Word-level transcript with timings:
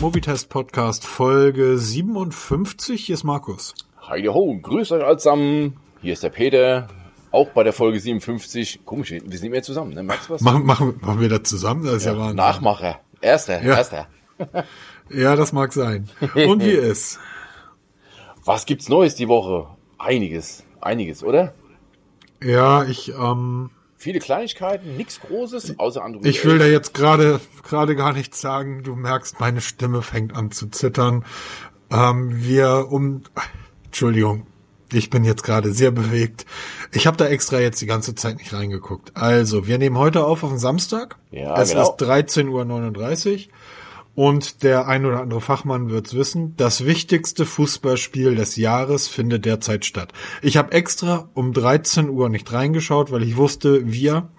Mobitest 0.00 0.48
Podcast 0.48 1.06
Folge 1.06 1.76
57. 1.76 3.04
Hier 3.04 3.14
ist 3.14 3.24
Markus. 3.24 3.74
Heide 4.08 4.32
ho, 4.32 4.56
grüßt 4.60 4.92
euch 4.92 5.16
zusammen. 5.18 5.76
Hier 6.00 6.14
ist 6.14 6.22
der 6.22 6.30
Peter. 6.30 6.88
Auch 7.30 7.50
bei 7.50 7.62
der 7.64 7.72
Folge 7.72 8.00
57. 8.00 8.80
Komisch, 8.84 9.10
wir 9.10 9.38
sind 9.38 9.50
mehr 9.50 9.62
zusammen, 9.62 9.92
ne? 9.92 10.02
Magst 10.02 10.28
du 10.28 10.34
was? 10.34 10.40
Machen, 10.40 10.64
machen, 10.64 10.98
machen 11.02 11.20
wir 11.20 11.28
das 11.28 11.42
zusammen? 11.42 11.84
Das 11.84 11.96
ist 11.96 12.06
ja, 12.06 12.12
ja 12.12 12.18
Wahnsinn. 12.18 12.36
Nachmacher. 12.36 13.00
Erster, 13.20 13.62
Ja. 13.62 13.76
erster. 13.76 14.06
Ja, 15.12 15.34
das 15.34 15.52
mag 15.52 15.72
sein. 15.72 16.08
Und 16.34 16.62
wie 16.64 16.70
ist? 16.70 17.18
Was 18.44 18.64
gibt's 18.64 18.88
Neues 18.88 19.16
die 19.16 19.26
Woche? 19.26 19.66
Einiges, 19.98 20.62
einiges, 20.80 21.24
oder? 21.24 21.52
Ja, 22.40 22.84
ich, 22.84 23.12
ähm, 23.12 23.70
Viele 24.00 24.18
Kleinigkeiten, 24.18 24.96
nichts 24.96 25.20
Großes, 25.20 25.78
außer 25.78 26.02
Android. 26.02 26.24
ich 26.26 26.42
will 26.46 26.52
11. 26.52 26.62
da 26.62 26.66
jetzt 26.68 26.94
gerade, 26.94 27.38
gerade 27.62 27.94
gar 27.94 28.14
nichts 28.14 28.40
sagen. 28.40 28.82
Du 28.82 28.96
merkst, 28.96 29.40
meine 29.40 29.60
Stimme 29.60 30.00
fängt 30.00 30.34
an 30.34 30.50
zu 30.50 30.68
zittern. 30.68 31.22
Ähm, 31.90 32.30
wir 32.32 32.86
um, 32.90 33.24
Entschuldigung. 33.84 34.46
Ich 34.90 35.10
bin 35.10 35.22
jetzt 35.22 35.42
gerade 35.42 35.74
sehr 35.74 35.90
bewegt. 35.90 36.46
Ich 36.92 37.06
habe 37.06 37.18
da 37.18 37.26
extra 37.26 37.60
jetzt 37.60 37.82
die 37.82 37.86
ganze 37.86 38.14
Zeit 38.14 38.38
nicht 38.38 38.54
reingeguckt. 38.54 39.14
Also, 39.18 39.66
wir 39.66 39.76
nehmen 39.76 39.98
heute 39.98 40.24
auf 40.24 40.44
auf 40.44 40.48
den 40.48 40.58
Samstag. 40.58 41.16
Ja, 41.30 41.60
es 41.60 41.72
genau. 41.72 41.82
ist 41.82 42.00
13.39 42.00 43.48
Uhr. 43.48 43.52
Und 44.14 44.62
der 44.62 44.88
ein 44.88 45.06
oder 45.06 45.20
andere 45.20 45.40
Fachmann 45.40 45.88
wird's 45.88 46.14
wissen, 46.14 46.54
das 46.56 46.84
wichtigste 46.84 47.46
Fußballspiel 47.46 48.34
des 48.34 48.56
Jahres 48.56 49.08
findet 49.08 49.44
derzeit 49.44 49.84
statt. 49.84 50.12
Ich 50.42 50.56
habe 50.56 50.72
extra 50.72 51.28
um 51.34 51.52
13 51.52 52.10
Uhr 52.10 52.28
nicht 52.28 52.52
reingeschaut, 52.52 53.12
weil 53.12 53.22
ich 53.22 53.36
wusste, 53.36 53.90
wir, 53.90 54.30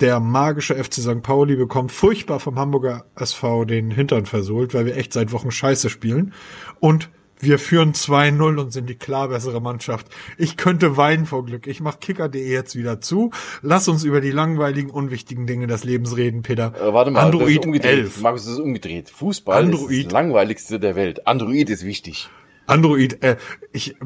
der 0.00 0.20
magische 0.20 0.74
FC 0.82 0.94
St. 0.94 1.22
Pauli, 1.22 1.56
bekommt 1.56 1.92
furchtbar 1.92 2.40
vom 2.40 2.58
Hamburger 2.58 3.04
SV 3.14 3.66
den 3.66 3.90
Hintern 3.90 4.24
versohlt, 4.24 4.72
weil 4.72 4.86
wir 4.86 4.96
echt 4.96 5.12
seit 5.12 5.32
Wochen 5.32 5.50
Scheiße 5.50 5.90
spielen. 5.90 6.32
Und 6.80 7.10
wir 7.40 7.58
führen 7.58 7.92
2-0 7.92 8.58
und 8.58 8.72
sind 8.72 8.88
die 8.88 8.94
klar 8.94 9.28
bessere 9.28 9.60
Mannschaft. 9.60 10.06
Ich 10.38 10.56
könnte 10.56 10.96
weinen 10.96 11.26
vor 11.26 11.44
Glück. 11.44 11.66
Ich 11.66 11.80
mach 11.80 11.98
kicker.de 11.98 12.40
jetzt 12.48 12.76
wieder 12.76 13.00
zu. 13.00 13.30
Lass 13.62 13.88
uns 13.88 14.04
über 14.04 14.20
die 14.20 14.30
langweiligen, 14.30 14.90
unwichtigen 14.90 15.46
Dinge 15.46 15.66
des 15.66 15.84
Lebens 15.84 16.16
reden, 16.16 16.42
Peter. 16.42 16.72
Äh, 16.80 16.92
warte 16.92 17.10
mal, 17.10 17.20
das 17.20 17.30
ist 17.30 17.34
Android 17.34 17.66
umgedreht. 17.66 17.98
11. 17.98 18.20
Markus, 18.20 18.44
das 18.44 18.52
ist 18.54 18.60
umgedreht. 18.60 19.10
Fußball 19.10 19.64
ist 19.64 19.74
Android. 19.74 20.06
das 20.06 20.12
langweiligste 20.12 20.78
der 20.78 20.96
Welt. 20.96 21.26
Android 21.26 21.70
ist 21.70 21.84
wichtig. 21.84 22.28
Android, 22.66 23.22
äh, 23.22 23.36
ich, 23.72 23.96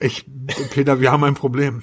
ich, 0.00 0.26
Peter, 0.70 1.00
wir 1.00 1.12
haben 1.12 1.24
ein 1.24 1.34
Problem. 1.34 1.82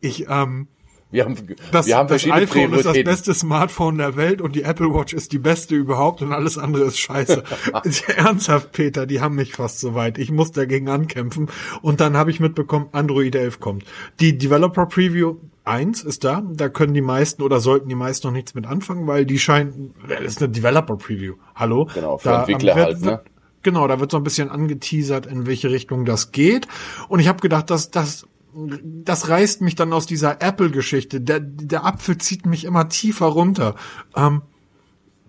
Ich, 0.00 0.26
ähm, 0.28 0.68
Wir 1.10 1.24
haben, 1.24 1.36
das, 1.72 1.86
wir 1.86 1.96
haben 1.96 2.06
das 2.08 2.22
verschiedene 2.22 2.42
iPhone 2.42 2.62
ist 2.64 2.70
das 2.72 2.82
Prioritäten. 2.82 3.10
beste 3.10 3.34
Smartphone 3.34 3.96
der 3.96 4.16
Welt 4.16 4.42
und 4.42 4.54
die 4.54 4.62
Apple 4.62 4.92
Watch 4.92 5.14
ist 5.14 5.32
die 5.32 5.38
beste 5.38 5.74
überhaupt 5.74 6.20
und 6.20 6.32
alles 6.32 6.58
andere 6.58 6.84
ist 6.84 6.98
scheiße. 6.98 7.42
Ernsthaft, 8.16 8.72
Peter, 8.72 9.06
die 9.06 9.20
haben 9.20 9.34
mich 9.36 9.52
fast 9.54 9.80
so 9.80 9.94
weit. 9.94 10.18
Ich 10.18 10.30
muss 10.30 10.52
dagegen 10.52 10.88
ankämpfen 10.88 11.48
und 11.82 12.00
dann 12.00 12.16
habe 12.16 12.30
ich 12.30 12.40
mitbekommen, 12.40 12.88
Android 12.92 13.34
11 13.34 13.58
kommt. 13.60 13.84
Die 14.20 14.36
Developer 14.36 14.86
Preview 14.86 15.36
1 15.64 16.02
ist 16.02 16.24
da. 16.24 16.42
Da 16.52 16.68
können 16.68 16.94
die 16.94 17.00
meisten 17.00 17.42
oder 17.42 17.60
sollten 17.60 17.88
die 17.88 17.94
meisten 17.94 18.26
noch 18.26 18.34
nichts 18.34 18.54
mit 18.54 18.66
anfangen, 18.66 19.06
weil 19.06 19.24
die 19.26 19.38
scheinen, 19.38 19.94
das 20.08 20.20
ist 20.20 20.42
eine 20.42 20.50
Developer 20.50 20.96
Preview. 20.96 21.34
Hallo? 21.54 21.88
Genau, 21.94 22.18
für 22.18 22.28
Da, 22.28 22.40
Entwickler 22.40 22.76
wird- 22.76 22.86
halt, 22.86 23.00
ne? 23.02 23.20
Genau, 23.62 23.88
da 23.88 23.98
wird 23.98 24.10
so 24.10 24.16
ein 24.16 24.22
bisschen 24.22 24.50
angeteasert, 24.50 25.26
in 25.26 25.46
welche 25.46 25.70
Richtung 25.70 26.04
das 26.04 26.32
geht. 26.32 26.68
Und 27.08 27.18
ich 27.20 27.28
habe 27.28 27.40
gedacht, 27.40 27.70
dass 27.70 27.90
das 27.90 28.26
das 28.54 29.28
reißt 29.28 29.60
mich 29.60 29.74
dann 29.74 29.92
aus 29.92 30.06
dieser 30.06 30.42
Apple-Geschichte. 30.42 31.20
Der, 31.20 31.40
der 31.40 31.84
Apfel 31.84 32.18
zieht 32.18 32.46
mich 32.46 32.64
immer 32.64 32.88
tiefer 32.88 33.26
runter. 33.26 33.74
Ähm, 34.16 34.42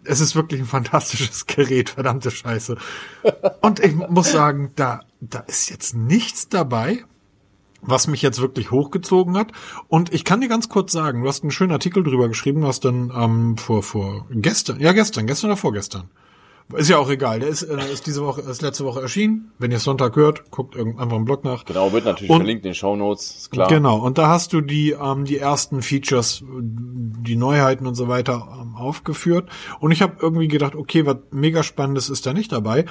es 0.03 0.21
ist 0.21 0.35
wirklich 0.35 0.61
ein 0.61 0.65
fantastisches 0.65 1.45
Gerät, 1.45 1.89
verdammte 1.89 2.31
Scheiße. 2.31 2.77
Und 3.61 3.79
ich 3.79 3.95
muss 3.95 4.31
sagen, 4.31 4.71
da, 4.75 5.01
da 5.19 5.39
ist 5.39 5.69
jetzt 5.69 5.95
nichts 5.95 6.49
dabei, 6.49 7.03
was 7.81 8.07
mich 8.07 8.21
jetzt 8.21 8.41
wirklich 8.41 8.71
hochgezogen 8.71 9.37
hat. 9.37 9.51
Und 9.87 10.13
ich 10.13 10.25
kann 10.25 10.41
dir 10.41 10.49
ganz 10.49 10.69
kurz 10.69 10.91
sagen, 10.91 11.21
du 11.21 11.27
hast 11.27 11.43
einen 11.43 11.51
schönen 11.51 11.71
Artikel 11.71 12.03
drüber 12.03 12.27
geschrieben, 12.27 12.63
was 12.63 12.79
dann 12.79 13.11
ähm, 13.15 13.57
vor, 13.57 13.83
vor 13.83 14.25
gestern, 14.31 14.79
ja 14.79 14.91
gestern, 14.93 15.27
gestern 15.27 15.51
oder 15.51 15.57
vorgestern. 15.57 16.09
Ist 16.75 16.87
ja 16.89 16.99
auch 16.99 17.09
egal. 17.09 17.39
Der 17.39 17.49
ist, 17.49 17.63
äh, 17.63 17.77
ist 17.91 18.05
diese 18.05 18.23
Woche, 18.23 18.41
ist 18.41 18.61
letzte 18.61 18.85
Woche 18.85 19.01
erschienen. 19.01 19.51
Wenn 19.57 19.71
ihr 19.71 19.77
es 19.77 19.83
Sonntag 19.83 20.15
hört, 20.15 20.51
guckt 20.51 20.77
einfach 20.77 21.17
im 21.17 21.25
Blog 21.25 21.43
nach. 21.43 21.65
Genau, 21.65 21.91
wird 21.93 22.05
natürlich 22.05 22.29
Und- 22.29 22.37
verlinkt 22.37 22.63
in 22.63 22.69
den 22.71 22.75
Shownotes, 22.75 23.35
ist 23.37 23.51
klar. 23.51 23.67
Genau, 23.69 23.97
und 23.97 24.19
da 24.19 24.27
hast 24.27 24.53
du 24.53 24.61
die, 24.61 24.91
ähm, 24.91 25.25
die 25.25 25.37
ersten 25.37 25.81
Features, 25.81 26.43
die 26.45 27.35
Neuheiten 27.35 27.87
und 27.87 27.95
so 27.95 28.07
weiter 28.07 28.47
ähm, 28.61 28.75
aufgeführt. 28.75 29.49
Und 29.79 29.91
ich 29.91 30.03
habe 30.03 30.17
irgendwie 30.21 30.47
gedacht, 30.47 30.75
okay, 30.75 31.05
was 31.07 31.17
mega 31.31 31.63
Spannendes 31.63 32.09
ist 32.09 32.25
da 32.27 32.33
nicht 32.33 32.51
dabei. 32.51 32.85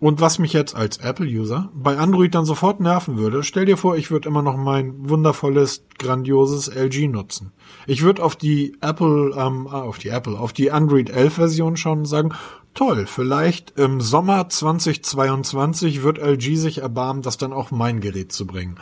Und 0.00 0.20
was 0.20 0.38
mich 0.38 0.52
jetzt 0.52 0.76
als 0.76 0.98
Apple-User 0.98 1.70
bei 1.74 1.98
Android 1.98 2.32
dann 2.32 2.44
sofort 2.44 2.78
nerven 2.78 3.16
würde, 3.16 3.42
stell 3.42 3.64
dir 3.64 3.76
vor, 3.76 3.96
ich 3.96 4.12
würde 4.12 4.28
immer 4.28 4.42
noch 4.42 4.56
mein 4.56 5.08
wundervolles, 5.08 5.86
grandioses 5.98 6.68
LG 6.68 7.08
nutzen. 7.08 7.52
Ich 7.88 8.02
würde 8.02 8.22
auf 8.22 8.36
die 8.36 8.76
Apple, 8.80 9.34
ähm, 9.36 9.66
ah, 9.66 9.82
auf 9.82 9.98
die 9.98 10.10
Apple, 10.10 10.38
auf 10.38 10.52
die 10.52 10.70
Android 10.70 11.10
11 11.10 11.34
Version 11.34 11.76
schauen 11.76 12.00
und 12.00 12.04
sagen, 12.06 12.32
toll, 12.74 13.06
vielleicht 13.06 13.72
im 13.72 14.00
Sommer 14.00 14.48
2022 14.48 16.04
wird 16.04 16.18
LG 16.18 16.56
sich 16.56 16.78
erbarmen, 16.78 17.22
das 17.22 17.36
dann 17.36 17.52
auch 17.52 17.72
mein 17.72 18.00
Gerät 18.00 18.30
zu 18.30 18.46
bringen. 18.46 18.78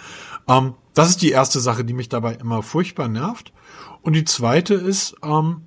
Ähm, 0.46 0.74
das 0.92 1.08
ist 1.08 1.22
die 1.22 1.30
erste 1.30 1.60
Sache, 1.60 1.86
die 1.86 1.94
mich 1.94 2.10
dabei 2.10 2.34
immer 2.34 2.62
furchtbar 2.62 3.08
nervt. 3.08 3.54
Und 4.02 4.12
die 4.12 4.24
zweite 4.24 4.74
ist, 4.74 5.16
ähm, 5.24 5.62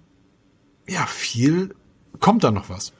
ja, 0.87 1.07
viel, 1.07 1.73
kommt 2.19 2.43
da 2.43 2.51
noch 2.51 2.69
was? 2.69 2.93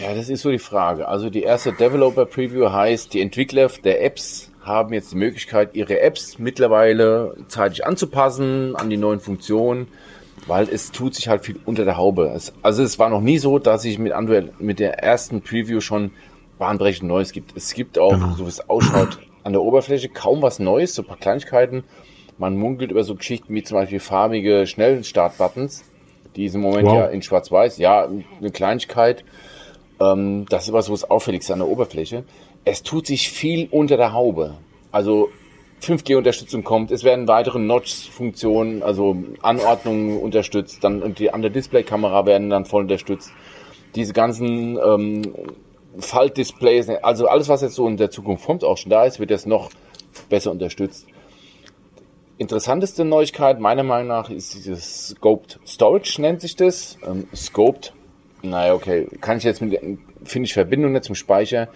Ja, 0.00 0.14
das 0.14 0.28
ist 0.28 0.42
so 0.42 0.50
die 0.50 0.58
Frage. 0.58 1.06
Also 1.08 1.28
die 1.30 1.42
erste 1.42 1.72
Developer 1.72 2.24
Preview 2.24 2.70
heißt, 2.70 3.12
die 3.12 3.20
Entwickler 3.20 3.68
der 3.84 4.04
Apps 4.04 4.50
haben 4.62 4.94
jetzt 4.94 5.12
die 5.12 5.16
Möglichkeit, 5.16 5.74
ihre 5.74 6.00
Apps 6.00 6.38
mittlerweile 6.38 7.36
zeitig 7.48 7.84
anzupassen 7.84 8.74
an 8.76 8.90
die 8.90 8.96
neuen 8.96 9.20
Funktionen, 9.20 9.88
weil 10.46 10.68
es 10.68 10.92
tut 10.92 11.14
sich 11.14 11.28
halt 11.28 11.44
viel 11.44 11.58
unter 11.66 11.84
der 11.84 11.96
Haube. 11.96 12.32
Es, 12.34 12.52
also 12.62 12.82
es 12.82 12.98
war 12.98 13.10
noch 13.10 13.20
nie 13.20 13.38
so, 13.38 13.58
dass 13.58 13.84
ich 13.84 13.98
mit 13.98 14.12
Android 14.12 14.60
mit 14.60 14.78
der 14.78 14.98
ersten 15.00 15.42
Preview 15.42 15.80
schon 15.80 16.12
bahnbrechend 16.58 17.08
Neues 17.08 17.32
gibt. 17.32 17.56
Es 17.56 17.74
gibt 17.74 17.98
auch, 17.98 18.16
so 18.36 18.44
wie 18.44 18.48
es 18.48 18.68
ausschaut, 18.70 19.18
an 19.44 19.52
der 19.52 19.62
Oberfläche 19.62 20.08
kaum 20.08 20.42
was 20.42 20.58
Neues, 20.58 20.94
so 20.94 21.02
ein 21.02 21.08
paar 21.08 21.16
Kleinigkeiten. 21.18 21.84
Man 22.38 22.56
munkelt 22.56 22.92
über 22.92 23.04
so 23.04 23.14
Geschichten 23.14 23.54
wie 23.54 23.62
zum 23.62 23.76
Beispiel 23.76 24.00
farbige 24.00 24.66
Schnellstartbuttons, 24.66 25.84
die 26.36 26.48
sind 26.48 26.62
im 26.62 26.70
Moment 26.70 26.88
Wow. 26.88 26.94
ja 26.94 27.06
in 27.06 27.20
Schwarz-Weiß. 27.22 27.78
Ja, 27.78 28.08
eine 28.40 28.50
Kleinigkeit. 28.52 29.24
Ähm, 30.02 30.46
das 30.48 30.66
ist 30.66 30.72
was, 30.72 30.88
wo 30.90 30.94
es 30.94 31.08
auffällig 31.08 31.42
ist 31.42 31.50
an 31.50 31.60
der 31.60 31.68
Oberfläche. 31.68 32.24
Es 32.64 32.82
tut 32.82 33.06
sich 33.06 33.30
viel 33.30 33.68
unter 33.70 33.96
der 33.96 34.12
Haube. 34.12 34.54
Also 34.90 35.30
5G-Unterstützung 35.82 36.62
kommt, 36.62 36.90
es 36.90 37.02
werden 37.02 37.26
weitere 37.26 37.58
Notch-Funktionen, 37.58 38.82
also 38.82 39.16
Anordnungen 39.42 40.18
unterstützt, 40.18 40.84
dann 40.84 41.02
und 41.02 41.18
die 41.18 41.32
an 41.32 41.42
der 41.42 41.50
Displaykamera 41.50 42.24
werden 42.24 42.50
dann 42.50 42.64
voll 42.64 42.82
unterstützt. 42.82 43.32
Diese 43.96 44.12
ganzen 44.12 44.78
ähm, 44.78 45.22
Faltdisplays, 45.98 46.88
also 46.88 47.26
alles, 47.26 47.48
was 47.48 47.62
jetzt 47.62 47.74
so 47.74 47.86
in 47.88 47.96
der 47.96 48.10
Zukunft 48.10 48.46
kommt, 48.46 48.64
auch 48.64 48.78
schon 48.78 48.90
da 48.90 49.04
ist, 49.04 49.18
wird 49.18 49.30
jetzt 49.30 49.46
noch 49.46 49.70
besser 50.28 50.52
unterstützt. 50.52 51.06
Interessanteste 52.38 53.04
Neuigkeit 53.04 53.60
meiner 53.60 53.82
Meinung 53.82 54.08
nach 54.08 54.30
ist 54.30 54.54
dieses 54.54 55.08
Scoped 55.08 55.58
Storage, 55.66 56.20
nennt 56.20 56.40
sich 56.40 56.56
das. 56.56 56.96
Ähm, 57.06 57.26
Scoped, 57.34 57.92
naja, 58.42 58.74
okay, 58.74 59.06
kann 59.20 59.38
ich 59.38 59.44
jetzt 59.44 59.60
mit, 59.60 59.80
finde 60.24 60.46
ich 60.46 60.54
Verbindung 60.54 60.92
nicht 60.92 61.04
zum 61.04 61.14
Speicher. 61.14 61.68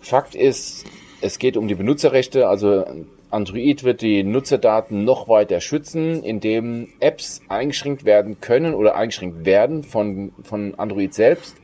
Fakt 0.00 0.34
ist, 0.34 0.84
es 1.20 1.38
geht 1.38 1.56
um 1.56 1.68
die 1.68 1.74
Benutzerrechte, 1.74 2.48
also 2.48 2.84
Android 3.30 3.82
wird 3.84 4.02
die 4.02 4.22
Nutzerdaten 4.22 5.04
noch 5.04 5.28
weiter 5.28 5.60
schützen, 5.60 6.22
indem 6.22 6.88
Apps 7.00 7.40
eingeschränkt 7.48 8.04
werden 8.04 8.40
können 8.40 8.74
oder 8.74 8.94
eingeschränkt 8.94 9.44
werden 9.44 9.82
von, 9.82 10.32
von 10.44 10.74
Android 10.76 11.12
selbst, 11.12 11.56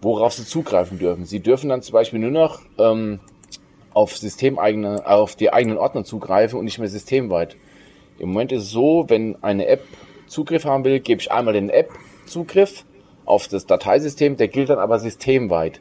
worauf 0.00 0.32
sie 0.32 0.44
zugreifen 0.44 0.98
dürfen. 0.98 1.24
Sie 1.24 1.40
dürfen 1.40 1.68
dann 1.70 1.82
zum 1.82 1.92
Beispiel 1.92 2.20
nur 2.20 2.30
noch 2.30 2.60
ähm, 2.78 3.18
auf 3.92 4.16
systemeigene, 4.16 5.06
auf 5.06 5.34
die 5.34 5.52
eigenen 5.52 5.78
Ordner 5.78 6.04
zugreifen 6.04 6.58
und 6.58 6.66
nicht 6.66 6.78
mehr 6.78 6.88
systemweit. 6.88 7.56
Im 8.18 8.28
Moment 8.28 8.52
ist 8.52 8.64
es 8.64 8.70
so, 8.70 9.06
wenn 9.08 9.42
eine 9.42 9.66
App 9.66 9.82
Zugriff 10.26 10.64
haben 10.64 10.84
will, 10.84 11.00
gebe 11.00 11.20
ich 11.20 11.30
einmal 11.30 11.54
den 11.54 11.70
App-Zugriff 11.70 12.84
auf 13.26 13.48
das 13.48 13.66
Dateisystem, 13.66 14.36
der 14.36 14.48
gilt 14.48 14.70
dann 14.70 14.78
aber 14.78 14.98
systemweit. 14.98 15.80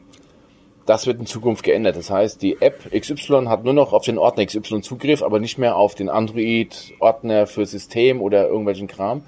Das 0.86 1.08
wird 1.08 1.20
in 1.20 1.26
Zukunft 1.26 1.64
geändert. 1.64 1.96
Das 1.96 2.12
heißt, 2.12 2.42
die 2.42 2.62
App 2.62 2.92
XY 2.92 3.46
hat 3.48 3.64
nur 3.64 3.74
noch 3.74 3.94
auf 3.94 4.06
den 4.06 4.18
Ordner 4.18 4.46
XY 4.46 4.82
Zugriff, 4.82 5.24
aber 5.24 5.40
nicht 5.40 5.58
mehr 5.58 5.78
auf 5.78 5.96
den 5.96 6.10
Android-Ordner 6.10 7.48
für 7.48 7.66
System 7.66 8.22
oder 8.22 8.48
irgendwelchen 8.48 8.88
Kram. 8.88 9.24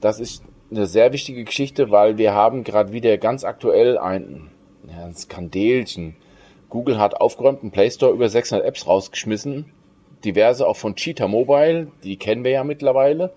Das 0.00 0.18
ist 0.18 0.42
eine 0.70 0.86
sehr 0.86 1.12
wichtige 1.12 1.44
Geschichte, 1.44 1.90
weil 1.90 2.18
wir 2.18 2.32
haben 2.32 2.64
gerade 2.64 2.92
wieder 2.92 3.16
ganz 3.18 3.44
aktuell 3.44 3.96
ein, 3.96 4.50
ja, 4.88 5.04
ein 5.04 5.14
Skandelchen. 5.14 6.16
Google 6.68 6.98
hat 6.98 7.20
aufgeräumt 7.20 7.62
im 7.62 7.70
Play 7.70 7.90
Store 7.90 8.12
über 8.12 8.28
600 8.28 8.66
Apps 8.66 8.86
rausgeschmissen. 8.86 9.66
Diverse 10.24 10.66
auch 10.66 10.76
von 10.76 10.96
Cheetah 10.96 11.28
Mobile, 11.28 11.88
die 12.02 12.16
kennen 12.16 12.42
wir 12.42 12.50
ja 12.50 12.64
mittlerweile. 12.64 13.32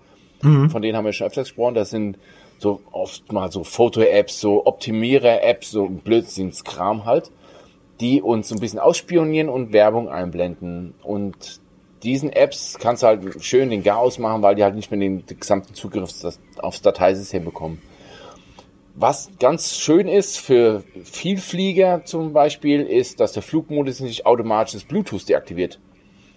Von 0.70 0.82
denen 0.82 0.96
haben 0.96 1.04
wir 1.04 1.12
schon 1.12 1.28
öfters 1.28 1.48
gesprochen. 1.48 1.76
Das 1.76 1.90
sind 1.90 2.18
so 2.62 2.80
oft 2.92 3.30
mal 3.32 3.50
so 3.50 3.64
Foto-Apps, 3.64 4.40
so 4.40 4.64
Optimierer-Apps, 4.64 5.72
so 5.72 5.88
Blödsinnskram 5.88 7.04
halt, 7.04 7.30
die 8.00 8.22
uns 8.22 8.48
so 8.48 8.54
ein 8.54 8.60
bisschen 8.60 8.78
ausspionieren 8.78 9.48
und 9.48 9.72
Werbung 9.72 10.08
einblenden. 10.08 10.94
Und 11.02 11.60
diesen 12.02 12.30
Apps 12.32 12.78
kannst 12.80 13.02
du 13.02 13.08
halt 13.08 13.44
schön 13.44 13.70
den 13.70 13.82
Gar 13.82 14.08
machen, 14.18 14.42
weil 14.42 14.54
die 14.54 14.62
halt 14.62 14.74
nicht 14.74 14.90
mehr 14.90 15.00
den, 15.00 15.26
den 15.26 15.40
gesamten 15.40 15.74
Zugriff 15.74 16.10
aufs 16.58 16.82
Dateisystem 16.82 17.44
bekommen. 17.44 17.82
Was 18.94 19.30
ganz 19.38 19.76
schön 19.78 20.06
ist 20.06 20.38
für 20.38 20.84
Vielflieger 21.02 22.04
zum 22.04 22.32
Beispiel, 22.32 22.82
ist, 22.82 23.20
dass 23.20 23.32
der 23.32 23.42
Flugmodus 23.42 24.00
nicht 24.00 24.26
automatisch 24.26 24.74
das 24.74 24.84
Bluetooth 24.84 25.28
deaktiviert. 25.28 25.80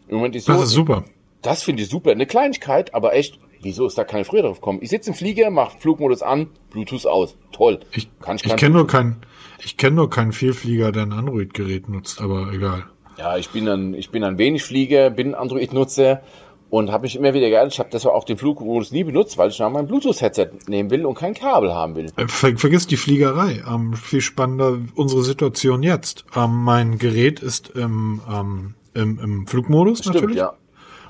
Im 0.08 0.18
Moment 0.18 0.36
ist 0.36 0.46
so, 0.46 0.54
das 0.54 0.64
ist 0.64 0.72
super. 0.72 1.04
Das 1.42 1.64
finde 1.64 1.84
ich 1.84 1.90
super. 1.90 2.12
Eine 2.12 2.26
Kleinigkeit, 2.26 2.94
aber 2.94 3.14
echt, 3.14 3.40
wieso 3.66 3.86
ist 3.86 3.98
da 3.98 4.04
keine 4.06 4.24
früher 4.24 4.44
drauf 4.44 4.62
gekommen? 4.62 4.80
Ich 4.82 4.90
sitze 4.90 5.10
im 5.10 5.16
Flieger, 5.16 5.50
mache 5.50 5.78
Flugmodus 5.80 6.22
an, 6.22 6.48
Bluetooth 6.70 7.06
aus. 7.06 7.36
Toll. 7.52 7.80
Ich, 7.92 8.08
Kann 8.20 8.38
ich 8.38 8.46
ich 8.46 8.56
kenne 8.56 8.76
nur 8.76 8.88
keinen, 8.88 9.18
ich 9.64 9.76
kenne 9.76 9.98
nur 9.98 10.10
keinen 10.10 10.32
Vielflieger, 10.32 10.92
der 10.92 11.04
ein 11.04 11.12
Android-Gerät 11.12 11.90
nutzt, 11.90 12.22
aber 12.22 12.54
egal. 12.54 12.86
Ja, 13.18 13.38
ich 13.38 13.50
bin 13.50 13.68
ein, 13.68 13.94
ich 13.94 14.12
bin 14.12 14.24
ein 14.24 14.38
wenig 14.38 14.64
Flieger, 14.64 15.10
bin 15.10 15.36
Android-Nutzer 15.36 16.22
und 16.70 16.92
habe 16.92 17.04
mich 17.04 17.16
immer 17.16 17.34
wieder 17.34 17.50
geärgert. 17.50 17.74
Ich 17.74 17.80
habe 17.80 17.90
deshalb 17.92 18.14
auch 18.14 18.26
den 18.26 18.38
Flugmodus 18.38 18.92
nie 18.92 19.04
benutzt, 19.04 19.38
weil 19.38 19.50
ich 19.50 19.60
noch 19.60 19.70
mein 19.70 19.88
Bluetooth-Headset 19.88 20.50
nehmen 20.68 20.90
will 20.90 21.06
und 21.06 21.16
kein 21.16 21.34
Kabel 21.34 21.74
haben 21.74 21.96
will. 21.96 22.12
Äh, 22.18 22.28
ver 22.28 22.58
vergiss 22.58 22.88
die 22.88 22.98
Fliegerei. 22.98 23.64
Ähm, 23.68 23.94
viel 23.94 24.22
spannender 24.22 24.80
unsere 24.96 25.24
Situation 25.24 25.84
jetzt. 25.84 26.26
Ähm, 26.36 26.64
mein 26.64 26.98
Gerät 26.98 27.40
ist 27.40 27.70
im, 27.70 28.22
ähm, 28.32 28.76
im, 28.94 29.20
im 29.20 29.48
Flugmodus 29.48 30.00
Stimmt, 30.00 30.16
natürlich. 30.16 30.38
Ja. 30.38 30.54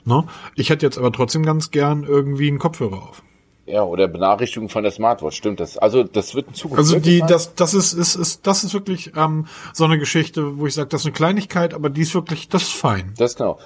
Ne? 0.06 0.24
Ich 0.56 0.69
hätte 0.69 0.86
jetzt 0.86 0.98
aber 0.98 1.12
trotzdem 1.12 1.44
ganz 1.44 1.72
gern 1.72 2.04
irgendwie 2.04 2.48
einen 2.48 2.60
Kopfhörer 2.60 3.02
auf. 3.02 3.24
Ja, 3.66 3.84
oder 3.84 4.07
Benachrichtigung 4.07 4.69
von 4.69 4.84
der 4.84 4.92
Smartwatch, 4.92 5.36
stimmt 5.36 5.60
das. 5.60 5.78
Also 5.78 6.04
das 6.04 6.36
wird 6.36 6.50
in 6.50 6.54
Zukunft. 6.54 6.78
Also 6.78 7.00
die, 7.00 7.19
sein. 7.19 7.28
das, 7.28 7.56
das 7.56 7.74
ist, 7.74 7.94
ist, 7.94 8.16
ist, 8.16 8.46
das 8.46 8.63
ist 8.63 8.75
wirklich 8.75 9.13
ähm, 9.18 9.48
so 9.74 9.86
eine 9.86 9.98
Geschichte, 9.98 10.60
wo 10.60 10.68
ich 10.68 10.75
sage, 10.75 10.90
das 10.90 11.02
ist 11.02 11.07
eine 11.07 11.13
Kleinigkeit, 11.13 11.74
aber 11.74 11.90
die 11.90 12.02
ist 12.02 12.13
wirklich, 12.13 12.48
das 12.48 12.63
ist 12.63 12.74
fein. 12.74 13.13
Das 13.18 13.31
ist 13.31 13.38
genau. 13.38 13.57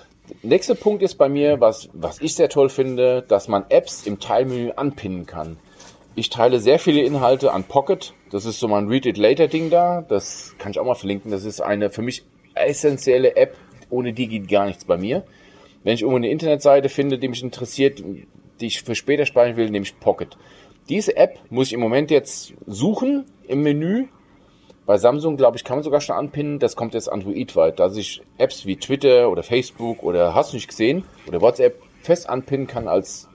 Nächster 0.42 0.76
Punkt 0.76 1.04
ist 1.04 1.16
bei 1.16 1.28
mir, 1.28 1.60
was, 1.60 1.90
was 1.92 2.22
ich 2.22 2.36
sehr 2.36 2.48
toll 2.48 2.70
finde, 2.70 3.26
dass 3.28 3.50
man 3.50 3.66
Apps 3.70 4.06
im 4.06 4.20
Teilmenü 4.20 4.72
anpinnen 4.76 5.26
kann. 5.26 5.58
Ich 6.16 6.30
teile 6.30 6.60
sehr 6.60 6.80
viele 6.80 7.02
Inhalte 7.02 7.52
an 7.52 7.64
Pocket. 7.66 8.14
Das 8.32 8.46
ist 8.46 8.60
so 8.60 8.68
mein 8.68 8.88
Read 8.88 9.06
It 9.06 9.18
Later 9.18 9.48
Ding 9.48 9.70
da. 9.70 10.02
Das 10.02 10.56
kann 10.60 10.72
ich 10.72 10.80
auch 10.80 10.86
mal 10.86 10.96
verlinken. 10.96 11.32
Das 11.32 11.44
ist 11.44 11.62
eine 11.62 11.90
für 11.90 12.02
mich 12.02 12.24
essentielle 12.54 13.36
App. 13.36 13.58
Ohne 13.90 14.14
die 14.14 14.28
geht 14.28 14.48
gar 14.48 14.66
nichts 14.66 14.86
bei 14.86 14.98
mir. 14.98 15.24
Wenn 15.84 15.94
ich 15.94 16.02
irgendwo 16.02 16.18
eine 16.18 16.30
Internetseite 16.30 16.90
finde, 16.90 17.18
die 17.18 17.28
mich 17.28 17.44
interessiert, 17.44 18.04
die 18.60 18.66
ich 18.66 18.84
für 18.84 18.96
später 18.96 19.26
speichern 19.26 19.58
will, 19.58 19.70
nehme 19.70 19.84
ich 19.84 20.00
Pocket. 20.00 20.38
Diese 20.90 21.16
App 21.16 21.40
muss 21.50 21.68
ich 21.68 21.74
im 21.74 21.80
Moment 21.80 22.12
jetzt 22.12 22.54
suchen 22.66 23.26
im 23.48 23.62
Menü 23.62 24.08
bei 24.86 24.98
Samsung, 24.98 25.38
glaube 25.38 25.56
ich, 25.56 25.64
kann 25.64 25.78
man 25.78 25.84
sogar 25.84 26.02
schon 26.02 26.16
anpinnen, 26.16 26.58
das 26.58 26.76
kommt 26.76 26.96
jetzt 26.96 27.12
Android-weit, 27.12 27.80
dass 27.80 27.96
ich 27.96 28.24
Apps 28.40 28.66
wie 28.66 28.76
Twitter 28.76 29.30
oder 29.30 29.44
Facebook 29.44 30.02
oder 30.02 30.34
hast 30.34 30.52
du 30.52 30.58
nicht 30.58 30.68
gesehen 30.68 31.04
oder 31.28 31.42
WhatsApp 31.42 31.80
fest 32.02 32.28
anpinnen 32.28 32.66
kann 32.66 32.88
als 32.88 33.30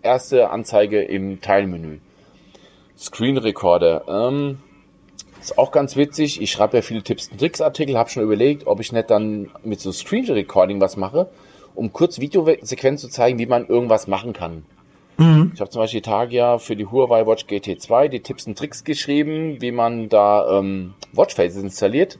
erste 0.00 0.48
Anzeige 0.48 1.02
im 1.02 1.42
Teilmenü. 1.42 1.98
Screen 2.96 3.36
Recorder. 3.36 4.04
Ähm, 4.08 4.60
ist 5.40 5.58
auch 5.58 5.72
ganz 5.72 5.94
witzig. 5.96 6.40
Ich 6.40 6.50
schreibe 6.50 6.78
ja 6.78 6.82
viele 6.82 7.02
Tipps 7.02 7.28
und 7.28 7.38
Tricks 7.38 7.60
Artikel, 7.60 7.98
habe 7.98 8.08
schon 8.08 8.22
überlegt, 8.22 8.66
ob 8.66 8.80
ich 8.80 8.92
nicht 8.92 9.10
dann 9.10 9.50
mit 9.62 9.80
so 9.80 9.92
Screen 9.92 10.24
Recording 10.24 10.80
was 10.80 10.96
mache, 10.96 11.28
um 11.74 11.92
kurz 11.92 12.20
Videosequenzen 12.20 13.08
zu 13.08 13.14
zeigen, 13.14 13.38
wie 13.38 13.46
man 13.46 13.66
irgendwas 13.66 14.06
machen 14.06 14.32
kann. 14.32 14.64
Mhm. 15.16 15.52
Ich 15.54 15.60
habe 15.60 15.70
zum 15.70 15.80
Beispiel 15.80 16.00
die 16.00 16.08
Tage 16.08 16.34
ja 16.34 16.58
für 16.58 16.76
die 16.76 16.86
Huawei 16.86 17.26
Watch 17.26 17.44
GT2 17.44 18.08
die 18.08 18.20
Tipps 18.20 18.46
und 18.46 18.58
Tricks 18.58 18.84
geschrieben, 18.84 19.60
wie 19.60 19.70
man 19.70 20.08
da 20.08 20.58
ähm, 20.58 20.94
Watchfaces 21.12 21.62
installiert. 21.62 22.18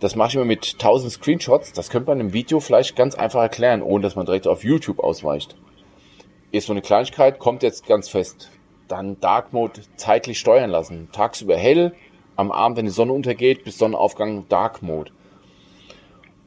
Das 0.00 0.16
mache 0.16 0.28
ich 0.28 0.34
immer 0.34 0.44
mit 0.44 0.74
1000 0.74 1.12
Screenshots. 1.12 1.72
Das 1.72 1.88
könnte 1.88 2.10
man 2.10 2.20
im 2.20 2.32
Video 2.32 2.60
vielleicht 2.60 2.96
ganz 2.96 3.14
einfach 3.14 3.40
erklären, 3.40 3.82
ohne 3.82 4.02
dass 4.02 4.16
man 4.16 4.26
direkt 4.26 4.46
auf 4.46 4.64
YouTube 4.64 4.98
ausweicht. 4.98 5.56
Ist 6.52 6.66
so 6.66 6.72
eine 6.72 6.82
Kleinigkeit, 6.82 7.38
kommt 7.38 7.62
jetzt 7.62 7.86
ganz 7.86 8.08
fest. 8.08 8.50
Dann 8.86 9.18
Dark 9.20 9.52
Mode 9.52 9.80
zeitlich 9.96 10.38
steuern 10.38 10.70
lassen. 10.70 11.08
Tagsüber 11.10 11.56
hell, 11.56 11.94
am 12.36 12.52
Abend, 12.52 12.76
wenn 12.76 12.84
die 12.84 12.90
Sonne 12.90 13.12
untergeht, 13.12 13.64
bis 13.64 13.78
Sonnenaufgang 13.78 14.46
Dark 14.48 14.82
Mode. 14.82 15.10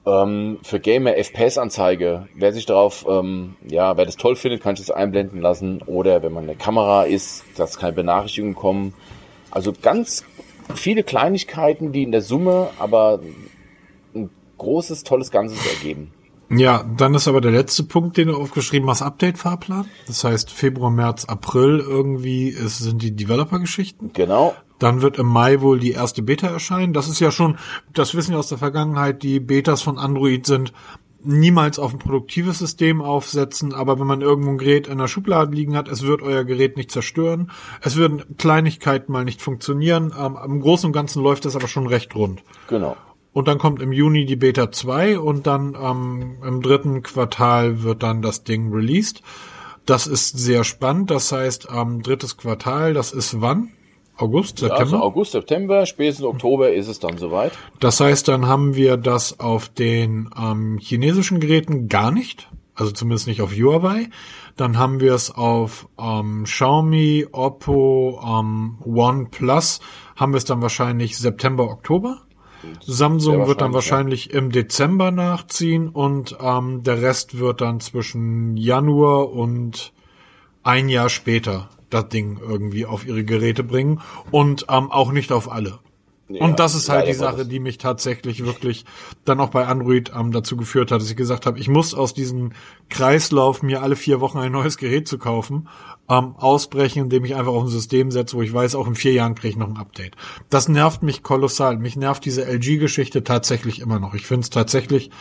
Ähm, 0.08 0.60
für 0.64 0.80
Gamer 0.80 1.18
FPS-Anzeige, 1.18 2.30
wer 2.34 2.54
sich 2.54 2.66
darauf, 2.66 3.06
ähm, 3.10 3.56
ja, 3.68 3.98
wer 3.98 4.06
das 4.06 4.16
toll 4.16 4.38
findet, 4.38 4.62
kann 4.62 4.76
ich 4.76 4.80
das 4.80 4.90
einblenden 4.90 5.42
lassen. 5.42 5.82
Oder 5.82 6.24
wenn 6.24 6.32
man 6.32 6.46
eine 6.46 6.56
Kamera 6.56 7.04
ist, 7.04 7.44
dass 7.58 7.78
keine 7.78 7.92
Benachrichtigungen 7.92 8.56
kommen. 8.56 8.94
Also 9.52 9.74
ganz 9.74 10.24
viele 10.74 11.04
Kleinigkeiten, 11.04 11.92
die 11.92 12.04
in 12.04 12.14
der 12.14 12.22
Summe 12.22 12.70
aber 12.80 13.20
ein 14.16 14.30
großes, 14.58 15.04
tolles 15.04 15.30
Ganzes 15.30 15.60
ergeben. 15.68 16.14
Ja, 16.50 16.86
dann 16.96 17.14
ist 17.14 17.28
aber 17.28 17.42
der 17.42 17.52
letzte 17.52 17.84
Punkt, 17.84 18.16
den 18.16 18.30
du 18.30 18.38
aufgeschrieben 18.38 18.90
hast, 18.90 19.02
Update-Fahrplan. 19.02 19.90
Das 20.08 20.24
heißt, 20.24 20.50
Februar, 20.50 20.90
März, 20.90 21.26
April 21.26 21.80
irgendwie 21.86 22.48
ist, 22.48 22.80
sind 22.80 23.02
die 23.02 23.14
Developer-Geschichten. 23.14 24.12
Genau. 24.14 24.56
Dann 24.80 25.02
wird 25.02 25.18
im 25.18 25.28
Mai 25.28 25.62
wohl 25.62 25.80
die 25.80 25.92
erste 25.92 26.22
Beta 26.22 26.48
erscheinen. 26.48 26.94
Das 26.94 27.08
ist 27.08 27.20
ja 27.20 27.32
schon, 27.32 27.58
das 27.94 28.16
wissen 28.16 28.32
wir 28.32 28.40
aus 28.40 28.50
der 28.50 28.58
Vergangenheit, 28.58 29.24
die 29.24 29.40
Betas 29.40 29.82
von 29.82 29.98
Android 29.98 30.46
sind 30.46 30.74
niemals 31.24 31.80
auf 31.80 31.94
ein 31.94 32.00
produktives 32.00 32.60
System 32.60 33.02
aufsetzen, 33.02 33.74
aber 33.74 34.00
wenn 34.00 34.08
man 34.08 34.22
irgendwo 34.22 34.52
ein 34.52 34.58
Gerät 34.58 34.88
in 34.88 34.98
der 34.98 35.08
Schublade 35.08 35.54
liegen 35.54 35.76
hat, 35.76 35.88
es 35.88 36.04
wird 36.04 36.22
euer 36.22 36.44
Gerät 36.44 36.78
nicht 36.78 36.92
zerstören. 36.92 37.52
Es 37.82 37.96
würden 37.96 38.38
Kleinigkeiten 38.38 39.12
mal 39.12 39.26
nicht 39.26 39.42
funktionieren. 39.42 40.14
Ähm, 40.18 40.38
Im 40.44 40.62
Großen 40.62 40.88
und 40.88 40.94
Ganzen 40.94 41.22
läuft 41.22 41.46
es 41.46 41.56
aber 41.56 41.68
schon 41.68 41.88
recht 41.88 42.16
rund. 42.16 42.44
Genau. 42.70 42.96
Und 43.34 43.48
dann 43.48 43.60
kommt 43.60 43.82
im 43.82 43.92
Juni 43.92 44.26
die 44.26 44.36
Beta 44.36 44.72
2 44.72 45.20
und 45.20 45.46
dann 45.46 45.78
ähm, 45.80 46.38
im 46.44 46.62
dritten 46.62 47.04
Quartal 47.04 47.84
wird 47.84 48.04
dann 48.04 48.22
das 48.22 48.44
Ding 48.44 48.72
released. 48.74 49.22
Das 49.86 50.08
ist 50.08 50.38
sehr 50.38 50.64
spannend. 50.64 51.12
Das 51.12 51.32
heißt, 51.32 51.68
ähm, 51.74 52.02
drittes 52.02 52.38
Quartal, 52.38 52.94
das 52.94 53.12
ist 53.12 53.42
wann? 53.42 53.70
August, 54.18 54.60
September? 54.60 54.80
also 54.80 54.98
August, 54.98 55.32
September, 55.32 55.86
spätestens 55.86 56.26
Oktober 56.26 56.74
ist 56.74 56.88
es 56.88 57.00
dann 57.00 57.18
soweit. 57.18 57.52
Das 57.80 58.00
heißt, 58.00 58.28
dann 58.28 58.48
haben 58.48 58.76
wir 58.76 58.98
das 58.98 59.40
auf 59.40 59.70
den 59.70 60.30
ähm, 60.38 60.80
chinesischen 60.82 61.40
Geräten 61.40 61.88
gar 61.88 62.12
nicht. 62.12 62.50
Also 62.74 62.92
zumindest 62.92 63.28
nicht 63.28 63.42
auf 63.42 63.52
Huawei. 63.52 64.10
Dann 64.56 64.78
haben 64.78 65.00
wir 65.00 65.14
es 65.14 65.32
auf 65.32 65.88
ähm, 66.00 66.44
Xiaomi, 66.44 67.28
Oppo, 67.32 68.22
ähm, 68.24 68.78
OnePlus. 68.86 69.80
Haben 70.16 70.34
wir 70.34 70.38
es 70.38 70.46
dann 70.46 70.62
wahrscheinlich 70.62 71.18
September, 71.18 71.64
Oktober. 71.64 72.22
Samsung 72.82 73.48
wird 73.48 73.62
dann 73.62 73.74
wahrscheinlich 73.74 74.28
ja. 74.28 74.40
im 74.40 74.52
Dezember 74.52 75.12
nachziehen 75.12 75.90
und 75.90 76.38
ähm, 76.42 76.84
der 76.84 77.02
Rest 77.02 77.40
wird 77.40 77.62
dann 77.62 77.80
zwischen 77.80 78.58
Januar 78.58 79.32
und 79.32 79.94
ein 80.64 80.90
Jahr 80.90 81.10
später 81.10 81.70
das 81.90 82.10
Ding 82.10 82.40
irgendwie 82.42 82.86
auf 82.86 83.06
ihre 83.06 83.24
Geräte 83.24 83.64
bringen 83.64 84.02
und 84.32 84.66
ähm, 84.70 84.92
auch 84.92 85.12
nicht 85.12 85.32
auf 85.32 85.52
alle. 85.52 85.80
Ja, 86.30 86.44
und 86.44 86.60
das 86.60 86.76
ist 86.76 86.90
halt 86.90 87.08
die 87.08 87.14
Sache, 87.14 87.46
die 87.46 87.60
mich 87.60 87.78
tatsächlich 87.78 88.44
wirklich 88.44 88.84
dann 89.24 89.40
auch 89.40 89.50
bei 89.50 89.66
Android 89.66 90.12
ähm, 90.14 90.34
dazu 90.34 90.58
geführt 90.58 90.92
hat, 90.92 91.00
dass 91.00 91.10
ich 91.10 91.16
gesagt 91.16 91.46
habe, 91.46 91.58
ich 91.58 91.70
muss 91.70 91.94
aus 91.94 92.14
diesem 92.14 92.52
Kreislauf, 92.90 93.64
mir 93.64 93.82
alle 93.82 93.96
vier 93.96 94.20
Wochen 94.20 94.38
ein 94.38 94.52
neues 94.52 94.78
Gerät 94.78 95.08
zu 95.08 95.20
kaufen, 95.20 95.70
ähm, 96.10 96.36
ausbrechen, 96.36 97.04
indem 97.04 97.24
ich 97.24 97.36
einfach 97.36 97.54
auf 97.54 97.64
ein 97.64 97.70
System 97.70 98.12
setze, 98.12 98.36
wo 98.36 98.42
ich 98.42 98.54
weiß, 98.54 98.76
auch 98.76 98.88
in 98.88 98.96
vier 98.96 99.14
Jahren 99.14 99.36
kriege 99.36 99.52
ich 99.52 99.58
noch 99.58 99.70
ein 99.70 99.78
Update. 99.78 100.18
Das 100.50 100.68
nervt 100.68 101.02
mich 101.02 101.24
kolossal. 101.24 101.78
Mich 101.78 101.96
nervt 101.96 102.26
diese 102.26 102.44
LG-Geschichte 102.44 103.24
tatsächlich 103.24 103.80
immer 103.80 104.00
noch. 104.00 104.14
Ich 104.14 104.26
finde 104.26 104.42
es 104.42 104.50
tatsächlich 104.50 105.12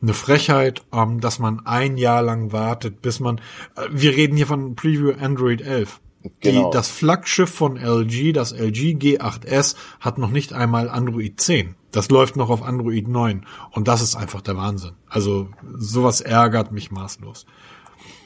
eine 0.00 0.14
Frechheit, 0.14 0.84
ähm, 0.90 1.20
dass 1.20 1.38
man 1.38 1.66
ein 1.66 1.98
Jahr 1.98 2.22
lang 2.22 2.52
wartet, 2.52 3.02
bis 3.02 3.20
man. 3.20 3.42
Äh, 3.76 3.88
wir 3.90 4.16
reden 4.16 4.36
hier 4.36 4.46
von 4.46 4.74
Preview 4.74 5.12
Android 5.20 5.60
11. 5.60 6.00
Genau. 6.40 6.70
Die, 6.70 6.76
das 6.76 6.88
Flaggschiff 6.88 7.50
von 7.50 7.76
LG, 7.76 8.32
das 8.32 8.52
LG 8.52 8.96
G8S, 8.96 9.76
hat 10.00 10.18
noch 10.18 10.30
nicht 10.30 10.52
einmal 10.52 10.88
Android 10.88 11.40
10. 11.40 11.74
Das 11.92 12.10
läuft 12.10 12.36
noch 12.36 12.50
auf 12.50 12.62
Android 12.62 13.08
9. 13.08 13.46
Und 13.70 13.88
das 13.88 14.02
ist 14.02 14.16
einfach 14.16 14.42
der 14.42 14.56
Wahnsinn. 14.56 14.92
Also 15.08 15.48
sowas 15.76 16.20
ärgert 16.20 16.72
mich 16.72 16.90
maßlos. 16.90 17.46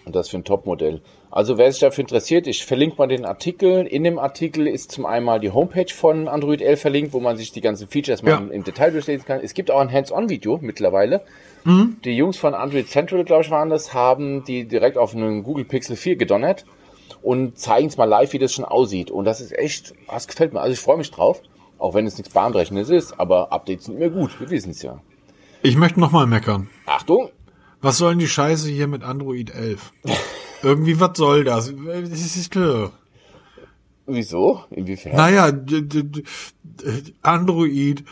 Und 0.04 0.16
das 0.16 0.28
für 0.28 0.38
ein 0.38 0.44
Topmodell. 0.44 1.02
Also 1.30 1.56
wer 1.58 1.70
sich 1.70 1.80
dafür 1.80 2.02
interessiert, 2.02 2.48
ich 2.48 2.64
verlinke 2.64 2.96
mal 2.98 3.06
den 3.06 3.24
Artikel. 3.24 3.86
In 3.86 4.02
dem 4.02 4.18
Artikel 4.18 4.66
ist 4.66 4.90
zum 4.90 5.06
einen 5.06 5.40
die 5.40 5.52
Homepage 5.52 5.92
von 5.94 6.26
Android 6.26 6.60
11 6.60 6.80
verlinkt, 6.80 7.12
wo 7.12 7.20
man 7.20 7.36
sich 7.36 7.52
die 7.52 7.60
ganzen 7.60 7.86
Features 7.86 8.22
mal 8.22 8.30
ja. 8.30 8.38
im 8.38 8.64
Detail 8.64 8.90
durchlesen 8.90 9.24
kann. 9.24 9.40
Es 9.40 9.54
gibt 9.54 9.70
auch 9.70 9.78
ein 9.78 9.92
Hands-on-Video 9.92 10.58
mittlerweile. 10.60 11.20
Mhm. 11.64 11.98
Die 12.04 12.16
Jungs 12.16 12.36
von 12.36 12.54
Android 12.54 12.88
Central, 12.88 13.24
glaube 13.24 13.44
ich, 13.44 13.50
waren 13.50 13.70
das, 13.70 13.94
haben 13.94 14.42
die 14.44 14.64
direkt 14.64 14.98
auf 14.98 15.14
einen 15.14 15.44
Google 15.44 15.64
Pixel 15.64 15.94
4 15.94 16.16
gedonnert 16.16 16.64
und 17.22 17.58
zeigen 17.58 17.88
es 17.88 17.96
mal 17.96 18.04
live, 18.04 18.32
wie 18.32 18.38
das 18.38 18.52
schon 18.52 18.64
aussieht. 18.64 19.10
Und 19.10 19.24
das 19.24 19.40
ist 19.40 19.52
echt, 19.56 19.94
das 20.10 20.26
gefällt 20.26 20.52
mir. 20.52 20.60
Also 20.60 20.72
ich 20.72 20.80
freue 20.80 20.96
mich 20.98 21.10
drauf, 21.10 21.40
auch 21.78 21.94
wenn 21.94 22.06
es 22.06 22.16
nichts 22.18 22.32
Bahnbrechendes 22.32 22.88
ist, 22.90 23.18
aber 23.18 23.52
Updates 23.52 23.86
sind 23.86 23.98
mir 23.98 24.10
gut, 24.10 24.38
wir 24.40 24.50
wissen 24.50 24.70
es 24.70 24.82
ja. 24.82 25.00
Ich 25.62 25.76
möchte 25.76 26.00
nochmal 26.00 26.26
meckern. 26.26 26.68
Achtung! 26.86 27.30
Was 27.82 27.98
soll 27.98 28.10
denn 28.12 28.18
die 28.18 28.28
Scheiße 28.28 28.68
hier 28.68 28.86
mit 28.86 29.02
Android 29.02 29.54
11? 29.54 29.92
Irgendwie, 30.62 31.00
was 31.00 31.16
soll 31.16 31.44
das? 31.44 31.72
Das 31.74 32.36
ist 32.36 32.50
klar. 32.50 32.92
Wieso? 34.06 34.64
Inwiefern? 34.70 35.16
Naja, 35.16 35.50
d- 35.52 36.24
Android, 37.22 38.04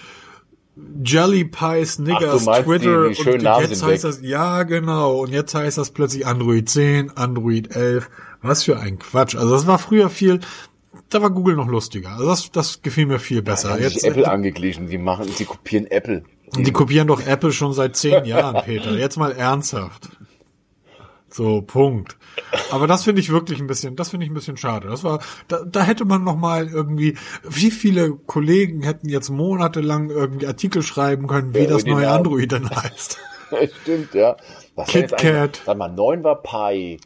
Jelly 1.05 1.45
Pies, 1.45 1.99
Niggers, 1.99 2.45
meinst 2.45 2.65
Twitter 2.67 3.09
die- 3.09 3.15
die 3.15 3.31
und 3.31 3.43
jetzt 3.43 3.83
heißt 3.83 4.05
weg. 4.05 4.11
das, 4.11 4.21
ja 4.23 4.63
genau, 4.65 5.19
und 5.21 5.31
jetzt 5.33 5.55
heißt 5.55 5.79
das 5.79 5.91
plötzlich 5.91 6.27
Android 6.27 6.69
10, 6.69 7.11
Android 7.17 7.75
11, 7.75 8.11
was 8.43 8.65
für 8.65 8.79
ein 8.79 8.99
Quatsch. 8.99 9.35
Also 9.37 9.51
das 9.53 9.67
war 9.67 9.79
früher 9.79 10.11
viel, 10.11 10.41
da 11.09 11.23
war 11.23 11.31
Google 11.31 11.57
noch 11.57 11.69
lustiger. 11.69 12.11
Also 12.11 12.27
das, 12.27 12.51
das 12.53 12.83
gefiel 12.83 13.07
mir 13.07 13.19
viel 13.19 13.43
besser. 13.43 13.71
haben 13.71 13.83
sich 13.83 13.95
Jetzt, 13.95 14.05
Apple 14.05 14.29
angeglichen. 14.31 14.89
Die 14.89 14.99
machen, 14.99 15.27
sie 15.29 15.45
kopieren 15.45 15.87
Apple. 15.87 16.25
die 16.57 16.73
kopieren 16.73 17.09
doch 17.09 17.25
Apple 17.27 17.53
schon 17.53 17.73
seit 17.73 17.97
zehn 17.97 18.25
Jahren, 18.25 18.63
Peter. 18.65 18.97
Jetzt 18.97 19.17
mal 19.17 19.33
ernsthaft. 19.33 20.09
So, 21.31 21.63
Punkt. 21.63 22.17
Aber 22.71 22.87
das 22.87 23.05
finde 23.05 23.21
ich 23.21 23.31
wirklich 23.31 23.61
ein 23.61 23.67
bisschen, 23.67 23.97
das 23.97 24.11
finde 24.11 24.25
ich 24.27 24.31
ein 24.31 24.35
bisschen 24.35 24.57
schade. 24.57 24.89
Das 24.89 25.05
war, 25.05 25.21
da, 25.49 25.61
da 25.65 25.83
hätte 25.83 26.05
man 26.05 26.25
noch 26.25 26.37
mal 26.37 26.69
irgendwie, 26.69 27.17
wie 27.43 27.71
viele 27.71 28.13
Kollegen 28.13 28.83
hätten 28.83 29.09
jetzt 29.09 29.31
monatelang 29.31 30.11
irgendwie 30.11 30.47
Artikel 30.47 30.83
schreiben 30.83 31.27
können, 31.27 31.55
wie 31.55 31.61
Ja, 31.61 31.67
das 31.71 31.85
neue 31.85 32.03
Namen. 32.05 32.17
Android 32.27 32.53
denn 32.53 32.69
heißt. 32.71 33.19
Stimmt, 33.83 34.15
ja. 34.15 34.37
Was 34.75 34.77
war 34.77 34.85
Kit 34.87 35.01
jetzt 35.03 35.15
eigentlich- 35.15 35.33
Kat. 35.33 35.63
Sag 35.67 35.77
mal, 35.79 35.89
9 35.89 36.23
war 36.25 36.43
Pi. 36.43 37.01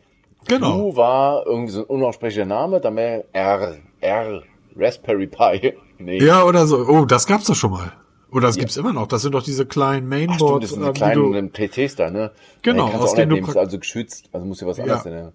Genau. 0.48 0.88
U 0.88 0.96
war 0.96 1.46
irgendwie 1.46 1.72
so 1.72 1.80
ein 1.80 1.86
unaussprechlicher 1.86 2.44
Name, 2.46 2.80
dann 2.80 2.96
wäre 2.96 3.24
R. 3.32 3.76
R. 4.00 4.42
Raspberry 4.76 5.26
Pi. 5.28 5.74
Nee. 5.98 6.18
Ja, 6.20 6.42
oder 6.42 6.66
so. 6.66 6.84
Oh, 6.88 7.04
das 7.04 7.28
gab's 7.28 7.44
doch 7.44 7.54
schon 7.54 7.70
mal. 7.70 7.92
Oder 8.32 8.46
das 8.46 8.56
gibt's 8.56 8.76
immer 8.78 8.92
noch. 8.94 9.06
Das 9.06 9.22
sind 9.22 9.32
doch 9.32 9.42
diese 9.42 9.66
kleinen 9.66 10.10
Ach, 10.10 10.16
stimmt, 10.16 10.30
Mainboards, 10.40 10.60
das 10.62 10.70
sind 10.70 10.82
äh, 10.82 10.92
die 10.92 10.98
kleinen 10.98 11.52
PCs 11.52 11.96
da, 11.96 12.10
ne? 12.10 12.32
Genau, 12.62 12.88
kannst 12.88 13.02
aus 13.02 13.10
du 13.10 13.16
denen 13.16 13.30
du 13.30 13.36
nehmen, 13.36 13.56
also 13.56 13.78
geschützt. 13.78 14.30
Also 14.32 14.46
muss 14.46 14.60
ja 14.60 14.66
was 14.66 14.80
anderes. 14.80 15.04
Ja. 15.04 15.10
du 15.10 15.32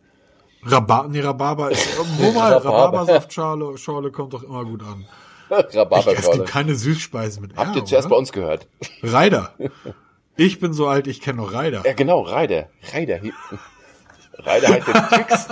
Rhabarber, 0.64 1.08
nee, 1.10 1.20
Rhabarber 1.20 1.72
ist, 1.72 1.88
wo 2.18 2.32
mal, 2.32 2.54
Rhabarber. 2.54 2.70
Rhabarbersaftschorle 2.70 3.78
Schorle 3.78 4.12
kommt 4.12 4.34
doch 4.34 4.44
immer 4.44 4.66
gut 4.66 4.82
an. 4.82 5.06
Es 5.50 5.76
Rhabarberschorle. 5.76 6.38
gibt 6.40 6.50
keine 6.50 6.74
Süßspeisen 6.76 7.44
mit 7.44 7.56
Habt 7.56 7.76
R, 7.76 7.78
ihr 7.78 7.86
zuerst 7.86 8.10
bei 8.10 8.16
uns 8.16 8.32
gehört? 8.32 8.68
Reider. 9.04 9.54
Ich 10.40 10.60
bin 10.60 10.72
so 10.72 10.86
alt, 10.86 11.08
ich 11.08 11.20
kenne 11.20 11.42
noch 11.42 11.52
Reider. 11.52 11.82
Ja, 11.84 11.94
genau, 11.94 12.22
Reider. 12.22 12.70
Reider. 12.94 13.20
Reider 14.38 14.68
heißt 14.68 14.88
jetzt 14.88 15.10
Twix. 15.10 15.48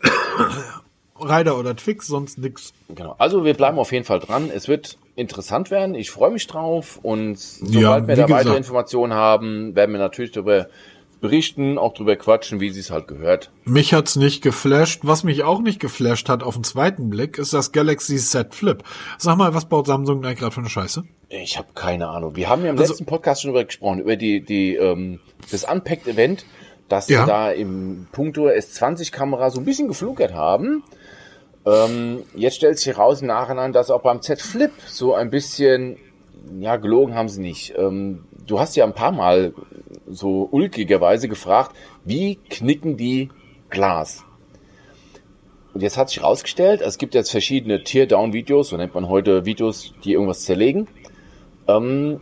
Reider 1.20 1.58
oder 1.58 1.76
Twix, 1.76 2.06
sonst 2.06 2.38
nix. 2.38 2.72
Genau. 2.88 3.14
Also 3.18 3.44
wir 3.44 3.52
bleiben 3.52 3.78
auf 3.78 3.92
jeden 3.92 4.06
Fall 4.06 4.20
dran. 4.20 4.50
Es 4.50 4.68
wird 4.68 4.96
interessant 5.20 5.70
werden. 5.70 5.94
Ich 5.94 6.10
freue 6.10 6.30
mich 6.30 6.46
drauf. 6.46 6.98
Und 7.02 7.38
sobald 7.38 7.74
Ja, 7.74 8.08
wir 8.08 8.16
da 8.16 8.22
weitere 8.24 8.38
gesagt. 8.38 8.56
Informationen 8.58 9.14
haben, 9.14 9.76
werden 9.76 9.92
wir 9.92 9.98
natürlich 10.00 10.32
darüber 10.32 10.66
berichten, 11.20 11.76
auch 11.76 11.92
darüber 11.92 12.16
quatschen, 12.16 12.60
wie 12.60 12.70
sie 12.70 12.80
es 12.80 12.90
halt 12.90 13.06
gehört. 13.06 13.50
Mich 13.64 13.92
hat's 13.92 14.16
nicht 14.16 14.42
geflasht. 14.42 15.00
Was 15.02 15.22
mich 15.22 15.42
auch 15.44 15.60
nicht 15.60 15.78
geflasht 15.78 16.28
hat 16.30 16.42
auf 16.42 16.54
den 16.54 16.64
zweiten 16.64 17.10
Blick, 17.10 17.36
ist 17.36 17.52
das 17.52 17.72
Galaxy 17.72 18.16
Z 18.16 18.54
Flip. 18.54 18.82
Sag 19.18 19.36
mal, 19.36 19.52
was 19.54 19.66
baut 19.66 19.86
Samsung 19.86 20.22
da 20.22 20.32
gerade 20.32 20.52
für 20.52 20.60
eine 20.60 20.70
Scheiße? 20.70 21.04
Ich 21.28 21.58
habe 21.58 21.68
keine 21.74 22.08
Ahnung. 22.08 22.36
Wir 22.36 22.48
haben 22.48 22.64
ja 22.64 22.70
im 22.70 22.78
Also- 22.78 22.92
letzten 22.92 23.04
Podcast 23.06 23.42
schon 23.42 23.50
darüber 23.52 23.66
gesprochen, 23.66 24.00
über 24.00 24.16
die, 24.16 24.40
die, 24.40 24.76
ähm, 24.76 25.20
das 25.52 25.64
Unpacked-Event, 25.64 26.46
dass 26.88 27.08
Ja. 27.08 27.20
sie 27.20 27.26
da 27.28 27.50
im 27.52 28.08
Punkto 28.12 28.48
S20-Kamera 28.48 29.50
so 29.50 29.60
ein 29.60 29.64
bisschen 29.66 29.88
geflunkert 29.88 30.32
haben. 30.32 30.82
Ähm, 31.66 32.22
jetzt 32.34 32.56
stellt 32.56 32.78
sich 32.78 32.86
heraus 32.86 33.20
im 33.20 33.28
Nachhinein, 33.28 33.72
dass 33.72 33.90
auch 33.90 34.02
beim 34.02 34.22
Z 34.22 34.40
Flip 34.40 34.72
so 34.86 35.14
ein 35.14 35.30
bisschen, 35.30 35.98
ja, 36.58 36.76
gelogen 36.76 37.14
haben 37.14 37.28
sie 37.28 37.40
nicht. 37.40 37.74
Ähm, 37.76 38.24
du 38.46 38.58
hast 38.58 38.76
ja 38.76 38.84
ein 38.84 38.94
paar 38.94 39.12
Mal 39.12 39.52
so 40.08 40.48
ulkigerweise 40.50 41.28
gefragt, 41.28 41.76
wie 42.04 42.36
knicken 42.48 42.96
die 42.96 43.28
Glas? 43.68 44.24
Und 45.72 45.82
jetzt 45.82 45.96
hat 45.96 46.08
sich 46.08 46.20
herausgestellt, 46.20 46.80
es 46.80 46.98
gibt 46.98 47.14
jetzt 47.14 47.30
verschiedene 47.30 47.84
Teardown-Videos, 47.84 48.70
so 48.70 48.76
nennt 48.76 48.94
man 48.94 49.08
heute 49.08 49.44
Videos, 49.44 49.94
die 50.02 50.14
irgendwas 50.14 50.42
zerlegen. 50.42 50.88
Ähm, 51.68 52.20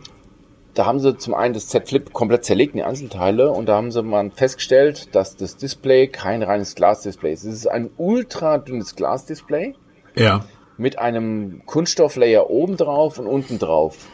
da 0.79 0.85
haben 0.85 1.01
sie 1.01 1.17
zum 1.17 1.33
einen 1.33 1.53
das 1.53 1.67
Z 1.67 1.89
Flip 1.89 2.13
komplett 2.13 2.45
zerlegt 2.45 2.73
in 2.73 2.77
die 2.77 2.83
Einzelteile 2.85 3.51
und 3.51 3.65
da 3.65 3.75
haben 3.75 3.91
sie 3.91 4.01
mal 4.01 4.31
festgestellt, 4.31 5.13
dass 5.13 5.35
das 5.35 5.57
Display 5.57 6.07
kein 6.07 6.41
reines 6.41 6.73
Glasdisplay 6.73 7.33
ist. 7.33 7.43
Es 7.43 7.53
ist 7.53 7.67
ein 7.67 7.89
ultra 7.97 8.59
dünnes 8.59 8.95
Glasdisplay 8.95 9.75
Ja. 10.15 10.45
mit 10.77 10.97
einem 10.97 11.63
Kunststofflayer 11.65 12.49
oben 12.49 12.77
drauf 12.77 13.19
und 13.19 13.27
unten 13.27 13.59
drauf. 13.59 14.07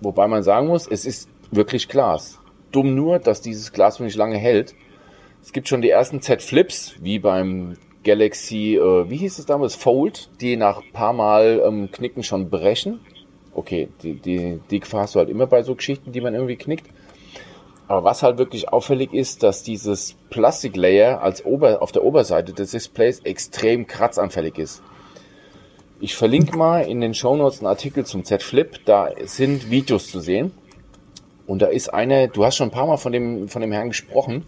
Wobei 0.00 0.26
man 0.26 0.42
sagen 0.42 0.66
muss, 0.66 0.88
es 0.88 1.06
ist 1.06 1.28
wirklich 1.52 1.86
Glas. 1.88 2.40
Dumm 2.72 2.96
nur, 2.96 3.20
dass 3.20 3.40
dieses 3.40 3.72
Glas 3.72 4.00
nicht 4.00 4.16
lange 4.16 4.38
hält. 4.38 4.74
Es 5.44 5.52
gibt 5.52 5.68
schon 5.68 5.80
die 5.80 5.90
ersten 5.90 6.22
Z 6.22 6.42
Flips, 6.42 6.96
wie 7.00 7.20
beim 7.20 7.76
Galaxy, 8.02 8.74
äh, 8.74 9.08
wie 9.08 9.18
hieß 9.18 9.38
es 9.38 9.46
damals, 9.46 9.76
Fold, 9.76 10.28
die 10.40 10.56
nach 10.56 10.82
paar 10.92 11.12
Mal 11.12 11.62
ähm, 11.64 11.92
Knicken 11.92 12.24
schon 12.24 12.50
brechen. 12.50 12.98
Okay, 13.56 13.88
die, 14.02 14.14
die, 14.14 14.60
die 14.70 14.80
Gefahr 14.80 15.02
hast 15.02 15.14
du 15.14 15.18
halt 15.18 15.30
immer 15.30 15.46
bei 15.46 15.62
so 15.62 15.74
Geschichten, 15.74 16.12
die 16.12 16.20
man 16.20 16.34
irgendwie 16.34 16.56
knickt. 16.56 16.86
Aber 17.88 18.04
was 18.04 18.22
halt 18.22 18.36
wirklich 18.36 18.68
auffällig 18.68 19.14
ist, 19.14 19.42
dass 19.42 19.62
dieses 19.62 20.14
Plastiklayer 20.28 21.22
als 21.22 21.42
Ober, 21.42 21.80
auf 21.80 21.90
der 21.90 22.04
Oberseite 22.04 22.52
des 22.52 22.72
Displays 22.72 23.20
extrem 23.20 23.86
kratzanfällig 23.86 24.58
ist. 24.58 24.82
Ich 26.00 26.14
verlinke 26.16 26.58
mal 26.58 26.80
in 26.82 27.00
den 27.00 27.14
Shownotes 27.14 27.60
einen 27.60 27.68
Artikel 27.68 28.04
zum 28.04 28.24
Z 28.24 28.42
Flip. 28.42 28.78
Da 28.84 29.08
sind 29.24 29.70
Videos 29.70 30.10
zu 30.10 30.20
sehen. 30.20 30.52
Und 31.46 31.62
da 31.62 31.68
ist 31.68 31.94
eine, 31.94 32.28
du 32.28 32.44
hast 32.44 32.56
schon 32.56 32.68
ein 32.68 32.72
paar 32.72 32.86
Mal 32.86 32.98
von 32.98 33.12
dem, 33.12 33.48
von 33.48 33.62
dem 33.62 33.72
Herrn 33.72 33.88
gesprochen. 33.88 34.44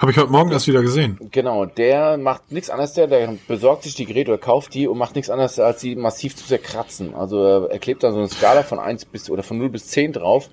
Habe 0.00 0.12
ich 0.12 0.16
heute 0.16 0.32
Morgen 0.32 0.50
erst 0.50 0.66
wieder 0.66 0.80
gesehen. 0.80 1.18
Genau, 1.30 1.66
der 1.66 2.16
macht 2.16 2.50
nichts 2.50 2.70
anderes, 2.70 2.94
der, 2.94 3.06
der 3.06 3.36
besorgt 3.46 3.82
sich 3.82 3.94
die 3.94 4.06
Geräte 4.06 4.30
oder 4.30 4.40
kauft 4.40 4.72
die 4.72 4.88
und 4.88 4.96
macht 4.96 5.14
nichts 5.14 5.28
anderes, 5.28 5.58
als 5.58 5.82
sie 5.82 5.94
massiv 5.94 6.34
zu 6.34 6.46
zerkratzen. 6.46 7.14
Also 7.14 7.66
er 7.66 7.78
klebt 7.78 8.02
da 8.02 8.10
so 8.10 8.16
eine 8.16 8.28
Skala 8.28 8.62
von 8.62 8.78
1 8.78 9.04
bis 9.04 9.28
oder 9.28 9.42
von 9.42 9.58
0 9.58 9.68
bis 9.68 9.88
10 9.88 10.14
drauf 10.14 10.48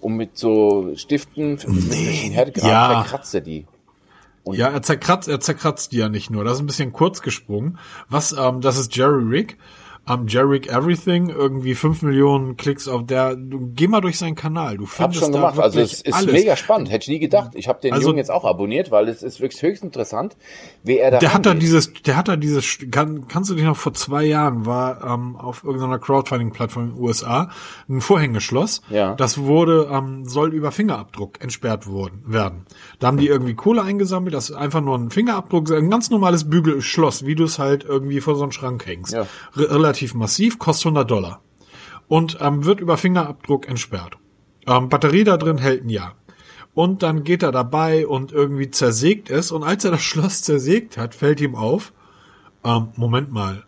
und 0.00 0.16
mit 0.16 0.36
so 0.36 0.96
Stiften 0.96 1.60
nee, 1.68 2.30
Härtegrad 2.32 2.70
ja. 2.70 3.02
verkratzt 3.02 3.36
er 3.36 3.40
die. 3.40 3.66
Ja, 4.46 4.66
er 4.66 4.82
zerkratzt, 4.82 5.28
er 5.28 5.38
zerkratzt 5.38 5.92
die 5.92 5.98
ja 5.98 6.08
nicht 6.08 6.30
nur. 6.30 6.42
Das 6.42 6.54
ist 6.54 6.60
ein 6.60 6.66
bisschen 6.66 6.92
kurz 6.92 7.22
gesprungen. 7.22 7.78
Was, 8.08 8.32
ähm, 8.32 8.60
das 8.60 8.78
ist 8.78 8.96
Jerry 8.96 9.22
Rick. 9.22 9.58
Ähm, 10.08 10.26
Jerry 10.26 10.48
Rick 10.48 10.68
Everything, 10.68 11.28
irgendwie 11.28 11.74
fünf 11.74 12.02
Millionen 12.02 12.56
Klicks 12.56 12.88
auf 12.88 13.04
der, 13.06 13.36
du, 13.36 13.70
geh 13.74 13.88
mal 13.88 14.00
durch 14.00 14.18
seinen 14.18 14.34
Kanal. 14.34 14.76
Du 14.78 14.84
Hab 14.84 14.90
findest 14.90 15.20
schon 15.20 15.32
da 15.32 15.38
gemacht. 15.50 15.58
Also 15.58 15.80
es 15.80 16.00
ist 16.00 16.14
alles. 16.14 16.32
mega 16.32 16.56
spannend. 16.56 16.90
Hätte 16.90 17.04
ich 17.04 17.08
nie 17.08 17.18
gedacht. 17.18 17.50
Ich 17.54 17.68
habe 17.68 17.80
den 17.80 17.92
Also- 17.92 18.06
Jungen 18.08 18.18
jetzt 18.18 18.30
auch 18.30 18.44
abonniert, 18.44 18.90
weil 18.90 19.08
es 19.08 19.22
ist 19.22 19.40
wirklich 19.40 19.62
höchst 19.62 19.82
interessant, 19.82 20.36
wie 20.82 20.98
er 20.98 21.10
da 21.10 21.18
Der 21.18 21.34
hat 21.34 21.46
da 21.46 21.54
dieses, 21.54 21.92
der 21.92 22.16
hat 22.16 22.28
da 22.28 22.36
dieses, 22.36 22.78
kann, 22.90 23.28
kannst 23.28 23.50
du 23.50 23.54
dich 23.54 23.64
noch 23.64 23.76
vor 23.76 23.94
zwei 23.94 24.24
Jahren 24.24 24.66
war 24.66 25.04
ähm, 25.04 25.36
auf 25.36 25.64
irgendeiner 25.64 25.98
Crowdfunding-Plattform 25.98 26.84
in 26.84 26.94
den 26.94 27.00
USA 27.02 27.50
ein 27.88 28.00
Vorhängeschloss. 28.00 28.82
Ja. 28.90 29.14
Das 29.14 29.38
wurde, 29.38 29.88
ähm, 29.92 30.24
soll 30.24 30.52
über 30.54 30.72
Fingerabdruck 30.72 31.42
entsperrt 31.42 31.86
worden, 31.86 32.22
werden. 32.26 32.66
Da 32.98 33.08
haben 33.08 33.18
die 33.18 33.26
irgendwie 33.28 33.54
Kohle 33.54 33.82
eingesammelt, 33.82 34.34
das 34.34 34.50
ist 34.50 34.56
einfach 34.56 34.80
nur 34.80 34.96
ein 34.96 35.10
Fingerabdruck, 35.10 35.70
ein 35.70 35.90
ganz 35.90 36.10
normales 36.10 36.48
Bügelschloss, 36.48 37.26
wie 37.26 37.34
du 37.34 37.44
es 37.44 37.58
halt 37.58 37.84
irgendwie 37.84 38.20
vor 38.20 38.34
so 38.36 38.42
einen 38.42 38.52
Schrank 38.52 38.86
hängst. 38.86 39.12
Ja. 39.12 39.26
Re 39.56 39.68
relativ 39.98 40.14
massiv, 40.14 40.58
kostet 40.58 40.86
100 40.86 41.10
Dollar. 41.10 41.40
Und 42.06 42.38
ähm, 42.40 42.64
wird 42.64 42.80
über 42.80 42.96
Fingerabdruck 42.96 43.68
entsperrt. 43.68 44.16
Ähm, 44.66 44.88
Batterie 44.88 45.24
da 45.24 45.36
drin 45.36 45.58
hält 45.58 45.84
ein 45.84 45.90
Jahr. 45.90 46.14
Und 46.74 47.02
dann 47.02 47.24
geht 47.24 47.42
er 47.42 47.52
dabei 47.52 48.06
und 48.06 48.32
irgendwie 48.32 48.70
zersägt 48.70 49.30
es. 49.30 49.50
Und 49.50 49.64
als 49.64 49.84
er 49.84 49.90
das 49.90 50.02
Schloss 50.02 50.42
zersägt 50.42 50.96
hat, 50.96 51.14
fällt 51.14 51.40
ihm 51.40 51.54
auf, 51.54 51.92
ähm, 52.64 52.88
Moment 52.96 53.32
mal, 53.32 53.64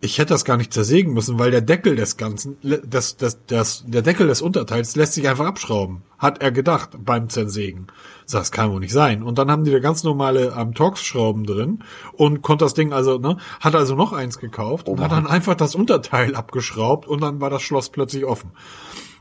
ich 0.00 0.18
hätte 0.18 0.32
das 0.32 0.44
gar 0.44 0.56
nicht 0.56 0.72
zersägen 0.72 1.12
müssen, 1.12 1.38
weil 1.38 1.50
der 1.50 1.60
Deckel 1.60 1.94
des 1.94 2.16
Ganzen, 2.16 2.56
das, 2.62 3.16
das, 3.16 3.44
das, 3.46 3.84
der 3.86 4.02
Deckel 4.02 4.28
des 4.28 4.40
Unterteils 4.40 4.96
lässt 4.96 5.14
sich 5.14 5.28
einfach 5.28 5.46
abschrauben. 5.46 6.02
Hat 6.18 6.42
er 6.42 6.52
gedacht 6.52 6.90
beim 6.98 7.28
Zersägen. 7.28 7.88
Das 8.30 8.50
kann 8.50 8.72
wohl 8.72 8.80
nicht 8.80 8.92
sein. 8.92 9.22
Und 9.22 9.38
dann 9.38 9.50
haben 9.50 9.64
die 9.64 9.70
da 9.70 9.78
ganz 9.78 10.02
normale 10.02 10.54
ähm, 10.56 10.74
Torx-Schrauben 10.74 11.44
drin 11.44 11.84
und 12.12 12.42
konnte 12.42 12.64
das 12.64 12.74
Ding 12.74 12.92
also, 12.92 13.18
ne, 13.18 13.36
hat 13.60 13.74
also 13.74 13.94
noch 13.94 14.12
eins 14.12 14.38
gekauft 14.38 14.88
und 14.88 15.00
hat 15.00 15.12
dann 15.12 15.26
einfach 15.26 15.54
das 15.54 15.74
Unterteil 15.74 16.34
abgeschraubt 16.34 17.06
und 17.06 17.20
dann 17.20 17.40
war 17.40 17.50
das 17.50 17.62
Schloss 17.62 17.90
plötzlich 17.90 18.24
offen. 18.24 18.52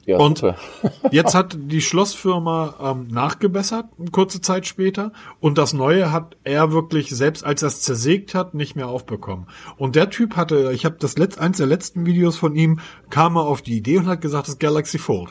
Ja, 0.10 0.18
und- 0.18 0.40
super. 0.40 0.56
Jetzt 1.12 1.36
hat 1.36 1.58
die 1.60 1.82
Schlossfirma 1.82 2.76
ähm, 2.82 3.08
nachgebessert, 3.10 3.86
eine 3.98 4.10
kurze 4.10 4.42
Zeit 4.42 4.66
später, 4.66 5.14
und 5.40 5.58
das 5.58 5.74
Neue 5.74 6.12
hat 6.12 6.36
er 6.44 6.72
wirklich, 6.72 7.10
selbst 7.10 7.44
als 7.44 7.62
er 7.62 7.68
es 7.68 7.82
zersägt 7.82 8.34
hat, 8.34 8.54
nicht 8.56 8.76
mehr 8.76 8.88
aufbekommen. 8.88 9.48
Und 9.78 9.96
der 9.96 10.10
Typ 10.10 10.36
hatte, 10.36 10.72
ich 10.74 10.84
habe 10.86 10.98
das 11.00 11.18
letzt, 11.18 11.40
eins 11.40 11.58
der 11.58 11.68
letzten 11.68 12.06
Videos 12.06 12.38
von 12.38 12.56
ihm, 12.56 12.80
kam 13.10 13.38
er 13.38 13.44
auf 13.44 13.62
die 13.62 13.78
Idee 13.78 14.00
und 14.00 14.08
hat 14.08 14.22
gesagt, 14.22 14.48
das 14.48 14.58
Galaxy 14.60 14.98
Fold. 14.98 15.30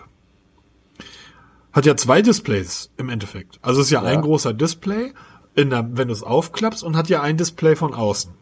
Hat 1.73 1.85
ja 1.85 1.97
zwei 1.97 2.23
Displays 2.23 2.91
im 2.97 3.09
Endeffekt. 3.09 3.59
Also 3.63 3.81
ist 3.81 3.91
ja, 3.91 4.03
ein 4.03 4.23
großer 4.23 4.55
Display, 4.55 5.13
in 5.55 5.71
der, 5.71 5.89
wenn 5.93 6.09
du 6.09 6.15
es 6.15 6.23
aufklappst, 6.23 6.85
und 6.85 6.97
hat 6.97 7.09
ja 7.09 7.21
ein 7.21 7.37
Display 7.37 7.75
von 7.75 7.95
außen. 7.95 8.33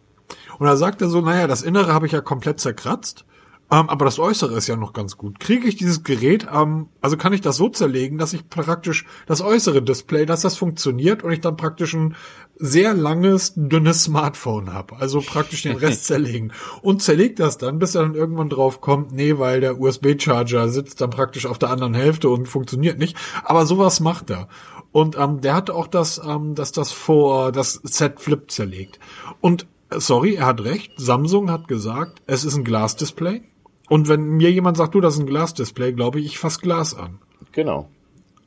Und 0.58 0.66
da 0.66 0.76
sagt 0.76 1.00
er 1.00 1.08
so, 1.08 1.20
naja, 1.22 1.46
das 1.46 1.62
Innere 1.62 1.94
habe 1.94 2.06
ich 2.06 2.12
ja 2.12 2.20
komplett 2.20 2.60
zerkratzt. 2.60 3.24
Ähm, 3.68 3.88
aber 3.88 4.04
das 4.04 4.20
Äußere 4.20 4.56
ist 4.56 4.68
ja 4.68 4.76
noch 4.76 4.92
ganz 4.92 5.16
gut. 5.16 5.40
Kriege 5.40 5.66
ich 5.66 5.74
dieses 5.74 6.04
Gerät, 6.04 6.46
ähm, 6.52 6.88
also 7.00 7.16
kann 7.16 7.32
ich 7.32 7.40
das 7.40 7.56
so 7.56 7.68
zerlegen, 7.68 8.16
dass 8.16 8.32
ich 8.32 8.48
praktisch 8.48 9.06
das 9.26 9.40
äußere 9.40 9.82
Display, 9.82 10.24
dass 10.24 10.42
das 10.42 10.56
funktioniert 10.56 11.24
und 11.24 11.32
ich 11.32 11.40
dann 11.40 11.56
praktisch 11.56 11.94
ein 11.94 12.14
sehr 12.54 12.94
langes, 12.94 13.54
dünnes 13.56 14.04
Smartphone 14.04 14.72
habe. 14.72 14.96
Also 14.96 15.20
praktisch 15.20 15.62
den 15.62 15.76
Rest 15.76 16.04
zerlegen. 16.06 16.52
Und 16.80 17.02
zerlegt 17.02 17.40
das 17.40 17.58
dann, 17.58 17.80
bis 17.80 17.96
er 17.96 18.02
dann 18.02 18.14
irgendwann 18.14 18.50
drauf 18.50 18.80
kommt, 18.80 19.12
nee, 19.12 19.36
weil 19.38 19.60
der 19.60 19.80
USB-Charger 19.80 20.68
sitzt 20.68 21.00
dann 21.00 21.10
praktisch 21.10 21.46
auf 21.46 21.58
der 21.58 21.70
anderen 21.70 21.94
Hälfte 21.94 22.28
und 22.28 22.46
funktioniert 22.46 22.98
nicht. 22.98 23.16
Aber 23.42 23.66
sowas 23.66 23.98
macht 23.98 24.30
er. 24.30 24.48
Und 24.92 25.18
ähm, 25.18 25.40
der 25.40 25.54
hat 25.54 25.70
auch 25.70 25.88
das, 25.88 26.20
ähm, 26.24 26.54
dass 26.54 26.70
das 26.70 26.92
vor 26.92 27.50
das 27.50 27.82
Z 27.82 28.20
Flip 28.20 28.48
zerlegt. 28.48 29.00
Und 29.40 29.66
äh, 29.90 29.98
sorry, 29.98 30.36
er 30.36 30.46
hat 30.46 30.62
recht. 30.62 30.92
Samsung 30.96 31.50
hat 31.50 31.66
gesagt, 31.66 32.22
es 32.26 32.44
ist 32.44 32.56
ein 32.56 32.64
Glasdisplay. 32.64 33.42
Und 33.88 34.08
wenn 34.08 34.22
mir 34.22 34.50
jemand 34.50 34.76
sagt, 34.76 34.94
du, 34.94 35.00
das 35.00 35.14
ist 35.14 35.20
ein 35.20 35.26
Glasdisplay, 35.26 35.92
glaube 35.92 36.20
ich, 36.20 36.26
ich 36.26 36.38
fass 36.38 36.60
Glas 36.60 36.94
an. 36.94 37.18
Genau. 37.52 37.88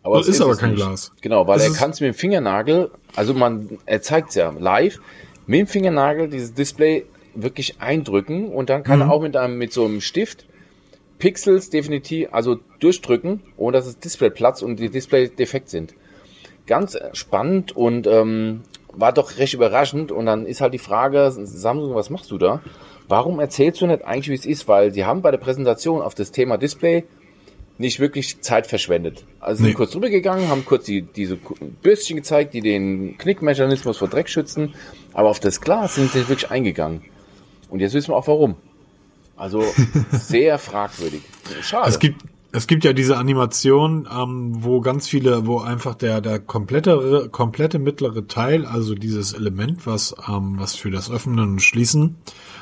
Aber 0.03 0.17
das 0.17 0.27
ist, 0.27 0.35
ist 0.35 0.41
aber 0.41 0.55
kein 0.55 0.71
nicht. 0.71 0.79
Glas. 0.79 1.11
Genau, 1.21 1.47
weil 1.47 1.59
das 1.59 1.67
er 1.67 1.73
kann 1.73 1.91
es 1.91 2.01
mit 2.01 2.13
dem 2.13 2.13
Fingernagel, 2.13 2.91
also 3.15 3.33
man, 3.33 3.77
er 3.85 4.01
zeigt 4.01 4.29
es 4.29 4.35
ja 4.35 4.53
live, 4.57 4.99
mit 5.45 5.61
dem 5.61 5.67
Fingernagel 5.67 6.29
dieses 6.29 6.53
Display 6.53 7.05
wirklich 7.35 7.81
eindrücken 7.81 8.49
und 8.49 8.69
dann 8.69 8.83
kann 8.83 8.99
mhm. 8.99 9.03
er 9.03 9.11
auch 9.11 9.21
mit 9.21 9.35
einem, 9.35 9.57
mit 9.57 9.73
so 9.73 9.85
einem 9.85 10.01
Stift 10.01 10.45
Pixels 11.19 11.69
definitiv, 11.69 12.29
also 12.31 12.59
durchdrücken, 12.79 13.41
ohne 13.57 13.77
dass 13.77 13.85
das 13.85 13.99
Display 13.99 14.29
platzt 14.29 14.63
und 14.63 14.79
die 14.79 14.89
Display 14.89 15.27
defekt 15.27 15.69
sind. 15.69 15.93
Ganz 16.65 16.97
spannend 17.13 17.75
und 17.75 18.07
ähm, 18.07 18.61
war 18.99 19.13
doch 19.13 19.37
recht 19.37 19.53
überraschend. 19.53 20.11
Und 20.11 20.25
dann 20.25 20.45
ist 20.45 20.61
halt 20.61 20.73
die 20.73 20.79
Frage, 20.79 21.31
Samsung, 21.31 21.95
was 21.95 22.09
machst 22.09 22.31
du 22.31 22.37
da? 22.37 22.61
Warum 23.07 23.39
erzählst 23.39 23.81
du 23.81 23.87
nicht 23.87 24.05
eigentlich, 24.05 24.29
wie 24.29 24.35
es 24.35 24.45
ist? 24.45 24.67
Weil 24.67 24.93
sie 24.93 25.05
haben 25.05 25.21
bei 25.21 25.31
der 25.31 25.37
Präsentation 25.39 26.01
auf 26.01 26.13
das 26.13 26.31
Thema 26.31 26.57
Display 26.57 27.05
nicht 27.79 27.99
wirklich 27.99 28.41
Zeit 28.41 28.67
verschwendet. 28.67 29.25
Also 29.39 29.63
nee. 29.63 29.69
sind 29.69 29.77
kurz 29.77 29.91
drüber 29.91 30.09
gegangen, 30.09 30.49
haben 30.49 30.65
kurz 30.65 30.85
die, 30.85 31.01
diese 31.01 31.37
Bürstchen 31.81 32.17
gezeigt, 32.17 32.53
die 32.53 32.61
den 32.61 33.17
Knickmechanismus 33.17 33.97
vor 33.97 34.09
Dreck 34.09 34.29
schützen, 34.29 34.75
aber 35.13 35.29
auf 35.29 35.39
das 35.39 35.61
Glas 35.61 35.95
sind 35.95 36.11
sie 36.11 36.19
nicht 36.19 36.29
wirklich 36.29 36.51
eingegangen. 36.51 37.03
Und 37.69 37.79
jetzt 37.79 37.93
wissen 37.93 38.11
wir 38.11 38.17
auch 38.17 38.27
warum. 38.27 38.57
Also 39.37 39.63
sehr 40.11 40.59
fragwürdig. 40.59 41.21
Schade. 41.61 41.87
Es 41.89 41.99
gibt, 41.99 42.21
es 42.51 42.67
gibt 42.67 42.83
ja 42.83 42.93
diese 42.93 43.17
Animation, 43.17 44.07
ähm, 44.11 44.63
wo 44.63 44.81
ganz 44.81 45.07
viele, 45.07 45.45
wo 45.45 45.59
einfach 45.59 45.95
der 45.95 46.21
der 46.21 46.39
komplette 46.39 47.29
komplette 47.31 47.79
mittlere 47.79 48.27
Teil, 48.27 48.65
also 48.65 48.95
dieses 48.95 49.33
Element, 49.33 49.85
was 49.85 50.15
ähm, 50.27 50.55
was 50.57 50.75
für 50.75 50.89
das 50.91 51.11
Öffnen 51.11 51.39
und 51.39 51.61
Schließen 51.61 52.15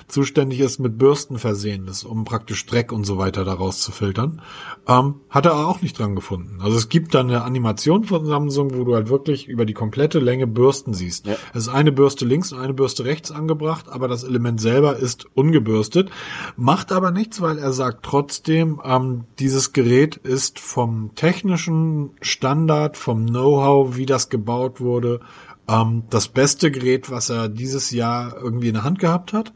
zuständig 0.07 0.61
ist, 0.61 0.79
mit 0.79 0.97
Bürsten 0.97 1.37
versehen 1.37 1.87
ist, 1.87 2.03
um 2.03 2.23
praktisch 2.23 2.65
Dreck 2.65 2.91
und 2.91 3.03
so 3.03 3.17
weiter 3.17 3.43
daraus 3.43 3.81
zu 3.81 3.91
filtern, 3.91 4.41
ähm, 4.87 5.15
hat 5.29 5.45
er 5.45 5.67
auch 5.67 5.81
nicht 5.81 5.99
dran 5.99 6.15
gefunden. 6.15 6.59
Also 6.61 6.77
es 6.77 6.87
gibt 6.87 7.13
da 7.13 7.19
eine 7.19 7.43
Animation 7.43 8.05
von 8.05 8.25
Samsung, 8.25 8.73
wo 8.77 8.85
du 8.85 8.95
halt 8.95 9.09
wirklich 9.09 9.47
über 9.47 9.65
die 9.65 9.73
komplette 9.73 10.19
Länge 10.19 10.47
Bürsten 10.47 10.93
siehst. 10.93 11.27
Ja. 11.27 11.35
Es 11.53 11.63
ist 11.63 11.69
eine 11.69 11.91
Bürste 11.91 12.25
links 12.25 12.53
und 12.53 12.59
eine 12.59 12.73
Bürste 12.73 13.03
rechts 13.03 13.31
angebracht, 13.31 13.89
aber 13.89 14.07
das 14.07 14.23
Element 14.23 14.61
selber 14.61 14.95
ist 14.95 15.27
ungebürstet. 15.33 16.09
Macht 16.55 16.91
aber 16.91 17.11
nichts, 17.11 17.41
weil 17.41 17.57
er 17.57 17.73
sagt 17.73 18.03
trotzdem, 18.03 18.81
ähm, 18.85 19.25
dieses 19.39 19.73
Gerät 19.73 20.15
ist 20.15 20.59
vom 20.59 21.11
technischen 21.15 22.11
Standard, 22.21 22.95
vom 22.95 23.25
Know-how, 23.25 23.97
wie 23.97 24.05
das 24.05 24.29
gebaut 24.29 24.79
wurde, 24.79 25.19
ähm, 25.67 26.03
das 26.09 26.29
beste 26.29 26.71
Gerät, 26.71 27.09
was 27.09 27.29
er 27.29 27.49
dieses 27.49 27.91
Jahr 27.91 28.37
irgendwie 28.41 28.69
in 28.69 28.75
der 28.75 28.83
Hand 28.83 28.99
gehabt 28.99 29.33
hat. 29.33 29.53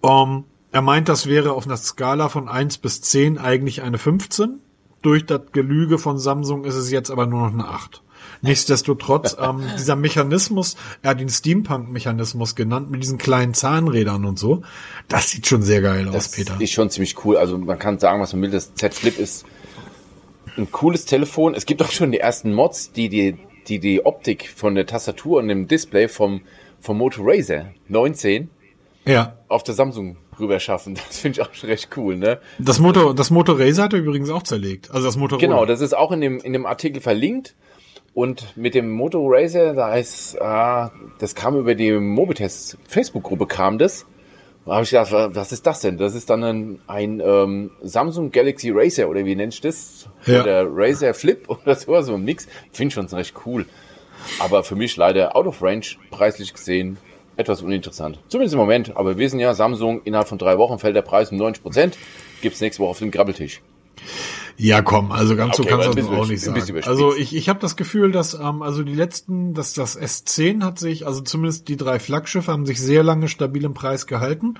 Um, 0.00 0.44
er 0.72 0.82
meint, 0.82 1.08
das 1.08 1.26
wäre 1.26 1.52
auf 1.52 1.66
einer 1.66 1.76
Skala 1.76 2.28
von 2.28 2.48
1 2.48 2.78
bis 2.78 3.02
10 3.02 3.38
eigentlich 3.38 3.82
eine 3.82 3.98
15. 3.98 4.60
Durch 5.02 5.26
das 5.26 5.40
Gelüge 5.52 5.98
von 5.98 6.18
Samsung 6.18 6.64
ist 6.64 6.76
es 6.76 6.90
jetzt 6.90 7.10
aber 7.10 7.26
nur 7.26 7.40
noch 7.48 7.52
eine 7.52 7.68
8. 7.68 8.02
Nichtsdestotrotz, 8.42 9.36
ähm, 9.40 9.62
dieser 9.76 9.96
Mechanismus, 9.96 10.76
er 11.02 11.10
hat 11.10 11.20
ihn 11.20 11.28
Steampunk-Mechanismus 11.28 12.54
genannt, 12.54 12.90
mit 12.90 13.02
diesen 13.02 13.18
kleinen 13.18 13.54
Zahnrädern 13.54 14.24
und 14.24 14.38
so, 14.38 14.62
das 15.08 15.30
sieht 15.30 15.46
schon 15.46 15.62
sehr 15.62 15.82
geil 15.82 16.06
das 16.06 16.14
aus, 16.14 16.30
Peter. 16.30 16.52
Das 16.52 16.62
ist 16.62 16.72
schon 16.72 16.90
ziemlich 16.90 17.24
cool. 17.24 17.36
Also 17.36 17.58
man 17.58 17.78
kann 17.78 17.98
sagen, 17.98 18.20
was 18.20 18.32
man 18.32 18.42
will, 18.42 18.50
das 18.50 18.74
Z 18.74 18.94
Flip 18.94 19.18
ist 19.18 19.44
ein 20.56 20.70
cooles 20.70 21.04
Telefon. 21.04 21.54
Es 21.54 21.66
gibt 21.66 21.82
auch 21.82 21.90
schon 21.90 22.12
die 22.12 22.20
ersten 22.20 22.52
Mods, 22.54 22.92
die 22.92 23.08
die, 23.08 23.36
die, 23.68 23.78
die 23.78 24.04
Optik 24.04 24.52
von 24.54 24.74
der 24.74 24.86
Tastatur 24.86 25.38
und 25.38 25.48
dem 25.48 25.66
Display 25.66 26.08
vom, 26.08 26.42
vom 26.80 26.98
Moto 26.98 27.22
Razer 27.24 27.72
19 27.88 28.48
ja. 29.04 29.36
auf 29.48 29.62
der 29.62 29.74
Samsung 29.74 30.16
rüber 30.38 30.60
schaffen. 30.60 30.94
Das 31.08 31.18
finde 31.18 31.40
ich 31.40 31.46
auch 31.46 31.68
recht 31.68 31.88
cool, 31.96 32.16
ne? 32.16 32.40
Das 32.58 32.78
Motor, 32.78 33.14
das 33.14 33.30
Motor 33.30 33.58
Razer 33.58 33.84
hat 33.84 33.92
er 33.92 34.00
übrigens 34.00 34.30
auch 34.30 34.42
zerlegt. 34.42 34.90
Also 34.90 35.06
das 35.06 35.16
Motor. 35.16 35.38
Genau, 35.38 35.66
das 35.66 35.80
ist 35.80 35.96
auch 35.96 36.12
in 36.12 36.20
dem, 36.20 36.38
in 36.38 36.52
dem 36.52 36.66
Artikel 36.66 37.00
verlinkt. 37.00 37.54
Und 38.12 38.56
mit 38.56 38.74
dem 38.74 38.90
Moto 38.90 39.24
Razer, 39.28 39.72
da 39.72 39.94
ist, 39.94 40.40
ah, 40.40 40.90
das 41.20 41.36
kam 41.36 41.56
über 41.56 41.76
die 41.76 41.92
Mobitest 41.92 42.76
Facebook-Gruppe 42.88 43.46
kam 43.46 43.78
das. 43.78 44.04
Da 44.66 44.72
habe 44.72 44.84
ich 44.84 44.90
gedacht, 44.90 45.12
was 45.12 45.52
ist 45.52 45.66
das 45.66 45.80
denn? 45.80 45.96
Das 45.96 46.14
ist 46.14 46.28
dann 46.28 46.44
ein, 46.44 46.80
ein 46.86 47.22
ähm, 47.24 47.70
Samsung 47.82 48.30
Galaxy 48.30 48.70
Racer 48.70 49.08
oder 49.08 49.24
wie 49.24 49.34
nennst 49.34 49.64
du 49.64 49.68
das? 49.68 50.08
Ja. 50.26 50.42
Oder 50.42 50.66
Razer 50.68 51.14
Flip 51.14 51.48
oder 51.48 51.74
so, 51.76 52.00
so 52.02 52.14
ein 52.14 52.24
Mix. 52.24 52.46
Finde 52.72 52.88
ich 52.88 52.94
schon 52.94 53.06
recht 53.06 53.34
cool. 53.46 53.66
Aber 54.38 54.64
für 54.64 54.76
mich 54.76 54.96
leider 54.96 55.34
out 55.34 55.46
of 55.46 55.62
range, 55.62 55.96
preislich 56.10 56.52
gesehen, 56.52 56.98
etwas 57.36 57.62
uninteressant. 57.62 58.18
Zumindest 58.28 58.54
im 58.54 58.60
Moment. 58.60 58.96
Aber 58.96 59.10
wir 59.10 59.18
wissen 59.18 59.40
ja, 59.40 59.54
Samsung, 59.54 60.02
innerhalb 60.04 60.28
von 60.28 60.38
drei 60.38 60.58
Wochen 60.58 60.78
fällt 60.78 60.96
der 60.96 61.02
Preis 61.02 61.30
um 61.32 61.38
90 61.38 61.62
Prozent. 61.62 61.98
Gibt 62.42 62.54
es 62.54 62.60
nächste 62.60 62.82
Woche 62.82 62.90
auf 62.90 62.98
dem 62.98 63.10
Grabbeltisch. 63.10 63.60
Ja, 64.56 64.82
komm, 64.82 65.10
also 65.10 65.36
ganz 65.36 65.58
okay, 65.58 65.70
so 65.70 65.76
kannst 65.76 65.88
du 65.88 66.02
das 66.02 66.08
auch 66.08 66.26
nicht 66.26 66.42
sagen. 66.42 66.82
Also 66.84 67.16
ich, 67.16 67.34
ich 67.34 67.48
habe 67.48 67.60
das 67.60 67.76
Gefühl, 67.76 68.12
dass 68.12 68.34
ähm, 68.34 68.60
also 68.60 68.82
die 68.82 68.94
letzten, 68.94 69.54
dass 69.54 69.72
das 69.72 69.98
S10 69.98 70.62
hat 70.62 70.78
sich, 70.78 71.06
also 71.06 71.22
zumindest 71.22 71.68
die 71.68 71.78
drei 71.78 71.98
Flaggschiffe 71.98 72.52
haben 72.52 72.66
sich 72.66 72.78
sehr 72.78 73.02
lange 73.02 73.28
stabil 73.28 73.64
im 73.64 73.72
Preis 73.72 74.06
gehalten. 74.06 74.54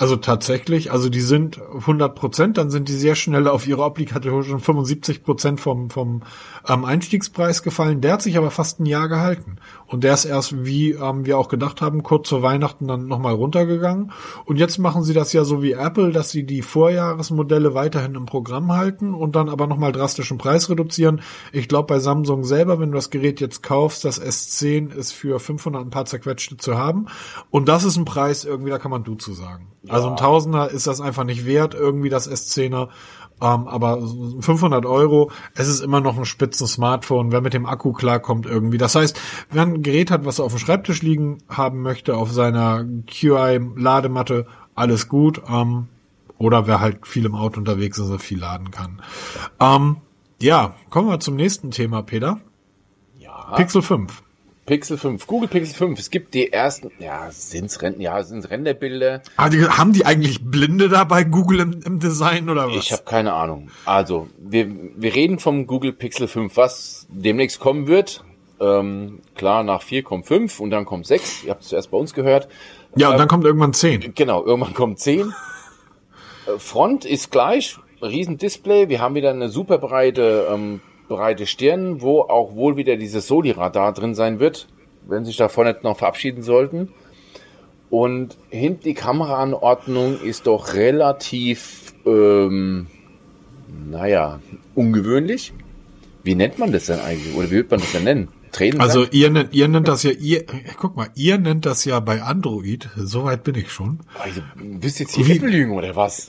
Also 0.00 0.16
tatsächlich, 0.16 0.90
also 0.92 1.10
die 1.10 1.20
sind 1.20 1.60
100 1.60 2.14
Prozent, 2.14 2.56
dann 2.56 2.70
sind 2.70 2.88
die 2.88 2.94
sehr 2.94 3.14
schnell 3.14 3.46
auf 3.46 3.66
ihre 3.66 3.82
obligatorischen 3.82 4.58
75 4.58 5.22
Prozent 5.22 5.60
vom, 5.60 5.90
vom 5.90 6.22
ähm, 6.66 6.86
Einstiegspreis 6.86 7.62
gefallen. 7.62 8.00
Der 8.00 8.14
hat 8.14 8.22
sich 8.22 8.38
aber 8.38 8.50
fast 8.50 8.80
ein 8.80 8.86
Jahr 8.86 9.08
gehalten. 9.08 9.56
Und 9.86 10.02
der 10.02 10.14
ist 10.14 10.24
erst, 10.24 10.64
wie 10.64 10.92
ähm, 10.92 11.26
wir 11.26 11.36
auch 11.36 11.48
gedacht 11.48 11.82
haben, 11.82 12.02
kurz 12.02 12.30
vor 12.30 12.40
Weihnachten 12.40 12.88
dann 12.88 13.08
nochmal 13.08 13.34
runtergegangen. 13.34 14.10
Und 14.46 14.56
jetzt 14.56 14.78
machen 14.78 15.02
sie 15.02 15.12
das 15.12 15.34
ja 15.34 15.44
so 15.44 15.62
wie 15.62 15.72
Apple, 15.72 16.12
dass 16.12 16.30
sie 16.30 16.44
die 16.44 16.62
Vorjahresmodelle 16.62 17.74
weiterhin 17.74 18.14
im 18.14 18.24
Programm 18.24 18.72
halten 18.72 19.12
und 19.12 19.36
dann 19.36 19.50
aber 19.50 19.66
nochmal 19.66 19.92
drastischen 19.92 20.38
Preis 20.38 20.70
reduzieren. 20.70 21.20
Ich 21.52 21.68
glaube 21.68 21.88
bei 21.88 21.98
Samsung 21.98 22.44
selber, 22.44 22.80
wenn 22.80 22.90
du 22.92 22.94
das 22.94 23.10
Gerät 23.10 23.38
jetzt 23.42 23.62
kaufst, 23.62 24.06
das 24.06 24.18
S10 24.18 24.94
ist 24.94 25.12
für 25.12 25.38
500 25.38 25.82
ein 25.82 25.90
paar 25.90 26.06
zerquetschte 26.06 26.56
zu 26.56 26.78
haben. 26.78 27.04
Und 27.50 27.68
das 27.68 27.84
ist 27.84 27.98
ein 27.98 28.06
Preis 28.06 28.46
irgendwie, 28.46 28.70
da 28.70 28.78
kann 28.78 28.90
man 28.90 29.04
du 29.04 29.14
zu 29.16 29.34
sagen. 29.34 29.66
Also 29.88 30.10
ein 30.10 30.16
Tausender 30.16 30.70
ist 30.70 30.86
das 30.86 31.00
einfach 31.00 31.24
nicht 31.24 31.46
wert, 31.46 31.74
irgendwie 31.74 32.10
das 32.10 32.30
S10er. 32.30 32.88
Ähm, 33.42 33.68
aber 33.68 34.02
500 34.40 34.84
Euro, 34.84 35.30
es 35.54 35.68
ist 35.68 35.80
immer 35.80 36.00
noch 36.00 36.18
ein 36.18 36.26
spitzen 36.26 36.66
Smartphone, 36.66 37.32
wer 37.32 37.40
mit 37.40 37.54
dem 37.54 37.64
Akku 37.64 37.92
klarkommt 37.92 38.44
irgendwie. 38.44 38.76
Das 38.76 38.94
heißt, 38.94 39.18
wer 39.50 39.62
ein 39.62 39.82
Gerät 39.82 40.10
hat, 40.10 40.26
was 40.26 40.38
er 40.38 40.44
auf 40.44 40.52
dem 40.52 40.58
Schreibtisch 40.58 41.00
liegen 41.00 41.38
haben 41.48 41.80
möchte, 41.80 42.16
auf 42.16 42.30
seiner 42.30 42.84
QI-Ladematte, 43.06 44.46
alles 44.74 45.08
gut. 45.08 45.40
Ähm, 45.48 45.88
oder 46.36 46.66
wer 46.66 46.80
halt 46.80 47.06
viel 47.06 47.24
im 47.24 47.34
Auto 47.34 47.58
unterwegs 47.58 47.98
ist, 47.98 48.10
und 48.10 48.18
viel 48.20 48.40
laden 48.40 48.70
kann. 48.70 49.02
Ähm, 49.58 49.98
ja, 50.40 50.74
kommen 50.88 51.08
wir 51.08 51.20
zum 51.20 51.36
nächsten 51.36 51.70
Thema, 51.70 52.02
Peter. 52.02 52.40
Ja. 53.18 53.52
Pixel 53.56 53.82
5. 53.82 54.22
Pixel 54.70 54.98
5, 54.98 55.26
Google 55.26 55.48
Pixel 55.48 55.74
5. 55.74 55.98
Es 55.98 56.10
gibt 56.10 56.32
die 56.32 56.52
ersten, 56.52 56.92
ja, 57.00 57.28
sind's 57.32 57.82
Renten, 57.82 58.00
ja, 58.00 58.22
sind's 58.22 58.50
Renderbilder. 58.50 59.20
Ah, 59.36 59.48
die, 59.48 59.64
haben 59.64 59.92
die 59.92 60.06
eigentlich 60.06 60.44
Blinde 60.44 60.88
da 60.88 61.02
bei 61.02 61.24
Google 61.24 61.58
im, 61.58 61.80
im 61.84 61.98
Design 61.98 62.48
oder 62.48 62.68
was? 62.68 62.76
Ich 62.76 62.92
habe 62.92 63.02
keine 63.02 63.32
Ahnung. 63.32 63.72
Also, 63.84 64.28
wir, 64.38 64.68
wir 64.94 65.12
reden 65.12 65.40
vom 65.40 65.66
Google 65.66 65.92
Pixel 65.92 66.28
5, 66.28 66.56
was 66.56 67.08
demnächst 67.10 67.58
kommen 67.58 67.88
wird. 67.88 68.22
Ähm, 68.60 69.18
klar, 69.34 69.64
nach 69.64 69.82
4 69.82 70.04
kommt 70.04 70.26
5 70.26 70.60
und 70.60 70.70
dann 70.70 70.84
kommt 70.84 71.04
6. 71.04 71.42
Ihr 71.46 71.50
habt 71.50 71.62
es 71.62 71.70
zuerst 71.70 71.90
bei 71.90 71.98
uns 71.98 72.14
gehört. 72.14 72.46
Ja, 72.94 73.08
und 73.08 73.14
ähm, 73.14 73.18
dann 73.18 73.26
kommt 73.26 73.44
irgendwann 73.44 73.72
10. 73.72 74.14
Genau, 74.14 74.44
irgendwann 74.44 74.74
kommt 74.74 75.00
10. 75.00 75.32
Äh, 76.46 76.58
Front 76.58 77.04
ist 77.04 77.32
gleich, 77.32 77.76
Riesendisplay. 78.00 78.88
Wir 78.88 79.00
haben 79.00 79.16
wieder 79.16 79.30
eine 79.30 79.48
super 79.48 79.78
breite 79.78 80.46
ähm, 80.48 80.80
breite 81.10 81.46
Stirn, 81.46 82.00
wo 82.00 82.20
auch 82.20 82.54
wohl 82.54 82.76
wieder 82.76 82.96
dieses 82.96 83.26
Soli-Radar 83.26 83.92
drin 83.92 84.14
sein 84.14 84.38
wird, 84.38 84.68
wenn 85.06 85.24
sich 85.24 85.36
davon 85.36 85.66
nicht 85.66 85.82
noch 85.82 85.98
verabschieden 85.98 86.42
sollten. 86.42 86.88
Und 87.90 88.38
hinten 88.48 88.84
die 88.84 88.94
Kameraanordnung 88.94 90.20
ist 90.22 90.46
doch 90.46 90.74
relativ, 90.74 91.92
ähm, 92.06 92.86
naja, 93.90 94.38
ungewöhnlich. 94.76 95.52
Wie 96.22 96.36
nennt 96.36 96.58
man 96.60 96.70
das 96.70 96.86
denn 96.86 97.00
eigentlich? 97.00 97.34
Oder 97.34 97.50
wie 97.50 97.56
wird 97.56 97.70
man 97.72 97.80
das 97.80 97.92
denn 97.92 98.04
nennen? 98.04 98.28
Tränen 98.52 98.80
also 98.80 99.04
ihr 99.10 99.30
nennt, 99.30 99.52
ihr 99.52 99.68
nennt 99.68 99.88
das 99.88 100.02
ja, 100.02 100.10
ihr, 100.10 100.44
guck 100.76 100.96
mal, 100.96 101.08
ihr 101.14 101.38
nennt 101.38 101.66
das 101.66 101.84
ja 101.84 102.00
bei 102.00 102.22
Android, 102.22 102.88
soweit 102.96 103.44
bin 103.44 103.54
ich 103.54 103.70
schon. 103.70 104.00
Also, 104.18 104.42
bist 104.56 104.98
jetzt 104.98 105.14
hier 105.14 105.36
Apple 105.36 105.68
oder 105.70 105.94
was? 105.94 106.28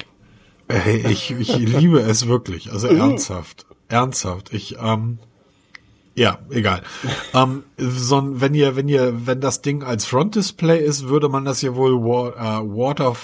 Hey, 0.70 1.04
ich, 1.10 1.32
ich 1.32 1.58
liebe 1.58 2.00
es 2.00 2.28
wirklich, 2.28 2.72
also 2.72 2.88
ernsthaft, 2.90 3.66
ernsthaft. 3.92 4.54
Ich, 4.54 4.78
ähm, 4.82 5.20
ja, 6.16 6.40
egal. 6.50 6.84
ähm, 7.34 7.64
so, 7.78 8.22
wenn 8.42 8.54
ihr, 8.54 8.76
wenn 8.76 8.88
ihr, 8.88 9.28
wenn 9.28 9.42
das 9.42 9.62
Ding 9.62 9.84
als 9.84 10.06
Frontdisplay 10.06 10.84
ist, 10.84 11.08
würde 11.08 11.30
man 11.30 11.46
das 11.46 11.62
ja 11.62 11.76
wohl 11.76 11.94
wa 11.94 12.30
äh, 12.30 12.64
Water, 12.64 13.16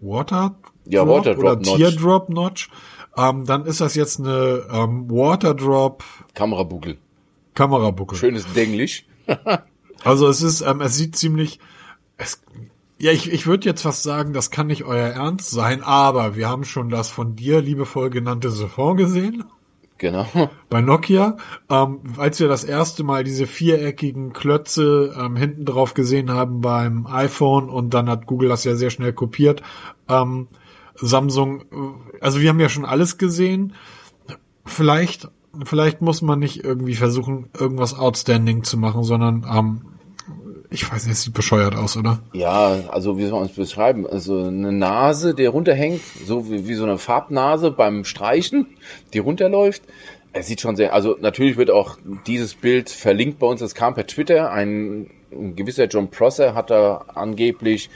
Water, 0.00 0.56
ja, 0.84 1.06
Water 1.06 1.38
oder 1.38 1.60
Teardrop 1.60 2.28
Notch. 2.28 2.70
Ähm, 3.16 3.44
dann 3.44 3.66
ist 3.66 3.80
das 3.80 3.94
jetzt 3.94 4.20
eine 4.20 4.64
ähm, 4.70 5.10
Waterdrop 5.10 6.02
Kamerabuckel. 6.34 6.96
Kamerabuckel. 7.54 8.16
Schönes 8.16 8.50
Denglisch. 8.54 9.04
also 10.04 10.28
es 10.28 10.42
ist, 10.42 10.62
ähm, 10.62 10.80
es 10.80 10.96
sieht 10.96 11.16
ziemlich, 11.16 11.60
es, 12.16 12.42
ja, 12.98 13.12
ich, 13.12 13.30
ich 13.30 13.46
würde 13.46 13.66
jetzt 13.66 13.82
fast 13.82 14.02
sagen, 14.02 14.32
das 14.32 14.50
kann 14.50 14.68
nicht 14.68 14.84
euer 14.84 15.08
Ernst 15.08 15.50
sein, 15.50 15.82
aber 15.82 16.36
wir 16.36 16.48
haben 16.48 16.64
schon 16.64 16.88
das 16.88 17.10
von 17.10 17.36
dir 17.36 17.60
liebevoll 17.60 18.08
genannte 18.08 18.50
Siphon 18.50 18.96
gesehen. 18.96 19.44
Genau. 20.02 20.26
Bei 20.68 20.80
Nokia, 20.80 21.36
ähm, 21.70 22.00
als 22.16 22.40
wir 22.40 22.48
das 22.48 22.64
erste 22.64 23.04
Mal 23.04 23.22
diese 23.22 23.46
viereckigen 23.46 24.32
Klötze 24.32 25.14
ähm, 25.16 25.36
hinten 25.36 25.64
drauf 25.64 25.94
gesehen 25.94 26.32
haben 26.32 26.60
beim 26.60 27.06
iPhone 27.06 27.68
und 27.68 27.94
dann 27.94 28.10
hat 28.10 28.26
Google 28.26 28.48
das 28.48 28.64
ja 28.64 28.74
sehr 28.74 28.90
schnell 28.90 29.12
kopiert. 29.12 29.62
Ähm, 30.08 30.48
Samsung, 30.96 31.60
äh, 31.60 32.20
also 32.20 32.40
wir 32.40 32.48
haben 32.48 32.58
ja 32.58 32.68
schon 32.68 32.84
alles 32.84 33.16
gesehen. 33.16 33.74
Vielleicht, 34.64 35.28
vielleicht 35.64 36.02
muss 36.02 36.20
man 36.20 36.40
nicht 36.40 36.64
irgendwie 36.64 36.96
versuchen, 36.96 37.48
irgendwas 37.56 37.94
outstanding 37.94 38.64
zu 38.64 38.78
machen, 38.78 39.04
sondern 39.04 39.46
ähm, 39.48 39.82
ich 40.72 40.90
weiß 40.90 41.04
nicht, 41.04 41.12
es 41.12 41.22
sieht 41.22 41.34
bescheuert 41.34 41.76
aus, 41.76 41.96
oder? 41.96 42.20
Ja, 42.32 42.80
also 42.88 43.18
wie 43.18 43.26
soll 43.26 43.40
man 43.40 43.48
es 43.48 43.54
beschreiben? 43.54 44.06
Also 44.06 44.38
eine 44.38 44.72
Nase, 44.72 45.34
die 45.34 45.46
runterhängt, 45.46 46.00
so 46.26 46.50
wie, 46.50 46.66
wie 46.66 46.74
so 46.74 46.84
eine 46.84 46.98
Farbnase 46.98 47.70
beim 47.70 48.04
Streichen, 48.04 48.66
die 49.12 49.18
runterläuft. 49.18 49.82
Es 50.32 50.46
sieht 50.46 50.62
schon 50.62 50.76
sehr, 50.76 50.94
also 50.94 51.16
natürlich 51.20 51.56
wird 51.58 51.70
auch 51.70 51.98
dieses 52.26 52.54
Bild 52.54 52.88
verlinkt 52.88 53.38
bei 53.38 53.46
uns, 53.46 53.60
das 53.60 53.74
kam 53.74 53.94
per 53.94 54.06
Twitter. 54.06 54.50
Ein, 54.50 55.10
ein 55.30 55.56
gewisser 55.56 55.84
John 55.84 56.10
Prosser 56.10 56.54
hat 56.54 56.70
da 56.70 57.04
angeblich 57.14 57.90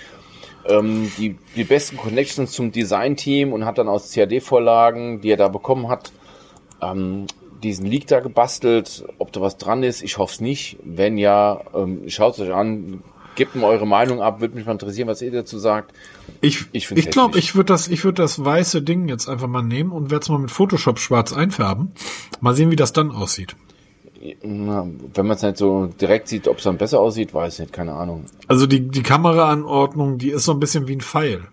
ähm, 0.69 1.11
die, 1.17 1.37
die 1.55 1.65
besten 1.65 1.97
Connections 1.97 2.53
zum 2.53 2.73
Design-Team 2.73 3.53
und 3.53 3.65
hat 3.65 3.79
dann 3.79 3.89
aus 3.89 4.13
CAD-Vorlagen, 4.13 5.23
die 5.23 5.31
er 5.31 5.39
da 5.39 5.49
bekommen 5.49 5.89
hat, 5.89 6.13
ähm, 6.83 7.27
diesen 7.63 7.87
Leak 7.87 8.07
da 8.07 8.21
gebastelt. 8.21 9.05
Ob 9.19 9.33
da 9.33 9.41
was 9.41 9.57
dran 9.59 9.83
ist, 9.83 10.03
ich 10.03 10.19
hoffe 10.19 10.35
es 10.35 10.41
nicht. 10.41 10.79
Wenn 10.83 11.19
ja, 11.19 11.61
ähm, 11.75 12.09
schaut 12.09 12.35
es 12.35 12.41
euch 12.41 12.55
an, 12.55 13.03
gebt 13.37 13.55
mir 13.55 13.67
eure 13.67 13.87
Meinung 13.87 14.21
ab, 14.21 14.41
würde 14.41 14.57
mich 14.57 14.67
mal 14.67 14.73
interessieren, 14.73 15.07
was 15.09 15.23
ihr 15.23 15.31
dazu 15.31 15.59
sagt. 15.59 15.93
Ich 16.41 16.65
ich, 16.73 16.91
ich 16.91 17.11
glaube, 17.11 17.39
ich 17.39 17.55
würde 17.55 17.73
das 17.73 17.87
ich 17.89 18.03
würde 18.05 18.23
das 18.23 18.45
weiße 18.45 18.83
Ding 18.83 19.09
jetzt 19.09 19.29
einfach 19.29 19.47
mal 19.47 19.63
nehmen 19.63 19.93
und 19.93 20.11
werde 20.11 20.23
es 20.23 20.29
mal 20.29 20.39
mit 20.39 20.51
Photoshop 20.51 20.99
schwarz 20.99 21.33
einfärben. 21.33 21.93
Mal 22.41 22.55
sehen, 22.55 22.71
wie 22.71 22.77
das 22.77 22.93
dann 22.93 23.13
aussieht. 23.13 23.55
Na, 24.43 24.89
wenn 25.15 25.27
man 25.27 25.37
es 25.37 25.43
nicht 25.43 25.59
so 25.59 25.87
direkt 26.01 26.27
sieht, 26.27 26.49
ob 26.49 26.59
es 26.59 26.65
dann 26.65 26.79
besser 26.79 26.99
aussieht, 26.99 27.33
weiß 27.33 27.55
ich 27.55 27.61
nicht, 27.61 27.73
keine 27.73 27.93
Ahnung. 27.93 28.25
Also 28.49 28.67
die 28.67 28.89
die 28.89 29.03
Kameraanordnung, 29.03 30.19
die 30.19 30.31
ist 30.31 30.45
so 30.45 30.53
ein 30.53 30.61
bisschen 30.61 30.89
wie 30.89 30.97
ein 30.97 31.01
Pfeil. 31.01 31.47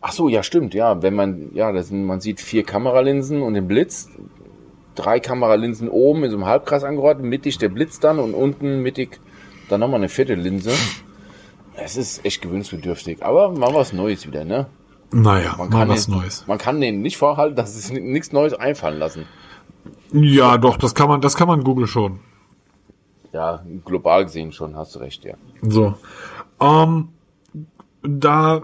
Ach 0.00 0.12
so, 0.12 0.28
ja, 0.28 0.42
stimmt, 0.42 0.74
ja. 0.74 1.02
Wenn 1.02 1.14
man, 1.14 1.54
ja, 1.54 1.72
das 1.72 1.88
sind, 1.88 2.04
man 2.04 2.20
sieht 2.20 2.40
vier 2.40 2.62
Kameralinsen 2.62 3.42
und 3.42 3.54
den 3.54 3.66
Blitz. 3.66 4.08
Drei 4.94 5.20
Kameralinsen 5.20 5.88
oben 5.88 6.24
in 6.24 6.30
so 6.30 6.36
einem 6.36 6.46
Halbkreis 6.46 6.82
angeordnet, 6.82 7.26
mittig 7.26 7.58
der 7.58 7.68
Blitz 7.68 8.00
dann 8.00 8.18
und 8.18 8.34
unten 8.34 8.82
mittig 8.82 9.20
dann 9.68 9.80
nochmal 9.80 10.00
eine 10.00 10.08
vierte 10.08 10.34
Linse. 10.34 10.72
Es 11.74 11.96
ist 11.96 12.24
echt 12.24 12.42
gewöhnungsbedürftig, 12.42 13.22
aber 13.24 13.50
mal 13.52 13.72
was 13.74 13.92
Neues 13.92 14.26
wieder, 14.26 14.44
ne? 14.44 14.66
Naja, 15.12 15.54
man 15.56 15.70
mal 15.70 15.88
was 15.88 16.06
den, 16.06 16.16
Neues. 16.16 16.44
Man 16.46 16.58
kann 16.58 16.80
denen 16.80 17.00
nicht 17.00 17.16
vorhalten, 17.16 17.56
dass 17.56 17.76
es 17.76 17.90
nichts 17.90 18.32
Neues 18.32 18.54
einfallen 18.54 18.98
lassen. 18.98 19.26
Ja, 20.12 20.58
doch, 20.58 20.76
das 20.76 20.94
kann 20.94 21.08
man, 21.08 21.20
das 21.20 21.36
kann 21.36 21.48
man 21.48 21.62
Google 21.62 21.86
schon. 21.86 22.20
Ja, 23.32 23.62
global 23.84 24.24
gesehen 24.24 24.52
schon, 24.52 24.76
hast 24.76 24.94
du 24.94 24.98
recht, 25.00 25.24
ja. 25.24 25.34
So. 25.62 25.94
Ähm, 26.60 27.08
da 28.02 28.62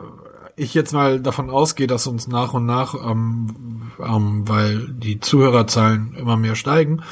ich 0.56 0.74
jetzt 0.74 0.92
mal 0.92 1.20
davon 1.20 1.50
ausgehe, 1.50 1.86
dass 1.86 2.06
uns 2.06 2.28
nach 2.28 2.54
und 2.54 2.66
nach, 2.66 2.94
ähm, 2.94 3.90
ähm, 3.98 4.48
weil 4.48 4.88
die 4.88 5.20
Zuhörerzahlen 5.20 6.14
immer 6.18 6.36
mehr 6.36 6.54
steigen 6.54 7.02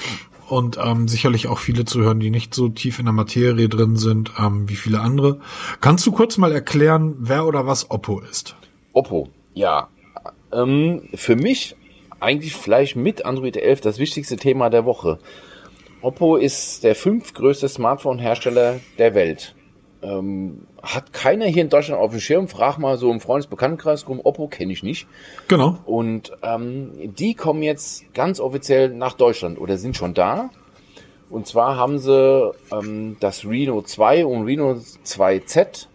und 0.48 0.78
ähm, 0.82 1.08
sicherlich 1.08 1.48
auch 1.48 1.58
viele 1.58 1.84
zuhören, 1.84 2.20
die 2.20 2.30
nicht 2.30 2.54
so 2.54 2.68
tief 2.68 2.98
in 2.98 3.06
der 3.06 3.12
Materie 3.12 3.68
drin 3.68 3.96
sind 3.96 4.32
ähm, 4.38 4.68
wie 4.68 4.76
viele 4.76 5.00
andere. 5.00 5.40
Kannst 5.80 6.06
du 6.06 6.12
kurz 6.12 6.38
mal 6.38 6.52
erklären, 6.52 7.14
wer 7.18 7.46
oder 7.46 7.66
was 7.66 7.90
Oppo 7.90 8.20
ist? 8.20 8.56
Oppo, 8.92 9.28
ja. 9.54 9.88
Ähm, 10.52 11.08
für 11.14 11.36
mich 11.36 11.76
eigentlich 12.20 12.54
vielleicht 12.54 12.96
mit 12.96 13.24
Android 13.24 13.56
11 13.56 13.80
das 13.80 13.98
wichtigste 13.98 14.36
Thema 14.36 14.70
der 14.70 14.84
Woche. 14.84 15.18
Oppo 16.02 16.36
ist 16.36 16.84
der 16.84 16.94
fünftgrößte 16.94 17.68
Smartphone-Hersteller 17.68 18.80
der 18.98 19.14
Welt. 19.14 19.54
Ähm, 20.02 20.66
hat 20.82 21.12
keiner 21.12 21.46
hier 21.46 21.62
in 21.62 21.68
Deutschland 21.68 22.00
auf 22.00 22.10
dem 22.10 22.20
Schirm. 22.20 22.48
Frag 22.48 22.78
mal 22.78 22.98
so 22.98 23.10
im 23.12 23.20
Freundesbekanntenkreis 23.20 24.08
rum. 24.08 24.20
Oppo 24.22 24.48
kenne 24.48 24.72
ich 24.72 24.82
nicht. 24.82 25.06
Genau. 25.48 25.78
Und 25.84 26.32
ähm, 26.42 26.90
die 27.16 27.34
kommen 27.34 27.62
jetzt 27.62 28.12
ganz 28.14 28.40
offiziell 28.40 28.88
nach 28.90 29.14
Deutschland 29.14 29.60
oder 29.60 29.78
sind 29.78 29.96
schon 29.96 30.14
da. 30.14 30.50
Und 31.30 31.46
zwar 31.46 31.76
haben 31.76 31.98
sie 31.98 32.52
ähm, 32.72 33.16
das 33.20 33.46
Reno 33.46 33.80
2 33.80 34.26
und 34.26 34.44
Reno 34.44 34.72
2Z 34.72 35.86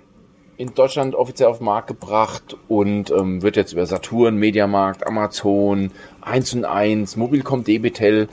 in 0.58 0.74
Deutschland 0.74 1.14
offiziell 1.14 1.50
auf 1.50 1.60
den 1.60 1.66
Markt 1.66 1.88
gebracht 1.88 2.58
und 2.68 3.12
ähm, 3.12 3.44
wird 3.44 3.56
jetzt 3.56 3.74
über 3.74 3.86
Saturn, 3.86 4.38
Mediamarkt, 4.38 5.06
Amazon, 5.06 5.92
1 6.22 6.56
und 6.56 6.66
1, 6.66 7.16
Mobilcom, 7.16 7.64
Debitel 7.64 8.28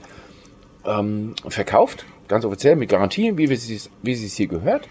ähm, 0.87 1.35
verkauft. 1.47 2.07
Ganz 2.27 2.47
offiziell 2.47 2.77
mit 2.77 2.89
Garantien, 2.89 3.37
wie, 3.37 3.51
wie 3.51 4.13
es 4.13 4.37
hier 4.37 4.47
gehört. 4.47 4.89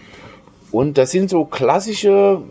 Und 0.74 0.98
das 0.98 1.12
sind 1.12 1.30
so 1.30 1.44
klassische, 1.44 2.42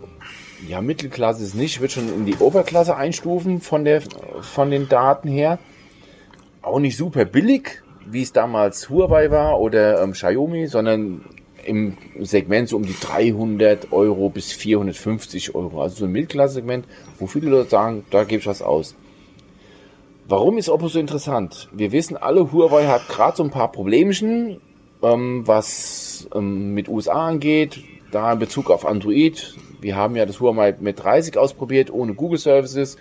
ja, 0.66 0.80
Mittelklasse 0.80 1.44
ist 1.44 1.54
nicht, 1.54 1.82
wird 1.82 1.92
schon 1.92 2.08
in 2.08 2.24
die 2.24 2.36
Oberklasse 2.36 2.96
einstufen 2.96 3.60
von 3.60 3.84
der, 3.84 4.00
von 4.40 4.70
den 4.70 4.88
Daten 4.88 5.28
her. 5.28 5.58
Auch 6.62 6.78
nicht 6.78 6.96
super 6.96 7.26
billig, 7.26 7.82
wie 8.06 8.22
es 8.22 8.32
damals 8.32 8.88
Huawei 8.88 9.30
war 9.30 9.60
oder 9.60 10.02
ähm, 10.02 10.12
Xiaomi, 10.12 10.68
sondern 10.68 11.26
im 11.66 11.98
Segment 12.18 12.70
so 12.70 12.76
um 12.76 12.86
die 12.86 12.96
300 12.98 13.92
Euro 13.92 14.30
bis 14.30 14.52
450 14.52 15.54
Euro. 15.54 15.82
Also 15.82 15.96
so 15.96 16.04
ein 16.06 16.12
Mittelklasse-Segment, 16.12 16.86
wo 17.18 17.26
viele 17.26 17.50
Leute 17.50 17.68
sagen, 17.68 18.06
da 18.10 18.24
gebe 18.24 18.40
ich 18.40 18.46
was 18.46 18.62
aus. 18.62 18.94
Warum 20.26 20.56
ist 20.56 20.70
Oppo 20.70 20.88
so 20.88 20.98
interessant? 20.98 21.68
Wir 21.74 21.92
wissen 21.92 22.16
alle, 22.16 22.50
Huawei 22.50 22.86
hat 22.86 23.06
gerade 23.06 23.36
so 23.36 23.42
ein 23.42 23.50
paar 23.50 23.70
Problemchen, 23.70 24.62
ähm, 25.02 25.46
was 25.46 26.26
ähm, 26.34 26.72
mit 26.72 26.88
USA 26.88 27.28
angeht, 27.28 27.80
da 28.14 28.32
in 28.32 28.38
Bezug 28.38 28.70
auf 28.70 28.86
Android, 28.86 29.54
wir 29.80 29.96
haben 29.96 30.16
ja 30.16 30.24
das 30.24 30.40
Huawei 30.40 30.74
mit 30.80 31.02
30 31.02 31.36
ausprobiert, 31.36 31.92
ohne 31.92 32.14
Google 32.14 32.38
Services, 32.38 32.96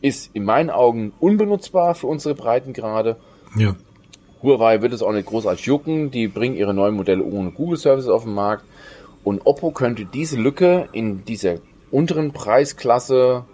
ist 0.00 0.30
in 0.34 0.44
meinen 0.44 0.70
Augen 0.70 1.12
unbenutzbar 1.20 1.94
für 1.94 2.06
unsere 2.06 2.34
Breitengrade. 2.34 3.16
Ja. 3.56 3.74
Huawei 4.42 4.82
wird 4.82 4.92
es 4.92 5.02
auch 5.02 5.12
nicht 5.12 5.26
großartig 5.26 5.64
jucken, 5.64 6.10
die 6.10 6.28
bringen 6.28 6.56
ihre 6.56 6.74
neuen 6.74 6.94
Modelle 6.94 7.24
ohne 7.24 7.50
Google 7.50 7.78
Services 7.78 8.08
auf 8.08 8.24
den 8.24 8.34
Markt. 8.34 8.64
Und 9.24 9.46
Oppo 9.46 9.72
könnte 9.72 10.04
diese 10.04 10.36
Lücke 10.36 10.88
in 10.92 11.24
dieser 11.24 11.56
unteren 11.90 12.32
Preisklasse 12.32 13.44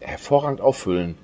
hervorragend 0.00 0.60
auffüllen. 0.60 1.14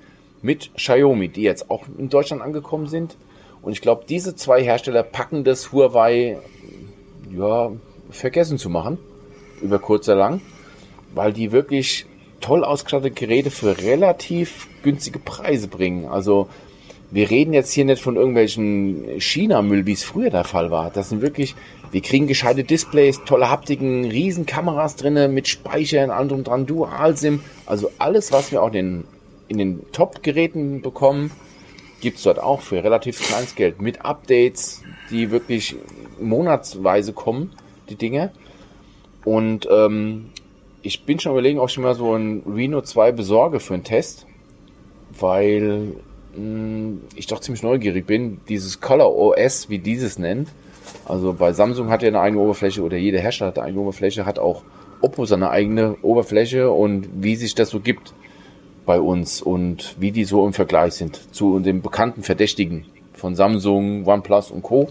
Mit 0.41 0.73
Xiaomi, 0.75 1.27
die 1.27 1.41
jetzt 1.41 1.69
auch 1.69 1.85
in 1.97 2.09
Deutschland 2.09 2.41
angekommen 2.41 2.87
sind. 2.87 3.17
Und 3.61 3.73
ich 3.73 3.81
glaube, 3.81 4.05
diese 4.07 4.35
zwei 4.35 4.63
Hersteller 4.63 5.03
packen 5.03 5.43
das 5.43 5.71
Huawei 5.73 6.37
ja, 7.35 7.71
vergessen 8.09 8.57
zu 8.57 8.69
machen, 8.69 8.97
über 9.61 9.79
kurz 9.79 10.07
oder 10.07 10.17
lang, 10.17 10.41
weil 11.13 11.33
die 11.33 11.51
wirklich 11.51 12.05
toll 12.41 12.63
ausgestattete 12.63 13.11
Geräte 13.11 13.51
für 13.51 13.77
relativ 13.77 14.67
günstige 14.83 15.19
Preise 15.19 15.67
bringen. 15.67 16.05
Also 16.05 16.47
wir 17.09 17.29
reden 17.29 17.53
jetzt 17.53 17.71
hier 17.71 17.85
nicht 17.85 18.01
von 18.01 18.15
irgendwelchen 18.15 19.19
China-Müll, 19.19 19.85
wie 19.85 19.93
es 19.93 20.03
früher 20.03 20.29
der 20.29 20.43
Fall 20.43 20.71
war. 20.71 20.91
Das 20.91 21.09
sind 21.09 21.21
wirklich, 21.21 21.55
wir 21.91 22.01
kriegen 22.01 22.27
gescheite 22.27 22.63
Displays, 22.63 23.21
tolle 23.25 23.49
Haptiken, 23.49 24.05
riesen 24.05 24.45
Kameras 24.45 24.97
drinnen 24.97 25.33
mit 25.33 25.47
Speichern, 25.47 26.11
allem 26.11 26.43
dran, 26.43 26.65
Dual-SIM. 26.65 27.41
Also 27.65 27.91
alles, 27.97 28.31
was 28.31 28.51
wir 28.51 28.61
auch 28.61 28.73
in, 28.73 29.05
in 29.47 29.57
den 29.57 29.91
Top-Geräten 29.93 30.81
bekommen, 30.81 31.31
gibt's 32.01 32.23
dort 32.23 32.39
auch 32.39 32.61
für 32.61 32.83
relativ 32.83 33.25
kleines 33.25 33.55
Geld. 33.55 33.81
Mit 33.81 34.03
Updates, 34.03 34.83
die 35.09 35.31
wirklich 35.31 35.75
monatsweise 36.19 37.13
kommen 37.13 37.51
die 37.89 37.95
Dinge. 37.95 38.31
Und 39.25 39.67
ähm, 39.71 40.29
ich 40.81 41.03
bin 41.03 41.19
schon 41.19 41.33
überlegen, 41.33 41.59
ob 41.59 41.69
ich 41.69 41.77
mal 41.77 41.95
so 41.95 42.13
ein 42.13 42.43
Reno 42.47 42.81
2 42.81 43.11
besorge 43.11 43.59
für 43.59 43.73
einen 43.73 43.83
Test, 43.83 44.25
weil 45.19 45.95
mh, 46.35 46.37
hm, 46.37 47.01
ich 47.15 47.27
doch 47.27 47.39
ziemlich 47.39 47.63
neugierig 47.63 48.05
bin, 48.05 48.39
dieses 48.47 48.79
Color 48.79 49.15
OS, 49.15 49.69
wie 49.69 49.79
dieses 49.79 50.19
nennt. 50.19 50.49
Also 51.05 51.33
bei 51.33 51.51
Samsung 51.51 51.89
hat 51.89 52.03
ja 52.03 52.07
eine 52.07 52.21
eigene 52.21 52.41
Oberfläche 52.41 52.81
oder 52.81 52.97
jeder 52.97 53.19
Hersteller 53.19 53.49
hat 53.49 53.59
eine 53.59 53.67
eigene 53.67 53.81
Oberfläche, 53.81 54.25
hat 54.25 54.39
auch 54.39 54.63
Oppo 55.01 55.25
seine 55.25 55.49
eigene 55.49 55.95
Oberfläche 56.01 56.71
und 56.71 57.09
wie 57.13 57.35
sich 57.35 57.55
das 57.55 57.69
so 57.69 57.79
gibt. 57.79 58.13
bei 58.87 59.01
uns 59.01 59.41
und 59.41 59.95
wie 59.99 60.11
die 60.11 60.23
so 60.23 60.47
im 60.47 60.53
Vergleich 60.53 60.93
sind 60.93 61.35
zu 61.35 61.59
den 61.59 61.81
bekannten 61.81 62.23
Verdächtigen 62.23 62.85
von 63.13 63.35
Samsung, 63.35 64.07
OnePlus 64.07 64.49
und 64.49 64.63
Co. 64.63 64.87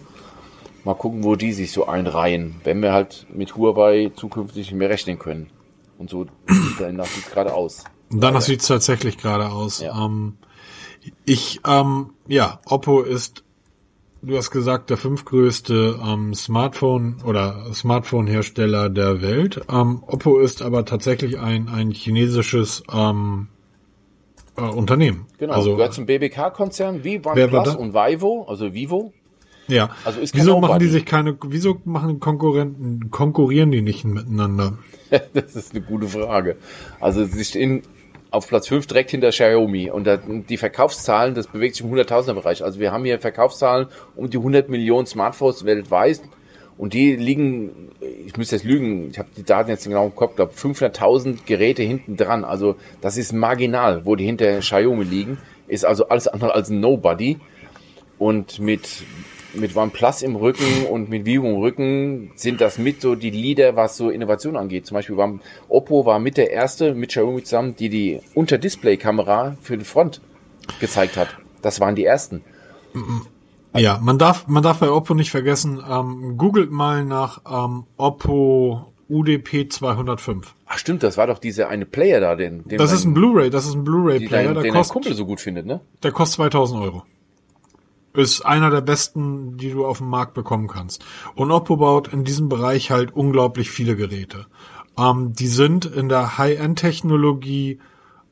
Mal 0.87 0.95
gucken, 0.95 1.25
wo 1.25 1.35
die 1.35 1.53
sich 1.53 1.73
so 1.73 1.89
einreihen, 1.89 2.61
wenn 2.63 2.81
wir 2.81 2.93
halt 2.93 3.27
mit 3.35 3.57
Huawei 3.57 4.13
zukünftig 4.15 4.71
mehr 4.71 4.89
rechnen 4.89 5.19
können. 5.19 5.49
Und 5.99 6.11
so 6.11 6.27
danach 6.79 7.07
sieht 7.07 7.27
es 7.27 7.33
gerade 7.33 7.53
aus. 7.55 7.83
Danach 8.09 8.41
sieht 8.41 8.61
es 8.61 8.69
tatsächlich 8.69 9.19
gerade 9.19 9.51
aus. 9.51 9.81
Ja. 9.81 10.07
Ähm, 10.07 10.37
ich, 11.25 11.61
ähm, 11.67 12.11
ja, 12.29 12.61
Oppo 12.67 13.03
ist, 13.03 13.43
du 14.23 14.37
hast 14.37 14.53
gesagt, 14.53 14.91
der 14.91 14.97
fünftgrößte 14.97 15.99
ähm, 16.07 16.35
Smartphone 16.35 17.17
oder 17.25 17.67
Smartphone-Hersteller 17.75 18.89
der 18.89 19.23
Welt. 19.23 19.63
Ähm, 19.69 20.05
Oppo 20.07 20.39
ist 20.39 20.63
aber 20.63 20.85
tatsächlich 20.85 21.41
ein, 21.41 21.69
ein 21.69 21.91
chinesisches 21.91 22.85
ähm, 22.95 23.49
äh, 24.57 24.61
Unternehmen. 24.61 25.27
Genau, 25.39 25.55
also, 25.55 25.75
gehört 25.75 25.95
zum 25.95 26.07
BBK-Konzern 26.07 27.03
wie 27.03 27.21
OnePlus 27.25 27.75
und 27.75 27.93
Vivo, 27.93 28.47
also 28.49 28.73
Vivo. 28.73 29.13
Ja. 29.69 29.91
Also 30.05 30.21
ist 30.21 30.35
wieso 30.35 30.61
machen 30.61 30.79
die 30.79 30.89
sich 30.89 31.05
keine, 31.05 31.37
wieso 31.47 31.81
machen 31.85 32.21
Konkurrenten, 32.21 33.11
konkurrieren 33.11 33.71
die 33.71 33.83
nicht 33.83 34.05
miteinander? 34.05 34.79
das 35.35 35.57
ist 35.57 35.75
eine 35.75 35.83
gute 35.83 36.07
Frage. 36.07 36.57
Also 37.01 37.25
sie 37.25 37.45
stehen 37.45 37.83
auf 38.31 38.49
Platz 38.49 38.69
5 38.69 38.87
direkt 38.87 39.11
hinter 39.11 39.31
Xiaomi 39.31 39.91
und 39.91 40.09
die 40.49 40.57
Verkaufszahlen, 40.57 41.35
das 41.35 41.47
bewegt 41.47 41.77
sich 41.77 41.87
im 41.87 41.93
100.000er 41.93 42.35
Bereich. 42.35 42.63
Also 42.63 42.81
wir 42.81 42.93
haben 42.93 43.05
hier 43.05 43.19
Verkaufszahlen 43.19 43.87
um 44.15 44.29
die 44.29 44.39
100 44.39 44.69
Millionen 44.69 45.07
Smartphones 45.07 45.65
weltweit 45.65 46.21
und 46.79 46.93
die 46.93 47.17
liegen, 47.17 47.91
ich 48.27 48.37
müsste 48.37 48.57
jetzt 48.57 48.65
lügen, 48.65 49.11
ich 49.11 49.19
habe 49.19 49.29
die 49.37 49.45
Daten 49.45 49.71
jetzt 49.71 49.85
genau 49.85 50.05
im 50.05 50.15
Kopf, 50.15 50.37
glaube 50.37 50.53
500.000 50.53 51.39
Geräte 51.47 51.83
hinten 51.83 52.17
dran. 52.17 52.45
Also 52.45 52.77
das 53.01 53.17
ist 53.17 53.33
marginal, 53.33 54.05
wo 54.05 54.15
die 54.17 54.27
hinter 54.27 54.59
Xiaomi 54.59 55.05
liegen. 55.05 55.39
Ist 55.69 55.87
also 55.87 56.09
alles 56.09 56.29
andere 56.29 56.55
als 56.55 56.69
ein 56.69 56.81
Nobody. 56.81 57.39
Und 58.19 58.59
mit, 58.59 59.03
mit 59.57 59.77
OnePlus 59.77 60.23
im 60.23 60.37
Rücken 60.37 60.87
und 60.91 61.09
mit 61.09 61.27
Vivo 61.27 61.47
im 61.47 61.57
Rücken 61.57 62.31
sind 62.35 62.61
das 62.61 62.79
mit 62.79 63.01
so 63.01 63.15
die 63.15 63.31
Leader, 63.31 63.77
was 63.77 63.97
so 63.97 64.11
Innovation 64.11 64.57
angeht. 64.57 64.87
Zum 64.87 64.95
Beispiel 64.97 65.17
war 65.17 65.39
Oppo 65.69 66.07
war 66.07 66.19
mit 66.19 66.37
der 66.37 66.51
erste, 66.51 66.95
mit 66.95 67.11
Xiaomi 67.11 67.43
zusammen, 67.43 67.77
die 67.77 67.89
die 67.89 68.21
Unterdisplay-Kamera 68.35 69.57
für 69.61 69.77
die 69.77 69.85
Front 69.85 70.21
gezeigt 70.81 71.17
hat. 71.17 71.29
Das 71.63 71.81
waren 71.81 71.95
die 71.95 72.05
ersten. 72.05 72.43
Ja, 73.75 73.99
man 74.03 74.19
darf, 74.19 74.47
man 74.49 74.63
darf 74.63 74.79
bei 74.79 74.91
Oppo 74.91 75.15
nicht 75.15 75.31
vergessen, 75.31 75.83
ähm, 75.89 76.37
googelt 76.37 76.71
mal 76.71 77.05
nach 77.05 77.41
ähm, 77.51 77.85
Oppo 77.97 78.93
UDP 79.09 79.69
205. 79.69 80.55
Ach 80.67 80.79
stimmt, 80.79 81.03
das 81.03 81.17
war 81.17 81.27
doch 81.27 81.39
dieser 81.39 81.69
eine 81.69 81.87
Player 81.87 82.21
da, 82.21 82.35
den, 82.35 82.65
den 82.65 82.79
Das 82.79 82.93
ist 82.93 83.05
ein 83.05 83.15
Blu-ray, 83.15 83.51
das 83.51 83.67
ist 83.67 83.75
ein 83.75 83.85
Blu-ray-Player, 83.85 84.55
der 84.55 84.63
den 84.63 84.73
kostet, 84.73 84.93
Kumpel 84.93 85.15
so 85.15 85.27
gut 85.27 85.41
findet, 85.41 85.67
ne? 85.67 85.81
Der 86.03 86.13
kostet 86.13 86.37
2000 86.37 86.81
Euro. 86.81 87.03
Ist 88.17 88.45
einer 88.45 88.71
der 88.71 88.81
besten, 88.81 89.57
die 89.57 89.71
du 89.71 89.87
auf 89.87 89.99
dem 89.99 90.09
Markt 90.09 90.35
bekommen 90.35 90.69
kannst. 90.69 91.05
Und 91.35 91.51
Oppo 91.51 91.77
baut 91.77 92.09
in 92.09 92.25
diesem 92.25 92.49
Bereich 92.49 92.91
halt 92.91 93.15
unglaublich 93.15 93.71
viele 93.71 93.95
Geräte. 93.95 94.47
Ähm, 94.99 95.33
die 95.35 95.49
sind 95.49 95.85
in 95.85 96.09
der 96.09 96.39
High-End-Technologie 96.39 97.79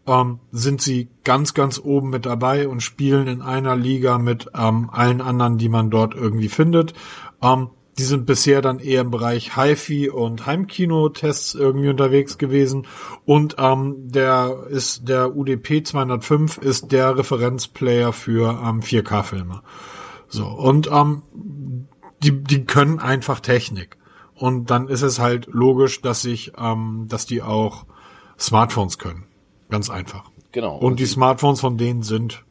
ähm, 0.07 0.40
sind 0.53 0.83
sie 0.83 1.09
ganz, 1.25 1.55
ganz 1.55 1.81
oben 1.83 2.11
mit 2.11 2.27
dabei 2.27 2.68
und 2.68 2.83
spielen 2.83 3.27
in 3.27 3.42
einer 3.42 3.77
Liga 3.77 4.18
mit 4.18 4.51
ähm, 4.55 4.90
allen 4.92 5.20
anderen, 5.20 5.59
die 5.59 5.68
man 5.68 5.90
dort 5.90 6.14
irgendwie 6.14 6.49
findet. 6.49 6.94
Ähm, 7.42 7.68
die 7.99 8.03
sind 8.03 8.27
bisher 8.27 8.61
dann 8.61 8.79
eher 8.81 9.03
im 9.03 9.11
Bereich 9.11 9.57
HiFi 9.57 10.11
und 10.11 10.47
Heimkino-Tests 10.47 11.55
irgendwie 11.55 11.89
unterwegs 11.89 12.39
gewesen. 12.39 12.87
Und 13.25 13.57
ähm, 13.59 13.95
der 14.11 14.67
ist 14.69 15.09
der 15.09 15.37
UDP 15.37 15.83
205 15.83 16.59
ist 16.59 16.93
der 16.93 17.17
Referenzplayer 17.17 18.13
für 18.13 18.61
ähm, 18.65 18.81
4K-Filme. 18.81 19.63
So 20.29 20.47
und 20.47 20.91
ähm, 20.91 21.23
die 22.23 22.43
die 22.43 22.65
können 22.65 22.99
einfach 22.99 23.41
Technik. 23.41 23.97
Und 24.35 24.71
dann 24.71 24.89
ist 24.89 25.03
es 25.03 25.21
halt 25.21 25.47
logisch, 25.47 26.01
dass 26.01 26.23
sich, 26.23 26.53
ähm, 26.59 27.07
dass 27.09 27.27
die 27.27 27.43
auch 27.43 27.87
Smartphones 28.39 28.99
können. 28.99 29.27
Ganz 29.71 29.91
einfach. 29.91 30.31
Genau. 30.51 30.77
Und, 30.77 30.85
und 30.85 31.01
die 31.01 31.07
Smartphones 31.07 31.61
von 31.61 31.77
denen 31.77 32.03
sind 32.03 32.45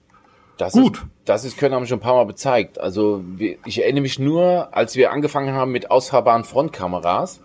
das 0.58 0.74
gut. 0.74 0.98
Ist, 0.98 1.06
das 1.26 1.46
ist 1.46 1.58
Können 1.58 1.74
haben 1.74 1.84
wir 1.84 1.88
schon 1.88 2.00
ein 2.00 2.04
paar 2.04 2.16
Mal 2.16 2.26
bezeigt. 2.26 2.80
Also 2.80 3.24
ich 3.66 3.82
erinnere 3.82 4.02
mich 4.02 4.20
nur, 4.20 4.70
als 4.76 4.96
wir 4.96 5.12
angefangen 5.12 5.54
haben 5.54 5.72
mit 5.72 5.92
ausfahrbaren 5.92 6.44
Frontkameras, 6.44 7.42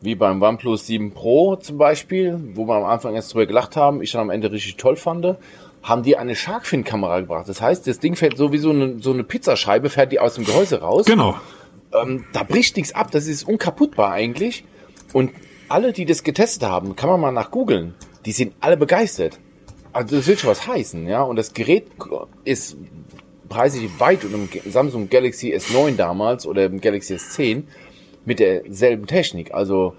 wie 0.00 0.14
beim 0.14 0.40
OnePlus 0.40 0.86
7 0.86 1.12
Pro 1.12 1.56
zum 1.56 1.78
Beispiel, 1.78 2.38
wo 2.54 2.66
wir 2.66 2.74
am 2.74 2.84
Anfang 2.84 3.14
erst 3.14 3.32
drüber 3.32 3.46
gelacht 3.46 3.76
haben, 3.76 4.02
ich 4.02 4.12
dann 4.12 4.22
am 4.22 4.30
Ende 4.30 4.52
richtig 4.52 4.76
toll 4.76 4.96
fand, 4.96 5.36
haben 5.82 6.02
die 6.02 6.16
eine 6.16 6.36
Sharkfin-Kamera 6.36 7.20
gebracht. 7.20 7.48
Das 7.48 7.60
heißt, 7.60 7.86
das 7.86 7.98
Ding 7.98 8.14
fährt 8.14 8.36
so 8.36 8.52
wie 8.52 8.58
so 8.58 8.70
eine, 8.70 9.00
so 9.00 9.12
eine 9.12 9.24
Pizzascheibe, 9.24 9.90
fährt 9.90 10.12
die 10.12 10.20
aus 10.20 10.34
dem 10.34 10.44
Gehäuse 10.44 10.80
raus. 10.80 11.06
Genau. 11.06 11.36
Ähm, 11.92 12.24
da 12.32 12.42
bricht 12.42 12.76
nichts 12.76 12.94
ab, 12.94 13.10
das 13.10 13.26
ist 13.26 13.44
unkaputtbar 13.48 14.12
eigentlich. 14.12 14.64
Und 15.12 15.32
alle, 15.68 15.92
die 15.92 16.04
das 16.04 16.22
getestet 16.22 16.68
haben, 16.68 16.94
kann 16.94 17.08
man 17.08 17.20
mal 17.20 17.32
nach 17.32 17.50
googeln 17.50 17.94
die 18.28 18.32
sind 18.32 18.54
alle 18.60 18.76
begeistert. 18.76 19.38
Also 19.92 20.16
das 20.16 20.26
will 20.26 20.38
schon 20.38 20.50
was 20.50 20.66
heißen, 20.66 21.06
ja. 21.06 21.22
Und 21.22 21.36
das 21.36 21.52
Gerät 21.54 21.86
ist 22.44 22.76
preislich 23.48 23.98
weit 23.98 24.24
unter 24.24 24.38
dem 24.38 24.70
Samsung 24.70 25.08
Galaxy 25.08 25.54
S9 25.54 25.96
damals 25.96 26.46
oder 26.46 26.68
dem 26.68 26.80
Galaxy 26.80 27.14
S10 27.14 27.64
mit 28.24 28.40
derselben 28.40 29.06
Technik. 29.06 29.54
Also 29.54 29.94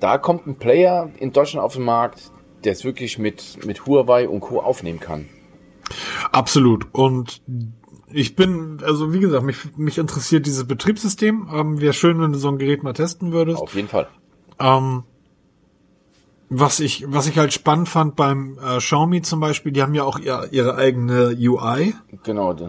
da 0.00 0.18
kommt 0.18 0.46
ein 0.46 0.56
Player 0.56 1.10
in 1.18 1.32
Deutschland 1.32 1.64
auf 1.64 1.74
den 1.74 1.84
Markt, 1.84 2.30
der 2.64 2.72
es 2.72 2.84
wirklich 2.84 3.18
mit, 3.18 3.64
mit 3.64 3.86
Huawei 3.86 4.28
und 4.28 4.40
Co. 4.40 4.60
aufnehmen 4.60 5.00
kann. 5.00 5.28
Absolut. 6.30 6.86
Und 6.92 7.42
ich 8.10 8.36
bin, 8.36 8.78
also 8.84 9.12
wie 9.12 9.20
gesagt, 9.20 9.44
mich, 9.44 9.76
mich 9.76 9.98
interessiert 9.98 10.46
dieses 10.46 10.66
Betriebssystem. 10.66 11.48
Ähm, 11.52 11.80
Wäre 11.80 11.92
schön, 11.92 12.20
wenn 12.20 12.32
du 12.32 12.38
so 12.38 12.48
ein 12.48 12.58
Gerät 12.58 12.82
mal 12.82 12.92
testen 12.92 13.32
würdest. 13.32 13.60
Auf 13.60 13.74
jeden 13.74 13.88
Fall. 13.88 14.08
Ähm, 14.58 15.04
was 16.54 16.80
ich, 16.80 17.04
was 17.08 17.26
ich 17.26 17.38
halt 17.38 17.52
spannend 17.52 17.88
fand 17.88 18.14
beim 18.14 18.58
äh, 18.62 18.78
Xiaomi 18.78 19.22
zum 19.22 19.40
Beispiel, 19.40 19.72
die 19.72 19.82
haben 19.82 19.94
ja 19.94 20.04
auch 20.04 20.18
ihr, 20.18 20.48
ihre 20.50 20.76
eigene 20.76 21.34
UI. 21.36 21.94
Genau, 22.22 22.52
die, 22.52 22.66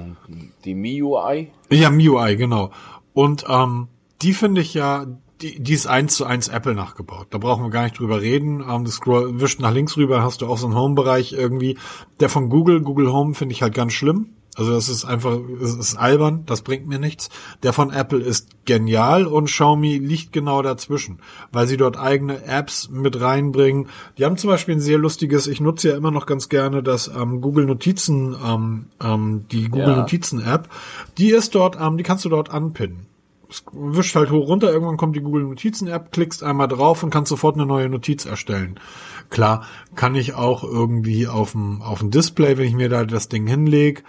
die 0.63 0.73
MIUI. 0.73 1.51
Ja, 1.69 1.89
MIUI, 1.89 2.37
genau. 2.37 2.71
Und 3.13 3.45
ähm, 3.47 3.89
die 4.21 4.33
finde 4.33 4.61
ich 4.61 4.73
ja, 4.73 5.05
die, 5.41 5.61
die 5.61 5.73
ist 5.73 5.87
eins 5.87 6.15
zu 6.15 6.25
eins 6.25 6.47
Apple 6.47 6.75
nachgebaut. 6.75 7.27
Da 7.31 7.37
brauchen 7.37 7.63
wir 7.63 7.69
gar 7.69 7.83
nicht 7.83 7.99
drüber 7.99 8.21
reden. 8.21 8.63
Ähm, 8.67 8.85
das 8.85 8.95
Scroll 8.95 9.41
wischt 9.41 9.59
nach 9.59 9.73
links 9.73 9.97
rüber, 9.97 10.23
hast 10.23 10.41
du 10.41 10.47
auch 10.47 10.57
so 10.57 10.67
einen 10.67 10.75
Home-Bereich 10.75 11.33
irgendwie. 11.33 11.77
Der 12.19 12.29
von 12.29 12.49
Google, 12.49 12.81
Google 12.81 13.11
Home 13.11 13.33
finde 13.33 13.53
ich 13.53 13.61
halt 13.61 13.73
ganz 13.73 13.93
schlimm. 13.93 14.29
Also 14.55 14.73
das 14.73 14.87
ist 14.87 15.03
einfach, 15.03 15.39
es 15.61 15.75
ist 15.75 15.95
albern, 15.95 16.43
das 16.45 16.61
bringt 16.61 16.87
mir 16.87 16.99
nichts. 16.99 17.29
Der 17.63 17.73
von 17.73 17.91
Apple 17.91 18.19
ist 18.19 18.65
genial 18.65 19.25
und 19.25 19.45
Xiaomi 19.45 19.97
liegt 19.97 20.31
genau 20.31 20.61
dazwischen, 20.61 21.19
weil 21.51 21.67
sie 21.67 21.77
dort 21.77 21.97
eigene 21.97 22.43
Apps 22.45 22.89
mit 22.89 23.19
reinbringen. 23.19 23.87
Die 24.17 24.25
haben 24.25 24.37
zum 24.37 24.51
Beispiel 24.51 24.75
ein 24.75 24.81
sehr 24.81 24.99
lustiges, 24.99 25.47
ich 25.47 25.59
nutze 25.59 25.89
ja 25.89 25.97
immer 25.97 26.11
noch 26.11 26.27
ganz 26.27 26.49
gerne 26.49 26.83
das 26.83 27.07
ähm, 27.07 27.41
Google 27.41 27.65
Notizen, 27.65 28.35
ähm, 28.45 28.85
ähm, 29.01 29.45
die 29.51 29.69
Google 29.69 29.89
ja. 29.89 29.95
Notizen 29.97 30.39
App. 30.39 30.69
Die 31.17 31.31
ist 31.31 31.55
dort, 31.55 31.77
ähm, 31.79 31.97
die 31.97 32.03
kannst 32.03 32.23
du 32.25 32.29
dort 32.29 32.51
anpinnen. 32.51 33.07
Es 33.49 33.63
wischt 33.71 34.15
halt 34.15 34.31
hoch 34.31 34.47
runter, 34.47 34.71
irgendwann 34.71 34.97
kommt 34.97 35.15
die 35.15 35.21
Google 35.21 35.43
Notizen 35.43 35.87
App, 35.87 36.11
klickst 36.11 36.43
einmal 36.43 36.67
drauf 36.67 37.03
und 37.03 37.11
kannst 37.11 37.29
sofort 37.29 37.55
eine 37.55 37.65
neue 37.65 37.89
Notiz 37.89 38.25
erstellen. 38.25 38.79
Klar, 39.29 39.65
kann 39.95 40.15
ich 40.15 40.35
auch 40.35 40.63
irgendwie 40.63 41.27
auf 41.27 41.53
dem, 41.53 41.81
auf 41.81 41.99
dem 41.99 42.11
Display, 42.11 42.57
wenn 42.57 42.67
ich 42.67 42.75
mir 42.75 42.89
da 42.89 43.03
das 43.05 43.29
Ding 43.29 43.47
hinlege, 43.47 44.03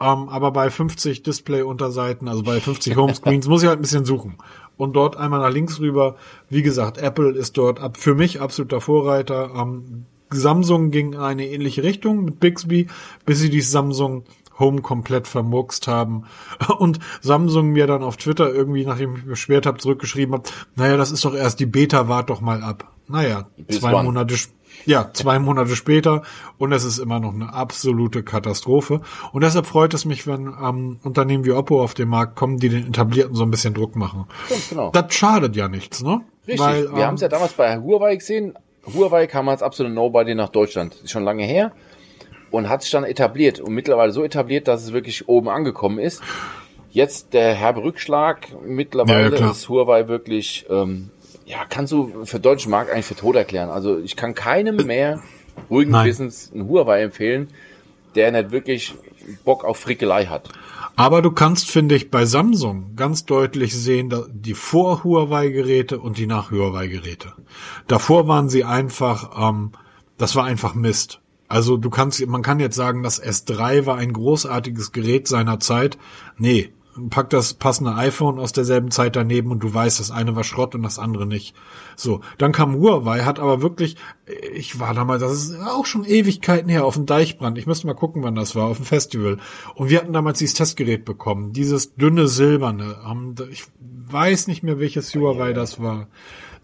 ähm, 0.00 0.28
aber 0.28 0.50
bei 0.50 0.70
50 0.70 1.22
Display-Unterseiten, 1.22 2.28
also 2.28 2.42
bei 2.42 2.60
50 2.60 2.96
Homescreens, 2.96 3.48
muss 3.48 3.62
ich 3.62 3.68
halt 3.68 3.78
ein 3.78 3.82
bisschen 3.82 4.04
suchen. 4.04 4.36
Und 4.76 4.94
dort 4.94 5.16
einmal 5.16 5.40
nach 5.40 5.50
links 5.50 5.80
rüber. 5.80 6.16
Wie 6.50 6.62
gesagt, 6.62 6.98
Apple 6.98 7.30
ist 7.30 7.56
dort 7.56 7.80
ab, 7.80 7.96
für 7.96 8.14
mich 8.14 8.40
absoluter 8.40 8.80
Vorreiter. 8.80 9.52
Ähm, 9.56 10.04
Samsung 10.30 10.90
ging 10.90 11.14
in 11.14 11.20
eine 11.20 11.48
ähnliche 11.48 11.82
Richtung 11.82 12.24
mit 12.24 12.40
Bixby, 12.40 12.88
bis 13.24 13.38
sie 13.38 13.50
die 13.50 13.60
Samsung 13.62 14.24
Home 14.58 14.82
komplett 14.82 15.26
vermurkst 15.26 15.86
haben. 15.88 16.24
Und 16.78 16.98
Samsung 17.20 17.68
mir 17.70 17.86
dann 17.86 18.02
auf 18.02 18.16
Twitter 18.16 18.52
irgendwie, 18.52 18.84
nachdem 18.84 19.12
ich 19.12 19.18
mich 19.18 19.26
beschwert 19.26 19.66
habe, 19.66 19.78
zurückgeschrieben 19.78 20.34
hat, 20.34 20.52
naja, 20.76 20.96
das 20.96 21.10
ist 21.10 21.24
doch 21.24 21.34
erst 21.34 21.60
die 21.60 21.66
Beta, 21.66 22.08
wart 22.08 22.30
doch 22.30 22.40
mal 22.40 22.62
ab. 22.62 22.92
Naja, 23.08 23.48
Bis 23.56 23.80
zwei 23.80 23.92
wann? 23.92 24.04
Monate 24.04 24.36
ja, 24.84 25.10
zwei 25.12 25.38
Monate 25.38 25.74
später 25.76 26.22
und 26.58 26.72
es 26.72 26.84
ist 26.84 26.98
immer 26.98 27.20
noch 27.20 27.34
eine 27.34 27.52
absolute 27.52 28.22
Katastrophe. 28.22 29.00
Und 29.32 29.42
deshalb 29.42 29.66
freut 29.66 29.94
es 29.94 30.04
mich, 30.04 30.26
wenn 30.26 30.52
ähm, 30.62 30.98
Unternehmen 31.02 31.44
wie 31.44 31.52
Oppo 31.52 31.82
auf 31.82 31.94
den 31.94 32.08
Markt 32.08 32.36
kommen, 32.36 32.58
die 32.58 32.68
den 32.68 32.88
Etablierten 32.88 33.34
so 33.34 33.42
ein 33.42 33.50
bisschen 33.50 33.74
Druck 33.74 33.96
machen. 33.96 34.26
Ganz 34.48 34.68
genau. 34.68 34.90
Das 34.90 35.14
schadet 35.14 35.56
ja 35.56 35.68
nichts, 35.68 36.02
ne? 36.02 36.20
Richtig. 36.46 36.60
Weil, 36.60 36.84
Wir 36.92 36.98
ähm, 36.98 37.06
haben 37.06 37.14
es 37.14 37.20
ja 37.20 37.28
damals 37.28 37.52
bei 37.54 37.76
Huawei 37.78 38.16
gesehen. 38.16 38.54
Huawei 38.94 39.26
kam 39.26 39.48
als 39.48 39.62
absolute 39.62 39.94
Nobody 39.94 40.34
nach 40.34 40.48
Deutschland. 40.48 40.94
Ist 41.02 41.10
schon 41.10 41.24
lange 41.24 41.44
her. 41.44 41.72
Und 42.50 42.68
hat 42.68 42.82
sich 42.82 42.92
dann 42.92 43.04
etabliert. 43.04 43.58
Und 43.58 43.74
mittlerweile 43.74 44.12
so 44.12 44.22
etabliert, 44.22 44.68
dass 44.68 44.84
es 44.84 44.92
wirklich 44.92 45.28
oben 45.28 45.48
angekommen 45.48 45.98
ist. 45.98 46.22
Jetzt 46.90 47.34
der 47.34 47.52
herbe 47.54 47.82
Rückschlag. 47.82 48.46
Mittlerweile 48.64 49.36
ja, 49.38 49.50
ist 49.50 49.68
Huawei 49.68 50.08
wirklich 50.08 50.66
ähm, 50.70 51.10
ja, 51.46 51.64
kannst 51.68 51.92
du 51.92 52.24
für 52.24 52.40
deutschen 52.40 52.70
Markt 52.70 52.90
eigentlich 52.90 53.06
für 53.06 53.14
tot 53.14 53.36
erklären. 53.36 53.70
Also 53.70 53.98
ich 53.98 54.16
kann 54.16 54.34
keinem 54.34 54.84
mehr 54.84 55.22
ruhigen 55.70 55.92
Nein. 55.92 56.08
Wissens 56.08 56.50
einen 56.52 56.68
Huawei 56.68 57.02
empfehlen, 57.02 57.48
der 58.16 58.32
nicht 58.32 58.50
wirklich 58.50 58.94
Bock 59.44 59.64
auf 59.64 59.78
Frickelei 59.78 60.26
hat. 60.26 60.50
Aber 60.96 61.22
du 61.22 61.30
kannst, 61.30 61.70
finde 61.70 61.94
ich, 61.94 62.10
bei 62.10 62.24
Samsung 62.24 62.96
ganz 62.96 63.26
deutlich 63.26 63.74
sehen, 63.76 64.12
die 64.30 64.54
Vor-Huawei-Geräte 64.54 66.00
und 66.00 66.18
die 66.18 66.26
Nach-Huawei-Geräte. 66.26 67.34
Davor 67.86 68.26
waren 68.28 68.48
sie 68.48 68.64
einfach, 68.64 69.50
ähm, 69.50 69.72
das 70.18 70.34
war 70.36 70.44
einfach 70.44 70.74
Mist. 70.74 71.20
Also 71.48 71.76
du 71.76 71.90
kannst, 71.90 72.26
man 72.26 72.42
kann 72.42 72.60
jetzt 72.60 72.76
sagen, 72.76 73.02
das 73.02 73.22
S3 73.22 73.86
war 73.86 73.98
ein 73.98 74.12
großartiges 74.12 74.92
Gerät 74.92 75.28
seiner 75.28 75.60
Zeit. 75.60 75.96
Nee, 76.38 76.72
pack 77.10 77.30
das 77.30 77.54
passende 77.54 77.94
iPhone 77.94 78.38
aus 78.38 78.52
derselben 78.52 78.90
Zeit 78.90 79.16
daneben 79.16 79.50
und 79.50 79.62
du 79.62 79.72
weißt, 79.72 80.00
das 80.00 80.10
eine 80.10 80.36
war 80.36 80.44
Schrott 80.44 80.74
und 80.74 80.82
das 80.82 80.98
andere 80.98 81.26
nicht. 81.26 81.54
So, 81.96 82.20
dann 82.38 82.52
kam 82.52 82.76
Huawei, 82.76 83.20
hat 83.20 83.38
aber 83.38 83.62
wirklich, 83.62 83.96
ich 84.54 84.78
war 84.78 84.94
damals, 84.94 85.22
das 85.22 85.32
ist 85.32 85.60
auch 85.60 85.86
schon 85.86 86.04
Ewigkeiten 86.04 86.68
her, 86.68 86.84
auf 86.84 86.94
dem 86.94 87.06
Deichbrand. 87.06 87.58
Ich 87.58 87.66
müsste 87.66 87.86
mal 87.86 87.94
gucken, 87.94 88.22
wann 88.22 88.34
das 88.34 88.54
war, 88.54 88.66
auf 88.66 88.78
dem 88.78 88.86
Festival. 88.86 89.38
Und 89.74 89.90
wir 89.90 89.98
hatten 89.98 90.12
damals 90.12 90.38
dieses 90.38 90.54
Testgerät 90.54 91.04
bekommen, 91.04 91.52
dieses 91.52 91.94
dünne 91.94 92.28
silberne. 92.28 92.96
Ähm, 93.08 93.34
Ich 93.50 93.64
weiß 93.80 94.46
nicht 94.46 94.62
mehr, 94.62 94.78
welches 94.78 95.14
Huawei 95.14 95.52
das 95.52 95.80
war. 95.80 96.08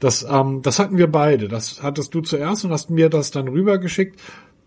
Das, 0.00 0.26
ähm, 0.28 0.62
das 0.62 0.78
hatten 0.78 0.98
wir 0.98 1.06
beide. 1.06 1.48
Das 1.48 1.82
hattest 1.82 2.14
du 2.14 2.20
zuerst 2.22 2.64
und 2.64 2.72
hast 2.72 2.90
mir 2.90 3.08
das 3.08 3.30
dann 3.30 3.48
rübergeschickt. 3.48 4.20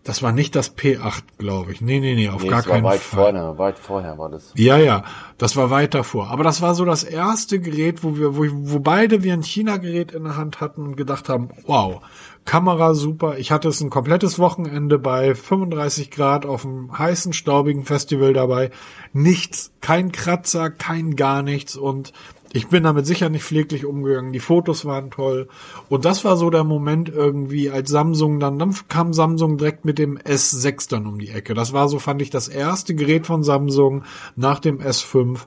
Das 0.06 0.22
war 0.22 0.30
nicht 0.30 0.54
das 0.54 0.76
P8, 0.76 1.22
glaube 1.36 1.72
ich. 1.72 1.80
Nee, 1.80 1.98
nee, 1.98 2.14
nee, 2.14 2.28
auf 2.28 2.42
Nee, 2.42 2.48
gar 2.48 2.58
das 2.58 2.68
war 2.68 2.74
keinen 2.74 2.84
weit 2.84 3.00
Fall. 3.00 3.32
vorne, 3.32 3.58
weit 3.58 3.78
vorher 3.78 4.16
war 4.18 4.30
das. 4.30 4.52
Ja, 4.54 4.78
ja, 4.78 5.02
das 5.36 5.56
war 5.56 5.70
weit 5.70 5.94
davor. 5.94 6.28
Aber 6.30 6.44
das 6.44 6.62
war 6.62 6.76
so 6.76 6.84
das 6.84 7.02
erste 7.02 7.58
Gerät, 7.58 8.04
wo 8.04 8.16
wir, 8.16 8.36
wo, 8.36 8.44
wo 8.48 8.78
beide 8.78 9.24
wir 9.24 9.32
ein 9.32 9.42
China-Gerät 9.42 10.12
in 10.12 10.22
der 10.22 10.36
Hand 10.36 10.60
hatten 10.60 10.82
und 10.82 10.96
gedacht 10.96 11.28
haben, 11.28 11.50
wow, 11.66 12.02
Kamera 12.44 12.94
super. 12.94 13.38
Ich 13.38 13.50
hatte 13.50 13.68
es 13.68 13.80
ein 13.80 13.90
komplettes 13.90 14.38
Wochenende 14.38 15.00
bei 15.00 15.34
35 15.34 16.12
Grad 16.12 16.46
auf 16.46 16.64
einem 16.64 16.96
heißen, 16.96 17.32
staubigen 17.32 17.84
Festival 17.84 18.32
dabei. 18.32 18.70
Nichts, 19.12 19.72
kein 19.80 20.12
Kratzer, 20.12 20.70
kein 20.70 21.16
gar 21.16 21.42
nichts 21.42 21.74
und 21.76 22.12
ich 22.56 22.68
bin 22.68 22.84
damit 22.84 23.06
sicher 23.06 23.28
nicht 23.28 23.44
pfleglich 23.44 23.84
umgegangen. 23.84 24.32
Die 24.32 24.40
Fotos 24.40 24.84
waren 24.84 25.10
toll. 25.10 25.48
Und 25.88 26.04
das 26.04 26.24
war 26.24 26.36
so 26.36 26.50
der 26.50 26.64
Moment 26.64 27.08
irgendwie, 27.08 27.70
als 27.70 27.90
Samsung 27.90 28.40
dann, 28.40 28.58
dann 28.58 28.74
kam 28.88 29.12
Samsung 29.12 29.58
direkt 29.58 29.84
mit 29.84 29.98
dem 29.98 30.18
S6 30.18 30.88
dann 30.88 31.06
um 31.06 31.18
die 31.18 31.30
Ecke. 31.30 31.54
Das 31.54 31.72
war 31.72 31.88
so, 31.88 31.98
fand 31.98 32.22
ich, 32.22 32.30
das 32.30 32.48
erste 32.48 32.94
Gerät 32.94 33.26
von 33.26 33.42
Samsung 33.42 34.04
nach 34.34 34.58
dem 34.58 34.80
S5 34.80 35.40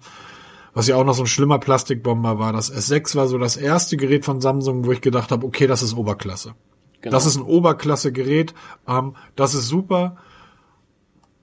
was 0.71 0.87
ja 0.87 0.95
auch 0.95 1.03
noch 1.03 1.15
so 1.15 1.23
ein 1.23 1.27
schlimmer 1.27 1.57
Plastikbomber 1.57 2.37
war. 2.37 2.53
Das 2.53 2.71
S6 2.71 3.15
war 3.15 3.27
so 3.27 3.37
das 3.37 3.57
erste 3.57 3.97
Gerät 3.97 4.23
von 4.23 4.39
Samsung, 4.39 4.85
wo 4.85 4.91
ich 4.91 5.01
gedacht 5.01 5.31
habe, 5.31 5.45
okay, 5.45 5.67
das 5.67 5.81
ist 5.81 5.95
Oberklasse. 5.95 6.53
Genau. 7.01 7.11
Das 7.11 7.25
ist 7.25 7.37
ein 7.37 7.43
Oberklasse-Gerät. 7.43 8.53
Ähm, 8.87 9.15
das 9.35 9.55
ist 9.55 9.67
super. 9.67 10.17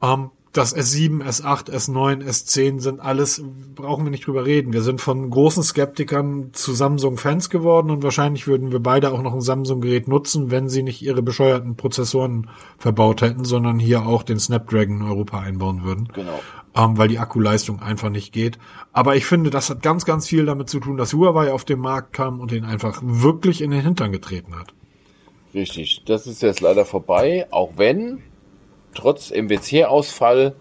Ähm, 0.00 0.30
das 0.56 0.74
S7, 0.76 1.22
S8, 1.22 1.70
S9, 1.70 2.24
S10 2.24 2.80
sind 2.80 3.00
alles, 3.00 3.42
brauchen 3.74 4.04
wir 4.04 4.10
nicht 4.10 4.26
drüber 4.26 4.44
reden. 4.46 4.72
Wir 4.72 4.82
sind 4.82 5.00
von 5.00 5.28
großen 5.30 5.62
Skeptikern 5.62 6.50
zu 6.52 6.72
Samsung-Fans 6.72 7.50
geworden 7.50 7.90
und 7.90 8.02
wahrscheinlich 8.02 8.46
würden 8.46 8.72
wir 8.72 8.80
beide 8.80 9.12
auch 9.12 9.22
noch 9.22 9.34
ein 9.34 9.40
Samsung-Gerät 9.40 10.08
nutzen, 10.08 10.50
wenn 10.50 10.68
sie 10.68 10.82
nicht 10.82 11.02
ihre 11.02 11.22
bescheuerten 11.22 11.76
Prozessoren 11.76 12.48
verbaut 12.78 13.22
hätten, 13.22 13.44
sondern 13.44 13.78
hier 13.78 14.06
auch 14.06 14.22
den 14.22 14.38
Snapdragon 14.38 15.00
in 15.00 15.06
Europa 15.06 15.40
einbauen 15.40 15.82
würden 15.84 16.08
Genau. 16.14 16.40
ähm, 16.76 16.96
weil 16.98 17.08
die 17.08 17.18
Akkuleistung 17.18 17.80
einfach 17.80 18.10
nicht 18.10 18.32
geht. 18.32 18.58
Aber 18.92 19.16
ich 19.16 19.26
finde, 19.26 19.50
das 19.50 19.70
hat 19.70 19.82
ganz, 19.82 20.04
ganz 20.04 20.26
viel 20.26 20.46
damit 20.46 20.68
zu 20.70 20.80
tun, 20.80 20.96
dass 20.96 21.12
Huawei 21.12 21.52
auf 21.52 21.64
den 21.64 21.80
Markt 21.80 22.12
kam 22.12 22.40
und 22.40 22.50
den 22.50 22.64
einfach 22.64 23.00
wirklich 23.02 23.60
in 23.62 23.70
den 23.70 23.82
Hintern 23.82 24.12
getreten 24.12 24.56
hat. 24.58 24.72
Richtig. 25.54 26.02
Das 26.06 26.26
ist 26.26 26.42
jetzt 26.42 26.60
leider 26.60 26.84
vorbei, 26.84 27.46
auch 27.50 27.72
wenn 27.76 28.18
trotz 28.96 29.30
MWC-Ausfall 29.30 30.54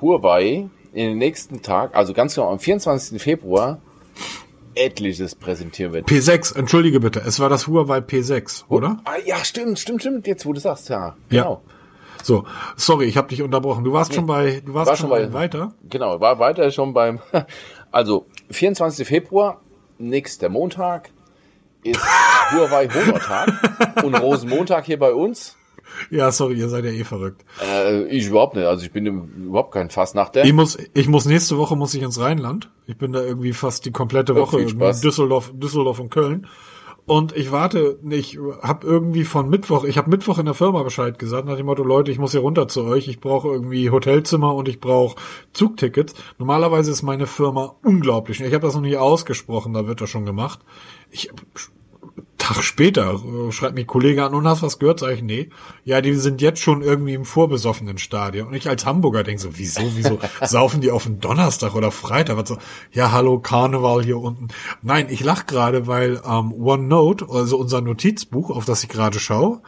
Huawei 0.00 0.68
in 0.92 1.08
den 1.10 1.18
nächsten 1.18 1.62
Tag, 1.62 1.94
also 1.94 2.12
ganz 2.14 2.34
genau 2.34 2.50
am 2.50 2.58
24. 2.58 3.20
Februar, 3.22 3.78
etliches 4.74 5.34
präsentieren 5.34 5.92
wird. 5.92 6.08
P6, 6.08 6.56
entschuldige 6.56 7.00
bitte, 7.00 7.20
es 7.20 7.38
war 7.40 7.48
das 7.48 7.66
Huawei 7.66 7.98
P6, 7.98 8.64
oder? 8.68 8.98
Ah, 9.04 9.14
ja, 9.24 9.36
stimmt, 9.44 9.78
stimmt, 9.78 10.00
stimmt. 10.02 10.26
Jetzt, 10.26 10.46
wo 10.46 10.52
du 10.52 10.60
sagst, 10.60 10.88
ja. 10.88 11.16
Ja. 11.30 11.42
Genau. 11.42 11.62
So, 12.22 12.44
sorry, 12.76 13.06
ich 13.06 13.16
habe 13.16 13.28
dich 13.28 13.40
unterbrochen. 13.42 13.82
Du 13.82 13.92
warst 13.92 14.14
schon 14.14 14.26
bei, 14.26 14.60
du 14.64 14.74
warst 14.74 14.90
War 14.90 14.96
schon 14.96 15.08
bei- 15.08 15.32
weiter. 15.32 15.72
Genau, 15.88 16.20
war 16.20 16.38
weiter 16.38 16.70
schon 16.70 16.92
beim. 16.92 17.20
Also, 17.92 18.26
24. 18.52 19.04
Februar, 19.08 19.60
nächster 19.98 20.48
Montag, 20.48 21.10
ist 21.82 21.98
Huawei 22.52 22.88
Honor-Tag 22.88 24.04
und 24.04 24.14
Rosenmontag 24.14 24.84
hier 24.86 24.98
bei 24.98 25.12
uns. 25.12 25.56
Ja, 26.10 26.32
sorry, 26.32 26.54
ihr 26.54 26.68
seid 26.68 26.84
ja 26.84 26.90
eh 26.90 27.04
verrückt. 27.04 27.44
Äh, 27.62 28.04
ich 28.06 28.26
überhaupt 28.26 28.56
nicht. 28.56 28.66
Also, 28.66 28.84
ich 28.84 28.92
bin 28.92 29.06
überhaupt 29.06 29.72
kein 29.72 29.90
Fastnachter. 29.90 30.44
Ich 30.44 30.52
muss, 30.52 30.78
ich 30.94 31.08
muss 31.08 31.24
nächste 31.24 31.56
Woche 31.56 31.76
muss 31.76 31.94
ich 31.94 32.02
ins 32.02 32.18
Rheinland. 32.18 32.70
Ich 32.86 32.96
bin 32.96 33.12
da 33.12 33.22
irgendwie 33.22 33.52
fast 33.52 33.84
die 33.84 33.92
komplette 33.92 34.34
Woche 34.34 34.60
in. 34.60 34.78
Düsseldorf, 34.78 35.52
Düsseldorf 35.54 36.00
und 36.00 36.10
Köln. 36.10 36.46
Und 37.06 37.36
ich 37.36 37.50
warte, 37.50 37.98
ich 38.08 38.38
habe 38.62 38.86
irgendwie 38.86 39.24
von 39.24 39.48
Mittwoch, 39.48 39.82
ich 39.82 39.98
habe 39.98 40.10
Mittwoch 40.10 40.38
in 40.38 40.44
der 40.44 40.54
Firma 40.54 40.84
Bescheid 40.84 41.18
gesagt, 41.18 41.44
nach 41.44 41.56
dem 41.56 41.66
Motto, 41.66 41.82
Leute, 41.82 42.12
ich 42.12 42.20
muss 42.20 42.30
hier 42.30 42.40
runter 42.40 42.68
zu 42.68 42.84
euch, 42.84 43.08
ich 43.08 43.18
brauche 43.18 43.48
irgendwie 43.48 43.90
Hotelzimmer 43.90 44.54
und 44.54 44.68
ich 44.68 44.78
brauche 44.78 45.16
Zugtickets. 45.52 46.14
Normalerweise 46.38 46.92
ist 46.92 47.02
meine 47.02 47.26
Firma 47.26 47.74
unglaublich. 47.82 48.40
Ich 48.40 48.54
habe 48.54 48.64
das 48.64 48.74
noch 48.76 48.82
nie 48.82 48.96
ausgesprochen, 48.96 49.72
da 49.72 49.88
wird 49.88 50.00
das 50.00 50.08
schon 50.08 50.24
gemacht. 50.24 50.60
Ich 51.10 51.30
Tag 52.40 52.62
später 52.64 53.14
äh, 53.14 53.52
schreibt 53.52 53.76
mich 53.76 53.86
Kollege 53.86 54.24
an 54.24 54.34
und 54.34 54.48
hast 54.48 54.62
was 54.62 54.80
gehört, 54.80 54.98
sag 54.98 55.12
ich, 55.12 55.22
nee. 55.22 55.50
Ja, 55.84 56.00
die 56.00 56.14
sind 56.14 56.40
jetzt 56.40 56.60
schon 56.60 56.82
irgendwie 56.82 57.14
im 57.14 57.24
vorbesoffenen 57.24 57.98
Stadion. 57.98 58.48
Und 58.48 58.54
ich 58.54 58.68
als 58.68 58.84
Hamburger 58.86 59.22
denke 59.22 59.40
so, 59.40 59.50
wieso, 59.52 59.82
wieso 59.94 60.18
saufen 60.42 60.80
die 60.80 60.90
auf 60.90 61.04
den 61.04 61.20
Donnerstag 61.20 61.74
oder 61.76 61.92
Freitag? 61.92 62.36
Was 62.36 62.48
so, 62.48 62.58
ja, 62.92 63.12
hallo, 63.12 63.38
Karneval 63.38 64.02
hier 64.02 64.18
unten. 64.18 64.48
Nein, 64.82 65.06
ich 65.10 65.22
lach 65.22 65.46
gerade, 65.46 65.86
weil 65.86 66.20
ähm, 66.26 66.52
OneNote, 66.52 67.26
also 67.30 67.56
unser 67.58 67.80
Notizbuch, 67.80 68.50
auf 68.50 68.64
das 68.64 68.82
ich 68.82 68.88
gerade 68.88 69.20
schaue, 69.20 69.62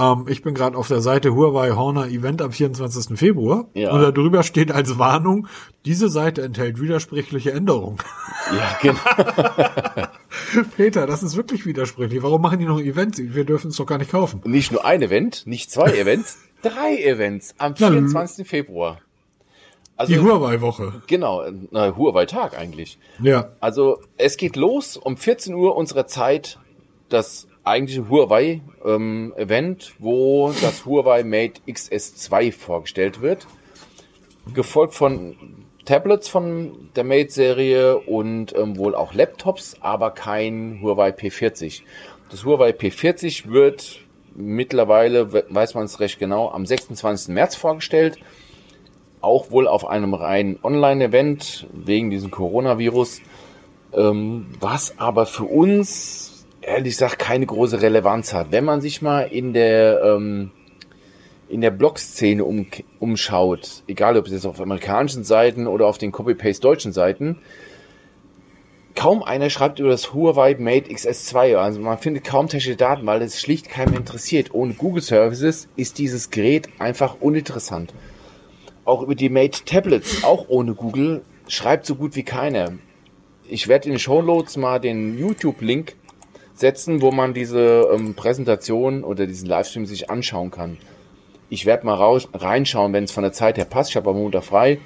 ähm, 0.00 0.26
ich 0.28 0.42
bin 0.42 0.54
gerade 0.54 0.76
auf 0.76 0.88
der 0.88 1.00
Seite 1.00 1.34
Huawei 1.34 1.70
Horner 1.72 2.06
Event 2.08 2.40
am 2.42 2.52
24. 2.52 3.18
Februar. 3.18 3.68
Ja. 3.74 3.92
Und 3.92 4.00
da 4.00 4.10
drüber 4.10 4.42
steht 4.42 4.72
als 4.72 4.98
Warnung, 4.98 5.46
diese 5.84 6.08
Seite 6.08 6.42
enthält 6.42 6.80
widersprüchliche 6.80 7.52
Änderungen. 7.52 7.98
Ja, 8.52 8.78
genau. 8.80 10.08
Peter, 10.76 11.06
das 11.06 11.22
ist 11.22 11.36
wirklich 11.36 11.66
widersprüchlich. 11.66 12.22
Warum 12.22 12.42
machen 12.42 12.58
die 12.58 12.64
noch 12.66 12.80
Events? 12.80 13.18
Wir 13.18 13.44
dürfen 13.44 13.68
es 13.70 13.76
doch 13.76 13.86
gar 13.86 13.98
nicht 13.98 14.10
kaufen. 14.10 14.40
Nicht 14.44 14.72
nur 14.72 14.84
ein 14.84 15.02
Event, 15.02 15.46
nicht 15.46 15.70
zwei 15.70 15.92
Events, 15.96 16.38
drei 16.62 16.96
Events 17.02 17.54
am 17.58 17.74
Na, 17.78 17.88
24. 17.90 18.48
Februar. 18.48 18.98
Also, 19.96 20.14
Die 20.14 20.18
Huawei-Woche. 20.18 21.02
genau, 21.06 21.44
na, 21.70 21.94
Huawei-Tag 21.94 22.58
eigentlich. 22.58 22.98
Ja. 23.22 23.50
Also 23.60 23.98
es 24.16 24.38
geht 24.38 24.56
los 24.56 24.96
um 24.96 25.18
14 25.18 25.54
Uhr 25.54 25.76
unserer 25.76 26.06
Zeit, 26.06 26.58
das 27.10 27.46
eigentliche 27.64 28.08
Huawei-Event, 28.08 29.92
wo 29.98 30.52
das 30.60 30.84
Huawei 30.86 31.22
Mate 31.24 31.60
XS2 31.68 32.52
vorgestellt 32.52 33.20
wird. 33.20 33.46
Gefolgt 34.54 34.94
von 34.94 35.36
Tablets 35.84 36.28
von 36.28 36.90
der 36.96 37.04
Mate-Serie 37.04 37.98
und 37.98 38.54
ähm, 38.56 38.76
wohl 38.76 38.94
auch 38.94 39.14
Laptops, 39.14 39.76
aber 39.80 40.10
kein 40.10 40.80
Huawei 40.82 41.10
P40. 41.10 41.82
Das 42.30 42.44
Huawei 42.44 42.70
P40 42.70 43.50
wird 43.50 44.00
mittlerweile, 44.34 45.32
we- 45.32 45.44
weiß 45.48 45.74
man 45.74 45.84
es 45.84 46.00
recht 46.00 46.18
genau, 46.18 46.50
am 46.50 46.64
26. 46.66 47.34
März 47.34 47.56
vorgestellt 47.56 48.18
auch 49.22 49.50
wohl 49.50 49.68
auf 49.68 49.86
einem 49.86 50.14
reinen 50.14 50.58
Online-Event 50.62 51.66
wegen 51.74 52.08
diesem 52.08 52.30
Coronavirus, 52.30 53.20
ähm, 53.92 54.46
was 54.60 54.98
aber 54.98 55.26
für 55.26 55.44
uns 55.44 56.29
ehrlich 56.62 56.94
gesagt 56.94 57.18
keine 57.18 57.46
große 57.46 57.80
Relevanz 57.82 58.32
hat. 58.32 58.52
Wenn 58.52 58.64
man 58.64 58.80
sich 58.80 59.02
mal 59.02 59.22
in 59.22 59.52
der 59.52 60.02
ähm, 60.02 60.50
in 61.48 61.60
der 61.60 61.70
Blog-Szene 61.72 62.44
um, 62.44 62.66
umschaut, 63.00 63.82
egal 63.88 64.16
ob 64.16 64.26
es 64.26 64.32
jetzt 64.32 64.46
auf 64.46 64.60
amerikanischen 64.60 65.24
Seiten 65.24 65.66
oder 65.66 65.86
auf 65.86 65.98
den 65.98 66.12
Copy-Paste 66.12 66.62
deutschen 66.62 66.92
Seiten, 66.92 67.38
kaum 68.94 69.24
einer 69.24 69.50
schreibt 69.50 69.80
über 69.80 69.88
das 69.88 70.14
Huawei 70.14 70.54
Mate 70.58 70.88
XS2. 70.90 71.56
Also 71.56 71.80
man 71.80 71.98
findet 71.98 72.22
kaum 72.24 72.46
technische 72.46 72.76
Daten, 72.76 73.04
weil 73.04 73.20
es 73.22 73.40
schlicht 73.40 73.68
keinem 73.68 73.94
interessiert. 73.94 74.54
Ohne 74.54 74.74
Google 74.74 75.02
Services 75.02 75.68
ist 75.74 75.98
dieses 75.98 76.30
Gerät 76.30 76.68
einfach 76.78 77.16
uninteressant 77.20 77.92
auch 78.90 79.02
über 79.02 79.14
die 79.14 79.28
Mate 79.28 79.64
Tablets, 79.64 80.24
auch 80.24 80.46
ohne 80.48 80.74
Google, 80.74 81.22
schreibt 81.48 81.86
so 81.86 81.94
gut 81.94 82.16
wie 82.16 82.24
keiner. 82.24 82.72
Ich 83.48 83.68
werde 83.68 83.86
in 83.86 83.92
den 83.92 83.98
Shownotes 83.98 84.56
mal 84.56 84.80
den 84.80 85.18
YouTube-Link 85.18 85.94
setzen, 86.60 87.00
wo 87.00 87.10
man 87.10 87.34
diese 87.34 87.88
ähm, 87.92 88.14
Präsentation 88.14 89.02
oder 89.04 89.26
diesen 89.26 89.48
Livestream 89.48 89.86
sich 89.86 90.10
anschauen 90.10 90.50
kann. 90.50 90.76
Ich 91.48 91.66
werde 91.66 91.84
mal 91.86 91.94
raus, 91.94 92.28
reinschauen, 92.32 92.92
wenn 92.92 93.04
es 93.04 93.12
von 93.12 93.22
der 93.24 93.32
Zeit 93.32 93.58
her 93.58 93.64
passt. 93.64 93.90
Ich 93.90 93.96
habe 93.96 94.10
am 94.10 94.16
Montag 94.16 94.44
frei. 94.44 94.78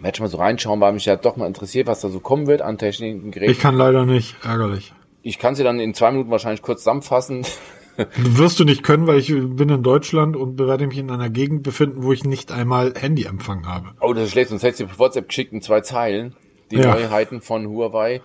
Werde 0.00 0.16
schon 0.16 0.24
mal 0.24 0.30
so 0.30 0.36
reinschauen, 0.38 0.80
weil 0.80 0.92
mich 0.92 1.06
ja 1.06 1.16
doch 1.16 1.36
mal 1.36 1.46
interessiert, 1.46 1.86
was 1.86 2.00
da 2.00 2.08
so 2.08 2.20
kommen 2.20 2.46
wird 2.46 2.62
an 2.62 2.78
technischen 2.78 3.30
Geräten. 3.30 3.52
Ich 3.52 3.58
kann 3.58 3.76
leider 3.76 4.04
nicht. 4.04 4.36
Ärgerlich. 4.44 4.92
Ich 5.22 5.38
kann 5.38 5.54
sie 5.54 5.64
dann 5.64 5.80
in 5.80 5.94
zwei 5.94 6.10
Minuten 6.10 6.30
wahrscheinlich 6.30 6.62
kurz 6.62 6.80
zusammenfassen. 6.80 7.44
Wirst 8.16 8.58
du 8.58 8.64
nicht 8.64 8.82
können, 8.82 9.06
weil 9.06 9.18
ich 9.18 9.28
bin 9.28 9.68
in 9.68 9.82
Deutschland 9.82 10.34
und 10.36 10.58
werde 10.58 10.86
mich 10.86 10.98
in 10.98 11.10
einer 11.10 11.30
Gegend 11.30 11.62
befinden, 11.62 12.02
wo 12.02 12.12
ich 12.12 12.24
nicht 12.24 12.50
einmal 12.50 12.94
Handyempfang 12.98 13.66
habe. 13.66 13.90
Oh, 14.00 14.12
das 14.12 14.24
ist 14.24 14.30
schlecht, 14.32 14.50
sonst 14.50 14.62
hättest 14.62 14.80
du 14.80 14.98
WhatsApp 14.98 15.28
geschickt 15.28 15.52
in 15.52 15.62
zwei 15.62 15.80
Zeilen. 15.82 16.34
Die 16.70 16.76
Ja. 16.76 16.94
Neuheiten 16.94 17.40
von 17.42 17.66
Huawei. 17.68 18.22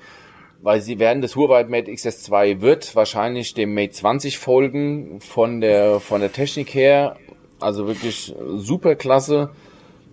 Weil 0.61 0.81
sie 0.81 0.99
werden, 0.99 1.21
das 1.21 1.35
Huawei 1.35 1.63
Mate 1.65 1.91
XS2 1.91 2.61
wird 2.61 2.95
wahrscheinlich 2.95 3.53
dem 3.53 3.73
Mate 3.73 3.91
20 3.91 4.37
folgen 4.37 5.21
von 5.21 5.61
der, 5.61 5.99
von 5.99 6.21
der 6.21 6.31
Technik 6.31 6.73
her. 6.73 7.17
Also 7.59 7.87
wirklich 7.87 8.33
super 8.55 8.95
klasse. 8.95 9.51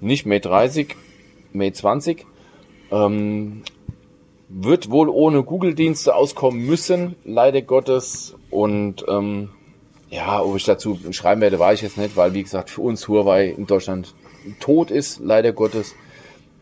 Nicht 0.00 0.26
Mate 0.26 0.48
30, 0.48 0.96
Mate 1.52 1.72
20. 1.72 2.26
Ähm, 2.90 3.62
wird 4.48 4.90
wohl 4.90 5.08
ohne 5.08 5.42
Google-Dienste 5.42 6.14
auskommen 6.14 6.64
müssen, 6.64 7.16
leider 7.24 7.62
Gottes. 7.62 8.36
Und 8.50 9.04
ähm, 9.08 9.48
ja, 10.10 10.40
ob 10.40 10.56
ich 10.56 10.64
dazu 10.64 10.98
schreiben 11.10 11.40
werde, 11.40 11.58
weiß 11.58 11.78
ich 11.78 11.82
jetzt 11.82 11.98
nicht, 11.98 12.16
weil 12.16 12.34
wie 12.34 12.42
gesagt 12.42 12.70
für 12.70 12.82
uns 12.82 13.08
Huawei 13.08 13.48
in 13.48 13.66
Deutschland 13.66 14.14
tot 14.60 14.90
ist, 14.90 15.20
leider 15.20 15.52
Gottes. 15.52 15.94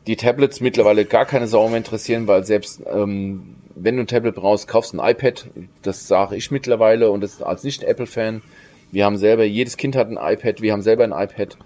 Die 0.06 0.16
Tablets 0.16 0.60
mittlerweile 0.60 1.04
gar 1.04 1.26
keine 1.26 1.46
Sau 1.46 1.68
mehr 1.68 1.76
interessieren, 1.76 2.26
weil 2.26 2.44
selbst 2.44 2.82
ähm, 2.90 3.56
wenn 3.74 3.96
du 3.96 4.02
ein 4.02 4.06
Tablet 4.06 4.34
brauchst, 4.34 4.68
kaufst 4.68 4.94
ein 4.94 5.00
iPad. 5.00 5.48
Das 5.82 6.06
sage 6.08 6.36
ich 6.36 6.50
mittlerweile 6.50 7.10
und 7.10 7.20
das 7.22 7.42
als 7.42 7.64
nicht 7.64 7.82
Apple-Fan. 7.82 8.42
Wir 8.90 9.04
haben 9.06 9.16
selber, 9.16 9.44
jedes 9.44 9.76
Kind 9.76 9.96
hat 9.96 10.08
ein 10.08 10.18
iPad, 10.20 10.60
wir 10.60 10.72
haben 10.72 10.82
selber 10.82 11.04
ein 11.04 11.12
iPad. 11.12 11.56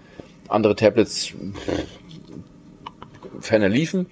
Andere 0.47 0.75
Tablets 0.75 1.33
ferner 3.39 3.69
liefen. 3.69 4.07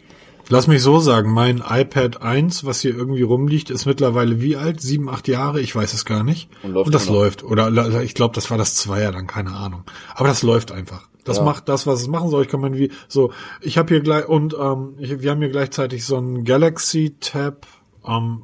Lass 0.50 0.68
mich 0.68 0.84
so 0.84 1.00
sagen, 1.00 1.32
mein 1.32 1.64
iPad 1.68 2.22
1, 2.22 2.66
was 2.66 2.82
hier 2.82 2.94
irgendwie 2.96 3.24
rumliegt, 3.24 3.72
ist 3.72 3.88
mittlerweile 3.88 4.42
wie 4.42 4.56
alt? 4.56 4.80
Sieben, 4.80 5.10
acht 5.10 5.28
Jahre? 5.28 5.60
Ich 5.60 5.76
weiß 5.76 5.94
es 5.94 6.06
gar 6.06 6.24
nicht. 6.24 6.50
Und 6.62 6.74
läuft 6.74 6.86
Und 6.88 6.94
das 6.94 7.10
läuft. 7.10 7.44
Oder 7.44 8.04
ich 8.04 8.14
glaube, 8.14 8.36
das 8.36 8.52
war 8.52 8.58
das 8.60 8.76
Zweier 8.76 9.12
dann, 9.12 9.26
keine 9.26 9.52
Ahnung. 9.52 9.86
Aber 10.14 10.28
das 10.28 10.44
läuft 10.44 10.72
einfach. 10.72 11.08
Das 11.24 11.38
Ja. 11.38 11.44
macht 11.44 11.68
das, 11.68 11.88
was 11.88 12.02
es 12.02 12.08
machen 12.08 12.30
soll. 12.30 12.44
Ich 12.44 12.50
kann 12.50 12.60
man 12.60 12.78
wie 12.78 12.92
so. 13.08 13.32
Ich 13.62 13.80
habe 13.80 13.90
hier 13.96 14.02
gleich 14.02 14.28
und 14.30 14.54
ähm, 14.60 14.94
ich, 15.00 15.22
wir 15.24 15.32
haben 15.32 15.40
hier 15.40 15.50
gleichzeitig 15.50 16.06
so 16.06 16.18
ein 16.18 16.44
Galaxy 16.44 17.16
Tab 17.20 17.66
ähm, 18.08 18.44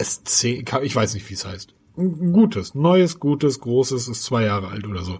SC. 0.00 0.64
Ich 0.82 0.96
weiß 0.96 1.14
nicht, 1.14 1.28
wie 1.28 1.34
es 1.34 1.44
heißt. 1.44 1.74
Ein 1.96 2.32
gutes, 2.32 2.74
neues, 2.74 3.20
gutes, 3.20 3.60
großes, 3.60 4.08
ist 4.08 4.24
zwei 4.24 4.44
Jahre 4.44 4.68
alt 4.68 4.86
oder 4.86 5.04
so. 5.04 5.18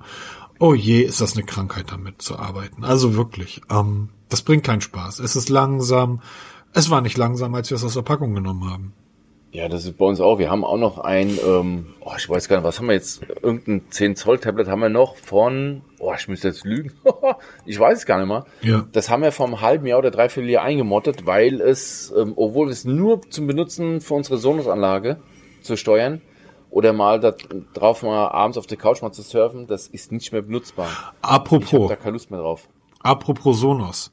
Oh 0.58 0.74
je, 0.74 1.02
ist 1.02 1.20
das 1.20 1.34
eine 1.34 1.44
Krankheit, 1.44 1.90
damit 1.90 2.22
zu 2.22 2.38
arbeiten. 2.38 2.84
Also 2.84 3.14
wirklich, 3.14 3.60
ähm, 3.70 4.10
das 4.28 4.42
bringt 4.42 4.64
keinen 4.64 4.80
Spaß. 4.80 5.18
Es 5.18 5.36
ist 5.36 5.48
langsam. 5.48 6.20
Es 6.72 6.88
war 6.88 7.02
nicht 7.02 7.18
langsam, 7.18 7.54
als 7.54 7.68
wir 7.70 7.76
es 7.76 7.84
aus 7.84 7.94
der 7.94 8.02
Packung 8.02 8.34
genommen 8.34 8.70
haben. 8.70 8.92
Ja, 9.52 9.68
das 9.68 9.84
ist 9.84 9.98
bei 9.98 10.06
uns 10.06 10.18
auch. 10.20 10.38
Wir 10.38 10.50
haben 10.50 10.64
auch 10.64 10.78
noch 10.78 10.96
ein, 10.98 11.38
ähm, 11.46 11.94
oh, 12.00 12.12
ich 12.16 12.28
weiß 12.28 12.48
gar 12.48 12.56
nicht, 12.56 12.64
was 12.64 12.78
haben 12.78 12.86
wir 12.86 12.94
jetzt? 12.94 13.20
Irgendein 13.42 13.82
10 13.90 14.16
Zoll 14.16 14.38
Tablet 14.38 14.66
haben 14.66 14.80
wir 14.80 14.88
noch 14.88 15.16
von, 15.16 15.82
oh, 15.98 16.14
ich 16.16 16.26
müsste 16.26 16.48
jetzt 16.48 16.64
lügen. 16.64 16.92
ich 17.66 17.78
weiß 17.78 17.98
es 17.98 18.06
gar 18.06 18.18
nicht 18.18 18.28
mehr. 18.28 18.46
Ja. 18.62 18.86
Das 18.92 19.10
haben 19.10 19.22
wir 19.22 19.30
vom 19.30 19.60
halben 19.60 19.86
Jahr 19.86 19.98
oder 19.98 20.10
dreiviertel 20.10 20.48
Jahr 20.48 20.64
eingemottet, 20.64 21.26
weil 21.26 21.60
es, 21.60 22.12
ähm, 22.16 22.32
obwohl 22.36 22.70
es 22.70 22.86
nur 22.86 23.20
zum 23.28 23.46
Benutzen 23.46 24.00
für 24.00 24.14
unsere 24.14 24.38
Sonos-Anlage 24.38 25.18
zu 25.60 25.76
steuern 25.76 26.22
oder 26.70 26.94
mal 26.94 27.20
da 27.20 27.34
drauf 27.74 28.02
mal 28.02 28.28
abends 28.28 28.56
auf 28.56 28.66
der 28.66 28.78
Couch 28.78 29.02
mal 29.02 29.12
zu 29.12 29.20
surfen, 29.20 29.66
das 29.66 29.86
ist 29.86 30.12
nicht 30.12 30.32
mehr 30.32 30.40
benutzbar. 30.40 30.88
Ich 30.88 30.96
habe 30.96 31.16
Apropos, 31.20 31.90
da 31.90 31.96
keine 31.96 32.12
Lust 32.12 32.30
mehr 32.30 32.40
drauf. 32.40 32.68
apropos 33.00 33.60
Sonos. 33.60 34.12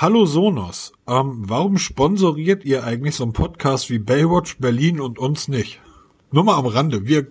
Hallo 0.00 0.24
Sonos, 0.24 0.94
ähm, 1.06 1.42
warum 1.46 1.76
sponsoriert 1.76 2.64
ihr 2.64 2.84
eigentlich 2.84 3.16
so 3.16 3.22
einen 3.24 3.34
Podcast 3.34 3.90
wie 3.90 3.98
Baywatch 3.98 4.56
Berlin 4.56 4.98
und 4.98 5.18
uns 5.18 5.46
nicht? 5.46 5.78
Nur 6.32 6.42
mal 6.44 6.56
am 6.56 6.64
Rande, 6.64 7.06
wir 7.06 7.26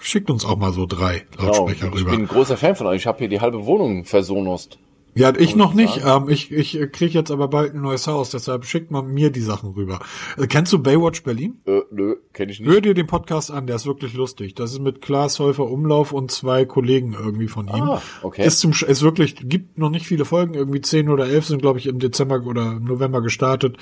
schickt 0.00 0.30
uns 0.30 0.44
auch 0.44 0.58
mal 0.58 0.72
so 0.72 0.86
drei 0.86 1.26
Genau. 1.36 1.46
Lautsprecher 1.46 1.88
Ich 1.88 1.94
rüber. 1.94 2.10
bin 2.12 2.20
ein 2.20 2.28
großer 2.28 2.56
Fan 2.56 2.76
von 2.76 2.86
euch. 2.86 2.98
Ich 2.98 3.06
habe 3.08 3.18
hier 3.18 3.28
die 3.28 3.40
halbe 3.40 3.66
Wohnung 3.66 4.04
versonost. 4.04 4.78
Ja, 5.16 5.32
ich 5.34 5.56
noch 5.56 5.72
nicht. 5.72 6.02
Ähm, 6.04 6.28
ich 6.28 6.52
ich 6.52 6.78
kriege 6.92 7.14
jetzt 7.14 7.30
aber 7.30 7.48
bald 7.48 7.74
ein 7.74 7.80
neues 7.80 8.06
Haus, 8.06 8.28
deshalb 8.30 8.66
schickt 8.66 8.90
man 8.90 9.06
mir 9.06 9.30
die 9.30 9.40
Sachen 9.40 9.70
rüber. 9.70 10.00
Äh, 10.36 10.46
kennst 10.46 10.74
du 10.74 10.78
Baywatch 10.78 11.22
Berlin? 11.22 11.58
Äh, 11.66 11.80
nö, 11.90 12.16
kenne 12.34 12.52
ich 12.52 12.60
nicht. 12.60 12.68
Hör 12.68 12.82
dir 12.82 12.92
den 12.92 13.06
Podcast 13.06 13.50
an, 13.50 13.66
der 13.66 13.76
ist 13.76 13.86
wirklich 13.86 14.12
lustig. 14.12 14.54
Das 14.54 14.72
ist 14.72 14.80
mit 14.80 15.00
Klaas 15.00 15.38
Häufer 15.38 15.64
Umlauf 15.70 16.12
und 16.12 16.30
zwei 16.30 16.66
Kollegen 16.66 17.14
irgendwie 17.18 17.48
von 17.48 17.66
ihm. 17.68 17.82
Ah, 17.82 18.02
okay. 18.22 18.46
Ist 18.46 18.60
zum 18.60 18.72
ist 18.72 19.00
wirklich 19.02 19.36
gibt 19.48 19.78
noch 19.78 19.88
nicht 19.88 20.06
viele 20.06 20.26
Folgen, 20.26 20.52
irgendwie 20.52 20.82
zehn 20.82 21.08
oder 21.08 21.26
elf 21.26 21.46
sind 21.46 21.62
glaube 21.62 21.78
ich 21.78 21.86
im 21.86 21.98
Dezember 21.98 22.44
oder 22.44 22.78
November 22.78 23.22
gestartet. 23.22 23.78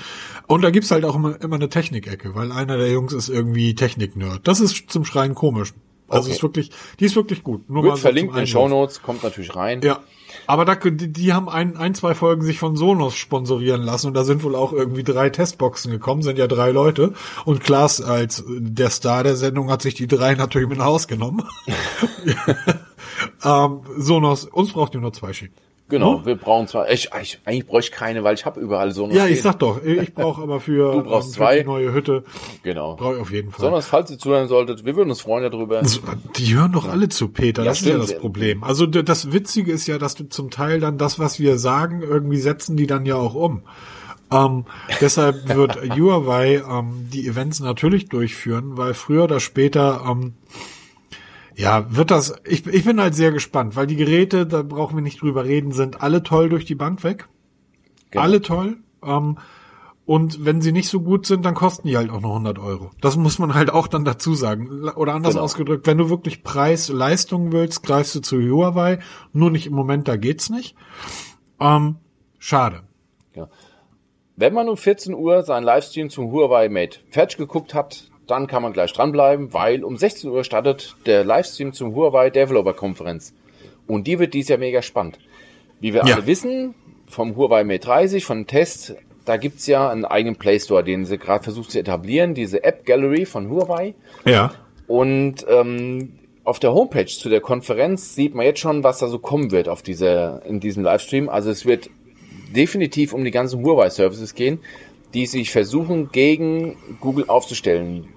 Und 0.46 0.62
da 0.62 0.70
gibt's 0.70 0.92
halt 0.92 1.04
auch 1.04 1.16
immer, 1.16 1.40
immer 1.42 1.56
eine 1.56 1.68
Technikecke, 1.68 2.36
weil 2.36 2.52
einer 2.52 2.76
der 2.76 2.92
Jungs 2.92 3.12
ist 3.12 3.28
irgendwie 3.28 3.74
Technik-Nerd. 3.74 4.46
Das 4.46 4.60
ist 4.60 4.88
zum 4.88 5.04
Schreien 5.04 5.34
komisch. 5.34 5.74
Also 6.08 6.26
Okay. 6.26 6.36
ist 6.36 6.42
wirklich, 6.42 6.70
die 7.00 7.06
ist 7.06 7.16
wirklich 7.16 7.42
gut. 7.42 7.68
Nur 7.68 7.82
Wird 7.82 7.96
so 7.96 8.02
verlinkt 8.02 8.30
in 8.32 8.36
den 8.36 8.40
Einwurf. 8.46 8.50
Shownotes, 8.50 9.02
kommt 9.02 9.22
natürlich 9.24 9.56
rein. 9.56 9.80
Ja. 9.82 10.00
Aber 10.46 10.64
da, 10.64 10.74
die, 10.74 11.12
die 11.12 11.32
haben 11.32 11.48
ein, 11.48 11.76
ein, 11.76 11.94
zwei 11.94 12.14
Folgen 12.14 12.42
sich 12.42 12.58
von 12.58 12.76
Sonos 12.76 13.16
sponsorieren 13.16 13.82
lassen 13.82 14.08
und 14.08 14.14
da 14.14 14.24
sind 14.24 14.42
wohl 14.42 14.54
auch 14.54 14.72
irgendwie 14.72 15.04
drei 15.04 15.30
Testboxen 15.30 15.90
gekommen, 15.90 16.22
sind 16.22 16.38
ja 16.38 16.46
drei 16.46 16.70
Leute. 16.70 17.14
Und 17.44 17.62
Klaas 17.62 18.00
als 18.00 18.44
der 18.48 18.90
Star 18.90 19.22
der 19.22 19.36
Sendung 19.36 19.70
hat 19.70 19.82
sich 19.82 19.94
die 19.94 20.06
drei 20.06 20.34
natürlich 20.34 20.68
mit 20.68 20.78
nach 20.78 20.86
Haus 20.86 21.08
genommen. 21.08 21.42
ähm, 23.44 23.80
Sonos, 23.96 24.44
uns 24.44 24.72
braucht 24.72 24.94
ihr 24.94 25.00
nur 25.00 25.12
zwei 25.12 25.32
schicken. 25.32 25.63
Genau, 25.90 26.24
wir 26.24 26.36
brauchen 26.36 26.66
zwar, 26.66 26.90
ich, 26.90 27.10
ich, 27.20 27.40
eigentlich 27.44 27.66
bräuchte 27.66 27.90
ich 27.92 27.96
keine, 27.98 28.24
weil 28.24 28.34
ich 28.34 28.46
habe 28.46 28.58
überall 28.58 28.92
so 28.92 29.06
noch 29.06 29.14
Ja, 29.14 29.26
ich 29.26 29.40
stehen. 29.40 29.42
sag 29.52 29.58
doch, 29.58 29.84
ich 29.84 30.14
brauche 30.14 30.40
aber 30.42 30.58
für, 30.60 30.92
Du 30.92 31.02
brauchst 31.02 31.28
ähm, 31.28 31.32
für 31.34 31.38
zwei. 31.38 31.58
die 31.58 31.64
neue 31.64 31.92
Hütte, 31.92 32.24
Genau. 32.62 32.96
brauche 32.96 33.16
ich 33.16 33.20
auf 33.20 33.30
jeden 33.30 33.50
Fall. 33.50 33.58
Besonders, 33.58 33.86
falls 33.86 34.10
ihr 34.10 34.18
zuhören 34.18 34.48
solltet, 34.48 34.86
wir 34.86 34.96
würden 34.96 35.10
uns 35.10 35.20
freuen 35.20 35.50
darüber. 35.50 35.82
Die 36.36 36.54
hören 36.54 36.72
doch 36.72 36.88
alle 36.88 37.10
zu, 37.10 37.28
Peter. 37.28 37.62
Ja, 37.64 37.68
das 37.68 37.82
ist 37.82 37.86
ja 37.88 37.98
das 37.98 38.16
Problem. 38.18 38.64
Also 38.64 38.86
das 38.86 39.30
Witzige 39.32 39.72
ist 39.72 39.86
ja, 39.86 39.98
dass 39.98 40.14
du 40.14 40.24
zum 40.24 40.50
Teil 40.50 40.80
dann 40.80 40.96
das, 40.96 41.18
was 41.18 41.38
wir 41.38 41.58
sagen, 41.58 42.00
irgendwie 42.02 42.38
setzen 42.38 42.78
die 42.78 42.86
dann 42.86 43.04
ja 43.04 43.16
auch 43.16 43.34
um. 43.34 43.60
Ähm, 44.32 44.64
deshalb 45.02 45.54
wird 45.54 45.76
Huawei 45.94 46.62
ähm, 46.66 47.08
die 47.12 47.26
Events 47.28 47.60
natürlich 47.60 48.08
durchführen, 48.08 48.78
weil 48.78 48.94
früher 48.94 49.24
oder 49.24 49.38
später 49.38 50.02
ähm, 50.10 50.32
ja 51.56 51.86
wird 51.94 52.10
das. 52.10 52.34
Ich, 52.44 52.66
ich 52.66 52.84
bin 52.84 53.00
halt 53.00 53.14
sehr 53.14 53.32
gespannt, 53.32 53.76
weil 53.76 53.86
die 53.86 53.96
Geräte, 53.96 54.46
da 54.46 54.62
brauchen 54.62 54.96
wir 54.96 55.02
nicht 55.02 55.20
drüber 55.22 55.44
reden, 55.44 55.72
sind 55.72 56.02
alle 56.02 56.22
toll 56.22 56.48
durch 56.48 56.64
die 56.64 56.74
Bank 56.74 57.04
weg. 57.04 57.28
Genau. 58.10 58.22
Alle 58.24 58.42
toll. 58.42 58.76
Ähm, 59.04 59.38
und 60.06 60.44
wenn 60.44 60.60
sie 60.60 60.72
nicht 60.72 60.88
so 60.88 61.00
gut 61.00 61.24
sind, 61.26 61.46
dann 61.46 61.54
kosten 61.54 61.88
die 61.88 61.96
halt 61.96 62.10
auch 62.10 62.20
noch 62.20 62.30
100 62.30 62.58
Euro. 62.58 62.90
Das 63.00 63.16
muss 63.16 63.38
man 63.38 63.54
halt 63.54 63.70
auch 63.70 63.86
dann 63.86 64.04
dazu 64.04 64.34
sagen. 64.34 64.68
Oder 64.96 65.14
anders 65.14 65.32
Genau. 65.34 65.44
ausgedrückt, 65.44 65.86
wenn 65.86 65.96
du 65.96 66.10
wirklich 66.10 66.42
Preis-Leistung 66.42 67.52
willst, 67.52 67.82
greifst 67.82 68.14
du 68.14 68.20
zu 68.20 68.36
Huawei. 68.38 68.98
Nur 69.32 69.50
nicht 69.50 69.66
im 69.66 69.72
Moment, 69.72 70.06
da 70.06 70.16
geht's 70.16 70.50
nicht. 70.50 70.76
Ähm, 71.58 71.96
schade. 72.38 72.82
Ja. 73.34 73.48
Wenn 74.36 74.52
man 74.52 74.68
um 74.68 74.76
14 74.76 75.14
Uhr 75.14 75.42
seinen 75.42 75.64
Livestream 75.64 76.10
zum 76.10 76.30
Huawei 76.30 76.68
Mate 76.68 76.98
fertig 77.10 77.38
geguckt 77.38 77.72
hat, 77.72 78.10
dann 78.26 78.46
kann 78.46 78.62
man 78.62 78.72
gleich 78.72 78.92
dranbleiben, 78.92 79.52
weil 79.52 79.84
um 79.84 79.96
16 79.96 80.30
Uhr 80.30 80.44
startet 80.44 80.96
der 81.06 81.24
Livestream 81.24 81.72
zum 81.72 81.94
Huawei 81.94 82.30
Developer 82.30 82.72
Konferenz. 82.74 83.34
Und 83.86 84.06
die 84.06 84.18
wird 84.18 84.34
dieses 84.34 84.48
Jahr 84.48 84.58
mega 84.58 84.82
spannend. 84.82 85.18
Wie 85.80 85.92
wir 85.92 86.04
Ja. 86.06 86.14
alle 86.14 86.26
wissen, 86.26 86.74
vom 87.06 87.36
Huawei 87.36 87.64
Mate 87.64 87.80
30, 87.80 88.24
von 88.24 88.46
Test, 88.46 88.94
da 89.24 89.36
gibt's 89.36 89.66
ja 89.66 89.90
einen 89.90 90.04
eigenen 90.04 90.36
Play 90.36 90.58
Store, 90.58 90.82
den 90.84 91.04
sie 91.04 91.18
gerade 91.18 91.44
versucht 91.44 91.70
zu 91.70 91.78
etablieren, 91.78 92.34
diese 92.34 92.64
App 92.64 92.86
Gallery 92.86 93.26
von 93.26 93.50
Huawei. 93.50 93.94
Ja. 94.24 94.52
Und 94.86 95.44
ähm, 95.48 96.12
auf 96.44 96.58
der 96.60 96.74
Homepage 96.74 97.06
zu 97.06 97.28
der 97.28 97.40
Konferenz 97.40 98.14
sieht 98.14 98.34
man 98.34 98.44
jetzt 98.46 98.60
schon, 98.60 98.84
was 98.84 98.98
da 98.98 99.08
so 99.08 99.18
kommen 99.18 99.50
wird 99.50 99.68
auf 99.68 99.82
dieser, 99.82 100.44
in 100.46 100.60
diesem 100.60 100.82
Livestream. 100.82 101.28
Also 101.28 101.50
es 101.50 101.64
wird 101.64 101.88
definitiv 102.54 103.12
um 103.12 103.24
die 103.24 103.30
ganzen 103.30 103.64
Huawei-Services 103.64 104.34
gehen, 104.34 104.60
die 105.14 105.26
sich 105.26 105.50
versuchen, 105.50 106.10
gegen 106.12 106.76
Google 107.00 107.24
aufzustellen. 107.28 108.08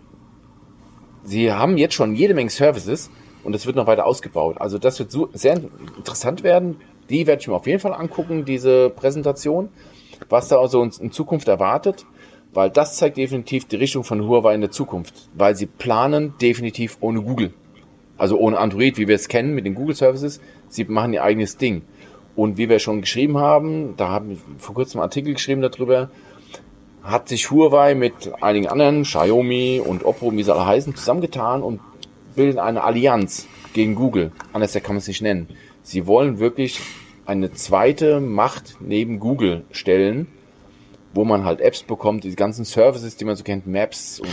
Sie 1.28 1.52
haben 1.52 1.78
jetzt 1.78 1.94
schon 1.94 2.16
jede 2.16 2.34
Menge 2.34 2.50
Services 2.50 3.12
und 3.44 3.54
es 3.54 3.66
wird 3.66 3.76
noch 3.76 3.86
weiter 3.86 4.06
ausgebaut. 4.06 4.62
Also 4.62 4.78
das 4.78 4.98
wird 4.98 5.12
so 5.12 5.28
sehr 5.34 5.60
interessant 5.98 6.42
werden. 6.42 6.78
Die 7.10 7.28
werde 7.28 7.42
ich 7.42 7.50
mir 7.50 7.56
auf 7.56 7.68
jeden 7.68 7.82
Fall 7.82 7.94
angucken, 7.94 8.46
diese 8.46 8.90
Präsentation, 8.90 9.68
was 10.30 10.48
da 10.48 10.58
also 10.58 10.80
uns 10.80 11.00
in 11.00 11.12
Zukunft 11.12 11.50
erwartet, 11.50 12.06
weil 12.54 12.70
das 12.70 12.96
zeigt 12.96 13.18
definitiv 13.18 13.66
die 13.66 13.76
Richtung 13.76 14.06
von 14.06 14.26
Huawei 14.26 14.56
in 14.56 14.62
der 14.62 14.72
Zukunft, 14.72 15.28
weil 15.34 15.54
sie 15.54 15.66
planen 15.66 16.34
definitiv 16.42 16.98
ohne 17.02 17.22
Google. 17.22 17.54
Also 18.18 18.38
ohne 18.38 18.58
Android, 18.58 18.98
wie 18.98 19.10
wir 19.10 19.16
es 19.16 19.28
kennen 19.28 19.54
mit 19.54 19.66
den 19.66 19.76
Google 19.76 19.96
Services. 19.96 20.40
Sie 20.70 20.86
machen 20.86 21.12
ihr 21.12 21.24
eigenes 21.24 21.58
Ding. 21.58 21.82
Und 22.38 22.58
wie 22.58 22.70
wir 22.70 22.80
schon 22.80 23.02
geschrieben 23.02 23.38
haben, 23.38 23.96
da 23.98 24.08
haben 24.08 24.30
wir 24.30 24.38
vor 24.60 24.76
kurzem 24.76 25.02
einen 25.02 25.10
Artikel 25.10 25.34
geschrieben 25.34 25.62
darüber, 25.62 26.10
hat 27.08 27.30
sich 27.30 27.50
Huawei 27.50 27.96
mit 27.96 28.32
einigen 28.42 28.68
anderen, 28.68 29.04
Xiaomi 29.04 29.82
und 29.84 30.06
Oppo, 30.06 30.32
wie 30.34 30.44
sie 30.44 30.54
alle 30.54 30.66
heißen, 30.66 30.96
zusammengetan 30.96 31.64
und 31.64 31.80
bilden 32.36 32.60
eine 32.60 32.84
Allianz 32.84 33.48
gegen 33.74 33.96
Google. 33.96 34.32
Anders 34.54 34.74
kann 34.74 34.84
man 34.90 34.98
es 34.98 35.08
nicht 35.08 35.22
nennen. 35.22 35.48
Sie 35.84 36.06
wollen 36.06 36.40
wirklich 36.40 36.82
eine 37.26 37.54
zweite 37.54 38.20
Macht 38.20 38.78
neben 38.80 39.20
Google 39.20 39.64
stellen, 39.72 40.28
wo 41.14 41.24
man 41.24 41.46
halt 41.46 41.62
Apps 41.62 41.84
bekommt, 41.84 42.24
die 42.24 42.36
ganzen 42.36 42.66
Services, 42.66 43.16
die 43.16 43.26
man 43.26 43.36
so 43.36 43.44
kennt, 43.44 43.68
Maps 43.68 44.20
und 44.20 44.30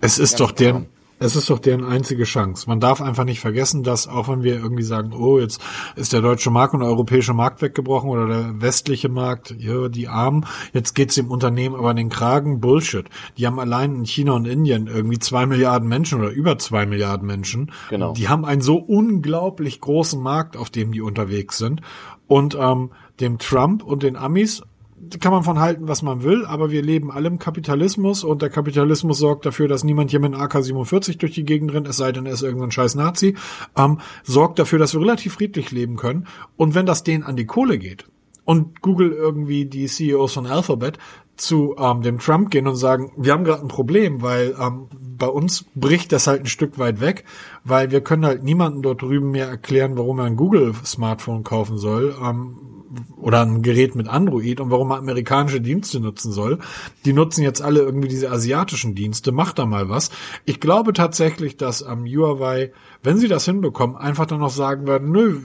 Es 0.00 0.18
ist 0.18 0.40
doch 0.40 0.54
genau. 0.54 0.82
Es 1.18 1.36
ist 1.36 1.50
doch 1.50 1.58
deren 1.58 1.84
einzige 1.84 2.24
Chance. 2.24 2.68
Man 2.68 2.80
darf 2.80 3.00
einfach 3.00 3.24
nicht 3.24 3.40
vergessen, 3.40 3.82
dass 3.82 4.06
auch 4.06 4.28
wenn 4.28 4.42
wir 4.42 4.54
irgendwie 4.54 4.82
sagen, 4.82 5.12
oh, 5.12 5.38
jetzt 5.38 5.60
ist 5.96 6.12
der 6.12 6.20
deutsche 6.20 6.50
Markt 6.50 6.74
und 6.74 6.80
der 6.80 6.88
europäische 6.88 7.34
Markt 7.34 7.60
weggebrochen 7.60 8.10
oder 8.10 8.26
der 8.26 8.60
westliche 8.60 9.08
Markt, 9.08 9.54
ja, 9.58 9.88
die 9.88 10.08
Armen, 10.08 10.46
jetzt 10.72 10.94
geht's 10.94 11.16
dem 11.16 11.30
Unternehmen 11.30 11.74
aber 11.74 11.90
in 11.90 11.96
den 11.96 12.08
Kragen, 12.08 12.60
Bullshit. 12.60 13.06
Die 13.36 13.46
haben 13.46 13.58
allein 13.58 13.94
in 13.96 14.04
China 14.04 14.32
und 14.32 14.46
Indien 14.46 14.86
irgendwie 14.86 15.18
zwei 15.18 15.46
Milliarden 15.46 15.88
Menschen 15.88 16.20
oder 16.20 16.30
über 16.30 16.58
zwei 16.58 16.86
Milliarden 16.86 17.26
Menschen. 17.26 17.72
Genau. 17.90 18.12
Die 18.12 18.28
haben 18.28 18.44
einen 18.44 18.62
so 18.62 18.76
unglaublich 18.76 19.80
großen 19.80 20.22
Markt, 20.22 20.56
auf 20.56 20.70
dem 20.70 20.92
die 20.92 21.00
unterwegs 21.00 21.58
sind. 21.58 21.80
Und 22.26 22.56
ähm, 22.60 22.90
dem 23.20 23.38
Trump 23.38 23.82
und 23.82 24.02
den 24.02 24.16
Amis 24.16 24.62
kann 25.20 25.32
man 25.32 25.42
von 25.42 25.58
halten, 25.58 25.88
was 25.88 26.02
man 26.02 26.22
will, 26.22 26.44
aber 26.44 26.70
wir 26.70 26.82
leben 26.82 27.10
alle 27.10 27.28
im 27.28 27.38
Kapitalismus 27.38 28.24
und 28.24 28.42
der 28.42 28.50
Kapitalismus 28.50 29.18
sorgt 29.18 29.46
dafür, 29.46 29.68
dass 29.68 29.84
niemand 29.84 30.10
hier 30.10 30.20
mit 30.20 30.34
einem 30.34 30.42
AK-47 30.42 31.18
durch 31.18 31.32
die 31.32 31.44
Gegend 31.44 31.72
rennt, 31.72 31.88
es 31.88 31.96
sei 31.96 32.12
denn, 32.12 32.26
er 32.26 32.32
ist 32.32 32.42
irgendein 32.42 32.70
scheiß 32.70 32.94
Nazi, 32.94 33.36
ähm, 33.76 34.00
sorgt 34.22 34.58
dafür, 34.58 34.78
dass 34.78 34.94
wir 34.94 35.00
relativ 35.00 35.34
friedlich 35.34 35.70
leben 35.70 35.96
können. 35.96 36.26
Und 36.56 36.74
wenn 36.74 36.86
das 36.86 37.02
denen 37.04 37.24
an 37.24 37.36
die 37.36 37.46
Kohle 37.46 37.78
geht 37.78 38.06
und 38.44 38.80
Google 38.80 39.12
irgendwie 39.12 39.66
die 39.66 39.86
CEOs 39.86 40.32
von 40.32 40.46
Alphabet 40.46 40.98
zu 41.38 41.76
ähm, 41.78 42.02
dem 42.02 42.18
Trump 42.18 42.50
gehen 42.50 42.66
und 42.66 42.76
sagen, 42.76 43.12
wir 43.16 43.32
haben 43.32 43.44
gerade 43.44 43.62
ein 43.62 43.68
Problem, 43.68 44.22
weil 44.22 44.54
ähm, 44.60 44.88
bei 45.16 45.28
uns 45.28 45.64
bricht 45.74 46.12
das 46.12 46.26
halt 46.26 46.42
ein 46.42 46.46
Stück 46.46 46.78
weit 46.78 47.00
weg, 47.00 47.24
weil 47.64 47.90
wir 47.90 48.00
können 48.00 48.26
halt 48.26 48.42
niemanden 48.42 48.82
dort 48.82 49.02
drüben 49.02 49.30
mehr 49.30 49.48
erklären, 49.48 49.96
warum 49.96 50.18
er 50.18 50.26
ein 50.26 50.36
Google-Smartphone 50.36 51.44
kaufen 51.44 51.78
soll. 51.78 52.14
Ähm, 52.22 52.56
oder 53.18 53.42
ein 53.42 53.62
Gerät 53.62 53.94
mit 53.94 54.08
Android 54.08 54.60
und 54.60 54.70
warum 54.70 54.88
man 54.88 54.98
amerikanische 55.00 55.60
Dienste 55.60 56.00
nutzen 56.00 56.32
soll. 56.32 56.58
Die 57.04 57.12
nutzen 57.12 57.42
jetzt 57.42 57.60
alle 57.60 57.80
irgendwie 57.80 58.08
diese 58.08 58.30
asiatischen 58.30 58.94
Dienste. 58.94 59.30
Macht 59.30 59.58
da 59.58 59.66
mal 59.66 59.88
was. 59.90 60.10
Ich 60.46 60.58
glaube 60.58 60.94
tatsächlich, 60.94 61.58
dass 61.58 61.82
am 61.82 62.06
Huawei, 62.06 62.72
wenn 63.02 63.18
sie 63.18 63.28
das 63.28 63.44
hinbekommen, 63.44 63.96
einfach 63.96 64.24
dann 64.24 64.40
noch 64.40 64.50
sagen 64.50 64.86
werden, 64.86 65.12
nö, 65.12 65.40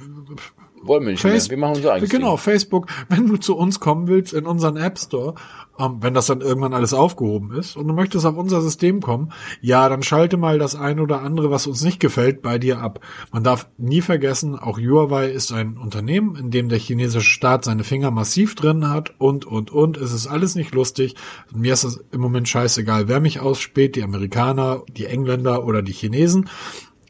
wollen 0.84 1.04
wir 1.06 1.12
nicht 1.12 1.22
Face 1.22 1.48
mehr. 1.48 1.58
Wir 1.58 1.62
machen 1.62 1.78
unser 1.78 1.94
eigenes 1.94 2.10
Genau, 2.10 2.32
Ding. 2.32 2.38
Facebook, 2.40 2.88
wenn 3.10 3.28
du 3.28 3.38
zu 3.38 3.56
uns 3.58 3.80
kommen 3.80 4.08
willst 4.08 4.34
in 4.34 4.46
unseren 4.46 4.78
App 4.78 5.00
Store, 5.00 5.36
ähm, 5.80 5.98
wenn 6.02 6.14
das 6.14 6.28
dann 6.28 6.42
irgendwann 6.42 6.74
alles 6.74 6.94
aufgehoben 6.94 7.52
ist 7.52 7.76
und 7.76 7.88
du 7.88 7.94
möchtest 7.94 8.26
auf 8.26 8.38
unser 8.38 8.62
System 8.62 9.02
kommen, 9.02 9.32
ja, 9.62 9.90
dann 9.90 10.04
schalte 10.04 10.38
mal 10.38 10.60
das 10.60 10.76
eine 10.76 11.02
oder 11.02 11.22
andere, 11.22 11.50
was 11.50 11.68
uns 11.68 11.84
nicht 11.84 12.00
gefällt, 12.00 12.42
bei 12.42 12.60
dir 12.60 12.80
ab. 12.80 13.00
Man 13.32 13.44
darf 13.44 13.68
nie 13.78 14.02
vergessen, 14.02 14.58
auch 14.58 14.78
Huawei 14.78 15.30
ist 15.30 15.52
ein 15.52 15.78
Unternehmen, 15.78 16.36
in 16.36 16.52
dem 16.52 16.70
der 16.70 16.80
chinesische 16.80 17.30
Staat 17.30 17.66
seine 17.66 17.84
Finger 17.84 18.12
massiv 18.12 18.56
drin 18.56 18.90
hat 18.90 19.14
und, 19.18 19.46
und, 19.46 19.72
und. 19.72 19.98
Es 19.98 20.14
ist 20.14 20.28
alles 20.28 20.56
nicht 20.56 20.74
lustig. 20.74 21.16
Mir 21.54 21.74
ist 21.74 21.84
es 21.84 22.04
im 22.12 22.22
Moment 22.22 22.48
scheißegal, 22.48 23.08
wer 23.08 23.20
mich 23.20 23.40
ausspäht, 23.40 23.96
die 23.96 24.04
Amerikaner, 24.04 24.84
die 24.88 25.06
Engländer 25.06 25.66
oder 25.66 25.82
die 25.82 25.94
Chinesen. 25.94 26.50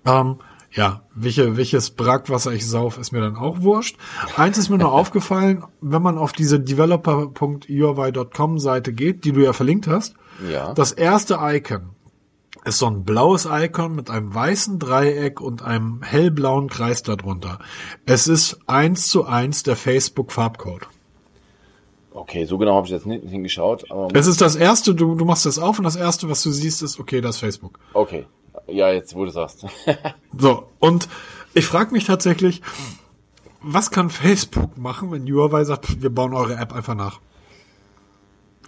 Ähm, 0.06 0.38
ja, 0.76 1.04
welche, 1.14 1.56
welches 1.58 1.92
Brackwasser 1.92 2.52
ich 2.52 2.68
sauf, 2.68 2.98
ist 2.98 3.12
mir 3.12 3.22
dann 3.22 3.36
auch 3.36 3.62
wurscht. 3.62 3.98
Eins 4.38 4.58
ist 4.58 4.70
mir 4.70 4.78
nur 4.80 4.92
aufgefallen, 5.02 5.64
wenn 5.82 6.02
man 6.02 6.18
auf 6.18 6.34
diese 6.34 6.60
developer.uavi.com 6.60 8.60
Seite 8.60 8.94
geht, 8.94 9.24
die 9.26 9.32
du 9.32 9.42
ja 9.44 9.54
verlinkt 9.54 9.88
hast, 9.88 10.16
Ja. 10.50 10.74
das 10.74 10.92
erste 10.92 11.38
Icon 11.42 11.90
ist 12.66 12.80
so 12.80 12.88
ein 12.88 13.04
blaues 13.04 13.46
Icon 13.52 13.94
mit 13.94 14.10
einem 14.10 14.34
weißen 14.34 14.80
Dreieck 14.80 15.42
und 15.42 15.62
einem 15.64 16.02
hellblauen 16.02 16.70
Kreis 16.70 17.04
darunter. 17.04 17.60
Es 18.06 18.28
ist 18.28 18.60
eins 18.68 19.08
zu 19.10 19.26
eins 19.26 19.64
der 19.64 19.76
Facebook 19.76 20.32
Farbcode. 20.32 20.88
Okay, 22.14 22.46
so 22.46 22.58
genau 22.58 22.76
habe 22.76 22.88
ich 22.88 22.94
jetzt 22.94 23.06
nicht 23.06 23.28
hingeschaut. 23.28 23.90
Aber 23.92 24.08
Es 24.14 24.28
ist 24.28 24.40
das 24.40 24.56
erste, 24.56 24.96
du, 24.96 25.16
du 25.16 25.26
machst 25.26 25.46
das 25.46 25.60
auf 25.60 25.78
und 25.80 25.84
das 25.84 25.96
erste, 25.98 26.30
was 26.30 26.42
du 26.44 26.52
siehst, 26.52 26.82
ist, 26.84 27.00
okay, 27.00 27.20
das 27.22 27.36
ist 27.36 27.40
Facebook. 27.42 27.80
okay. 27.94 28.26
Ja, 28.68 28.92
jetzt 28.92 29.16
wo 29.16 29.26
du 29.26 29.32
sagst. 29.32 29.66
So, 30.38 30.68
und 30.80 31.08
ich 31.54 31.66
frage 31.66 31.92
mich 31.92 32.06
tatsächlich, 32.06 32.62
was 33.62 33.92
kann 33.92 34.10
Facebook 34.10 34.78
machen, 34.78 35.12
wenn 35.12 35.32
Huawei 35.32 35.64
sagt, 35.64 36.02
wir 36.02 36.10
bauen 36.10 36.34
eure 36.34 36.56
App 36.56 36.74
einfach 36.74 36.96
nach? 36.96 37.20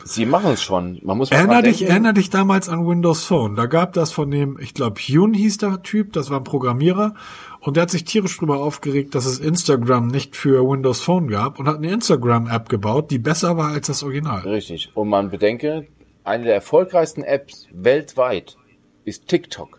Sie 0.04 0.28
machen 0.28 0.52
es 0.52 0.62
schon. 0.62 1.00
Man 1.04 1.18
muss 1.18 1.32
Erinner 1.32 1.64
dich, 1.64 1.88
erinner 1.88 2.14
dich 2.14 2.30
damals 2.30 2.70
an 2.70 2.86
Windows 2.86 3.24
Phone. 3.24 3.56
Da 3.56 3.66
gab 3.66 3.94
das 3.94 4.12
von 4.12 4.30
dem, 4.30 4.60
ich 4.60 4.76
glaube, 4.76 5.00
Hyun 5.00 5.34
hieß 5.34 5.58
der 5.58 5.82
Typ, 5.82 6.14
das 6.14 6.30
war 6.30 6.38
ein 6.38 6.44
Programmierer. 6.44 7.16
Und 7.60 7.78
der 7.78 7.84
hat 7.84 7.90
sich 7.90 8.04
tierisch 8.04 8.38
drüber 8.38 8.60
aufgeregt, 8.60 9.16
dass 9.16 9.26
es 9.26 9.40
Instagram 9.40 10.08
nicht 10.08 10.36
für 10.36 10.64
Windows 10.70 11.02
Phone 11.02 11.28
gab 11.28 11.58
und 11.58 11.68
hat 11.68 11.78
eine 11.78 11.92
Instagram-App 11.92 12.70
gebaut, 12.70 13.10
die 13.10 13.18
besser 13.18 13.58
war 13.58 13.70
als 13.70 13.88
das 13.88 14.04
Original. 14.04 14.42
Richtig. 14.42 14.92
Und 14.94 15.10
man 15.10 15.32
bedenke, 15.32 15.88
eine 16.24 16.44
der 16.44 16.54
erfolgreichsten 16.54 17.24
Apps 17.24 17.68
weltweit 17.72 18.58
ist 19.06 19.28
TikTok. 19.28 19.75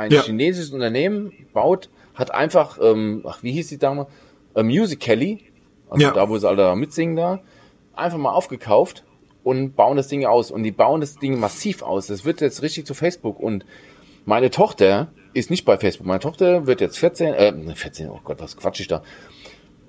Ein 0.00 0.10
Ja. 0.12 0.22
chinesisches 0.22 0.70
Unternehmen 0.72 1.32
baut, 1.52 1.90
hat 2.14 2.32
einfach, 2.32 2.78
ähm, 2.82 3.22
ach, 3.26 3.42
wie 3.42 3.52
hieß 3.52 3.68
die 3.68 3.78
Dame? 3.78 4.06
Äh, 4.54 4.62
Musical.ly, 4.62 5.40
also 5.90 6.02
Ja. 6.06 6.12
da, 6.12 6.28
wo 6.28 6.38
sie 6.38 6.48
alle 6.48 6.56
da 6.58 6.74
mitsingen 6.74 7.16
da, 7.16 7.40
einfach 7.94 8.16
mal 8.18 8.32
aufgekauft 8.32 9.04
und 9.44 9.76
bauen 9.76 9.96
das 9.98 10.08
Ding 10.08 10.24
aus. 10.24 10.50
Und 10.50 10.62
die 10.62 10.70
bauen 10.72 11.00
das 11.02 11.16
Ding 11.16 11.38
massiv 11.38 11.82
aus. 11.82 12.06
Das 12.06 12.24
wird 12.24 12.40
jetzt 12.40 12.62
richtig 12.62 12.86
zu 12.86 12.94
Facebook. 12.94 13.38
Und 13.38 13.64
meine 14.24 14.50
Tochter 14.50 15.08
ist 15.34 15.50
nicht 15.50 15.64
bei 15.66 15.76
Facebook. 15.76 16.06
Meine 16.06 16.20
Tochter 16.20 16.66
wird 16.66 16.80
jetzt 16.80 16.98
14, 16.98 17.34
äh, 17.34 17.74
14, 17.74 18.08
oh 18.08 18.20
Gott, 18.24 18.40
was 18.40 18.56
quatsch 18.56 18.80
ich 18.80 18.88
da? 18.88 19.02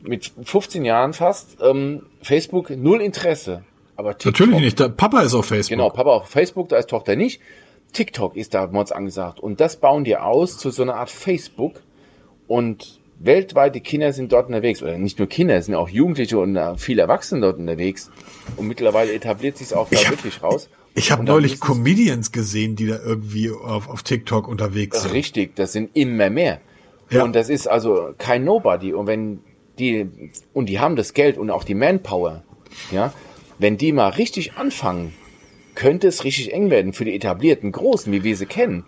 Mit 0.03 0.31
15 0.43 0.83
Jahren 0.83 1.13
fast, 1.13 1.57
ähm, 1.61 2.03
Facebook 2.21 2.69
null 2.71 3.01
Interesse. 3.01 3.63
Aber 3.95 4.17
TikTok, 4.17 4.39
Natürlich 4.47 4.61
nicht. 4.61 4.79
Der 4.79 4.89
Papa 4.89 5.21
ist 5.21 5.33
auf 5.33 5.45
Facebook. 5.45 5.77
Genau, 5.77 5.89
Papa 5.89 6.09
auf 6.11 6.27
Facebook, 6.27 6.69
da 6.69 6.77
ist 6.77 6.89
Tochter 6.89 7.15
nicht. 7.15 7.39
TikTok 7.93 8.35
ist 8.35 8.53
da 8.53 8.67
Mods 8.67 8.91
angesagt. 8.91 9.39
Und 9.39 9.59
das 9.59 9.77
bauen 9.77 10.03
die 10.03 10.17
aus 10.17 10.57
zu 10.57 10.69
so 10.71 10.81
einer 10.83 10.95
Art 10.95 11.09
Facebook. 11.09 11.81
Und 12.47 12.99
weltweit 13.19 13.75
die 13.75 13.81
Kinder 13.81 14.13
sind 14.13 14.31
dort 14.31 14.47
unterwegs. 14.47 14.81
Oder 14.81 14.97
nicht 14.97 15.19
nur 15.19 15.27
Kinder, 15.27 15.55
es 15.55 15.65
sind 15.67 15.75
auch 15.75 15.89
Jugendliche 15.89 16.37
und 16.39 16.55
äh, 16.55 16.77
viele 16.77 17.03
Erwachsene 17.03 17.41
dort 17.41 17.57
unterwegs. 17.59 18.09
Und 18.57 18.67
mittlerweile 18.67 19.13
etabliert 19.13 19.57
sich 19.57 19.73
auch 19.75 19.89
da 19.89 19.97
wirklich 20.09 20.41
raus. 20.43 20.69
Ich 20.93 21.09
habe 21.09 21.23
neulich 21.23 21.53
es- 21.53 21.59
Comedians 21.61 22.33
gesehen, 22.33 22.75
die 22.75 22.85
da 22.85 22.99
irgendwie 23.01 23.49
auf, 23.49 23.87
auf 23.87 24.03
TikTok 24.03 24.45
unterwegs 24.49 25.03
sind. 25.03 25.13
Richtig, 25.13 25.55
das 25.55 25.71
sind 25.71 25.91
immer 25.93 26.29
mehr. 26.29 26.59
Ja. 27.09 27.23
Und 27.23 27.33
das 27.33 27.47
ist 27.47 27.65
also 27.67 28.09
kein 28.17 28.43
Nobody. 28.43 28.93
Und 28.93 29.07
wenn 29.07 29.39
die, 29.79 30.09
und 30.51 30.65
die 30.67 30.81
haben 30.81 30.97
das 30.97 31.13
Geld 31.13 31.37
und 31.37 31.49
auch 31.49 31.63
die 31.63 31.75
Manpower, 31.75 32.43
ja, 32.91 33.13
wenn 33.57 33.77
die 33.77 33.93
mal 33.93 34.09
richtig 34.09 34.57
anfangen, 34.57 35.13
könnte 35.81 36.07
es 36.07 36.23
richtig 36.23 36.53
eng 36.53 36.69
werden 36.69 36.93
für 36.93 37.05
die 37.05 37.15
etablierten 37.15 37.71
Großen, 37.71 38.13
wie 38.13 38.23
wir 38.23 38.37
sie 38.37 38.45
kennen. 38.45 38.83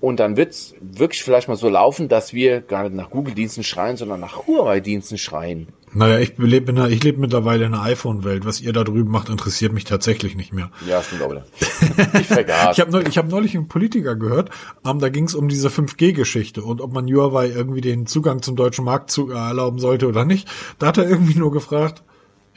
Und 0.00 0.18
dann 0.18 0.36
wird's 0.36 0.74
wirklich 0.80 1.22
vielleicht 1.22 1.46
mal 1.46 1.56
so 1.56 1.68
laufen, 1.68 2.08
dass 2.08 2.32
wir 2.32 2.60
gar 2.60 2.82
nicht 2.82 2.96
nach 2.96 3.10
Google-Diensten 3.10 3.62
schreien, 3.62 3.96
sondern 3.96 4.18
nach 4.18 4.48
Huawei-Diensten 4.48 5.18
schreien. 5.18 5.68
Naja, 5.92 6.18
ich 6.18 6.36
lebe 6.38 6.72
in 6.72 6.90
ich 6.90 7.04
lebe 7.04 7.20
mittlerweile 7.20 7.66
in 7.66 7.74
einer 7.74 7.84
iPhone-Welt. 7.84 8.44
Was 8.44 8.60
ihr 8.60 8.72
da 8.72 8.82
drüben 8.82 9.12
macht, 9.12 9.28
interessiert 9.28 9.72
mich 9.72 9.84
tatsächlich 9.84 10.34
nicht 10.34 10.52
mehr. 10.52 10.72
Ja, 10.88 11.00
stimmt 11.04 11.22
aber. 11.22 11.44
Ich 12.18 12.26
vergaß. 12.26 12.76
Ich 12.76 12.80
habe 12.80 12.90
neulich, 12.90 13.08
ich 13.10 13.18
hab 13.18 13.28
neulich 13.28 13.54
einen 13.54 13.68
Politiker 13.68 14.16
gehört, 14.16 14.50
ähm, 14.84 14.98
da 14.98 15.10
ging 15.10 15.26
es 15.26 15.36
um 15.36 15.46
diese 15.46 15.68
5G-Geschichte 15.68 16.64
und 16.64 16.80
ob 16.80 16.92
man 16.92 17.06
Huawei 17.06 17.50
irgendwie 17.50 17.82
den 17.82 18.06
Zugang 18.06 18.42
zum 18.42 18.56
deutschen 18.56 18.84
Markt 18.84 19.12
zu, 19.12 19.30
erlauben 19.30 19.78
sollte 19.78 20.08
oder 20.08 20.24
nicht. 20.24 20.48
Da 20.80 20.88
hat 20.88 20.98
er 20.98 21.08
irgendwie 21.08 21.38
nur 21.38 21.52
gefragt, 21.52 22.02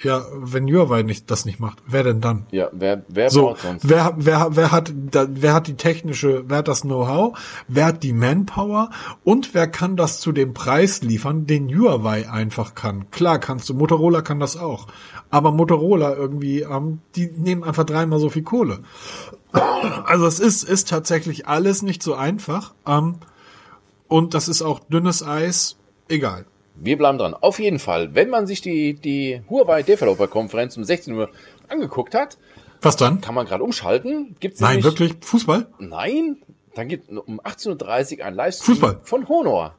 ja, 0.03 0.25
wenn 0.33 0.67
Huawei 0.67 1.03
nicht, 1.03 1.31
das 1.31 1.45
nicht 1.45 1.59
macht, 1.59 1.79
wer 1.87 2.03
denn 2.03 2.19
dann? 2.21 2.45
ja, 2.51 2.69
wer, 2.73 3.03
wer 3.07 3.29
So, 3.29 3.47
baut 3.47 3.59
sonst? 3.59 3.87
wer, 3.89 4.13
wer, 4.17 4.47
wer 4.51 4.71
hat, 4.71 4.93
wer 4.93 5.53
hat 5.53 5.67
die 5.67 5.75
technische, 5.75 6.43
wer 6.47 6.57
hat 6.57 6.67
das 6.67 6.81
Know-how, 6.81 7.37
wer 7.67 7.85
hat 7.85 8.03
die 8.03 8.13
Manpower 8.13 8.89
und 9.23 9.53
wer 9.53 9.67
kann 9.67 9.95
das 9.95 10.19
zu 10.19 10.31
dem 10.31 10.53
Preis 10.53 11.01
liefern, 11.01 11.47
den 11.47 11.69
Huawei 11.69 12.29
einfach 12.29 12.75
kann. 12.75 13.09
Klar 13.11 13.39
kannst 13.39 13.69
du, 13.69 13.73
Motorola 13.73 14.21
kann 14.21 14.39
das 14.39 14.57
auch, 14.57 14.87
aber 15.29 15.51
Motorola 15.51 16.13
irgendwie, 16.15 16.61
ähm, 16.61 16.99
die 17.15 17.27
nehmen 17.27 17.63
einfach 17.63 17.85
dreimal 17.85 18.19
so 18.19 18.29
viel 18.29 18.43
Kohle. 18.43 18.79
Also 20.05 20.25
es 20.27 20.39
ist, 20.39 20.63
ist 20.63 20.89
tatsächlich 20.89 21.47
alles 21.47 21.81
nicht 21.81 22.03
so 22.03 22.15
einfach, 22.15 22.73
ähm, 22.85 23.15
und 24.07 24.33
das 24.33 24.47
ist 24.49 24.61
auch 24.61 24.79
dünnes 24.79 25.25
Eis, 25.25 25.77
egal. 26.09 26.45
Wir 26.77 26.97
bleiben 26.97 27.17
dran. 27.17 27.33
Auf 27.33 27.59
jeden 27.59 27.79
Fall, 27.79 28.13
wenn 28.15 28.29
man 28.29 28.47
sich 28.47 28.61
die, 28.61 28.93
die 28.95 29.41
Huawei 29.49 29.81
Developer 29.83 30.27
Konferenz 30.27 30.75
um 30.77 30.83
16 30.83 31.13
Uhr 31.15 31.29
angeguckt 31.69 32.13
hat, 32.13 32.37
Was 32.81 32.97
dann? 32.97 33.21
kann 33.21 33.33
man 33.35 33.45
gerade 33.45 33.63
umschalten. 33.63 34.35
Gibt's 34.39 34.59
Nein, 34.59 34.77
nämlich- 34.77 34.85
wirklich? 34.85 35.13
Fußball? 35.21 35.67
Nein, 35.79 36.37
dann 36.75 36.87
gibt 36.89 37.09
um 37.09 37.39
18.30 37.39 38.19
Uhr 38.19 38.25
ein 38.25 38.35
Livestream 38.35 38.75
Fußball. 38.75 38.99
von 39.03 39.27
Honor. 39.29 39.75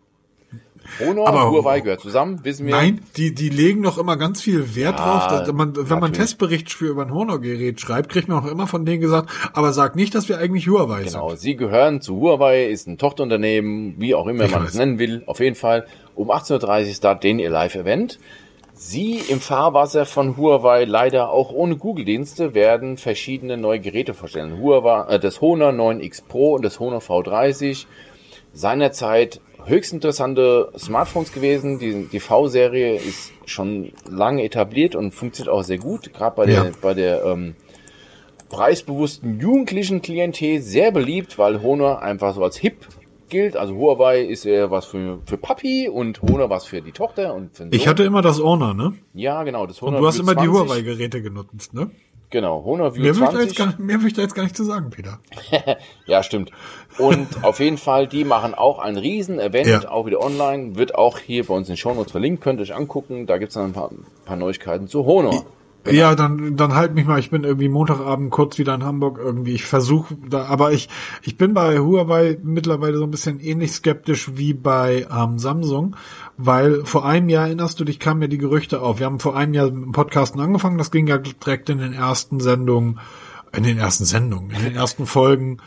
Honor 1.01 1.27
Aber- 1.27 1.47
und 1.49 1.53
Huawei 1.53 1.81
gehört 1.81 2.01
zusammen, 2.01 2.45
wissen 2.45 2.65
wir. 2.67 2.75
Nein, 2.77 3.01
die, 3.17 3.35
die 3.35 3.49
legen 3.49 3.83
doch 3.83 3.99
immer 3.99 4.17
ganz 4.17 4.41
viel 4.41 4.77
Wert 4.77 4.99
Ja, 5.01 5.05
drauf. 5.05 5.27
Dass 5.45 5.53
man, 5.53 5.75
wenn 5.77 5.83
man 5.89 5.99
natürlich. 5.99 6.19
Testbericht 6.19 6.73
für 6.73 6.87
über 6.87 7.03
ein 7.03 7.13
Honor-Gerät 7.13 7.81
schreibt, 7.81 8.09
kriegt 8.09 8.29
man 8.29 8.39
auch 8.45 8.47
immer 8.49 8.69
von 8.69 8.85
denen 8.87 9.01
gesagt, 9.01 9.29
aber 9.53 9.73
sag 9.73 9.97
nicht, 9.97 10.15
dass 10.15 10.29
wir 10.29 10.39
eigentlich 10.39 10.69
Huawei 10.69 11.03
Genau, 11.03 11.31
sind. 11.31 11.41
sie 11.41 11.57
gehören 11.57 12.01
zu 12.01 12.17
Huawei, 12.21 12.67
ist 12.67 12.87
ein 12.87 12.99
Tochterunternehmen, 12.99 13.97
wie 13.99 14.15
auch 14.15 14.29
immer 14.29 14.45
Ich 14.45 14.53
man 14.53 14.63
weiß. 14.63 14.71
es 14.71 14.77
nennen 14.77 15.01
will. 15.01 15.25
Auf 15.27 15.41
jeden 15.41 15.57
Fall 15.57 15.87
um 16.17 16.31
18.30 16.31 16.89
Uhr 16.89 16.95
startet 16.95 17.25
den 17.25 17.39
ihr 17.39 17.51
Live-Event. 17.51 18.19
Sie 18.75 19.21
im 19.31 19.41
Fahrwasser 19.41 20.05
von 20.05 20.37
Huawei 20.37 20.85
leider 20.85 21.31
auch 21.31 21.51
ohne 21.51 21.77
Google-Dienste 21.77 22.55
werden 22.55 22.99
verschiedene 22.99 23.57
neue 23.57 23.81
Geräte 23.81 24.13
vorstellen. 24.13 24.61
Huawei, 24.61 25.15
äh, 25.15 25.19
das 25.19 25.41
Honor 25.41 25.71
9X 25.71 26.25
Pro 26.27 26.55
und 26.55 26.65
das 26.65 26.79
Honor 26.79 27.01
V30 27.01 27.87
seinerzeit 28.53 29.41
höchst 29.65 29.93
interessante 29.93 30.71
Smartphones 30.79 31.33
gewesen. 31.33 31.79
Die, 31.79 32.07
die 32.07 32.21
V-Serie 32.21 32.97
ist 32.97 33.33
schon 33.47 33.93
lange 34.09 34.43
etabliert 34.43 34.95
und 34.95 35.13
funktioniert 35.13 35.55
auch 35.55 35.63
sehr 35.63 35.79
gut, 35.79 36.13
gerade 36.13 36.37
bei 36.37 36.47
der, 36.47 36.65
ja. 36.65 36.71
bei 36.83 36.95
der 36.95 37.25
ähm, 37.25 37.55
preisbewussten 38.49 39.41
jugendlichen 39.41 40.03
Klientel 40.03 40.61
sehr 40.61 40.93
beliebt, 40.93 41.39
weil 41.39 41.63
Honor 41.63 42.03
einfach 42.03 42.35
so 42.35 42.45
als 42.45 42.57
hip 42.57 42.87
gilt. 43.29 43.57
Also 43.57 43.75
Huawei 43.77 44.23
ist 44.23 44.45
eher 44.45 44.71
was 44.71 44.87
für, 44.87 45.21
für 45.27 45.37
Papi 45.37 45.89
und 45.89 46.23
Honor 46.23 46.51
was 46.51 46.67
für 46.67 46.81
die 46.83 46.93
Tochter 46.93 47.35
und 47.35 47.57
für. 47.57 47.69
Ich 47.71 47.89
hatte 47.89 48.05
immer 48.05 48.23
das 48.23 48.43
Honor, 48.43 48.75
ne? 48.75 48.95
Ja, 49.15 49.43
genau, 49.43 49.67
das 49.67 49.81
Honor. 49.83 49.97
Und 49.97 50.03
du 50.03 50.07
hast 50.09 50.17
View 50.17 50.23
immer 50.23 50.33
20. 50.35 50.51
die 50.51 50.59
Huawei-Geräte 50.59 51.23
genutzt, 51.23 51.75
ne? 51.75 51.91
Genau, 52.31 52.65
Honor 52.65 52.95
View 52.95 53.03
mehr 53.03 53.15
20. 53.15 53.57
Gar, 53.57 53.75
mehr 53.79 54.01
will 54.01 54.09
ich 54.09 54.15
da 54.15 54.23
jetzt 54.23 54.35
gar 54.35 54.43
nicht 54.43 54.57
zu 54.57 54.65
sagen, 54.65 54.91
Peter. 54.91 55.21
ja, 56.07 56.23
stimmt. 56.23 56.51
Und 56.99 57.45
auf 57.45 57.61
jeden 57.61 57.79
Fall, 57.79 58.09
die 58.09 58.25
machen 58.25 58.55
auch 58.55 58.79
ein 58.79 58.97
Riesen-Event, 58.97 59.67
ja. 59.67 59.89
auch 59.89 60.07
wieder 60.07 60.21
online, 60.21 60.77
wird 60.77 60.95
auch 60.95 61.19
hier 61.19 61.47
bei 61.47 61.55
uns 61.55 61.69
in 61.69 61.75
den 61.75 61.79
Shownotes 61.79 62.11
verlinkt, 62.11 62.43
könnt 62.43 62.59
ihr 62.59 62.63
euch 62.63 62.75
angucken. 62.75 63.27
Da 63.27 63.39
gibt's 63.39 63.55
dann 63.55 63.67
ein 63.67 63.73
paar, 63.73 63.91
ein 63.91 64.05
paar 64.25 64.37
Neuigkeiten 64.37 64.89
zu 64.89 65.07
Honor. 65.07 65.45
Genau. 65.87 65.99
Ja, 65.99 66.15
dann, 66.15 66.57
dann 66.57 66.75
halt 66.75 66.95
mich 66.95 67.07
mal. 67.07 67.21
Ich 67.21 67.31
bin 67.31 67.45
irgendwie 67.45 67.69
Montagabend 67.69 68.31
kurz 68.31 68.59
wieder 68.59 68.75
in 68.75 68.85
Hamburg 68.85 69.19
irgendwie. 69.19 69.55
Ich 69.55 69.65
versuche 69.65 70.17
da, 70.29 70.47
aber 70.47 70.73
ich, 70.73 70.89
ich 71.23 71.39
bin 71.39 71.55
bei 71.55 71.79
Huawei 71.79 72.39
mittlerweile 72.43 72.99
so 72.99 73.05
ein 73.05 73.11
bisschen 73.11 73.39
ähnlich 73.39 73.73
skeptisch 73.73 74.37
wie 74.37 74.53
bei 74.53 75.07
ähm, 75.11 75.39
Samsung, 75.39 75.95
weil 76.37 76.85
vor 76.85 77.07
einem 77.07 77.29
Jahr 77.29 77.47
erinnerst 77.47 77.79
du 77.79 77.85
dich, 77.85 78.01
kamen 78.01 78.23
ja 78.23 78.29
die 78.29 78.39
Gerüchte 78.39 78.81
auf. 78.83 78.99
Wir 78.99 79.07
haben 79.07 79.21
vor 79.21 79.37
einem 79.37 79.55
Jahr 79.55 79.69
im 79.69 79.93
Podcasten 79.93 80.41
angefangen. 80.41 80.77
Das 80.77 80.91
ging 80.91 81.07
ja 81.07 81.19
direkt 81.19 81.71
in 81.71 81.79
den 81.79 81.93
ersten 81.93 82.41
Sendungen, 82.41 82.99
in 83.53 83.63
den 83.63 83.79
ersten 83.79 84.05
Sendungen, 84.05 84.51
in 84.51 84.63
den 84.63 84.75
ersten 84.75 85.07
Folgen 85.07 85.59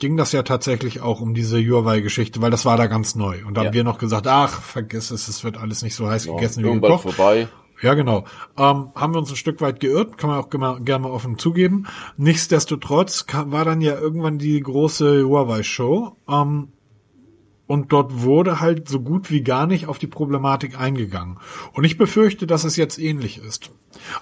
ging 0.00 0.16
das 0.16 0.30
ja 0.32 0.44
tatsächlich 0.44 1.00
auch 1.00 1.20
um 1.20 1.34
diese 1.34 1.58
Huawei-Geschichte, 1.58 2.40
weil 2.40 2.52
das 2.52 2.64
war 2.64 2.76
da 2.76 2.86
ganz 2.86 3.16
neu. 3.16 3.44
Und 3.44 3.54
da 3.54 3.62
ja. 3.62 3.66
haben 3.66 3.74
wir 3.74 3.84
noch 3.84 3.98
gesagt, 3.98 4.28
ach, 4.28 4.62
vergiss 4.62 5.10
es, 5.10 5.26
es 5.26 5.42
wird 5.42 5.56
alles 5.56 5.82
nicht 5.82 5.96
so 5.96 6.08
heiß 6.08 6.26
ja, 6.26 6.34
gegessen 6.34 6.64
wie 6.64 6.72
gekocht. 6.72 7.02
vorbei. 7.02 7.48
Ja, 7.80 7.94
genau. 7.94 8.24
Ähm, 8.56 8.90
haben 8.94 9.14
wir 9.14 9.18
uns 9.18 9.30
ein 9.30 9.36
Stück 9.36 9.60
weit 9.60 9.80
geirrt, 9.80 10.18
kann 10.18 10.30
man 10.30 10.40
auch 10.40 10.50
gerne 10.50 11.02
mal 11.04 11.10
offen 11.10 11.38
zugeben. 11.38 11.86
Nichtsdestotrotz 12.16 13.26
war 13.32 13.64
dann 13.64 13.80
ja 13.80 13.98
irgendwann 13.98 14.38
die 14.38 14.60
große 14.60 15.24
Huawei-Show. 15.24 16.16
Ähm, 16.28 16.72
und 17.68 17.92
dort 17.92 18.22
wurde 18.22 18.60
halt 18.60 18.88
so 18.88 19.00
gut 19.00 19.30
wie 19.30 19.42
gar 19.42 19.66
nicht 19.66 19.86
auf 19.86 19.98
die 19.98 20.06
Problematik 20.06 20.80
eingegangen. 20.80 21.36
Und 21.74 21.84
ich 21.84 21.98
befürchte, 21.98 22.46
dass 22.46 22.64
es 22.64 22.76
jetzt 22.76 22.98
ähnlich 22.98 23.38
ist. 23.38 23.70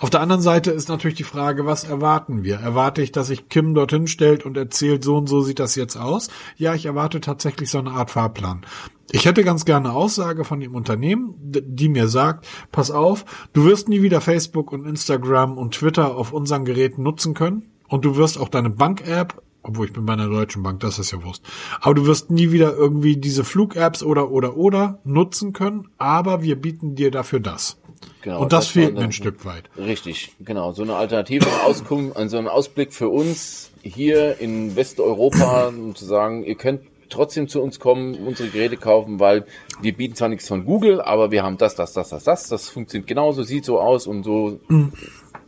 Auf 0.01 0.11
der 0.11 0.21
anderen 0.21 0.43
Seite 0.43 0.73
ist 0.73 0.89
natürlich 0.89 1.17
die 1.17 1.23
Frage, 1.23 1.65
was 1.65 1.85
erwarten 1.85 2.43
wir? 2.43 2.57
Erwarte 2.57 3.03
ich, 3.03 3.13
dass 3.13 3.29
sich 3.29 3.49
Kim 3.49 3.73
dorthin 3.73 4.09
stellt 4.09 4.45
und 4.45 4.57
erzählt, 4.57 5.05
so 5.05 5.17
und 5.17 5.29
so 5.29 5.43
sieht 5.43 5.61
das 5.61 5.77
jetzt 5.77 5.97
aus? 5.97 6.29
Ja, 6.57 6.75
ich 6.75 6.87
erwarte 6.87 7.21
tatsächlich 7.21 7.71
so 7.71 7.79
eine 7.79 7.93
Art 7.93 8.11
Fahrplan. 8.11 8.67
Ich 9.11 9.25
hätte 9.25 9.45
ganz 9.45 9.65
gerne 9.65 9.89
eine 9.89 9.97
Aussage 9.97 10.45
von 10.45 10.61
dem 10.61 10.75
Unternehmen, 10.75 11.35
die 11.41 11.89
mir 11.89 12.09
sagt, 12.09 12.47
pass 12.73 12.91
auf, 12.91 13.25
du 13.53 13.65
wirst 13.65 13.89
nie 13.89 14.03
wieder 14.03 14.21
Facebook 14.21 14.73
und 14.73 14.85
Instagram 14.87 15.59
und 15.59 15.75
Twitter 15.75 16.17
auf 16.17 16.33
unseren 16.33 16.65
Geräten 16.65 17.03
nutzen 17.03 17.35
können. 17.35 17.71
Und 17.89 18.05
du 18.05 18.17
wirst 18.17 18.39
auch 18.39 18.49
deine 18.49 18.71
Bank-App, 18.71 19.41
obwohl 19.63 19.87
ich 19.87 19.93
bin 19.93 20.07
bei 20.07 20.15
einer 20.15 20.29
deutschen 20.29 20.63
Bank, 20.63 20.81
das 20.81 20.99
ist 20.99 21.13
ja 21.13 21.23
Wurst. 21.23 21.43
Aber 21.81 21.95
du 21.95 22.07
wirst 22.07 22.31
nie 22.31 22.51
wieder 22.51 22.75
irgendwie 22.75 23.17
diese 23.17 23.45
Flug-Apps 23.45 24.03
oder, 24.03 24.31
oder, 24.31 24.57
oder 24.57 24.99
nutzen 25.05 25.53
können. 25.53 25.89
Aber 25.99 26.43
wir 26.43 26.61
bieten 26.61 26.97
dir 26.97 27.13
dafür 27.13 27.39
das. 27.39 27.79
Genau, 28.23 28.43
und 28.43 28.53
das, 28.53 28.67
das 28.67 28.73
fehlt 28.73 28.95
mir 28.95 29.03
ein 29.03 29.13
Stück 29.13 29.45
weit. 29.45 29.71
Richtig, 29.77 30.33
genau. 30.41 30.73
So 30.73 30.83
eine 30.83 30.97
alternative 30.97 31.47
Auskunft, 31.65 32.17
also 32.17 32.39
ein 32.39 32.49
Ausblick 32.49 32.93
für 32.93 33.09
uns 33.09 33.71
hier 33.83 34.41
in 34.41 34.75
Westeuropa, 34.75 35.69
um 35.69 35.95
zu 35.95 36.05
sagen, 36.05 36.43
ihr 36.43 36.57
könnt 36.57 36.81
trotzdem 37.09 37.49
zu 37.49 37.63
uns 37.63 37.79
kommen, 37.79 38.15
unsere 38.27 38.49
Geräte 38.49 38.77
kaufen, 38.77 39.21
weil 39.21 39.47
wir 39.81 39.93
bieten 39.93 40.15
zwar 40.15 40.29
nichts 40.29 40.49
von 40.49 40.65
Google, 40.65 41.01
aber 41.01 41.31
wir 41.31 41.43
haben 41.43 41.59
das, 41.59 41.75
das, 41.75 41.93
das, 41.93 42.11
das, 42.11 42.25
das. 42.25 42.49
Das 42.49 42.69
funktioniert 42.69 43.09
genauso, 43.09 43.43
sieht 43.43 43.65
so 43.65 43.81
aus 43.81 44.07
und 44.07 44.25
so. 44.25 44.59
Mhm. 44.69 44.93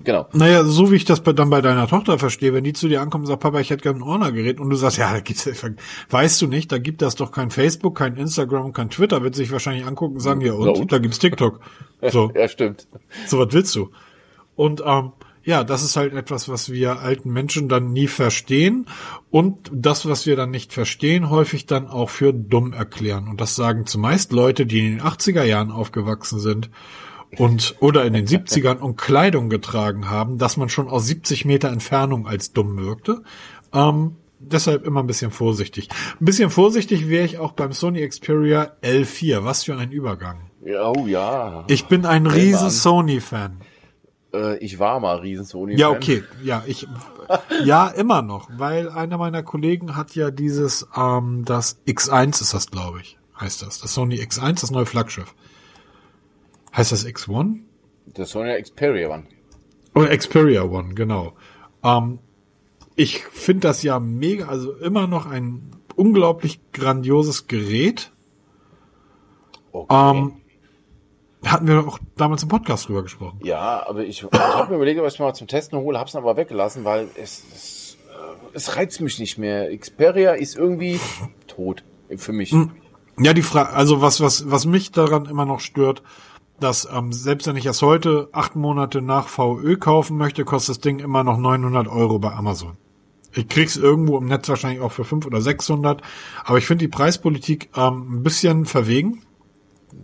Genau. 0.05 0.29
Naja, 0.33 0.65
so 0.65 0.93
wie 0.93 0.97
ich 0.97 1.05
das 1.05 1.23
dann 1.23 1.51
bei 1.51 1.61
deiner 1.61 1.89
Tochter 1.89 2.19
verstehe, 2.19 2.55
wenn 2.55 2.63
die 2.63 2.73
zu 2.73 2.89
dir 2.89 3.01
ankommt 3.01 3.23
und 3.23 3.27
sagt, 3.27 3.41
Papa, 3.41 3.59
ich 3.59 3.71
hätte 3.71 3.83
gerne 3.83 3.99
ein 3.99 4.03
Ordnergerät 4.03 4.61
und 4.61 4.71
du 4.71 4.77
sagst, 4.77 4.99
ja, 4.99 5.13
da 5.13 5.21
gibt's, 5.21 5.49
weißt 6.11 6.41
du 6.41 6.47
nicht, 6.47 6.71
da 6.71 6.79
gibt 6.79 7.03
das 7.03 7.17
doch 7.17 7.33
kein 7.33 7.51
Facebook, 7.51 7.97
kein 7.97 8.17
Instagram, 8.17 8.73
kein 8.73 8.91
Twitter, 8.91 9.23
wird 9.23 9.35
sich 9.35 9.51
wahrscheinlich 9.51 9.85
angucken 9.85 10.15
und 10.15 10.21
sagen, 10.21 10.41
ja 10.41 10.53
und, 10.53 10.69
und? 10.69 10.93
da 10.93 10.99
gibt's 10.99 11.19
TikTok. 11.19 11.61
So. 12.03 12.31
ja, 12.35 12.47
stimmt. 12.47 12.87
So, 13.27 13.39
was 13.39 13.53
willst 13.53 13.75
du? 13.75 13.91
Und 14.55 14.83
ähm, 14.85 15.13
ja, 15.49 15.65
das 15.65 15.83
ist 15.83 15.97
halt 15.97 16.13
etwas, 16.13 16.51
was 16.51 16.71
wir 16.71 17.01
alten 17.01 17.33
Menschen 17.33 17.71
dann 17.71 17.91
nie 17.91 18.07
verstehen 18.07 18.85
und 19.31 19.71
das, 19.73 20.05
was 20.05 20.27
wir 20.27 20.37
dann 20.37 20.51
nicht 20.51 20.75
verstehen, 20.75 21.31
häufig 21.31 21.65
dann 21.65 21.87
auch 21.87 22.11
für 22.11 22.35
dumm 22.35 22.75
erklären. 22.75 23.29
Und 23.29 23.41
das 23.41 23.57
sagen 23.57 23.87
zumeist 23.87 24.33
Leute, 24.33 24.67
die 24.67 24.81
in 24.81 24.99
den 24.99 25.01
80er 25.01 25.45
Jahren 25.45 25.71
aufgewachsen 25.71 26.39
sind 26.39 26.69
und 27.39 27.77
oder 27.81 28.05
in 28.05 28.13
den 28.13 28.27
70ern 28.27 28.77
und 28.77 28.97
Kleidung 28.97 29.49
getragen 29.49 30.11
haben, 30.11 30.37
dass 30.37 30.59
man 30.59 30.69
schon 30.69 30.87
aus 30.87 31.07
70 31.07 31.47
Meter 31.47 31.71
Entfernung 31.71 32.27
als 32.27 32.53
dumm 32.53 32.77
wirkte. 32.77 33.23
Ähm, 33.73 34.17
deshalb 34.41 34.87
immer 34.87 35.03
ein 35.03 35.07
bisschen 35.07 35.31
vorsichtig. 35.31 35.89
Ein 36.21 36.27
bisschen 36.27 36.51
vorsichtig 36.51 37.09
wäre 37.09 37.25
ich 37.25 37.39
auch 37.39 37.53
beim 37.53 37.73
Sony 37.73 38.07
Xperia 38.07 38.73
L4. 38.83 39.45
Was 39.45 39.65
für 39.65 39.79
ein 39.79 39.93
Übergang. 39.93 40.51
Ja, 40.63 40.93
oh 40.95 41.07
ja. 41.07 41.65
Ich 41.69 41.87
bin 41.87 42.05
ein 42.05 42.27
riesen 42.27 42.69
Sony-Fan. 42.69 43.63
Äh, 44.39 44.59
ich 44.59 44.79
war 44.79 45.01
mal 45.01 45.19
riesen 45.19 45.45
Sony. 45.45 45.77
Ja, 45.77 45.91
okay. 45.91 46.23
Ja, 46.43 46.63
ich, 46.67 46.87
ja, 47.65 47.89
immer 47.89 48.23
noch, 48.23 48.49
weil 48.57 48.89
einer 48.89 49.19
meiner 49.19 49.43
Kollegen 49.43 49.97
hat 49.97 50.15
ja 50.15 50.31
dieses, 50.31 50.87
ähm, 50.97 51.45
das 51.45 51.79
X1 51.87 52.41
ist 52.41 52.55
das, 52.55 52.71
glaube 52.71 53.01
ich, 53.01 53.19
heißt 53.41 53.63
das. 53.63 53.81
Das 53.81 53.95
Sony 53.95 54.17
X1, 54.17 54.61
das 54.61 54.71
neue 54.71 54.87
Flaggschiff. 54.87 55.35
Heißt 56.77 56.93
das 56.93 57.07
X1? 57.07 57.59
Das 58.07 58.31
Sony 58.31 58.61
Xperia 58.63 59.09
One. 59.09 59.25
Oder 59.95 60.11
oh, 60.13 60.17
Xperia 60.17 60.63
One, 60.63 60.95
genau. 60.95 61.35
Ähm, 61.83 62.21
ich 62.95 63.25
finde 63.25 63.69
das 63.69 63.83
ja 63.83 63.99
mega, 63.99 64.47
also 64.47 64.75
immer 64.75 65.07
noch 65.07 65.27
ein 65.27 65.71
unglaublich 65.97 66.61
grandioses 66.73 67.49
Gerät. 67.49 68.13
Okay. 69.73 70.11
Ähm, 70.11 70.33
hatten 71.45 71.67
wir 71.67 71.87
auch 71.87 71.99
damals 72.17 72.43
im 72.43 72.49
Podcast 72.49 72.89
drüber 72.89 73.03
gesprochen. 73.03 73.41
Ja, 73.43 73.87
aber 73.87 74.05
ich, 74.05 74.23
ich 74.23 74.41
habe 74.41 74.71
mir 74.71 74.77
überlegt, 74.77 75.01
ob 75.01 75.07
ich 75.07 75.19
mal 75.19 75.35
zum 75.35 75.47
Testen 75.47 75.79
hole, 75.79 75.99
hab's 75.99 76.17
aber 76.17 76.37
weggelassen, 76.37 76.85
weil 76.85 77.09
es, 77.17 77.45
es, 77.55 77.97
äh, 78.09 78.57
es 78.57 78.77
reizt 78.77 79.01
mich 79.01 79.19
nicht 79.19 79.39
mehr. 79.39 79.77
Xperia 79.77 80.33
ist 80.33 80.57
irgendwie 80.57 81.01
tot 81.47 81.85
für 82.17 82.33
mich. 82.33 82.53
Hm. 82.53 82.73
Ja, 83.21 83.33
die 83.33 83.43
Frage, 83.43 83.71
also 83.71 84.01
was, 84.01 84.21
was, 84.21 84.51
was 84.51 84.65
mich 84.65 84.93
daran 84.93 85.27
immer 85.27 85.45
noch 85.45 85.61
stört, 85.61 86.03
dass 86.61 86.89
ähm, 86.93 87.13
selbst 87.13 87.47
wenn 87.47 87.57
ich 87.57 87.67
es 87.67 87.83
heute 87.83 88.29
acht 88.33 88.57
Monate 88.57 89.03
nach 89.03 89.29
VÖ 89.29 89.77
kaufen 89.77 90.17
möchte, 90.17 90.45
kostet 90.45 90.77
das 90.77 90.81
Ding 90.81 90.99
immer 90.99 91.25
noch 91.25 91.37
900 91.37 91.89
Euro 91.89 92.19
bei 92.19 92.33
Amazon. 92.33 92.77
Ich 93.35 93.49
krieg's 93.49 93.77
irgendwo 93.77 94.19
im 94.19 94.27
Netz 94.27 94.49
wahrscheinlich 94.49 94.81
auch 94.81 94.93
für 94.93 95.05
500 95.05 95.27
oder 95.27 95.43
600, 95.43 96.03
aber 96.45 96.59
ich 96.59 96.67
finde 96.67 96.85
die 96.85 96.89
Preispolitik 96.89 97.71
ähm, 97.77 98.19
ein 98.19 98.23
bisschen 98.23 98.67
verwegen. 98.67 99.23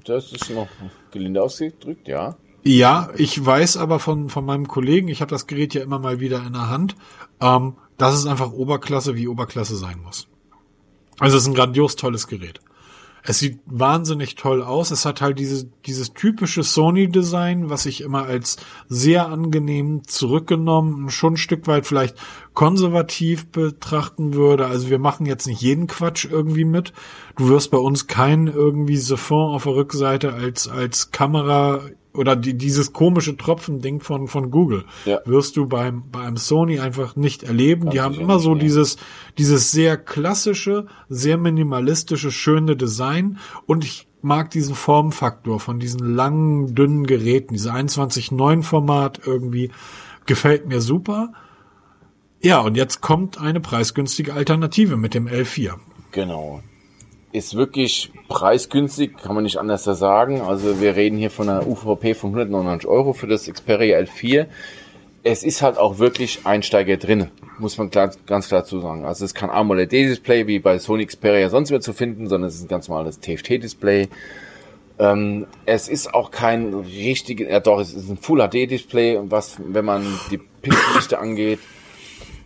Das 0.05 0.33
ist 0.33 0.51
noch 0.51 0.69
gelinde 1.15 1.43
ausgedrückt, 1.43 2.07
ja. 2.09 2.37
Ja, 2.63 3.11
ich 3.17 3.45
weiß 3.45 3.77
aber 3.79 3.99
von, 3.99 4.29
von 4.29 4.45
meinem 4.45 4.69
Kollegen, 4.69 5.09
ich 5.09 5.21
habe 5.21 5.31
das 5.31 5.47
Gerät 5.47 5.75
ja 5.75 5.83
immer 5.83 5.99
mal 5.99 6.21
wieder 6.21 6.47
in 6.47 6.53
der 6.55 6.69
Hand, 6.69 6.97
ähm, 7.41 7.75
dass 7.99 8.15
es 8.15 8.27
einfach 8.27 8.53
Oberklasse 8.53 9.17
wie 9.17 9.29
Oberklasse 9.29 9.77
sein 9.77 10.01
muss. 10.03 10.29
Also 11.19 11.37
es 11.37 11.45
ist 11.45 11.49
ein 11.49 11.55
grandios 11.55 11.97
tolles 11.97 12.27
Gerät. 12.27 12.61
Es 13.27 13.39
sieht 13.39 13.61
wahnsinnig 13.65 14.35
toll 14.35 14.63
aus. 14.63 14.91
Es 14.91 15.07
hat 15.07 15.23
halt 15.23 15.39
diese, 15.39 15.67
dieses 15.87 16.13
typische 16.13 16.63
Sony-Design, 16.63 17.71
was 17.71 17.87
ich 17.87 18.03
immer 18.03 18.25
als 18.25 18.59
sehr 18.87 19.29
angenehm 19.29 20.03
zurückgenommen, 20.07 21.09
schon 21.09 21.33
ein 21.33 21.39
Stück 21.39 21.67
weit 21.67 21.87
vielleicht 21.87 22.17
konservativ 22.53 23.47
betrachten 23.47 24.35
würde. 24.35 24.67
Also 24.67 24.91
wir 24.91 24.99
machen 24.99 25.25
jetzt 25.25 25.47
nicht 25.47 25.63
jeden 25.63 25.87
Quatsch 25.87 26.27
irgendwie 26.31 26.67
mit. 26.67 26.93
Du 27.37 27.49
wirst 27.49 27.71
bei 27.71 27.79
uns 27.79 28.09
keinen 28.09 28.47
irgendwie 28.47 28.99
Siphon 28.99 29.55
auf 29.55 29.65
der 29.65 29.75
Rückseite 29.75 30.35
als, 30.35 30.69
als 30.69 31.11
Kamera 31.11 31.81
oder 32.15 32.37
die, 32.37 32.55
dieses 32.57 32.93
komische 32.93 33.37
Tropfending 33.37 34.01
von, 34.01 34.29
von 34.29 34.51
Google 34.51 34.85
ja. 35.05 35.21
wirst 35.25 35.57
du 35.57 35.67
beim, 35.67 36.11
beim 36.11 36.37
Sony 36.37 36.79
einfach 36.79 37.17
nicht 37.17 37.43
erleben. 37.43 37.85
Kann 37.85 37.91
die 37.91 38.01
haben 38.01 38.15
immer 38.15 38.39
so 38.39 38.55
dieses, 38.55 38.97
dieses 39.37 39.71
sehr 39.71 39.97
klassische, 39.97 40.87
sehr 41.09 41.37
minimalistische, 41.37 42.31
schöne 42.31 42.77
Design 42.77 43.39
und 43.67 43.85
ich 43.85 44.07
mag 44.23 44.51
diesen 44.51 44.75
Formfaktor 44.75 45.61
von 45.61 45.79
diesen 45.79 46.15
langen, 46.15 46.75
dünnen 46.75 47.07
Geräten, 47.07 47.55
diese 47.55 47.73
21.9 47.73 48.63
Format 48.63 49.21
irgendwie 49.27 49.71
gefällt 50.25 50.67
mir 50.67 50.81
super. 50.81 51.33
Ja, 52.41 52.61
und 52.61 52.77
jetzt 52.77 53.01
kommt 53.01 53.39
eine 53.39 53.61
preisgünstige 53.61 54.35
Alternative 54.35 54.97
mit 54.97 55.15
dem 55.15 55.27
L4. 55.27 55.75
Genau. 56.13 56.63
Ist 57.35 57.57
wirklich 57.57 58.13
preisgünstig, 58.29 59.17
kann 59.19 59.35
man 59.35 59.43
nicht 59.43 59.59
anders 59.59 59.83
sagen. 59.83 60.41
Also 60.41 60.81
wir 60.81 60.95
reden 60.95 61.19
hier 61.19 61.33
von 61.33 61.49
einer 61.49 61.67
UVP 61.67 62.15
von 62.15 62.31
199 62.31 62.89
Euro 62.89 63.13
für 63.13 63.27
das 63.27 63.51
Xperia 63.51 63.99
L4. 63.99 64.47
Es 65.25 65.43
ist 65.43 65.61
halt 65.61 65.77
auch 65.77 65.99
wirklich 65.99 66.41
Einsteiger 66.45 66.97
drin, 66.97 67.31
muss 67.59 67.77
man 67.77 67.91
klar, 67.91 68.13
ganz 68.27 68.47
klar 68.47 68.65
zu 68.65 68.79
sagen. 68.79 69.05
Also 69.05 69.25
es 69.25 69.33
ist 69.33 69.35
kein 69.35 69.51
AMOLED-Display 69.51 70.47
wie 70.47 70.61
bei 70.61 70.79
Sony 70.79 71.07
Xperia 71.07 71.49
sonst 71.49 71.71
mehr 71.71 71.81
zu 71.81 71.93
finden, 71.93 72.29
sondern 72.29 72.49
es 72.49 72.55
ist 72.55 72.63
ein 72.63 72.69
ganz 72.69 72.89
normales 72.89 73.19
TFT-Display. 73.19 74.09
Ähm, 75.01 75.49
es 75.67 75.89
ist 75.89 76.15
auch 76.15 76.31
kein 76.31 76.73
richtiges, 76.73 77.51
ja 77.51 77.59
doch, 77.59 77.81
es 77.81 77.95
ist 77.95 78.11
ein 78.11 78.17
Full 78.17 78.47
HD-Display, 78.49 79.19
was, 79.25 79.57
wenn 79.59 79.85
man 79.85 80.07
die 80.31 80.39
Pixeldichte 80.39 81.19
angeht. 81.19 81.59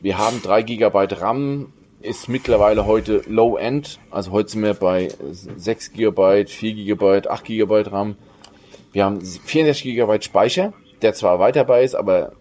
Wir 0.00 0.16
haben 0.16 0.40
3 0.40 0.62
GB 0.62 1.08
RAM, 1.20 1.72
ist 2.00 2.28
mittlerweile 2.28 2.86
heute 2.86 3.22
Low-End. 3.26 3.98
Also 4.10 4.30
heute 4.30 4.50
sind 4.50 4.62
wir 4.62 4.74
bei 4.74 5.08
6 5.30 5.92
GB, 5.92 6.46
4 6.46 6.74
GB, 6.74 7.28
8 7.28 7.44
GB 7.44 7.82
RAM. 7.90 8.16
Wir 8.92 9.04
haben 9.04 9.20
64 9.20 9.82
GB 9.94 10.22
Speicher, 10.22 10.72
der 11.02 11.14
zwar 11.14 11.32
erweiterbar 11.32 11.80
ist, 11.80 11.94
aber 11.94 12.32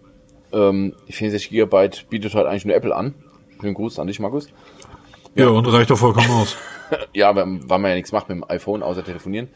ähm, 0.52 0.94
64 1.08 1.50
GB 1.50 1.90
bietet 2.08 2.34
halt 2.34 2.46
eigentlich 2.46 2.64
nur 2.64 2.76
Apple 2.76 2.94
an. 2.94 3.14
Schönen 3.60 3.74
Gruß 3.74 3.98
an 3.98 4.06
dich, 4.06 4.20
Markus. 4.20 4.48
Ja, 5.34 5.44
ja 5.44 5.50
und 5.50 5.66
reicht 5.66 5.90
doch 5.90 5.98
vollkommen 5.98 6.30
aus. 6.30 6.56
ja, 7.12 7.34
weil 7.34 7.46
man 7.46 7.84
ja 7.84 7.94
nichts 7.94 8.12
macht 8.12 8.28
mit 8.28 8.38
dem 8.38 8.44
iPhone, 8.48 8.82
außer 8.82 9.04
telefonieren. 9.04 9.48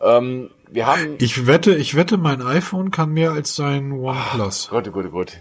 Ähm, 0.00 0.50
wir 0.70 0.86
haben. 0.86 1.16
Ich 1.18 1.46
wette, 1.46 1.74
ich 1.74 1.94
wette, 1.96 2.18
mein 2.18 2.42
iPhone 2.42 2.90
kann 2.90 3.10
mehr 3.10 3.32
als 3.32 3.56
sein 3.56 3.92
OnePlus. 3.92 4.66
Ach, 4.66 4.70
Gott, 4.70 4.88
oh 4.88 4.90
Gott, 4.92 5.06
oh 5.08 5.10
Gott. 5.10 5.40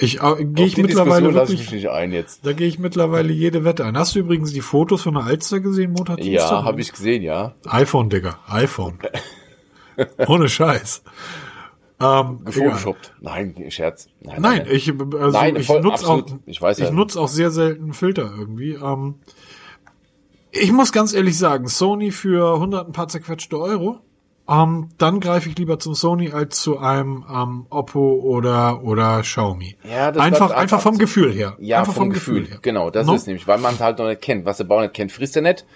Ich 0.00 0.22
äh, 0.22 0.44
gehe 0.44 0.66
ich 0.66 0.76
mittlerweile 0.76 1.34
wirklich, 1.34 1.72
ich 1.72 1.90
ein 1.90 2.12
jetzt. 2.12 2.46
Da 2.46 2.52
gehe 2.52 2.68
ich 2.68 2.78
mittlerweile 2.78 3.32
jede 3.32 3.64
Wette 3.64 3.84
ein. 3.84 3.98
Hast 3.98 4.14
du 4.14 4.20
übrigens 4.20 4.52
die 4.52 4.60
Fotos 4.60 5.02
von 5.02 5.14
der 5.14 5.24
Alster 5.24 5.60
gesehen, 5.60 5.92
Montag? 5.92 6.22
Ja, 6.24 6.64
habe 6.64 6.80
ich 6.80 6.92
gesehen, 6.92 7.22
ja. 7.22 7.54
iPhone, 7.66 8.08
Digga, 8.08 8.38
iPhone. 8.48 8.98
Ohne 10.28 10.48
Scheiß. 10.48 11.02
Ähm, 12.00 12.44
Gefotoshoppt. 12.44 13.14
Nein, 13.20 13.56
Scherz. 13.70 14.08
Nein, 14.20 14.40
nein, 14.40 14.62
nein. 14.64 14.66
ich, 14.70 14.92
also 14.92 15.36
nein, 15.36 15.56
ich 15.56 15.68
nutze 15.68 16.06
auch, 16.06 16.24
ich, 16.46 16.62
weiß 16.62 16.78
ich 16.78 16.92
nutze 16.92 17.20
auch 17.20 17.26
sehr 17.26 17.50
selten 17.50 17.92
Filter 17.92 18.32
irgendwie. 18.38 18.74
Ähm, 18.74 19.16
ich 20.52 20.70
muss 20.70 20.92
ganz 20.92 21.12
ehrlich 21.12 21.36
sagen, 21.36 21.66
Sony 21.66 22.12
für 22.12 22.54
100 22.54 22.86
ein 22.86 22.92
paar 22.92 23.08
zerquetschte 23.08 23.58
Euro 23.58 23.98
ähm, 24.48 24.88
dann 24.98 25.20
greife 25.20 25.48
ich 25.48 25.58
lieber 25.58 25.78
zum 25.78 25.94
Sony 25.94 26.32
als 26.32 26.60
zu 26.60 26.78
einem 26.78 27.24
ähm, 27.32 27.66
Oppo 27.70 28.20
oder 28.22 28.82
oder 28.82 29.20
Xiaomi. 29.22 29.76
Ja, 29.84 30.10
das 30.10 30.22
einfach 30.22 30.50
einfach 30.52 30.80
vom 30.80 30.98
Gefühl 30.98 31.32
her. 31.32 31.56
Ja, 31.60 31.80
einfach 31.80 31.92
vom, 31.92 32.04
vom 32.04 32.12
Gefühl. 32.12 32.40
Gefühl. 32.40 32.52
her. 32.54 32.58
Genau, 32.62 32.90
das 32.90 33.06
no? 33.06 33.14
ist 33.14 33.26
nämlich, 33.26 33.46
weil 33.46 33.58
man 33.58 33.78
halt 33.78 33.98
noch 33.98 34.06
nicht 34.08 34.22
kennt, 34.22 34.44
was 34.44 34.56
der 34.56 34.64
Bauer 34.64 34.82
nicht 34.82 34.94
kennt, 34.94 35.12
frisst 35.12 35.36
er 35.36 35.42
nicht. 35.42 35.66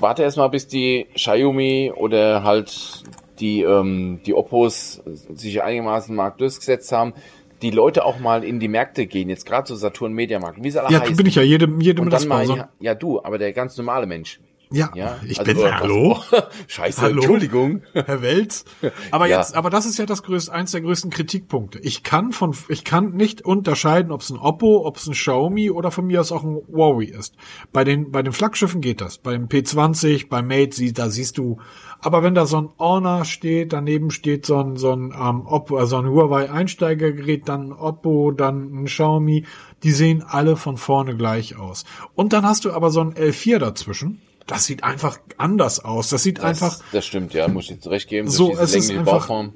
Warte 0.00 0.22
erstmal, 0.22 0.48
bis 0.48 0.66
die 0.68 1.06
Xiaomi 1.14 1.92
oder 1.94 2.42
halt 2.44 3.02
die 3.40 3.62
ähm, 3.62 4.20
die 4.24 4.34
Oppos 4.34 5.02
sich 5.34 5.62
einigermaßen 5.62 6.14
Markt 6.14 6.40
durchgesetzt 6.40 6.90
haben 6.92 7.14
die 7.62 7.70
Leute 7.70 8.04
auch 8.04 8.18
mal 8.18 8.44
in 8.44 8.60
die 8.60 8.68
Märkte 8.68 9.06
gehen, 9.06 9.28
jetzt 9.28 9.44
gerade 9.46 9.66
so 9.66 9.74
Saturn 9.74 10.12
Mediamarkt, 10.12 10.62
wie 10.62 10.70
sie 10.70 10.80
alle 10.82 10.92
Ja, 10.92 11.00
heißen. 11.00 11.16
bin 11.16 11.26
ich 11.26 11.34
ja 11.34 11.42
jedem 11.42 11.80
jedem 11.80 12.08
das 12.10 12.26
mal, 12.26 12.68
Ja, 12.80 12.94
du, 12.94 13.22
aber 13.22 13.38
der 13.38 13.52
ganz 13.52 13.76
normale 13.76 14.06
Mensch. 14.06 14.40
Ja, 14.70 14.90
ja 14.94 15.16
ich 15.26 15.38
also, 15.38 15.52
bin, 15.52 15.62
äh, 15.62 15.72
hallo? 15.72 16.18
Scheiße, 16.66 17.00
hallo? 17.00 17.16
Entschuldigung. 17.16 17.82
Herr 17.92 18.22
Welz. 18.22 18.64
Aber 19.10 19.26
ja. 19.26 19.38
jetzt, 19.38 19.54
aber 19.54 19.70
das 19.70 19.86
ist 19.86 19.98
ja 19.98 20.06
das 20.06 20.22
größte, 20.22 20.52
eins 20.52 20.72
der 20.72 20.80
größten 20.82 21.10
Kritikpunkte. 21.10 21.78
Ich 21.78 22.02
kann 22.02 22.32
von, 22.32 22.54
ich 22.68 22.84
kann 22.84 23.12
nicht 23.12 23.42
unterscheiden, 23.42 24.12
ob 24.12 24.20
es 24.20 24.30
ein 24.30 24.36
Oppo, 24.36 24.86
ob 24.86 24.96
es 24.96 25.06
ein 25.06 25.14
Xiaomi 25.14 25.70
oder 25.70 25.90
von 25.90 26.06
mir 26.06 26.20
aus 26.20 26.32
auch 26.32 26.44
ein 26.44 26.60
Huawei 26.68 27.04
ist. 27.04 27.34
Bei 27.72 27.84
den, 27.84 28.10
bei 28.10 28.22
den 28.22 28.32
Flaggschiffen 28.32 28.80
geht 28.80 29.00
das. 29.00 29.18
Beim 29.18 29.46
P20, 29.46 30.28
beim 30.28 30.46
Mate, 30.46 30.92
da 30.92 31.08
siehst 31.08 31.38
du, 31.38 31.58
aber 32.00 32.22
wenn 32.22 32.34
da 32.34 32.46
so 32.46 32.58
ein 32.58 32.68
Honor 32.78 33.24
steht, 33.24 33.72
daneben 33.72 34.10
steht 34.10 34.46
so 34.46 34.58
ein, 34.58 34.76
so 34.76 34.92
ein, 34.92 35.12
ähm, 35.18 35.46
Oppo, 35.46 35.78
also 35.78 35.96
ein 35.96 36.08
Huawei 36.08 36.50
Einsteigergerät, 36.50 37.48
dann 37.48 37.68
ein 37.68 37.72
Oppo, 37.72 38.32
dann 38.32 38.82
ein 38.82 38.84
Xiaomi, 38.84 39.44
die 39.82 39.92
sehen 39.92 40.22
alle 40.26 40.56
von 40.56 40.76
vorne 40.76 41.16
gleich 41.16 41.56
aus. 41.56 41.84
Und 42.14 42.32
dann 42.32 42.44
hast 42.44 42.64
du 42.64 42.72
aber 42.72 42.90
so 42.90 43.00
ein 43.00 43.14
L4 43.14 43.58
dazwischen 43.58 44.20
das 44.48 44.64
sieht 44.64 44.82
einfach 44.82 45.18
anders 45.36 45.84
aus. 45.84 46.08
Das 46.08 46.22
sieht 46.22 46.38
das, 46.38 46.44
einfach. 46.44 46.80
Das 46.92 47.06
stimmt, 47.06 47.34
ja, 47.34 47.46
muss 47.48 47.70
ich 47.70 47.80
zurecht 47.80 48.08
geben. 48.08 48.28
So, 48.28 48.56
es 48.56 48.74
ist 48.74 48.90
einfach. 48.90 49.12
Bauform. 49.12 49.52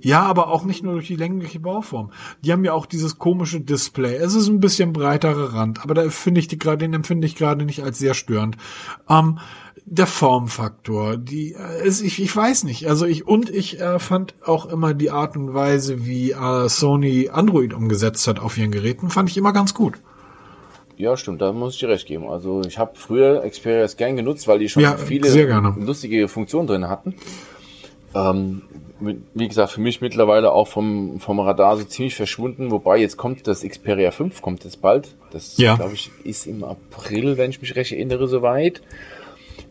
Ja, 0.00 0.22
aber 0.22 0.48
auch 0.48 0.64
nicht 0.64 0.82
nur 0.82 0.94
durch 0.94 1.06
die 1.06 1.16
längliche 1.16 1.60
Bauform. 1.60 2.12
Die 2.42 2.52
haben 2.52 2.62
ja 2.62 2.74
auch 2.74 2.84
dieses 2.84 3.18
komische 3.18 3.62
Display. 3.62 4.16
Es 4.16 4.34
ist 4.34 4.48
ein 4.48 4.60
bisschen 4.60 4.92
breiterer 4.92 5.54
Rand, 5.54 5.82
aber 5.82 5.94
da 5.94 6.10
finde 6.10 6.40
ich 6.40 6.48
die 6.48 6.58
gerade, 6.58 6.78
den 6.78 6.92
empfinde 6.92 7.26
ich 7.26 7.36
gerade 7.36 7.64
nicht 7.64 7.82
als 7.82 7.98
sehr 7.98 8.12
störend. 8.12 8.58
Ähm, 9.08 9.38
der 9.86 10.06
Formfaktor, 10.06 11.16
die, 11.16 11.54
äh, 11.54 11.86
ist, 11.86 12.02
ich, 12.02 12.20
ich 12.20 12.34
weiß 12.36 12.64
nicht. 12.64 12.86
Also 12.86 13.06
ich 13.06 13.26
und 13.26 13.48
ich 13.48 13.80
äh, 13.80 13.98
fand 13.98 14.34
auch 14.44 14.66
immer 14.66 14.92
die 14.92 15.10
Art 15.10 15.38
und 15.38 15.54
Weise, 15.54 16.04
wie 16.04 16.32
äh, 16.32 16.68
Sony 16.68 17.30
Android 17.32 17.72
umgesetzt 17.72 18.26
hat 18.26 18.40
auf 18.40 18.58
ihren 18.58 18.72
Geräten, 18.72 19.08
fand 19.08 19.30
ich 19.30 19.38
immer 19.38 19.54
ganz 19.54 19.72
gut. 19.72 19.94
Ja, 20.96 21.16
stimmt, 21.16 21.42
da 21.42 21.52
muss 21.52 21.74
ich 21.74 21.80
dir 21.80 21.88
recht 21.88 22.06
geben. 22.06 22.28
Also 22.28 22.62
ich 22.66 22.78
habe 22.78 22.92
früher 22.94 23.42
Xperia 23.48 23.86
gern 23.96 24.16
genutzt, 24.16 24.46
weil 24.46 24.58
die 24.58 24.68
schon 24.68 24.82
ja, 24.82 24.96
viele 24.96 25.28
lustige 25.78 26.28
Funktionen 26.28 26.66
drin 26.66 26.88
hatten. 26.88 27.14
Ähm, 28.14 28.62
wie 29.00 29.48
gesagt, 29.48 29.72
für 29.72 29.80
mich 29.80 30.00
mittlerweile 30.00 30.52
auch 30.52 30.68
vom, 30.68 31.18
vom 31.18 31.40
Radar 31.40 31.76
so 31.76 31.84
ziemlich 31.84 32.14
verschwunden, 32.14 32.70
wobei 32.70 32.98
jetzt 32.98 33.16
kommt 33.16 33.46
das 33.46 33.62
Xperia 33.62 34.12
5, 34.12 34.40
kommt 34.40 34.64
jetzt 34.64 34.80
bald. 34.80 35.16
Das, 35.30 35.56
ja. 35.58 35.74
glaube 35.74 35.94
ich, 35.94 36.10
ist 36.22 36.46
im 36.46 36.62
April, 36.62 37.36
wenn 37.36 37.50
ich 37.50 37.60
mich 37.60 37.74
recht 37.74 37.92
erinnere, 37.92 38.28
soweit. 38.28 38.82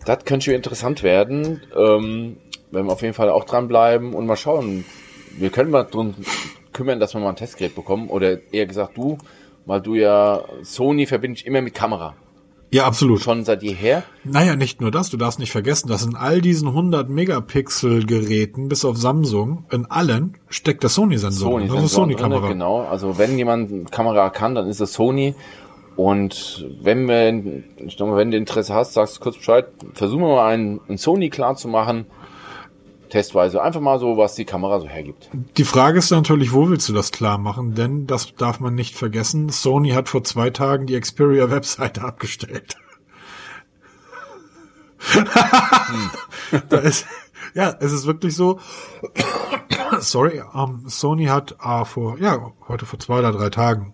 Das 0.06 0.26
könnte 0.26 0.46
schon 0.46 0.54
interessant 0.56 1.04
werden. 1.04 1.62
Ähm, 1.76 2.38
werden 2.72 2.88
wir 2.88 2.94
auf 2.94 3.02
jeden 3.02 3.14
Fall 3.14 3.30
auch 3.30 3.46
dranbleiben 3.46 4.14
und 4.14 4.26
mal 4.26 4.36
schauen. 4.36 4.84
Wir 5.38 5.50
können 5.50 5.72
mal 5.72 5.84
drum 5.84 6.16
kümmern, 6.74 7.00
dass 7.00 7.14
wir 7.14 7.22
mal 7.22 7.30
ein 7.30 7.36
Testgerät 7.36 7.76
bekommen. 7.76 8.10
Oder 8.10 8.40
eher 8.52 8.66
gesagt, 8.66 8.98
du 8.98 9.18
weil 9.66 9.82
du 9.82 9.96
ja 9.96 10.44
Sony 10.62 11.06
verbinde 11.06 11.40
ich 11.40 11.46
immer 11.46 11.62
mit 11.62 11.74
Kamera. 11.74 12.16
Ja, 12.72 12.86
absolut. 12.86 13.22
Schon 13.22 13.46
seit 13.46 13.62
jeher. 13.62 14.02
Naja, 14.24 14.56
nicht 14.56 14.82
nur 14.82 14.90
das, 14.90 15.12
du 15.12 15.18
darfst 15.18 15.38
nicht 15.38 15.52
vergessen, 15.52 15.90
dass 15.90 16.04
in 16.04 16.16
all 16.16 16.42
diesen 16.42 16.70
100 16.70 17.08
Megapixel 17.08 18.04
Geräten, 18.08 18.68
bis 18.68 18.84
auf 18.84 18.98
Samsung, 18.98 19.66
in 19.70 19.86
allen 19.86 20.38
steckt 20.50 20.82
der 20.82 20.90
Sony-Sensor. 20.90 21.52
Sony 21.52 21.68
das 21.68 21.84
ist 21.84 21.94
Sony-Kamera. 21.94 22.48
Genau, 22.48 22.82
also 22.82 23.20
wenn 23.20 23.38
jemand 23.38 23.92
Kamera 23.92 24.32
kann, 24.32 24.56
dann 24.56 24.68
ist 24.68 24.82
es 24.82 24.94
Sony. 24.94 25.36
Und 25.96 26.68
wenn 26.82 27.08
wir, 27.08 27.64
ich 27.86 27.96
glaube, 27.96 28.18
wenn 28.18 28.32
du 28.32 28.38
Interesse 28.38 28.74
hast, 28.74 28.94
sagst 28.94 29.18
du 29.18 29.20
kurz 29.22 29.38
Bescheid, 29.38 29.68
versuchen 29.94 30.22
wir 30.22 30.30
mal 30.30 30.52
einen, 30.52 30.80
einen 30.88 30.98
Sony 30.98 31.30
klar 31.30 31.56
zu 31.56 31.68
machen 31.68 32.08
testweise. 33.14 33.62
Einfach 33.62 33.80
mal 33.80 34.00
so, 34.00 34.18
was 34.18 34.34
die 34.36 34.44
Kamera 34.44 34.80
so 34.80 34.88
hergibt. 34.88 35.30
Die 35.58 35.64
Frage 35.64 36.00
ist 36.00 36.10
natürlich, 36.10 36.52
wo 36.52 36.68
willst 36.70 36.90
du 36.90 36.94
das 36.94 37.12
klar 37.12 37.38
machen? 37.38 37.76
Denn 37.76 38.08
das 38.08 38.34
darf 38.36 38.60
man 38.60 38.74
nicht 38.74 38.96
vergessen. 38.96 39.50
Sony 39.50 39.92
hat 39.92 40.10
vor 40.10 40.24
zwei 40.24 40.50
Tagen 40.50 40.88
die 40.88 41.00
Xperia-Webseite 41.00 42.02
abgestellt. 42.04 42.76
da 46.70 46.78
ist, 46.80 47.06
ja, 47.54 47.76
es 47.80 47.92
ist 47.92 48.08
wirklich 48.08 48.36
so. 48.36 48.60
Sorry, 50.00 50.42
ähm, 50.56 50.86
Sony 50.88 51.26
hat 51.26 51.58
uh, 51.64 51.86
vor, 51.86 52.18
ja, 52.20 52.52
heute 52.68 52.88
vor 52.88 53.00
zwei 53.00 53.20
oder 53.20 53.32
drei 53.32 53.50
Tagen 53.50 53.94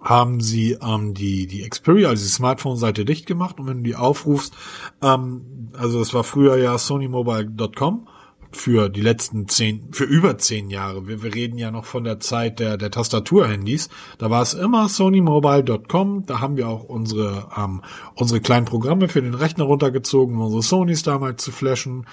haben 0.00 0.40
sie 0.40 0.78
ähm, 0.80 1.12
die 1.12 1.46
die 1.46 1.68
Xperia, 1.68 2.08
also 2.08 2.22
die 2.24 2.30
Smartphone-Seite 2.30 3.04
dicht 3.04 3.26
gemacht 3.26 3.60
und 3.60 3.66
wenn 3.66 3.78
du 3.78 3.82
die 3.82 3.96
aufrufst, 3.96 4.56
ähm, 5.02 5.72
also 5.76 5.98
das 5.98 6.14
war 6.14 6.24
früher 6.24 6.56
ja 6.56 6.78
sonymobile.com 6.78 8.08
für 8.52 8.88
die 8.88 9.00
letzten 9.00 9.48
zehn, 9.48 9.88
für 9.92 10.04
über 10.04 10.38
zehn 10.38 10.70
Jahre. 10.70 11.06
Wir, 11.06 11.22
wir 11.22 11.34
reden 11.34 11.58
ja 11.58 11.70
noch 11.70 11.84
von 11.84 12.04
der 12.04 12.20
Zeit 12.20 12.58
der, 12.58 12.76
der 12.76 12.90
Tastaturhandys. 12.90 13.88
Da 14.18 14.30
war 14.30 14.42
es 14.42 14.54
immer 14.54 14.88
sonymobile.com. 14.88 16.26
Da 16.26 16.40
haben 16.40 16.56
wir 16.56 16.68
auch 16.68 16.84
unsere, 16.84 17.48
ähm, 17.56 17.82
unsere 18.14 18.40
kleinen 18.40 18.66
Programme 18.66 19.08
für 19.08 19.22
den 19.22 19.34
Rechner 19.34 19.64
runtergezogen, 19.64 20.36
um 20.36 20.42
unsere 20.42 20.62
Sonys 20.62 21.02
damals 21.02 21.42
zu 21.42 21.52
flashen, 21.52 22.06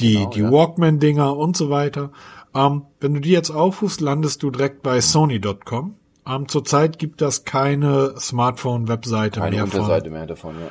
die, 0.00 0.14
genau, 0.14 0.30
die 0.30 0.40
ja. 0.40 0.50
Walkman-Dinger 0.50 1.36
und 1.36 1.56
so 1.56 1.70
weiter. 1.70 2.10
Ähm, 2.54 2.82
wenn 3.00 3.14
du 3.14 3.20
die 3.20 3.30
jetzt 3.30 3.50
aufrufst, 3.50 4.00
landest 4.00 4.42
du 4.42 4.50
direkt 4.50 4.82
bei 4.82 5.00
sony.com. 5.00 5.94
Ähm, 6.26 6.48
zurzeit 6.48 6.98
gibt 6.98 7.20
das 7.20 7.44
keine 7.44 8.14
Smartphone-Webseite 8.18 9.40
mehr. 9.40 9.50
Keine 9.50 9.64
Unterseite 9.64 10.10
mehr 10.10 10.26
davon, 10.26 10.54
ja. 10.60 10.70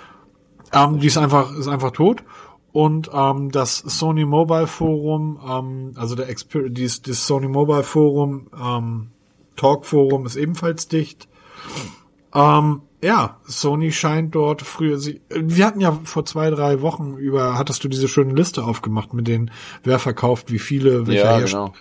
Ähm, 0.73 0.99
die 0.99 1.07
ist 1.07 1.17
einfach, 1.17 1.55
ist 1.55 1.67
einfach 1.67 1.91
tot. 1.91 2.23
Und 2.73 3.11
ähm, 3.13 3.51
das 3.51 3.77
Sony 3.77 4.25
Mobile 4.25 4.65
Forum, 4.65 5.39
ähm, 5.47 5.93
also 5.95 6.15
der 6.15 6.27
Exper 6.27 6.69
dies, 6.69 7.03
das 7.03 7.27
Sony 7.27 7.47
Mobile 7.47 7.83
Forum, 7.83 8.47
ähm, 8.59 9.11
Talk 9.55 9.85
Forum 9.85 10.25
ist 10.25 10.35
ebenfalls 10.35 10.87
dicht. 10.87 11.27
Ähm, 12.33 12.81
ja, 13.03 13.37
Sony 13.43 13.91
scheint 13.91 14.33
dort 14.33 14.63
früher, 14.63 14.97
sie, 14.97 15.21
wir 15.29 15.67
hatten 15.67 15.81
ja 15.81 15.99
vor 16.03 16.25
zwei, 16.25 16.49
drei 16.49 16.81
Wochen 16.81 17.15
über, 17.17 17.59
hattest 17.59 17.83
du 17.83 17.89
diese 17.89 18.07
schöne 18.07 18.33
Liste 18.33 18.63
aufgemacht 18.63 19.13
mit 19.13 19.27
den, 19.27 19.51
wer 19.83 19.99
verkauft, 19.99 20.51
wie 20.51 20.57
viele, 20.57 21.05
welcher 21.05 21.39
ja, 21.39 21.45
genau. 21.45 21.73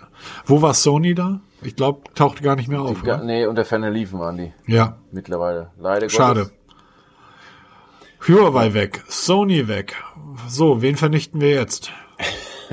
Wo 0.45 0.61
war 0.61 0.75
Sony 0.75 1.15
da? 1.15 1.39
Ich 1.63 1.75
glaube, 1.75 2.01
tauchte 2.13 2.43
gar 2.43 2.55
nicht 2.55 2.67
mehr 2.67 2.81
auf. 2.81 3.01
Die, 3.01 3.25
nee, 3.25 3.47
unter 3.47 3.65
Ferne 3.65 3.89
liefen 3.89 4.19
waren 4.19 4.37
die. 4.37 4.53
Ja. 4.67 4.97
Mittlerweile. 5.11 5.71
Leider 5.79 6.09
Schade. 6.09 6.41
Gottes. 6.41 6.53
Huawei 8.27 8.73
weg, 8.73 9.03
Sony 9.07 9.67
weg. 9.67 9.95
So, 10.47 10.81
wen 10.81 10.95
vernichten 10.95 11.41
wir 11.41 11.51
jetzt? 11.51 11.91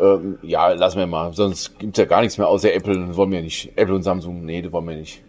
ähm, 0.00 0.38
ja, 0.42 0.68
lassen 0.72 0.98
wir 0.98 1.06
mal. 1.06 1.32
Sonst 1.32 1.78
gibt's 1.78 1.98
ja 1.98 2.04
gar 2.04 2.20
nichts 2.20 2.38
mehr 2.38 2.48
außer 2.48 2.72
Apple. 2.72 3.16
Wollen 3.16 3.30
wir 3.30 3.42
nicht. 3.42 3.72
Apple 3.76 3.94
und 3.94 4.02
Samsung, 4.02 4.44
nee, 4.44 4.62
das 4.62 4.72
wollen 4.72 4.88
wir 4.88 4.96
nicht. 4.96 5.22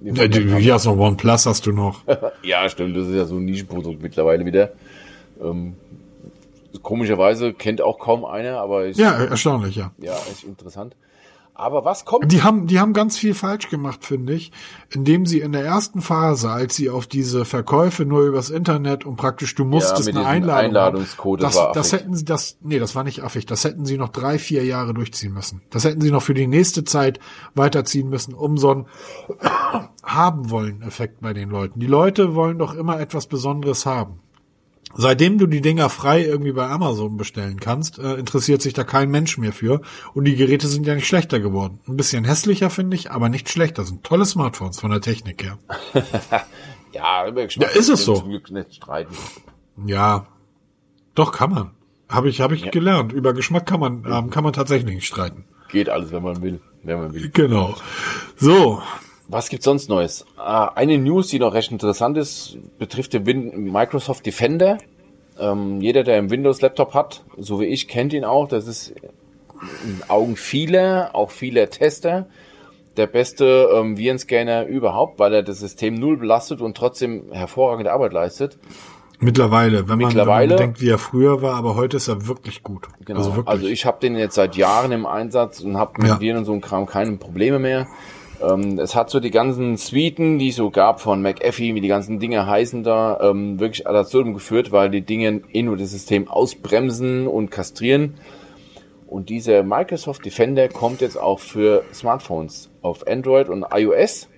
Wir 0.00 0.14
ja, 0.14 0.56
hier 0.56 0.74
hast 0.74 0.86
noch 0.86 0.96
OnePlus, 0.96 1.44
hast 1.46 1.66
du 1.66 1.72
noch. 1.72 2.02
ja, 2.42 2.68
stimmt. 2.68 2.96
Das 2.96 3.06
ist 3.06 3.14
ja 3.14 3.26
so 3.26 3.36
ein 3.36 3.44
Nischenprodukt 3.44 4.00
mittlerweile 4.00 4.46
wieder. 4.46 4.72
Ähm, 5.42 5.74
komischerweise 6.82 7.52
kennt 7.52 7.82
auch 7.82 7.98
kaum 7.98 8.24
einer, 8.24 8.60
aber 8.60 8.86
ist, 8.86 8.98
ja, 8.98 9.12
erstaunlich, 9.24 9.76
ja. 9.76 9.92
Ja, 9.98 10.16
ist 10.30 10.44
interessant. 10.44 10.96
Aber 11.60 11.84
was 11.84 12.04
kommt? 12.06 12.32
Die 12.32 12.42
haben, 12.42 12.66
die 12.66 12.80
haben 12.80 12.94
ganz 12.94 13.18
viel 13.18 13.34
falsch 13.34 13.68
gemacht, 13.68 14.04
finde 14.04 14.32
ich, 14.32 14.50
indem 14.88 15.26
sie 15.26 15.40
in 15.40 15.52
der 15.52 15.64
ersten 15.64 16.00
Phase, 16.00 16.50
als 16.50 16.74
sie 16.74 16.88
auf 16.88 17.06
diese 17.06 17.44
Verkäufe 17.44 18.06
nur 18.06 18.22
übers 18.22 18.48
Internet 18.48 19.04
und 19.04 19.16
praktisch 19.16 19.54
du 19.54 19.64
musstest 19.64 20.08
ja, 20.08 20.14
eine 20.14 20.26
Einladung 20.26 20.64
Einladungscode 20.66 21.42
das, 21.42 21.54
das, 21.54 21.72
das 21.74 21.92
hätten 21.92 22.14
sie 22.14 22.24
das, 22.24 22.56
nee, 22.62 22.78
das 22.78 22.94
war 22.94 23.04
nicht 23.04 23.22
affig, 23.22 23.44
das 23.44 23.64
hätten 23.64 23.84
sie 23.84 23.98
noch 23.98 24.08
drei, 24.08 24.38
vier 24.38 24.64
Jahre 24.64 24.94
durchziehen 24.94 25.34
müssen. 25.34 25.60
Das 25.70 25.84
hätten 25.84 26.00
sie 26.00 26.10
noch 26.10 26.22
für 26.22 26.34
die 26.34 26.46
nächste 26.46 26.84
Zeit 26.84 27.20
weiterziehen 27.54 28.08
müssen, 28.08 28.32
um 28.32 28.56
so 28.56 28.70
einen 28.70 28.86
haben 30.02 30.50
wollen 30.50 30.80
Effekt 30.82 31.20
bei 31.20 31.34
den 31.34 31.50
Leuten. 31.50 31.78
Die 31.78 31.86
Leute 31.86 32.34
wollen 32.34 32.58
doch 32.58 32.74
immer 32.74 32.98
etwas 32.98 33.26
Besonderes 33.26 33.84
haben. 33.84 34.20
Seitdem 34.94 35.38
du 35.38 35.46
die 35.46 35.60
Dinger 35.60 35.88
frei 35.88 36.24
irgendwie 36.24 36.52
bei 36.52 36.68
Amazon 36.68 37.16
bestellen 37.16 37.60
kannst, 37.60 37.98
äh, 37.98 38.14
interessiert 38.14 38.60
sich 38.60 38.72
da 38.72 38.84
kein 38.84 39.10
Mensch 39.10 39.38
mehr 39.38 39.52
für. 39.52 39.80
Und 40.14 40.24
die 40.24 40.36
Geräte 40.36 40.66
sind 40.66 40.86
ja 40.86 40.94
nicht 40.94 41.06
schlechter 41.06 41.40
geworden. 41.40 41.78
Ein 41.86 41.96
bisschen 41.96 42.24
hässlicher, 42.24 42.70
finde 42.70 42.96
ich, 42.96 43.10
aber 43.10 43.28
nicht 43.28 43.48
schlechter. 43.48 43.84
Sind 43.84 44.04
tolle 44.04 44.26
Smartphones 44.26 44.80
von 44.80 44.90
der 44.90 45.00
Technik 45.00 45.44
her. 45.44 45.58
ja, 46.92 47.28
über 47.28 47.44
Geschmack 47.44 47.72
ja, 47.72 47.78
ist 47.78 47.88
es 47.88 48.04
so. 48.04 48.16
Zum 48.16 48.30
Glück 48.30 48.50
nicht 48.50 48.74
streiten. 48.74 49.14
Ja, 49.86 50.26
doch 51.14 51.32
kann 51.32 51.50
man. 51.50 51.70
Habe 52.08 52.28
ich, 52.28 52.40
habe 52.40 52.54
ich 52.54 52.64
ja. 52.64 52.70
gelernt. 52.70 53.12
Über 53.12 53.32
Geschmack 53.32 53.66
kann 53.66 53.80
man, 53.80 54.04
ähm, 54.04 54.30
kann 54.30 54.42
man 54.42 54.52
tatsächlich 54.52 54.94
nicht 54.94 55.06
streiten. 55.06 55.44
Geht 55.68 55.88
alles, 55.88 56.10
wenn 56.10 56.24
man 56.24 56.42
will. 56.42 56.60
Wenn 56.82 56.98
man 56.98 57.14
will. 57.14 57.30
Genau. 57.30 57.76
So, 58.36 58.82
was 59.30 59.48
gibt's 59.48 59.64
sonst 59.64 59.88
Neues? 59.88 60.26
Ah, 60.36 60.72
eine 60.74 60.98
News, 60.98 61.28
die 61.28 61.38
noch 61.38 61.54
recht 61.54 61.70
interessant 61.70 62.18
ist, 62.18 62.58
betrifft 62.78 63.12
den 63.12 63.72
Microsoft 63.72 64.26
Defender. 64.26 64.78
Ähm, 65.38 65.80
jeder, 65.80 66.02
der 66.02 66.18
einen 66.18 66.30
Windows-Laptop 66.30 66.94
hat, 66.94 67.24
so 67.38 67.60
wie 67.60 67.66
ich, 67.66 67.88
kennt 67.88 68.12
ihn 68.12 68.24
auch. 68.24 68.48
Das 68.48 68.66
ist 68.66 68.94
in 69.84 70.02
Augen 70.08 70.36
vieler, 70.36 71.10
auch 71.12 71.30
vieler 71.30 71.70
Tester, 71.70 72.26
der 72.96 73.06
beste 73.06 73.68
ähm, 73.74 73.96
Virenscanner 73.96 74.66
überhaupt, 74.66 75.18
weil 75.18 75.32
er 75.32 75.42
das 75.42 75.60
System 75.60 75.94
null 75.94 76.16
belastet 76.16 76.60
und 76.60 76.76
trotzdem 76.76 77.24
hervorragende 77.30 77.92
Arbeit 77.92 78.12
leistet. 78.12 78.58
Mittlerweile, 79.20 79.88
wenn 79.88 79.98
man, 79.98 80.08
Mittlerweile, 80.08 80.50
wenn 80.50 80.56
man 80.56 80.66
denkt, 80.66 80.80
wie 80.80 80.88
er 80.88 80.98
früher 80.98 81.42
war, 81.42 81.54
aber 81.54 81.76
heute 81.76 81.98
ist 81.98 82.08
er 82.08 82.26
wirklich 82.26 82.62
gut. 82.62 82.88
Genau. 83.04 83.18
Also, 83.18 83.36
wirklich. 83.36 83.48
also 83.48 83.66
ich 83.66 83.84
habe 83.84 84.00
den 84.00 84.16
jetzt 84.16 84.34
seit 84.34 84.56
Jahren 84.56 84.92
im 84.92 85.04
Einsatz 85.04 85.60
und 85.60 85.76
habe 85.76 86.00
mit 86.00 86.08
ja. 86.08 86.20
Viren 86.20 86.38
und 86.38 86.44
so 86.46 86.52
einem 86.52 86.62
Kram 86.62 86.86
keine 86.86 87.16
Probleme 87.16 87.58
mehr. 87.58 87.86
Ähm, 88.42 88.78
es 88.78 88.94
hat 88.94 89.10
so 89.10 89.20
die 89.20 89.30
ganzen 89.30 89.76
Suiten, 89.76 90.38
die 90.38 90.48
es 90.48 90.56
so 90.56 90.70
gab 90.70 91.00
von 91.00 91.22
McAfee, 91.22 91.74
wie 91.74 91.80
die 91.80 91.88
ganzen 91.88 92.18
Dinge 92.18 92.46
heißen 92.46 92.82
da, 92.82 93.18
ähm, 93.20 93.60
wirklich 93.60 93.86
ad 93.86 93.96
absurdum 93.98 94.34
geführt, 94.34 94.72
weil 94.72 94.90
die 94.90 95.02
Dinge 95.02 95.42
eh 95.52 95.62
nur 95.62 95.76
das 95.76 95.90
System 95.90 96.28
ausbremsen 96.28 97.26
und 97.26 97.50
kastrieren. 97.50 98.14
Und 99.06 99.28
dieser 99.28 99.62
Microsoft 99.62 100.24
Defender 100.24 100.68
kommt 100.68 101.00
jetzt 101.00 101.18
auch 101.18 101.40
für 101.40 101.82
Smartphones 101.92 102.70
auf 102.80 103.06
Android 103.06 103.48
und 103.48 103.66
iOS. 103.74 104.28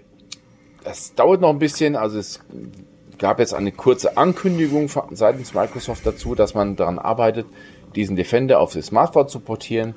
Das 0.83 1.15
dauert 1.15 1.41
noch 1.41 1.51
ein 1.51 1.59
bisschen, 1.59 1.95
also 1.95 2.19
es 2.19 2.41
gab 3.19 3.39
jetzt 3.39 3.55
eine 3.55 3.71
kurze 3.71 4.17
Ankündigung 4.17 4.89
seitens 5.11 5.55
Microsoft 5.55 6.05
dazu, 6.07 6.35
dass 6.35 6.55
man 6.55 6.75
daran 6.75 6.99
arbeitet, 6.99 7.47
diesen 7.95 8.17
Defender 8.17 8.61
auf 8.61 8.73
das 8.73 8.87
Smartphone 8.87 9.29
zu 9.29 9.41
portieren, 9.41 9.95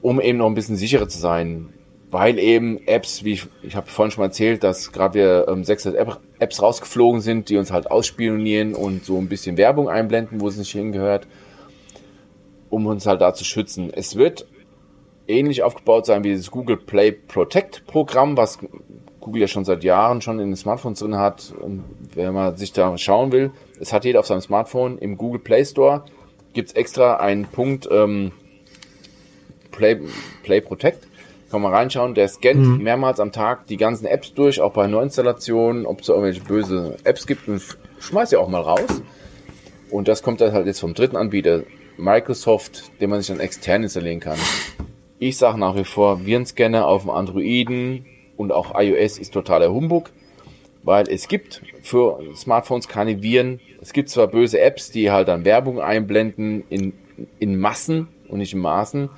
um 0.00 0.20
eben 0.20 0.38
noch 0.38 0.46
ein 0.46 0.54
bisschen 0.54 0.76
sicherer 0.76 1.08
zu 1.08 1.18
sein 1.18 1.74
weil 2.12 2.38
eben 2.38 2.86
Apps, 2.86 3.24
wie 3.24 3.32
ich, 3.32 3.46
ich 3.62 3.74
habe 3.74 3.88
vorhin 3.88 4.12
schon 4.12 4.20
mal 4.20 4.26
erzählt, 4.26 4.62
dass 4.62 4.92
gerade 4.92 5.14
wir 5.14 5.46
ähm, 5.48 5.64
600 5.64 6.20
Apps 6.38 6.60
rausgeflogen 6.60 7.22
sind, 7.22 7.48
die 7.48 7.56
uns 7.56 7.72
halt 7.72 7.90
ausspionieren 7.90 8.74
und 8.74 9.04
so 9.04 9.16
ein 9.16 9.30
bisschen 9.30 9.56
Werbung 9.56 9.88
einblenden, 9.88 10.40
wo 10.40 10.48
es 10.48 10.58
nicht 10.58 10.72
hingehört, 10.72 11.26
um 12.68 12.86
uns 12.86 13.06
halt 13.06 13.22
da 13.22 13.32
zu 13.32 13.44
schützen. 13.44 13.90
Es 13.94 14.16
wird 14.16 14.46
ähnlich 15.26 15.62
aufgebaut 15.62 16.04
sein 16.04 16.22
wie 16.22 16.36
das 16.36 16.50
Google 16.50 16.76
Play 16.76 17.12
Protect 17.12 17.86
Programm, 17.86 18.36
was 18.36 18.58
Google 19.20 19.40
ja 19.40 19.48
schon 19.48 19.64
seit 19.64 19.82
Jahren 19.82 20.20
schon 20.20 20.38
in 20.38 20.48
den 20.48 20.56
Smartphones 20.56 20.98
drin 20.98 21.16
hat. 21.16 21.54
Und 21.62 21.82
wenn 22.14 22.34
man 22.34 22.58
sich 22.58 22.74
da 22.74 22.98
schauen 22.98 23.32
will, 23.32 23.52
es 23.80 23.94
hat 23.94 24.04
jeder 24.04 24.20
auf 24.20 24.26
seinem 24.26 24.42
Smartphone 24.42 24.98
im 24.98 25.16
Google 25.16 25.40
Play 25.40 25.64
Store 25.64 26.04
gibt's 26.52 26.74
extra 26.74 27.16
einen 27.16 27.46
Punkt 27.46 27.88
ähm, 27.90 28.32
Play, 29.70 29.98
Play 30.42 30.60
Protect 30.60 31.06
kann 31.52 31.62
man 31.62 31.72
reinschauen, 31.72 32.14
der 32.14 32.26
scannt 32.28 32.66
mhm. 32.66 32.82
mehrmals 32.82 33.20
am 33.20 33.30
Tag 33.30 33.66
die 33.66 33.76
ganzen 33.76 34.06
Apps 34.06 34.32
durch, 34.32 34.60
auch 34.62 34.72
bei 34.72 34.86
Neuinstallationen, 34.86 35.84
ob 35.84 36.00
es 36.00 36.08
irgendwelche 36.08 36.40
böse 36.40 36.96
Apps 37.04 37.26
gibt 37.26 37.46
und 37.46 37.62
schmeißt 38.00 38.30
sie 38.30 38.36
auch 38.38 38.48
mal 38.48 38.62
raus. 38.62 39.02
Und 39.90 40.08
das 40.08 40.22
kommt 40.22 40.40
dann 40.40 40.52
halt 40.52 40.66
jetzt 40.66 40.80
vom 40.80 40.94
dritten 40.94 41.16
Anbieter, 41.16 41.64
Microsoft, 41.98 42.98
den 43.02 43.10
man 43.10 43.20
sich 43.20 43.28
dann 43.28 43.38
extern 43.38 43.82
installieren 43.82 44.18
kann. 44.18 44.38
Ich 45.18 45.36
sage 45.36 45.60
nach 45.60 45.76
wie 45.76 45.84
vor, 45.84 46.24
Virenscanner 46.24 46.86
auf 46.86 47.02
dem 47.02 47.10
Androiden 47.10 48.06
und 48.38 48.50
auch 48.50 48.72
iOS 48.74 49.18
ist 49.18 49.34
totaler 49.34 49.70
Humbug, 49.70 50.08
weil 50.82 51.06
es 51.06 51.28
gibt 51.28 51.62
für 51.82 52.18
Smartphones 52.34 52.88
keine 52.88 53.22
Viren. 53.22 53.60
Es 53.82 53.92
gibt 53.92 54.08
zwar 54.08 54.26
böse 54.26 54.58
Apps, 54.58 54.90
die 54.90 55.10
halt 55.10 55.28
dann 55.28 55.44
Werbung 55.44 55.80
einblenden 55.80 56.64
in, 56.70 56.94
in 57.38 57.60
Massen 57.60 58.08
und 58.28 58.38
nicht 58.38 58.54
in 58.54 58.60
Maßen, 58.60 59.10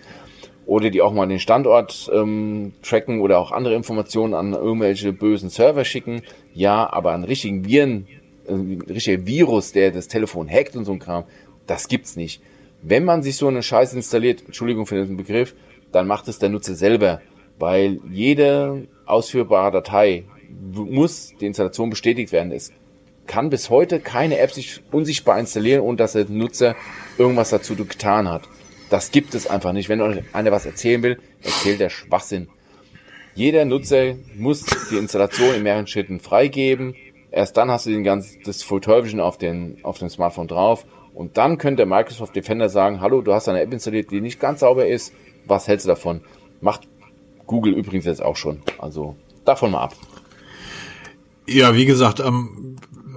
oder 0.66 0.90
die 0.90 1.02
auch 1.02 1.12
mal 1.12 1.26
den 1.26 1.38
Standort 1.38 2.10
ähm, 2.12 2.72
tracken 2.82 3.20
oder 3.20 3.38
auch 3.38 3.52
andere 3.52 3.74
Informationen 3.74 4.34
an 4.34 4.52
irgendwelche 4.52 5.12
bösen 5.12 5.50
Server 5.50 5.84
schicken. 5.84 6.22
Ja, 6.54 6.90
aber 6.92 7.12
einen 7.12 7.24
richtigen 7.24 7.66
Viren, 7.66 8.06
äh, 8.46 8.52
richtiger 8.90 9.26
Virus, 9.26 9.72
der 9.72 9.90
das 9.90 10.08
Telefon 10.08 10.48
hackt 10.48 10.76
und 10.76 10.84
so 10.84 10.92
ein 10.92 10.98
Kram, 10.98 11.24
das 11.66 11.88
gibt's 11.88 12.16
nicht. 12.16 12.40
Wenn 12.82 13.04
man 13.04 13.22
sich 13.22 13.36
so 13.36 13.48
eine 13.48 13.62
Scheiße 13.62 13.96
installiert, 13.96 14.42
Entschuldigung 14.44 14.86
für 14.86 14.96
den 14.96 15.16
Begriff, 15.16 15.54
dann 15.92 16.06
macht 16.06 16.28
es 16.28 16.38
der 16.38 16.48
Nutzer 16.48 16.74
selber, 16.74 17.20
weil 17.58 18.00
jede 18.10 18.88
ausführbare 19.06 19.70
Datei 19.70 20.24
muss 20.72 21.34
die 21.40 21.46
Installation 21.46 21.90
bestätigt 21.90 22.32
werden. 22.32 22.52
Es 22.52 22.72
kann 23.26 23.50
bis 23.50 23.70
heute 23.70 24.00
keine 24.00 24.38
App 24.38 24.52
sich 24.52 24.80
unsichtbar 24.92 25.38
installieren, 25.38 25.80
ohne 25.80 25.96
dass 25.96 26.12
der 26.12 26.26
Nutzer 26.28 26.76
irgendwas 27.18 27.50
dazu 27.50 27.74
getan 27.74 28.28
hat. 28.28 28.42
Das 28.94 29.10
gibt 29.10 29.34
es 29.34 29.48
einfach 29.48 29.72
nicht. 29.72 29.88
Wenn 29.88 30.00
euch 30.00 30.22
einer 30.34 30.52
was 30.52 30.66
erzählen 30.66 31.02
will, 31.02 31.18
erzählt 31.42 31.80
der 31.80 31.90
Schwachsinn. 31.90 32.46
Jeder 33.34 33.64
Nutzer 33.64 34.14
muss 34.36 34.64
die 34.88 34.98
Installation 34.98 35.52
in 35.52 35.64
mehreren 35.64 35.88
Schritten 35.88 36.20
freigeben. 36.20 36.94
Erst 37.32 37.56
dann 37.56 37.72
hast 37.72 37.86
du 37.86 37.90
den 37.90 38.04
ganzen, 38.04 38.38
das 38.44 38.62
Full 38.62 38.82
Television 38.82 39.18
auf 39.18 39.36
den, 39.36 39.78
auf 39.82 39.98
dem 39.98 40.08
Smartphone 40.10 40.46
drauf. 40.46 40.86
Und 41.12 41.38
dann 41.38 41.58
könnte 41.58 41.86
Microsoft 41.86 42.36
Defender 42.36 42.68
sagen, 42.68 43.00
hallo, 43.00 43.20
du 43.20 43.34
hast 43.34 43.48
eine 43.48 43.62
App 43.62 43.72
installiert, 43.72 44.12
die 44.12 44.20
nicht 44.20 44.38
ganz 44.38 44.60
sauber 44.60 44.86
ist. 44.86 45.12
Was 45.44 45.66
hältst 45.66 45.86
du 45.86 45.88
davon? 45.88 46.20
Macht 46.60 46.82
Google 47.48 47.72
übrigens 47.72 48.04
jetzt 48.04 48.22
auch 48.22 48.36
schon. 48.36 48.62
Also 48.78 49.16
davon 49.44 49.72
mal 49.72 49.82
ab. 49.82 49.96
Ja, 51.48 51.74
wie 51.74 51.86
gesagt, 51.86 52.20
ähm, 52.20 52.76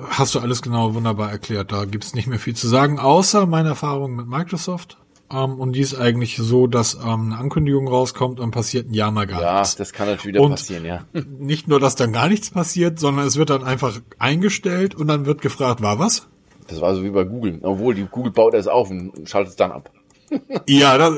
hast 0.10 0.34
du 0.34 0.40
alles 0.40 0.64
genau 0.64 0.96
wunderbar 0.96 1.30
erklärt. 1.30 1.72
Da 1.72 1.86
gibt's 1.86 2.16
nicht 2.16 2.26
mehr 2.26 2.40
viel 2.40 2.56
zu 2.56 2.68
sagen, 2.68 2.98
außer 2.98 3.46
meine 3.46 3.70
Erfahrung 3.70 4.16
mit 4.16 4.28
Microsoft. 4.28 4.98
Ähm, 5.32 5.60
und 5.60 5.74
die 5.74 5.82
ist 5.82 5.96
eigentlich 5.96 6.38
so, 6.38 6.68
dass 6.68 6.96
ähm, 6.96 7.32
eine 7.32 7.38
Ankündigung 7.38 7.88
rauskommt 7.88 8.40
und 8.40 8.52
passiert 8.52 8.90
ein 8.90 8.94
Jahr 8.94 9.12
mal 9.12 9.28
gar 9.28 9.42
ja, 9.42 9.60
nichts. 9.60 9.74
Ja, 9.74 9.78
das 9.80 9.94
kann 9.94 10.08
natürlich 10.08 10.36
wieder 10.36 10.42
und 10.42 10.52
passieren, 10.52 10.86
ja. 10.86 11.06
Nicht 11.40 11.68
nur, 11.68 11.80
dass 11.80 11.96
dann 11.96 12.14
gar 12.14 12.30
nichts 12.30 12.50
passiert, 12.50 13.00
sondern 13.00 13.28
es 13.28 13.38
wird 13.38 13.50
dann 13.50 13.64
einfach 13.64 14.00
eingestellt 14.20 14.96
und 14.96 15.08
dann 15.08 15.26
wird 15.26 15.42
gefragt, 15.42 15.82
war 15.82 16.00
was? 16.00 16.28
Das 16.68 16.82
war 16.82 16.96
so 16.96 17.04
wie 17.04 17.10
bei 17.10 17.24
Google. 17.24 17.60
Obwohl, 17.62 17.96
die 17.96 18.06
Google 18.06 18.32
baut 18.32 18.54
das 18.54 18.68
auf 18.68 18.90
und 18.90 19.28
schaltet 19.28 19.52
es 19.52 19.56
dann 19.56 19.72
ab. 19.72 19.92
ja, 20.68 20.98
das, 20.98 21.14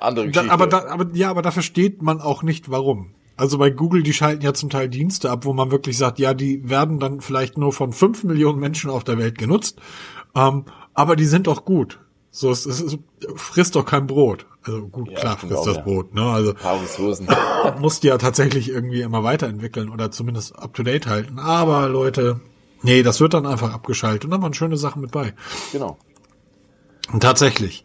andere 0.00 0.26
Geschichte. 0.26 0.48
Da, 0.48 0.52
aber, 0.52 0.66
da, 0.66 0.86
aber 0.86 1.06
ja, 1.14 1.30
aber 1.30 1.42
da 1.42 1.50
versteht 1.50 2.02
man 2.02 2.20
auch 2.20 2.42
nicht, 2.42 2.70
warum. 2.70 3.14
Also 3.36 3.58
bei 3.58 3.70
Google, 3.70 4.02
die 4.02 4.12
schalten 4.12 4.44
ja 4.44 4.54
zum 4.54 4.70
Teil 4.70 4.88
Dienste 4.88 5.30
ab, 5.30 5.44
wo 5.44 5.52
man 5.52 5.70
wirklich 5.70 5.98
sagt, 5.98 6.18
ja, 6.18 6.34
die 6.34 6.68
werden 6.68 7.00
dann 7.00 7.20
vielleicht 7.20 7.58
nur 7.58 7.72
von 7.72 7.92
fünf 7.92 8.22
Millionen 8.22 8.60
Menschen 8.60 8.90
auf 8.90 9.02
der 9.02 9.18
Welt 9.18 9.38
genutzt, 9.38 9.80
ähm, 10.34 10.66
aber 10.94 11.16
die 11.16 11.26
sind 11.26 11.48
doch 11.48 11.64
gut. 11.64 11.98
So, 12.36 12.50
es, 12.50 12.66
es, 12.66 12.80
es 12.80 12.98
frisst 13.36 13.76
doch 13.76 13.84
kein 13.84 14.08
Brot. 14.08 14.46
Also 14.64 14.88
gut, 14.88 15.08
ja, 15.08 15.20
klar 15.20 15.36
frisst 15.38 15.66
das 15.68 15.76
ja. 15.76 15.82
Brot, 15.82 16.14
ne? 16.14 16.22
Also 16.22 16.52
musst 17.78 18.02
ja 18.02 18.18
tatsächlich 18.18 18.70
irgendwie 18.70 19.02
immer 19.02 19.22
weiterentwickeln 19.22 19.88
oder 19.88 20.10
zumindest 20.10 20.58
up 20.58 20.74
to 20.74 20.82
date 20.82 21.06
halten. 21.06 21.38
Aber 21.38 21.88
Leute, 21.88 22.40
nee, 22.82 23.04
das 23.04 23.20
wird 23.20 23.34
dann 23.34 23.46
einfach 23.46 23.72
abgeschaltet 23.72 24.24
und 24.24 24.32
dann 24.32 24.42
waren 24.42 24.52
schöne 24.52 24.76
Sachen 24.76 25.00
mit 25.00 25.12
bei. 25.12 25.32
Genau. 25.70 25.96
Und 27.12 27.22
tatsächlich. 27.22 27.84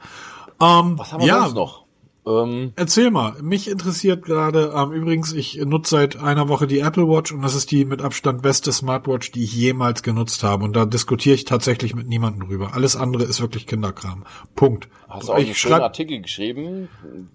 Ähm, 0.60 0.98
Was 0.98 1.14
haben 1.14 1.22
wir 1.22 1.28
ja, 1.28 1.42
sonst 1.42 1.54
noch? 1.54 1.86
Ähm, 2.28 2.74
Erzähl 2.76 3.12
mal, 3.12 3.42
mich 3.42 3.70
interessiert 3.70 4.24
gerade, 4.24 4.74
ähm, 4.76 4.92
übrigens, 4.92 5.34
ich 5.34 5.58
nutze 5.58 5.96
seit 5.96 6.22
einer 6.22 6.50
Woche 6.50 6.68
die 6.68 6.80
Apple 6.80 7.08
Watch 7.08 7.32
und 7.32 7.42
das 7.42 7.56
ist 7.56 7.72
die 7.72 7.86
mit 7.86 8.02
Abstand 8.02 8.42
beste 8.42 8.72
Smartwatch, 8.72 9.32
die 9.32 9.44
ich 9.44 9.54
jemals 9.54 10.04
genutzt 10.04 10.44
habe. 10.44 10.66
Und 10.66 10.76
da 10.76 10.86
diskutiere 10.86 11.36
ich 11.36 11.46
tatsächlich 11.46 11.96
mit 11.96 12.08
niemandem 12.08 12.48
drüber. 12.48 12.74
Alles 12.74 12.96
andere 12.96 13.24
ist 13.24 13.42
wirklich 13.42 13.68
Kinderkram. 13.68 14.26
Punkt. 14.56 14.90
Hast 15.08 15.28
du 15.28 15.34
auch 15.34 15.38
ich 15.38 15.46
einen 15.46 15.56
schönen 15.56 15.82
Artikel 15.82 16.22
geschrieben, 16.22 16.90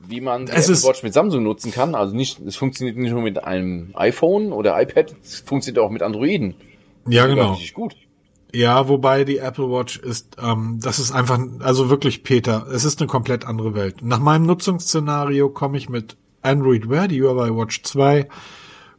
wie 0.06 0.20
man 0.20 0.46
die 0.46 0.52
Apple 0.52 0.82
Watch 0.82 1.02
mit 1.02 1.14
Samsung 1.14 1.42
nutzen 1.42 1.72
kann? 1.72 1.94
Also 1.94 2.14
nicht, 2.14 2.40
es 2.40 2.56
funktioniert 2.56 2.96
nicht 2.96 3.10
nur 3.10 3.22
mit 3.22 3.42
einem 3.42 3.90
iPhone 3.94 4.52
oder 4.52 4.80
iPad, 4.80 5.14
es 5.22 5.40
funktioniert 5.40 5.82
auch 5.82 5.90
mit 5.90 6.02
Androiden. 6.02 6.54
Ja, 7.08 7.26
genau. 7.26 7.52
Richtig 7.52 7.74
gut. 7.74 7.96
Ja, 8.54 8.88
wobei 8.88 9.24
die 9.24 9.38
Apple 9.38 9.68
Watch 9.68 9.96
ist, 9.96 10.36
ähm, 10.40 10.78
das 10.80 11.00
ist 11.00 11.10
einfach, 11.10 11.40
also 11.58 11.90
wirklich 11.90 12.22
Peter, 12.22 12.68
es 12.70 12.84
ist 12.84 13.00
eine 13.00 13.08
komplett 13.08 13.44
andere 13.44 13.74
Welt. 13.74 13.96
Nach 14.00 14.20
meinem 14.20 14.46
Nutzungsszenario 14.46 15.48
komme 15.48 15.76
ich 15.76 15.88
mit 15.88 16.16
Android 16.40 16.88
Wear, 16.88 17.08
die 17.08 17.20
UI 17.20 17.50
Watch 17.50 17.82
2, 17.82 18.28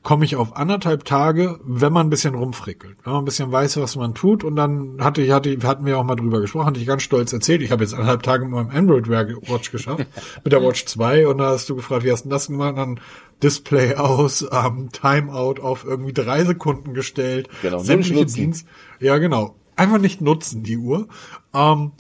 komme 0.05 0.23
ich 0.23 0.35
auf 0.35 0.55
anderthalb 0.55 1.03
Tage, 1.03 1.59
wenn 1.63 1.91
man 1.91 2.07
ein 2.07 2.09
bisschen 2.11 2.35
rumfrickelt, 2.35 2.95
wenn 3.03 3.13
man 3.13 3.23
ein 3.23 3.25
bisschen 3.25 3.51
weiß, 3.51 3.77
was 3.77 3.95
man 3.95 4.13
tut. 4.13 4.43
Und 4.43 4.55
dann 4.55 4.97
hatte 4.99 5.21
ich, 5.21 5.31
hatte, 5.31 5.57
hatten 5.63 5.85
wir 5.85 5.97
auch 5.97 6.03
mal 6.03 6.15
drüber 6.15 6.39
gesprochen, 6.39 6.67
hatte 6.67 6.79
ich 6.79 6.85
ganz 6.85 7.01
stolz 7.01 7.33
erzählt, 7.33 7.63
ich 7.63 7.71
habe 7.71 7.83
jetzt 7.83 7.93
anderthalb 7.93 8.21
Tage 8.21 8.45
mit 8.45 8.53
meinem 8.53 8.69
Android 8.69 9.09
Wear 9.09 9.27
Watch 9.27 9.71
geschafft, 9.71 10.05
mit 10.43 10.53
der 10.53 10.63
Watch 10.63 10.85
2. 10.85 11.27
Und 11.27 11.39
da 11.39 11.47
hast 11.47 11.67
du 11.69 11.75
gefragt, 11.75 12.05
wie 12.05 12.11
hast 12.11 12.23
du 12.23 12.29
das 12.29 12.47
gemacht? 12.47 12.69
Und 12.69 12.75
dann 12.75 12.99
Display 13.41 13.95
aus, 13.95 14.45
ähm, 14.51 14.89
Timeout 14.91 15.59
auf 15.59 15.83
irgendwie 15.83 16.13
drei 16.13 16.45
Sekunden 16.45 16.93
gestellt. 16.93 17.49
Genau, 17.63 17.79
sämtliche 17.79 18.27
Dienst. 18.27 18.67
Ja, 18.99 19.17
genau. 19.17 19.55
Einfach 19.75 19.97
nicht 19.97 20.21
nutzen, 20.21 20.61
die 20.61 20.77
Uhr. 20.77 21.07
Ähm, 21.51 21.93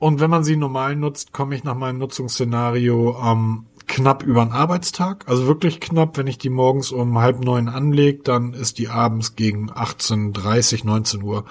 und 0.00 0.20
wenn 0.20 0.28
man 0.28 0.42
sie 0.42 0.56
normal 0.56 0.96
nutzt, 0.96 1.32
komme 1.32 1.54
ich 1.54 1.62
nach 1.62 1.76
meinem 1.76 1.98
Nutzungsszenario 1.98 3.16
ähm, 3.24 3.66
knapp 3.88 4.22
über 4.22 4.42
einen 4.42 4.52
Arbeitstag. 4.52 5.24
Also 5.26 5.46
wirklich 5.46 5.80
knapp. 5.80 6.16
Wenn 6.16 6.26
ich 6.26 6.38
die 6.38 6.50
morgens 6.50 6.92
um 6.92 7.18
halb 7.18 7.42
neun 7.42 7.68
anlege, 7.68 8.22
dann 8.22 8.52
ist 8.54 8.78
die 8.78 8.88
abends 8.88 9.34
gegen 9.34 9.70
18.30, 9.70 10.86
19 10.86 11.22
Uhr. 11.22 11.44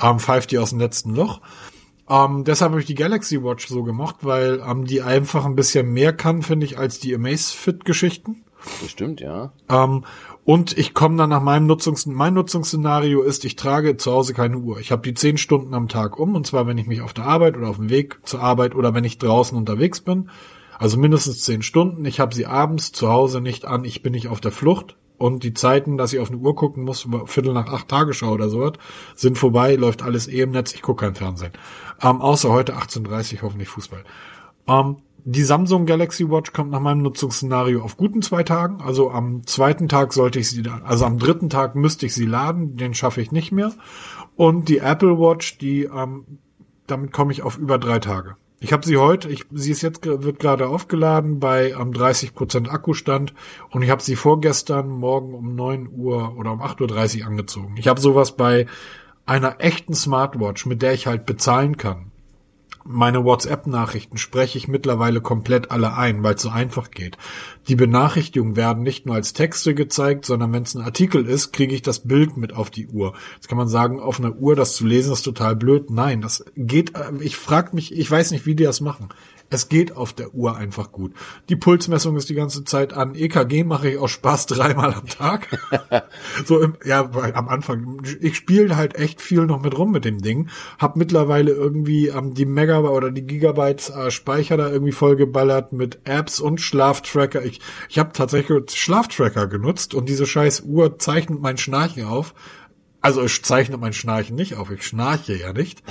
Ähm, 0.00 0.18
pfeift 0.18 0.50
die 0.50 0.58
aus 0.58 0.70
dem 0.70 0.78
letzten 0.78 1.14
Loch. 1.14 1.40
Ähm, 2.08 2.44
deshalb 2.44 2.72
habe 2.72 2.80
ich 2.80 2.86
die 2.86 2.94
Galaxy 2.94 3.42
Watch 3.42 3.68
so 3.68 3.82
gemacht, 3.82 4.16
weil 4.22 4.62
ähm, 4.66 4.84
die 4.84 5.02
einfach 5.02 5.44
ein 5.44 5.54
bisschen 5.54 5.92
mehr 5.92 6.12
kann, 6.12 6.42
finde 6.42 6.66
ich, 6.66 6.78
als 6.78 6.98
die 6.98 7.14
Amazfit-Geschichten. 7.14 8.44
Bestimmt, 8.80 9.20
ja. 9.20 9.52
Ähm, 9.68 10.04
und 10.44 10.76
ich 10.76 10.94
komme 10.94 11.16
dann 11.16 11.30
nach 11.30 11.42
meinem 11.42 11.66
Nutzungs 11.66 12.06
mein 12.06 12.34
Nutzungsszenario 12.34 13.22
ist, 13.22 13.44
ich 13.44 13.56
trage 13.56 13.96
zu 13.96 14.12
Hause 14.12 14.34
keine 14.34 14.58
Uhr. 14.58 14.78
Ich 14.80 14.90
habe 14.90 15.02
die 15.02 15.14
zehn 15.14 15.38
Stunden 15.38 15.74
am 15.74 15.88
Tag 15.88 16.18
um, 16.18 16.34
und 16.34 16.46
zwar 16.46 16.66
wenn 16.66 16.78
ich 16.78 16.86
mich 16.86 17.00
auf 17.00 17.12
der 17.12 17.24
Arbeit 17.24 17.56
oder 17.56 17.68
auf 17.68 17.76
dem 17.76 17.90
Weg 17.90 18.18
zur 18.24 18.40
Arbeit 18.40 18.74
oder 18.74 18.94
wenn 18.94 19.04
ich 19.04 19.18
draußen 19.18 19.56
unterwegs 19.56 20.00
bin. 20.00 20.30
Also 20.78 20.98
mindestens 20.98 21.42
zehn 21.42 21.62
Stunden. 21.62 22.04
Ich 22.04 22.20
habe 22.20 22.34
sie 22.34 22.46
abends 22.46 22.92
zu 22.92 23.08
Hause 23.08 23.40
nicht 23.40 23.64
an, 23.64 23.84
ich 23.84 24.02
bin 24.02 24.12
nicht 24.12 24.28
auf 24.28 24.40
der 24.40 24.52
Flucht. 24.52 24.96
Und 25.18 25.44
die 25.44 25.54
Zeiten, 25.54 25.98
dass 25.98 26.12
ich 26.12 26.18
auf 26.18 26.30
eine 26.30 26.38
Uhr 26.38 26.56
gucken 26.56 26.82
muss, 26.82 27.06
Viertel 27.26 27.52
nach 27.52 27.72
acht 27.72 27.86
Tagesschau 27.86 28.32
oder 28.32 28.48
sowas, 28.48 28.72
sind 29.14 29.38
vorbei, 29.38 29.76
läuft 29.76 30.02
alles 30.02 30.26
eh 30.26 30.40
im 30.40 30.50
Netz, 30.50 30.74
ich 30.74 30.82
gucke 30.82 31.04
kein 31.04 31.14
Fernsehen. 31.14 31.52
Ähm, 32.02 32.20
außer 32.20 32.50
heute 32.50 32.74
18.30 32.74 33.40
hoffentlich 33.42 33.68
Fußball. 33.68 34.02
Ähm, 34.66 34.96
die 35.24 35.44
Samsung 35.44 35.86
Galaxy 35.86 36.28
Watch 36.28 36.52
kommt 36.52 36.72
nach 36.72 36.80
meinem 36.80 37.02
Nutzungsszenario 37.02 37.82
auf 37.82 37.96
guten 37.96 38.22
zwei 38.22 38.42
Tagen. 38.42 38.80
Also 38.80 39.12
am 39.12 39.46
zweiten 39.46 39.88
Tag 39.88 40.12
sollte 40.12 40.40
ich 40.40 40.50
sie, 40.50 40.64
also 40.84 41.04
am 41.04 41.18
dritten 41.18 41.48
Tag 41.48 41.76
müsste 41.76 42.06
ich 42.06 42.14
sie 42.14 42.26
laden, 42.26 42.76
den 42.76 42.92
schaffe 42.92 43.20
ich 43.20 43.30
nicht 43.30 43.52
mehr. 43.52 43.72
Und 44.34 44.68
die 44.68 44.78
Apple 44.78 45.20
Watch, 45.20 45.58
die, 45.58 45.84
ähm, 45.84 46.38
damit 46.88 47.12
komme 47.12 47.30
ich 47.30 47.42
auf 47.42 47.58
über 47.58 47.78
drei 47.78 48.00
Tage. 48.00 48.34
Ich 48.64 48.72
habe 48.72 48.86
sie 48.86 48.96
heute, 48.96 49.28
ich, 49.28 49.44
sie 49.50 49.72
ist 49.72 49.82
jetzt 49.82 50.06
wird 50.06 50.38
gerade 50.38 50.68
aufgeladen 50.68 51.40
bei 51.40 51.70
ähm, 51.72 51.90
30% 51.90 52.68
Akkustand 52.68 53.34
und 53.70 53.82
ich 53.82 53.90
habe 53.90 54.00
sie 54.00 54.14
vorgestern 54.14 54.88
morgen 54.88 55.34
um 55.34 55.56
9 55.56 55.88
Uhr 55.92 56.36
oder 56.38 56.52
um 56.52 56.62
8.30 56.62 57.22
Uhr 57.22 57.26
angezogen. 57.26 57.74
Ich 57.76 57.88
habe 57.88 58.00
sowas 58.00 58.36
bei 58.36 58.66
einer 59.26 59.56
echten 59.58 59.94
Smartwatch, 59.94 60.64
mit 60.66 60.80
der 60.80 60.92
ich 60.92 61.08
halt 61.08 61.26
bezahlen 61.26 61.76
kann 61.76 62.11
meine 62.84 63.24
WhatsApp-Nachrichten 63.24 64.18
spreche 64.18 64.58
ich 64.58 64.68
mittlerweile 64.68 65.20
komplett 65.20 65.70
alle 65.70 65.96
ein, 65.96 66.22
weil 66.22 66.34
es 66.34 66.42
so 66.42 66.48
einfach 66.48 66.90
geht. 66.90 67.16
Die 67.68 67.76
Benachrichtigungen 67.76 68.56
werden 68.56 68.82
nicht 68.82 69.06
nur 69.06 69.14
als 69.14 69.32
Texte 69.32 69.74
gezeigt, 69.74 70.24
sondern 70.24 70.52
wenn 70.52 70.64
es 70.64 70.74
ein 70.74 70.82
Artikel 70.82 71.26
ist, 71.26 71.52
kriege 71.52 71.74
ich 71.74 71.82
das 71.82 72.00
Bild 72.00 72.36
mit 72.36 72.54
auf 72.54 72.70
die 72.70 72.88
Uhr. 72.88 73.14
Jetzt 73.34 73.48
kann 73.48 73.58
man 73.58 73.68
sagen, 73.68 74.00
auf 74.00 74.18
einer 74.18 74.34
Uhr 74.34 74.56
das 74.56 74.74
zu 74.74 74.86
lesen 74.86 75.12
ist 75.12 75.22
total 75.22 75.56
blöd. 75.56 75.90
Nein, 75.90 76.20
das 76.20 76.44
geht. 76.56 76.96
Äh, 76.96 77.12
ich 77.20 77.36
frage 77.36 77.74
mich, 77.74 77.96
ich 77.96 78.10
weiß 78.10 78.30
nicht, 78.32 78.46
wie 78.46 78.54
die 78.54 78.64
das 78.64 78.80
machen. 78.80 79.08
Es 79.52 79.68
geht 79.68 79.94
auf 79.94 80.14
der 80.14 80.34
Uhr 80.34 80.56
einfach 80.56 80.92
gut. 80.92 81.12
Die 81.50 81.56
Pulsmessung 81.56 82.16
ist 82.16 82.30
die 82.30 82.34
ganze 82.34 82.64
Zeit 82.64 82.94
an. 82.94 83.14
EKG 83.14 83.64
mache 83.64 83.90
ich 83.90 83.98
aus 83.98 84.10
Spaß 84.10 84.46
dreimal 84.46 84.94
am 84.94 85.06
Tag. 85.06 85.46
so 86.46 86.58
im, 86.58 86.78
ja, 86.86 87.10
am 87.34 87.48
Anfang. 87.48 88.00
Ich 88.20 88.36
spiele 88.36 88.76
halt 88.76 88.94
echt 88.94 89.20
viel 89.20 89.44
noch 89.44 89.60
mit 89.60 89.76
rum 89.76 89.90
mit 89.92 90.06
dem 90.06 90.22
Ding. 90.22 90.48
Hab 90.78 90.96
mittlerweile 90.96 91.52
irgendwie 91.52 92.08
ähm, 92.08 92.32
die 92.32 92.46
Megabyte 92.46 92.90
oder 92.90 93.10
die 93.10 93.26
Gigabytes 93.26 93.90
äh, 93.90 94.10
Speicher 94.10 94.56
da 94.56 94.70
irgendwie 94.70 94.92
vollgeballert 94.92 95.74
mit 95.74 96.00
Apps 96.04 96.40
und 96.40 96.62
Schlaftracker. 96.62 97.44
Ich, 97.44 97.60
ich 97.90 97.98
habe 97.98 98.12
tatsächlich 98.14 98.70
Schlaftracker 98.70 99.48
genutzt 99.48 99.92
und 99.92 100.08
diese 100.08 100.24
scheiß 100.24 100.62
Uhr 100.62 100.98
zeichnet 100.98 101.42
mein 101.42 101.58
Schnarchen 101.58 102.06
auf. 102.06 102.34
Also 103.02 103.22
ich 103.22 103.44
zeichne 103.44 103.76
mein 103.76 103.92
Schnarchen 103.92 104.34
nicht 104.34 104.54
auf, 104.54 104.70
ich 104.70 104.86
schnarche 104.86 105.36
ja 105.36 105.52
nicht. 105.52 105.82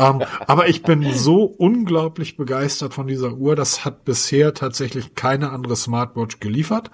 Ähm, 0.00 0.22
aber 0.46 0.68
ich 0.68 0.82
bin 0.82 1.12
so 1.12 1.44
unglaublich 1.44 2.36
begeistert 2.36 2.94
von 2.94 3.06
dieser 3.06 3.34
Uhr. 3.34 3.54
Das 3.54 3.84
hat 3.84 4.04
bisher 4.04 4.54
tatsächlich 4.54 5.14
keine 5.14 5.50
andere 5.50 5.76
Smartwatch 5.76 6.40
geliefert. 6.40 6.90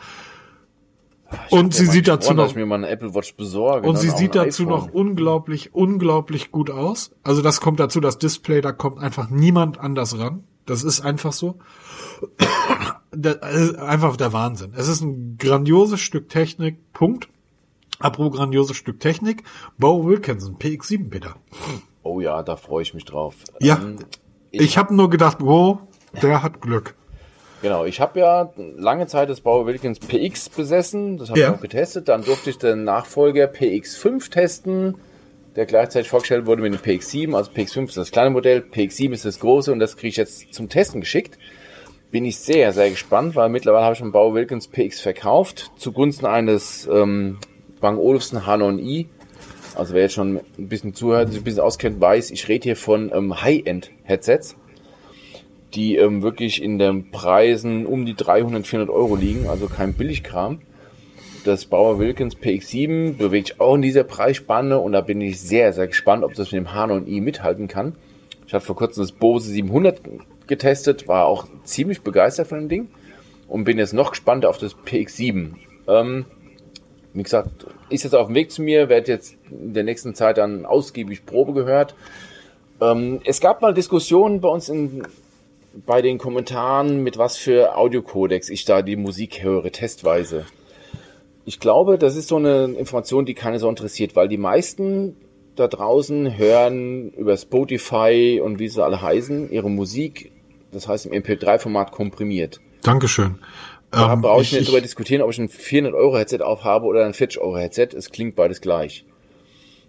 Ich 1.46 1.52
und 1.52 1.74
sie 1.74 1.86
sieht 1.86 2.08
dazu 2.08 2.34
noch, 2.34 2.54
mir 2.54 2.66
mal 2.66 2.76
eine 2.76 2.88
Apple 2.88 3.14
Watch 3.14 3.34
besorge. 3.34 3.88
Und 3.88 3.96
sie 3.96 4.10
sieht 4.10 4.34
dazu 4.34 4.64
iPhone. 4.64 4.78
noch 4.78 4.92
unglaublich, 4.92 5.74
unglaublich 5.74 6.52
gut 6.52 6.70
aus. 6.70 7.12
Also 7.22 7.42
das 7.42 7.60
kommt 7.60 7.80
dazu, 7.80 8.00
das 8.00 8.18
Display, 8.18 8.60
da 8.60 8.72
kommt 8.72 8.98
einfach 8.98 9.30
niemand 9.30 9.78
anders 9.78 10.18
ran. 10.18 10.44
Das 10.66 10.82
ist 10.82 11.00
einfach 11.00 11.32
so. 11.32 11.58
Das 13.18 13.36
ist 13.54 13.76
einfach 13.76 14.18
der 14.18 14.34
Wahnsinn. 14.34 14.74
Es 14.76 14.88
ist 14.88 15.00
ein 15.00 15.38
grandioses 15.38 16.00
Stück 16.00 16.28
Technik. 16.28 16.92
Punkt. 16.92 17.30
Apropos 17.98 18.36
grandioses 18.36 18.76
Stück 18.76 19.00
Technik. 19.00 19.42
Bo 19.78 20.04
Wilkinson, 20.04 20.58
PX7, 20.58 21.08
Peter. 21.08 21.36
Oh 22.06 22.20
ja, 22.20 22.42
da 22.42 22.56
freue 22.56 22.82
ich 22.82 22.94
mich 22.94 23.04
drauf. 23.04 23.34
Ja. 23.60 23.78
Ähm, 23.82 23.98
ich 24.50 24.60
ich 24.60 24.78
habe 24.78 24.94
nur 24.94 25.10
gedacht, 25.10 25.38
wow, 25.40 25.78
der 26.22 26.42
hat 26.42 26.60
Glück. 26.60 26.94
Genau, 27.62 27.84
ich 27.84 28.00
habe 28.00 28.20
ja 28.20 28.52
lange 28.76 29.06
Zeit 29.06 29.28
das 29.28 29.40
Bauer 29.40 29.66
Wilkins 29.66 29.98
PX 29.98 30.50
besessen, 30.50 31.16
das 31.16 31.30
habe 31.30 31.40
ja. 31.40 31.48
ich 31.48 31.56
auch 31.56 31.60
getestet. 31.60 32.08
Dann 32.08 32.22
durfte 32.22 32.50
ich 32.50 32.58
den 32.58 32.84
Nachfolger 32.84 33.46
PX5 33.46 34.30
testen, 34.30 34.96
der 35.56 35.66
gleichzeitig 35.66 36.08
vorgestellt 36.08 36.46
wurde 36.46 36.62
mit 36.62 36.74
dem 36.74 36.80
PX7. 36.80 37.34
Also 37.34 37.50
PX5 37.50 37.88
ist 37.88 37.96
das 37.96 38.10
kleine 38.12 38.30
Modell, 38.30 38.60
PX7 38.60 39.12
ist 39.12 39.24
das 39.24 39.40
große 39.40 39.72
und 39.72 39.78
das 39.78 39.96
kriege 39.96 40.08
ich 40.08 40.16
jetzt 40.16 40.54
zum 40.54 40.68
Testen 40.68 41.00
geschickt. 41.00 41.38
Bin 42.10 42.24
ich 42.24 42.38
sehr, 42.38 42.72
sehr 42.72 42.90
gespannt, 42.90 43.34
weil 43.34 43.48
mittlerweile 43.48 43.84
habe 43.84 43.94
ich 43.94 43.98
schon 43.98 44.12
Bauer 44.12 44.34
Wilkins 44.34 44.68
PX 44.68 45.00
verkauft, 45.00 45.72
zugunsten 45.76 46.26
eines 46.26 46.86
ähm, 46.86 47.38
Bang 47.80 47.98
Olufsen 47.98 48.40
H9i 48.40 49.06
also 49.76 49.94
wer 49.94 50.02
jetzt 50.02 50.14
schon 50.14 50.40
ein 50.58 50.68
bisschen 50.68 50.94
zuhört, 50.94 51.28
sich 51.28 51.40
ein 51.40 51.44
bisschen 51.44 51.60
auskennt, 51.60 52.00
weiß, 52.00 52.30
ich 52.30 52.48
rede 52.48 52.64
hier 52.64 52.76
von 52.76 53.12
ähm, 53.14 53.42
High-End-Headsets, 53.42 54.56
die 55.74 55.96
ähm, 55.96 56.22
wirklich 56.22 56.62
in 56.62 56.78
den 56.78 57.10
Preisen 57.10 57.86
um 57.86 58.06
die 58.06 58.14
300, 58.14 58.66
400 58.66 58.94
Euro 58.94 59.16
liegen, 59.16 59.48
also 59.48 59.68
kein 59.68 59.94
Billigkram. 59.94 60.60
Das 61.44 61.66
Bauer 61.66 61.98
Wilkins 61.98 62.36
PX7 62.36 63.18
bewegt 63.18 63.48
sich 63.48 63.60
auch 63.60 63.76
in 63.76 63.82
dieser 63.82 64.02
Preisspanne 64.02 64.78
und 64.78 64.92
da 64.92 65.00
bin 65.00 65.20
ich 65.20 65.40
sehr, 65.40 65.72
sehr 65.72 65.86
gespannt, 65.86 66.24
ob 66.24 66.34
das 66.34 66.50
mit 66.50 66.60
dem 66.60 66.68
H9i 66.68 67.20
mithalten 67.20 67.68
kann. 67.68 67.94
Ich 68.46 68.54
habe 68.54 68.64
vor 68.64 68.76
kurzem 68.76 69.02
das 69.02 69.12
Bose 69.12 69.50
700 69.50 70.00
getestet, 70.46 71.06
war 71.06 71.26
auch 71.26 71.46
ziemlich 71.64 72.02
begeistert 72.02 72.48
von 72.48 72.60
dem 72.60 72.68
Ding 72.68 72.88
und 73.46 73.64
bin 73.64 73.78
jetzt 73.78 73.92
noch 73.92 74.10
gespannter 74.10 74.48
auf 74.48 74.58
das 74.58 74.74
PX7. 74.76 75.50
Ähm, 75.86 76.24
wie 77.16 77.22
gesagt, 77.22 77.66
ist 77.88 78.04
jetzt 78.04 78.14
auf 78.14 78.26
dem 78.26 78.34
Weg 78.34 78.50
zu 78.50 78.62
mir, 78.62 78.88
werde 78.88 79.10
jetzt 79.10 79.36
in 79.50 79.72
der 79.72 79.84
nächsten 79.84 80.14
Zeit 80.14 80.36
dann 80.36 80.66
ausgiebig 80.66 81.24
Probe 81.24 81.54
gehört. 81.54 81.94
Ähm, 82.80 83.20
es 83.24 83.40
gab 83.40 83.62
mal 83.62 83.72
Diskussionen 83.72 84.42
bei 84.42 84.48
uns 84.48 84.68
in, 84.68 85.02
bei 85.86 86.02
den 86.02 86.18
Kommentaren, 86.18 87.02
mit 87.02 87.16
was 87.16 87.38
für 87.38 87.76
Audiocodex 87.76 88.50
ich 88.50 88.66
da 88.66 88.82
die 88.82 88.96
Musik 88.96 89.42
höre, 89.42 89.72
testweise. 89.72 90.44
Ich 91.46 91.58
glaube, 91.58 91.96
das 91.96 92.16
ist 92.16 92.28
so 92.28 92.36
eine 92.36 92.64
Information, 92.64 93.24
die 93.24 93.34
keiner 93.34 93.58
so 93.58 93.68
interessiert, 93.68 94.14
weil 94.14 94.28
die 94.28 94.36
meisten 94.36 95.16
da 95.54 95.68
draußen 95.68 96.36
hören 96.36 97.10
über 97.12 97.34
Spotify 97.36 98.42
und 98.44 98.58
wie 98.58 98.68
sie 98.68 98.84
alle 98.84 99.00
heißen, 99.00 99.50
ihre 99.50 99.70
Musik, 99.70 100.32
das 100.70 100.86
heißt 100.86 101.06
im 101.06 101.12
MP3-Format 101.12 101.92
komprimiert. 101.92 102.60
Dankeschön. 102.82 103.38
Da 103.90 104.12
ähm, 104.12 104.20
brauche 104.20 104.42
ich, 104.42 104.52
ich 104.52 104.58
nicht 104.58 104.68
darüber 104.68 104.80
diskutieren, 104.80 105.22
ob 105.22 105.30
ich 105.30 105.38
ein 105.38 105.48
400 105.48 105.94
Euro 105.94 106.18
Headset 106.18 106.40
aufhabe 106.40 106.86
oder 106.86 107.04
ein 107.04 107.14
40 107.14 107.40
Euro 107.40 107.56
Headset. 107.56 107.88
Es 107.96 108.10
klingt 108.10 108.36
beides 108.36 108.60
gleich. 108.60 109.04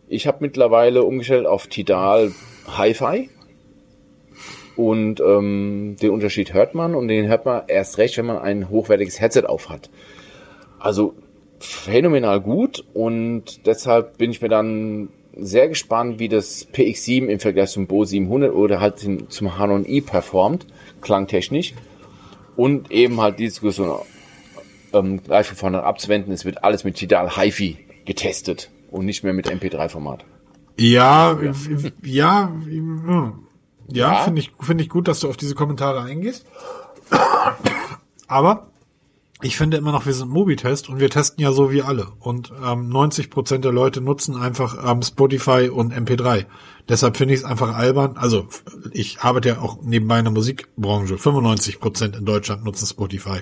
Ich 0.07 0.27
habe 0.27 0.37
mittlerweile 0.41 1.03
umgestellt 1.03 1.45
auf 1.45 1.67
Tidal 1.67 2.31
Hi-Fi. 2.67 3.29
und 4.77 5.19
ähm, 5.19 5.97
den 6.01 6.11
Unterschied 6.11 6.53
hört 6.53 6.75
man 6.75 6.95
und 6.95 7.07
den 7.07 7.27
hört 7.27 7.45
man 7.45 7.63
erst 7.67 7.97
recht, 7.97 8.17
wenn 8.17 8.25
man 8.25 8.37
ein 8.37 8.69
hochwertiges 8.69 9.19
Headset 9.19 9.43
auf 9.47 9.69
hat. 9.69 9.89
Also 10.79 11.15
phänomenal 11.59 12.39
gut 12.39 12.85
und 12.93 13.65
deshalb 13.65 14.17
bin 14.17 14.31
ich 14.31 14.41
mir 14.41 14.49
dann 14.49 15.09
sehr 15.39 15.67
gespannt, 15.67 16.19
wie 16.19 16.29
das 16.29 16.67
PX7 16.71 17.27
im 17.27 17.39
Vergleich 17.39 17.71
zum 17.71 17.87
Bo 17.87 18.05
700 18.05 18.53
oder 18.53 18.79
halt 18.79 18.99
zum 18.99 19.49
H9i 19.49 20.05
performt, 20.05 20.67
klangtechnisch. 21.01 21.73
Und 22.57 22.91
eben 22.91 23.21
halt 23.21 23.39
die 23.39 23.45
Diskussion 23.45 23.99
ähm, 24.91 25.23
gleich 25.23 25.47
von 25.47 25.55
vorne 25.55 25.83
abzuwenden, 25.83 26.33
es 26.33 26.43
wird 26.43 26.63
alles 26.63 26.83
mit 26.83 26.95
Tidal 26.95 27.37
HiFi 27.37 27.77
getestet 28.05 28.69
und 28.91 29.05
nicht 29.05 29.23
mehr 29.23 29.33
mit 29.33 29.47
MP3-Format. 29.47 30.25
Ja, 30.79 31.39
ja, 31.41 31.53
ja, 32.03 32.51
ja, 32.67 33.33
ja. 33.87 34.23
finde 34.23 34.41
ich, 34.41 34.51
finde 34.59 34.83
ich 34.83 34.89
gut, 34.89 35.07
dass 35.07 35.21
du 35.21 35.29
auf 35.29 35.37
diese 35.37 35.55
Kommentare 35.55 36.01
eingehst. 36.01 36.45
Aber 38.27 38.67
ich 39.41 39.57
finde 39.57 39.77
immer 39.77 39.91
noch, 39.91 40.07
wir 40.07 40.13
sind 40.13 40.29
Mobitest 40.29 40.89
und 40.89 40.99
wir 40.99 41.09
testen 41.09 41.43
ja 41.43 41.51
so 41.51 41.71
wie 41.71 41.83
alle. 41.83 42.07
Und 42.19 42.51
ähm, 42.65 42.89
90 42.89 43.29
Prozent 43.29 43.65
der 43.65 43.71
Leute 43.71 44.01
nutzen 44.01 44.35
einfach 44.35 44.91
ähm, 44.91 45.03
Spotify 45.03 45.69
und 45.69 45.93
MP3. 45.93 46.45
Deshalb 46.89 47.17
finde 47.17 47.35
ich 47.35 47.41
es 47.41 47.45
einfach 47.45 47.75
albern. 47.75 48.17
Also 48.17 48.47
ich 48.91 49.19
arbeite 49.19 49.49
ja 49.49 49.59
auch 49.59 49.81
nebenbei 49.83 50.17
in 50.17 50.25
der 50.25 50.33
Musikbranche. 50.33 51.19
95 51.19 51.79
Prozent 51.79 52.15
in 52.15 52.25
Deutschland 52.25 52.63
nutzen 52.63 52.87
Spotify. 52.87 53.41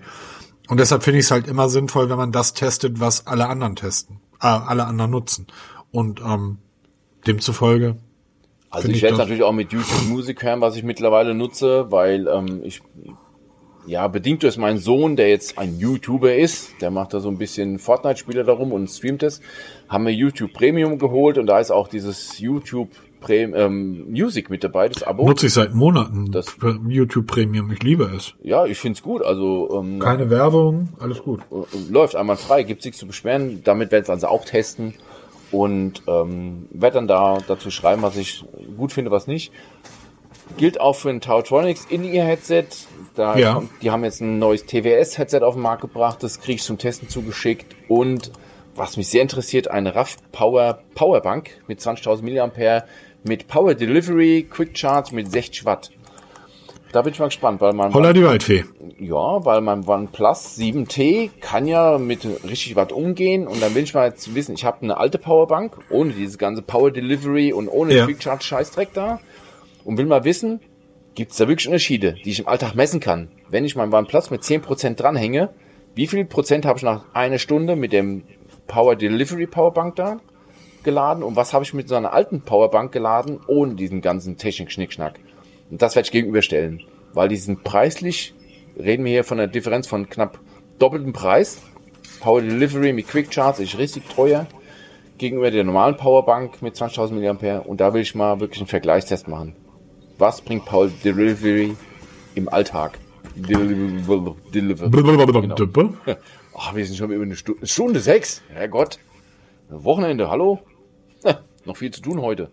Und 0.68 0.80
deshalb 0.80 1.04
finde 1.04 1.20
ich 1.20 1.26
es 1.26 1.32
halt 1.32 1.48
immer 1.48 1.70
sinnvoll, 1.70 2.10
wenn 2.10 2.18
man 2.18 2.34
das 2.34 2.54
testet, 2.54 3.00
was 3.00 3.28
alle 3.28 3.48
anderen 3.48 3.78
testen, 3.78 4.20
äh, 4.42 4.48
alle 4.48 4.86
anderen 4.86 5.12
nutzen. 5.12 5.48
Und 5.92 6.20
ähm, 6.20 6.58
demzufolge. 7.26 7.96
Also 8.70 8.90
ich, 8.90 8.98
ich 8.98 9.02
werde 9.02 9.18
natürlich 9.18 9.44
auch 9.44 9.54
mit 9.54 9.72
YouTube 9.72 10.10
Musik 10.10 10.44
hören, 10.44 10.60
was 10.60 10.76
ich 10.76 10.84
mittlerweile 10.84 11.34
nutze, 11.34 11.90
weil 11.90 12.28
ähm, 12.28 12.62
ich 12.64 12.82
ja, 13.88 14.08
bedingt 14.08 14.44
durch 14.44 14.58
meinen 14.58 14.80
Sohn, 14.80 15.16
der 15.16 15.30
jetzt 15.30 15.58
ein 15.58 15.78
YouTuber 15.78 16.36
ist, 16.36 16.82
der 16.82 16.92
macht 16.92 17.14
da 17.14 17.20
so 17.20 17.30
ein 17.30 17.38
bisschen 17.38 17.80
Fortnite-Spiele 17.80 18.44
darum 18.44 18.72
und 18.72 18.88
streamt 18.88 19.24
es, 19.24 19.42
haben 19.88 20.06
wir 20.06 20.14
YouTube 20.14 20.54
Premium 20.54 20.98
geholt 20.98 21.38
und 21.38 21.48
da 21.48 21.60
ist 21.60 21.72
auch 21.72 21.88
dieses 21.88 22.40
YouTube 22.40 22.90
Premium 23.22 23.54
ähm, 23.56 24.12
Music 24.12 24.50
mit 24.50 24.64
dabei, 24.64 24.88
das 24.88 25.04
Abo. 25.04 25.26
Nutze 25.26 25.48
ich 25.48 25.54
seit 25.54 25.74
Monaten, 25.74 26.32
das 26.32 26.56
YouTube 26.88 27.28
Premium, 27.28 27.72
ich 27.72 27.82
liebe 27.82 28.12
es. 28.16 28.34
Ja, 28.44 28.66
ich 28.66 28.78
find's 28.78 29.02
gut, 29.02 29.24
also 29.24 29.82
ähm, 29.82 30.00
Keine 30.00 30.30
Werbung, 30.30 30.90
alles 31.00 31.24
gut. 31.24 31.42
Äh, 31.52 31.92
läuft 31.92 32.16
einmal 32.16 32.38
frei, 32.38 32.64
gibt's 32.64 32.86
nichts 32.86 33.00
zu 33.00 33.08
beschweren, 33.08 33.62
damit 33.64 33.92
werden 33.92 34.08
wir 34.08 34.14
also 34.14 34.28
auch 34.28 34.46
testen 34.46 34.94
und 35.52 36.04
ähm, 36.08 36.68
werde 36.72 36.96
dann 36.96 37.08
da 37.08 37.38
dazu 37.48 37.72
schreiben, 37.72 38.02
was 38.02 38.18
ich 38.18 38.44
gut 38.78 38.92
finde, 38.92 39.12
was 39.12 39.28
nicht. 39.28 39.52
Gilt 40.58 40.80
auch 40.80 40.96
für 40.96 41.10
ein 41.10 41.22
Tautronics 41.22 41.86
in 41.90 42.04
ihr 42.04 42.24
Headset. 42.24 42.66
Da 43.16 43.38
ja. 43.38 43.54
kommt, 43.56 43.72
die 43.82 43.92
haben 43.92 44.04
jetzt 44.04 44.22
ein 44.22 44.40
neues 44.40 44.66
TWS-Headset 44.66 45.42
auf 45.42 45.56
den 45.56 45.64
Markt 45.64 45.82
gebracht, 45.82 46.22
das 46.22 46.40
kriege 46.40 46.56
ich 46.56 46.64
zum 46.64 46.78
Testen 46.78 47.10
zugeschickt. 47.10 47.76
Und 47.88 48.32
was 48.76 48.98
mich 48.98 49.08
sehr 49.08 49.22
interessiert, 49.22 49.70
eine 49.70 49.96
RAF 49.96 50.18
Power 50.32 50.80
Powerbank 50.96 51.50
mit 51.68 51.80
20.000 51.80 52.22
mAh 52.24 52.84
mit 53.24 53.48
Power 53.48 53.74
Delivery, 53.74 54.48
Quick 54.50 54.78
Charge 54.78 55.16
mit 55.16 55.32
60 55.32 55.66
Watt. 55.66 55.92
Da 56.92 57.02
bin 57.02 57.12
ich 57.12 57.20
mal 57.20 57.26
gespannt, 57.26 57.60
weil 57.60 57.74
man. 57.74 57.94
Holla 57.94 58.14
die 58.14 58.24
Waldfee. 58.24 58.64
Ja, 59.00 59.44
weil 59.44 59.60
mein 59.60 59.86
OnePlus 59.86 60.58
7T 60.58 61.32
kann 61.42 61.68
ja 61.68 61.98
mit 61.98 62.26
richtig 62.46 62.78
Watt 62.78 62.94
umgehen 62.94 63.48
und 63.48 63.62
dann 63.62 63.76
will 63.76 63.84
ich 63.84 63.94
mal 63.94 64.08
jetzt 64.08 64.34
wissen, 64.34 64.56
ich 64.56 64.64
habe 64.64 64.84
eine 64.84 64.96
alte 64.96 65.18
Powerbank 65.18 65.78
ohne 65.90 66.14
diese 66.14 66.38
ganze 66.38 66.62
Power 66.62 66.92
Delivery 66.92 67.52
und 67.52 67.68
ohne 67.68 67.94
ja. 67.94 68.06
Quick 68.06 68.24
Charge 68.24 68.46
Scheißdreck 68.46 68.94
da 68.94 69.20
und 69.86 69.98
will 69.98 70.06
mal 70.06 70.26
wissen, 70.26 70.60
gibt 71.14 71.32
es 71.32 71.38
da 71.38 71.48
wirklich 71.48 71.68
Unterschiede, 71.68 72.16
die 72.26 72.32
ich 72.32 72.40
im 72.40 72.48
Alltag 72.48 72.76
messen 72.76 73.00
kann? 73.00 73.30
Wenn 73.50 73.64
ich 73.64 73.76
meinen 73.76 73.94
OnePlus 73.94 74.32
mit 74.32 74.42
10% 74.42 74.96
dranhänge, 74.96 75.50
wie 75.94 76.08
viel 76.08 76.26
Prozent 76.26 76.66
habe 76.66 76.78
ich 76.78 76.84
nach 76.84 77.06
einer 77.14 77.40
Stunde 77.40 77.78
mit 77.78 77.94
dem 77.94 78.24
Power 78.68 78.96
Delivery 78.96 79.48
Powerbank 79.48 79.96
da 79.96 80.20
geladen 80.84 81.24
und 81.24 81.36
was 81.36 81.54
habe 81.54 81.64
ich 81.64 81.74
mit 81.74 81.88
so 81.88 81.96
einer 81.96 82.14
alten 82.14 82.42
Powerbank 82.42 82.92
geladen 82.92 83.40
ohne 83.48 83.76
diesen 83.76 84.02
ganzen 84.02 84.38
Technik-Schnickschnack? 84.38 85.20
Und 85.72 85.82
das 85.82 85.96
werde 85.96 86.08
ich 86.08 86.12
gegenüberstellen, 86.12 86.82
weil 87.14 87.30
die 87.30 87.38
sind 87.38 87.64
preislich, 87.64 88.34
reden 88.78 89.06
wir 89.06 89.12
hier 89.12 89.24
von 89.24 89.40
einer 89.40 89.48
Differenz 89.48 89.88
von 89.88 90.10
knapp 90.10 90.40
doppeltem 90.80 91.14
Preis. 91.14 91.62
Power 92.20 92.42
Delivery 92.42 92.92
mit 92.92 93.08
Quick 93.08 93.34
Charge 93.34 93.64
ist 93.64 93.78
richtig 93.78 94.04
teuer 94.10 94.48
gegenüber 95.18 95.50
der 95.50 95.64
normalen 95.64 95.96
Powerbank 95.96 96.62
mit 96.62 96.76
20.000 96.76 97.14
mAh 97.14 97.60
und 97.60 97.80
da 97.80 97.94
will 97.94 98.02
ich 98.02 98.16
mal 98.16 98.40
wirklich 98.40 98.60
einen 98.60 98.68
Vergleichstest 98.68 99.28
machen 99.28 99.56
was 100.18 100.42
bringt 100.42 100.66
Paul 100.66 100.92
Delivery 101.04 101.76
im 102.36 102.50
Alltag? 102.50 103.00
Deliver. 104.54 104.90
Genau. 105.42 106.16
Ach, 106.58 106.74
wir 106.74 106.86
sind 106.86 106.96
schon 106.96 107.12
über 107.12 107.24
eine 107.24 107.36
Stunde, 107.36 107.68
Stunde 107.68 108.00
sechs. 108.00 108.42
Herrgott. 108.50 109.00
Wochenende, 109.70 110.30
hallo? 110.30 110.60
noch 111.66 111.76
viel 111.78 111.92
zu 111.92 112.02
tun 112.02 112.22
heute. 112.22 112.50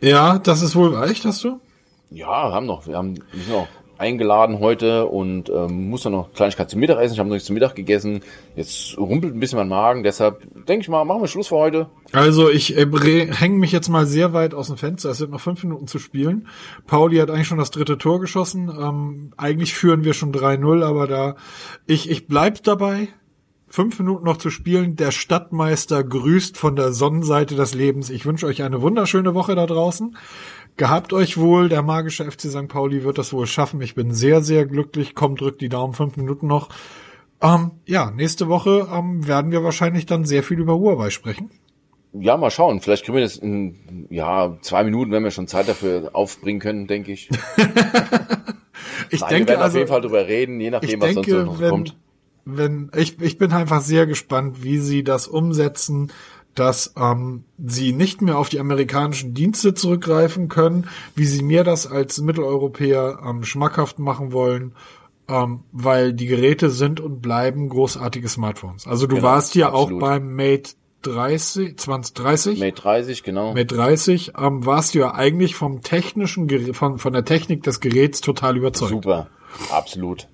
Ja, 0.00 0.38
das 0.38 0.62
ist 0.62 0.76
wohl 0.76 1.02
echt, 1.04 1.24
hast 1.24 1.44
du? 1.44 1.60
Ja, 2.10 2.26
haben 2.52 2.66
noch. 2.66 2.86
Wir 2.86 2.96
haben, 2.96 3.14
noch 3.48 3.68
eingeladen 4.00 4.60
heute 4.60 5.06
und 5.06 5.50
ähm, 5.50 5.90
muss 5.90 6.02
dann 6.02 6.12
noch 6.12 6.32
Kleinigkeit 6.32 6.70
zum 6.70 6.80
Mittag 6.80 6.98
essen. 6.98 7.12
Ich 7.12 7.18
habe 7.18 7.28
noch 7.28 7.34
nichts 7.34 7.46
zum 7.46 7.54
Mittag 7.54 7.74
gegessen. 7.74 8.22
Jetzt 8.56 8.96
rumpelt 8.96 9.34
ein 9.34 9.40
bisschen 9.40 9.58
mein 9.58 9.68
Magen. 9.68 10.02
Deshalb 10.02 10.42
denke 10.66 10.82
ich 10.82 10.88
mal, 10.88 11.04
machen 11.04 11.20
wir 11.20 11.28
Schluss 11.28 11.48
für 11.48 11.56
heute. 11.56 11.90
Also 12.12 12.48
ich 12.48 12.76
äh, 12.76 12.86
hänge 13.32 13.58
mich 13.58 13.72
jetzt 13.72 13.88
mal 13.88 14.06
sehr 14.06 14.32
weit 14.32 14.54
aus 14.54 14.68
dem 14.68 14.78
Fenster. 14.78 15.10
Es 15.10 15.18
sind 15.18 15.30
noch 15.30 15.40
fünf 15.40 15.62
Minuten 15.62 15.86
zu 15.86 15.98
spielen. 15.98 16.48
Pauli 16.86 17.18
hat 17.18 17.30
eigentlich 17.30 17.48
schon 17.48 17.58
das 17.58 17.70
dritte 17.70 17.98
Tor 17.98 18.20
geschossen. 18.20 18.68
Ähm, 18.68 19.32
eigentlich 19.36 19.74
führen 19.74 20.02
wir 20.02 20.14
schon 20.14 20.32
3-0, 20.32 20.82
aber 20.82 21.06
da 21.06 21.36
ich, 21.86 22.10
ich 22.10 22.26
bleib 22.26 22.62
dabei. 22.62 23.08
Fünf 23.72 24.00
Minuten 24.00 24.24
noch 24.24 24.38
zu 24.38 24.50
spielen. 24.50 24.96
Der 24.96 25.12
Stadtmeister 25.12 26.02
grüßt 26.02 26.56
von 26.56 26.74
der 26.74 26.92
Sonnenseite 26.92 27.54
des 27.54 27.72
Lebens. 27.72 28.10
Ich 28.10 28.26
wünsche 28.26 28.46
euch 28.46 28.64
eine 28.64 28.82
wunderschöne 28.82 29.32
Woche 29.32 29.54
da 29.54 29.64
draußen. 29.64 30.16
Gehabt 30.80 31.12
euch 31.12 31.36
wohl, 31.36 31.68
der 31.68 31.82
magische 31.82 32.24
FC 32.24 32.44
St. 32.44 32.66
Pauli 32.66 33.04
wird 33.04 33.18
das 33.18 33.34
wohl 33.34 33.46
schaffen. 33.46 33.82
Ich 33.82 33.94
bin 33.94 34.14
sehr, 34.14 34.40
sehr 34.40 34.64
glücklich. 34.64 35.14
Komm, 35.14 35.36
drückt 35.36 35.60
die 35.60 35.68
Daumen, 35.68 35.92
fünf 35.92 36.16
Minuten 36.16 36.46
noch. 36.46 36.70
Ähm, 37.42 37.72
ja, 37.84 38.10
nächste 38.10 38.48
Woche 38.48 38.88
ähm, 38.90 39.28
werden 39.28 39.52
wir 39.52 39.62
wahrscheinlich 39.62 40.06
dann 40.06 40.24
sehr 40.24 40.42
viel 40.42 40.58
über 40.58 40.78
Huawei 40.78 41.10
sprechen. 41.10 41.50
Ja, 42.14 42.38
mal 42.38 42.50
schauen. 42.50 42.80
Vielleicht 42.80 43.04
kriegen 43.04 43.16
wir 43.16 43.22
das 43.22 43.36
in 43.36 44.06
ja, 44.08 44.56
zwei 44.62 44.82
Minuten, 44.82 45.12
wenn 45.12 45.22
wir 45.22 45.30
schon 45.30 45.48
Zeit 45.48 45.68
dafür 45.68 46.12
aufbringen 46.14 46.60
können, 46.60 46.86
denke 46.86 47.12
ich. 47.12 47.28
ich 49.10 49.20
Nein, 49.20 49.28
denke, 49.28 49.48
wir 49.48 49.48
werden 49.48 49.60
also, 49.60 49.64
auf 49.64 49.74
jeden 49.74 49.88
Fall 49.88 50.00
drüber 50.00 50.26
reden, 50.26 50.60
je 50.60 50.70
nachdem, 50.70 50.98
was 51.02 51.12
denke, 51.12 51.30
sonst 51.30 51.46
noch 51.46 51.60
wenn, 51.60 51.70
kommt. 51.70 51.96
Wenn, 52.46 52.90
ich, 52.96 53.20
ich 53.20 53.36
bin 53.36 53.52
einfach 53.52 53.82
sehr 53.82 54.06
gespannt, 54.06 54.62
wie 54.62 54.78
sie 54.78 55.04
das 55.04 55.28
umsetzen 55.28 56.10
dass 56.54 56.94
ähm, 56.96 57.44
sie 57.64 57.92
nicht 57.92 58.22
mehr 58.22 58.38
auf 58.38 58.48
die 58.48 58.60
amerikanischen 58.60 59.34
Dienste 59.34 59.74
zurückgreifen 59.74 60.48
können, 60.48 60.88
wie 61.14 61.24
sie 61.24 61.42
mir 61.42 61.64
das 61.64 61.86
als 61.86 62.20
Mitteleuropäer 62.20 63.20
ähm, 63.24 63.44
schmackhaft 63.44 63.98
machen 63.98 64.32
wollen, 64.32 64.74
ähm, 65.28 65.60
weil 65.72 66.12
die 66.12 66.26
Geräte 66.26 66.70
sind 66.70 67.00
und 67.00 67.22
bleiben 67.22 67.68
großartige 67.68 68.28
Smartphones. 68.28 68.86
Also 68.86 69.06
du 69.06 69.16
genau, 69.16 69.28
warst 69.28 69.54
ja 69.54 69.68
absolut. 69.68 70.02
auch 70.02 70.06
beim 70.06 70.34
Mate 70.34 70.72
30, 71.02 71.78
2030. 71.78 72.58
Mate 72.58 72.72
30, 72.72 73.22
genau. 73.22 73.54
Mate 73.54 73.74
30, 73.74 74.32
ähm, 74.36 74.66
warst 74.66 74.94
du 74.94 74.98
ja 74.98 75.14
eigentlich 75.14 75.54
vom 75.54 75.82
technischen, 75.82 76.46
Gerät, 76.46 76.76
von, 76.76 76.98
von 76.98 77.12
der 77.12 77.24
Technik 77.24 77.62
des 77.62 77.80
Geräts 77.80 78.20
total 78.20 78.56
überzeugt. 78.56 78.90
Super, 78.90 79.28
absolut. 79.70 80.28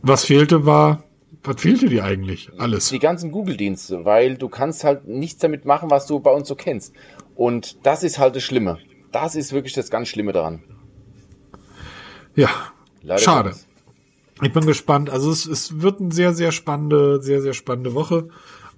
Was 0.00 0.24
fehlte 0.24 0.64
war 0.64 1.02
was 1.44 1.60
fehlte 1.60 1.88
dir 1.88 2.04
eigentlich? 2.04 2.50
Alles. 2.58 2.88
Die 2.88 2.98
ganzen 2.98 3.30
Google-Dienste, 3.30 4.04
weil 4.04 4.36
du 4.36 4.48
kannst 4.48 4.82
halt 4.82 5.06
nichts 5.06 5.40
damit 5.40 5.64
machen, 5.64 5.90
was 5.90 6.06
du 6.06 6.18
bei 6.20 6.30
uns 6.30 6.48
so 6.48 6.54
kennst. 6.54 6.94
Und 7.36 7.84
das 7.86 8.02
ist 8.02 8.18
halt 8.18 8.34
das 8.36 8.42
Schlimme. 8.42 8.78
Das 9.12 9.36
ist 9.36 9.52
wirklich 9.52 9.74
das 9.74 9.90
ganz 9.90 10.08
Schlimme 10.08 10.32
daran. 10.32 10.62
Ja, 12.34 12.48
Leider 13.02 13.20
schade. 13.20 13.54
Ich 14.42 14.52
bin 14.52 14.66
gespannt. 14.66 15.10
Also 15.10 15.30
es, 15.30 15.46
es 15.46 15.80
wird 15.80 16.00
eine 16.00 16.12
sehr, 16.12 16.34
sehr 16.34 16.50
spannende, 16.50 17.22
sehr, 17.22 17.40
sehr 17.40 17.52
spannende 17.52 17.94
Woche. 17.94 18.28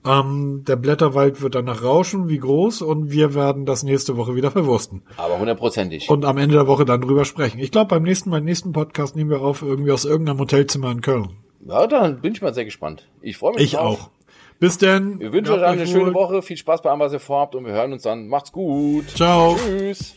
Ähm, 0.04 0.64
der 0.66 0.76
Blätterwald 0.76 1.40
wird 1.40 1.54
danach 1.54 1.82
rauschen, 1.82 2.28
wie 2.28 2.38
groß, 2.38 2.82
und 2.82 3.10
wir 3.10 3.34
werden 3.34 3.66
das 3.66 3.82
nächste 3.82 4.16
Woche 4.16 4.36
wieder 4.36 4.50
verwursten. 4.50 5.02
Aber 5.16 5.38
hundertprozentig. 5.38 6.08
Und 6.08 6.24
am 6.24 6.38
Ende 6.38 6.54
der 6.54 6.66
Woche 6.66 6.84
dann 6.84 7.00
drüber 7.00 7.24
sprechen. 7.24 7.58
Ich 7.58 7.72
glaube, 7.72 7.88
beim 7.88 8.02
nächsten, 8.02 8.30
beim 8.30 8.44
nächsten 8.44 8.72
Podcast 8.72 9.16
nehmen 9.16 9.30
wir 9.30 9.40
auf 9.40 9.62
irgendwie 9.62 9.90
aus 9.90 10.04
irgendeinem 10.04 10.38
Hotelzimmer 10.38 10.90
in 10.90 11.00
Köln. 11.00 11.30
Ja, 11.68 11.86
dann 11.86 12.20
bin 12.20 12.32
ich 12.32 12.42
mal 12.42 12.54
sehr 12.54 12.64
gespannt. 12.64 13.08
Ich 13.22 13.36
freue 13.36 13.54
mich 13.54 13.62
Ich 13.64 13.72
drauf. 13.72 14.00
auch. 14.02 14.10
Bis 14.58 14.78
denn. 14.78 15.20
Wir 15.20 15.32
wünschen 15.32 15.54
euch 15.54 15.64
eine 15.64 15.86
schöne 15.86 16.14
Woche. 16.14 16.40
Viel 16.42 16.56
Spaß 16.56 16.80
bei 16.82 16.90
allem, 16.90 17.00
was 17.00 17.12
ihr 17.12 17.20
vorhabt 17.20 17.54
und 17.54 17.66
wir 17.66 17.72
hören 17.72 17.92
uns 17.92 18.02
dann. 18.02 18.28
Macht's 18.28 18.52
gut. 18.52 19.10
Ciao. 19.10 19.56
Tschüss. 19.56 20.14